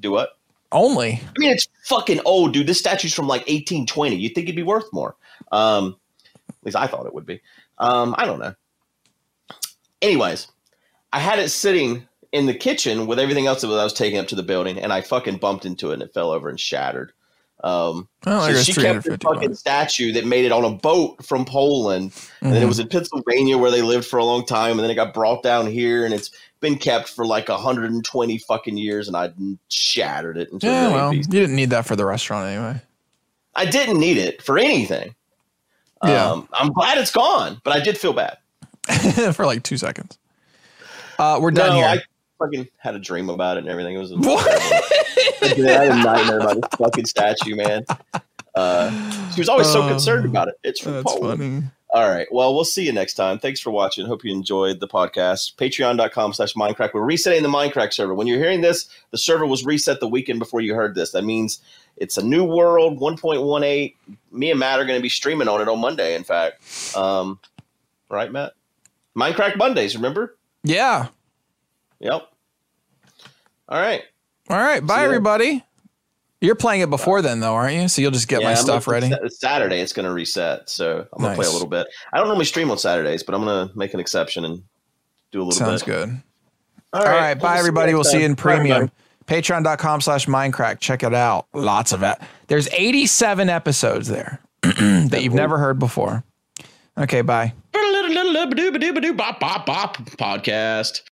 Do 0.00 0.10
what? 0.12 0.36
Only. 0.72 1.14
I 1.24 1.38
mean, 1.38 1.50
it's 1.50 1.66
fucking 1.84 2.20
old, 2.24 2.52
dude. 2.52 2.66
This 2.66 2.78
statue's 2.78 3.14
from 3.14 3.26
like 3.26 3.42
1820. 3.48 4.16
You'd 4.16 4.34
think 4.34 4.44
it'd 4.46 4.56
be 4.56 4.62
worth 4.62 4.90
more. 4.92 5.16
Um, 5.50 5.96
at 6.48 6.54
least 6.64 6.76
I 6.76 6.86
thought 6.86 7.06
it 7.06 7.14
would 7.14 7.26
be. 7.26 7.40
Um, 7.78 8.14
I 8.18 8.24
don't 8.26 8.38
know. 8.38 8.54
Anyways, 10.02 10.48
I 11.12 11.18
had 11.20 11.38
it 11.38 11.48
sitting 11.48 12.06
in 12.32 12.46
the 12.46 12.54
kitchen 12.54 13.06
with 13.06 13.18
everything 13.18 13.46
else 13.46 13.62
that 13.62 13.68
I 13.68 13.84
was 13.84 13.92
taking 13.92 14.18
up 14.18 14.28
to 14.28 14.34
the 14.34 14.42
building, 14.42 14.78
and 14.78 14.92
I 14.92 15.00
fucking 15.00 15.38
bumped 15.38 15.64
into 15.64 15.90
it 15.90 15.94
and 15.94 16.02
it 16.02 16.12
fell 16.12 16.30
over 16.30 16.48
and 16.48 16.58
shattered. 16.58 17.12
Um, 17.64 18.08
Oh, 18.26 18.52
so 18.52 18.62
she 18.62 18.72
kept 18.72 19.04
350 19.04 19.26
fucking 19.26 19.54
statue 19.54 20.12
that 20.12 20.24
made 20.24 20.44
it 20.44 20.52
on 20.52 20.64
a 20.64 20.70
boat 20.70 21.24
from 21.24 21.44
Poland, 21.44 22.12
and 22.40 22.52
then 22.52 22.62
it 22.62 22.66
was 22.66 22.78
in 22.78 22.88
Pennsylvania 22.88 23.58
where 23.58 23.70
they 23.70 23.82
lived 23.82 24.06
for 24.06 24.18
a 24.18 24.24
long 24.24 24.44
time, 24.44 24.72
and 24.72 24.80
then 24.80 24.90
it 24.90 24.94
got 24.94 25.14
brought 25.14 25.42
down 25.42 25.66
here, 25.66 26.04
and 26.04 26.14
it's 26.14 26.30
been 26.60 26.76
kept 26.76 27.08
for 27.08 27.26
like 27.26 27.48
120 27.48 28.38
fucking 28.38 28.76
years, 28.76 29.08
and 29.08 29.16
I 29.16 29.32
shattered 29.68 30.36
it 30.36 30.50
into 30.52 30.68
a 30.68 30.70
Yeah, 30.70 30.88
well, 30.90 31.14
you 31.14 31.22
didn't 31.22 31.56
need 31.56 31.70
that 31.70 31.86
for 31.86 31.96
the 31.96 32.04
restaurant 32.04 32.48
anyway. 32.48 32.80
I 33.54 33.66
didn't 33.66 33.98
need 33.98 34.18
it 34.18 34.42
for 34.42 34.58
anything. 34.58 35.14
Yeah. 36.04 36.30
Um, 36.30 36.48
I'm 36.52 36.72
glad 36.72 36.98
it's 36.98 37.10
gone, 37.10 37.60
but 37.64 37.74
I 37.74 37.80
did 37.80 37.98
feel 37.98 38.12
bad. 38.12 38.38
for 39.34 39.46
like 39.46 39.62
two 39.62 39.76
seconds. 39.76 40.18
Uh, 41.18 41.38
we're 41.40 41.50
done 41.50 41.70
no, 41.70 41.76
here. 41.76 41.86
I 41.86 42.02
fucking 42.38 42.68
had 42.78 42.94
a 42.94 42.98
dream 42.98 43.28
about 43.30 43.56
it 43.56 43.60
and 43.60 43.68
everything. 43.68 43.94
It 43.94 43.98
was. 43.98 44.12
What? 44.16 44.46
I 45.40 45.54
did. 45.54 45.66
I 45.68 45.84
had 45.84 45.92
a 45.92 46.02
nightmare 46.02 46.38
about 46.40 46.56
this 46.56 46.78
fucking 46.78 47.06
statue, 47.06 47.54
man. 47.56 47.84
Uh, 48.54 48.90
she 49.32 49.40
was 49.40 49.48
always 49.48 49.68
so 49.68 49.82
Oh, 49.84 49.88
concerned 49.88 50.24
about 50.26 50.48
it. 50.48 50.54
It's 50.64 50.80
from 50.80 50.94
That's 50.94 51.04
Poland. 51.04 51.38
funny. 51.38 51.62
All 51.90 52.10
right. 52.10 52.26
Well, 52.30 52.54
we'll 52.54 52.64
see 52.64 52.84
you 52.84 52.92
next 52.92 53.14
time. 53.14 53.38
Thanks 53.38 53.60
for 53.60 53.70
watching. 53.70 54.04
Hope 54.06 54.22
you 54.24 54.32
enjoyed 54.32 54.80
the 54.80 54.88
podcast. 54.88 55.54
Patreon.com 55.56 56.32
slash 56.34 56.52
Mindcrack. 56.54 56.92
We're 56.92 57.02
resetting 57.02 57.42
the 57.42 57.48
Minecraft 57.48 57.92
server. 57.94 58.14
When 58.14 58.26
you're 58.26 58.38
hearing 58.38 58.60
this, 58.60 58.88
the 59.10 59.16
server 59.18 59.46
was 59.46 59.64
reset 59.64 60.00
the 60.00 60.08
weekend 60.08 60.38
before 60.38 60.60
you 60.60 60.74
heard 60.74 60.94
this. 60.94 61.12
That 61.12 61.22
means 61.22 61.60
it's 61.96 62.18
a 62.18 62.22
new 62.24 62.44
world, 62.44 63.00
1.18. 63.00 63.94
Me 64.32 64.50
and 64.50 64.60
Matt 64.60 64.80
are 64.80 64.84
going 64.84 64.98
to 64.98 65.02
be 65.02 65.08
streaming 65.08 65.48
on 65.48 65.62
it 65.62 65.68
on 65.68 65.78
Monday, 65.80 66.14
in 66.14 66.24
fact. 66.24 66.62
Um, 66.96 67.38
right, 68.10 68.30
Matt? 68.30 68.52
Minecraft 69.16 69.56
Mondays, 69.56 69.96
remember? 69.96 70.36
Yeah. 70.64 71.08
Yep. 72.00 72.28
All 73.68 73.80
right. 73.80 74.02
All 74.48 74.56
right. 74.58 74.84
Bye, 74.84 74.98
See 74.98 75.04
everybody. 75.04 75.64
You're 76.40 76.54
playing 76.54 76.82
it 76.82 76.90
before 76.90 77.20
then, 77.20 77.40
though, 77.40 77.54
aren't 77.54 77.74
you? 77.74 77.88
So 77.88 78.00
you'll 78.00 78.12
just 78.12 78.28
get 78.28 78.42
my 78.42 78.50
I'm 78.50 78.56
stuff 78.56 78.86
ready. 78.86 79.10
Saturday, 79.28 79.80
it's 79.80 79.92
going 79.92 80.06
to 80.06 80.12
reset. 80.12 80.70
So 80.70 81.06
I'm 81.12 81.22
going 81.22 81.32
to 81.32 81.36
play 81.36 81.48
a 81.48 81.50
little 81.50 81.66
bit. 81.66 81.88
I 82.12 82.18
don't 82.18 82.28
normally 82.28 82.44
stream 82.44 82.70
on 82.70 82.78
Saturdays, 82.78 83.24
but 83.24 83.34
I'm 83.34 83.44
going 83.44 83.68
to 83.68 83.76
make 83.76 83.92
an 83.92 84.00
exception 84.00 84.44
and 84.44 84.62
do 85.32 85.40
a 85.40 85.44
little 85.44 85.52
Sounds 85.52 85.82
bit. 85.82 85.92
Sounds 85.92 86.06
good. 86.12 86.22
All 86.92 87.02
All 87.02 87.08
right. 87.08 87.34
Bye, 87.34 87.58
everybody. 87.58 87.92
We'll 87.92 88.04
see 88.04 88.20
you 88.20 88.24
in 88.26 88.36
premium. 88.36 88.90
Patreon.com 89.26 90.00
slash 90.00 90.26
Mindcrack. 90.26 90.78
Check 90.78 91.02
it 91.02 91.12
out. 91.12 91.46
Lots 91.52 91.92
of 91.92 92.02
it. 92.02 92.16
There's 92.46 92.68
87 92.72 93.48
episodes 93.50 94.08
there 94.08 94.40
that 94.62 95.20
you've 95.22 95.34
never 95.34 95.58
heard 95.58 95.78
before. 95.78 96.24
Okay. 96.96 97.22
Bye. 97.22 97.52
Podcast. 100.16 101.02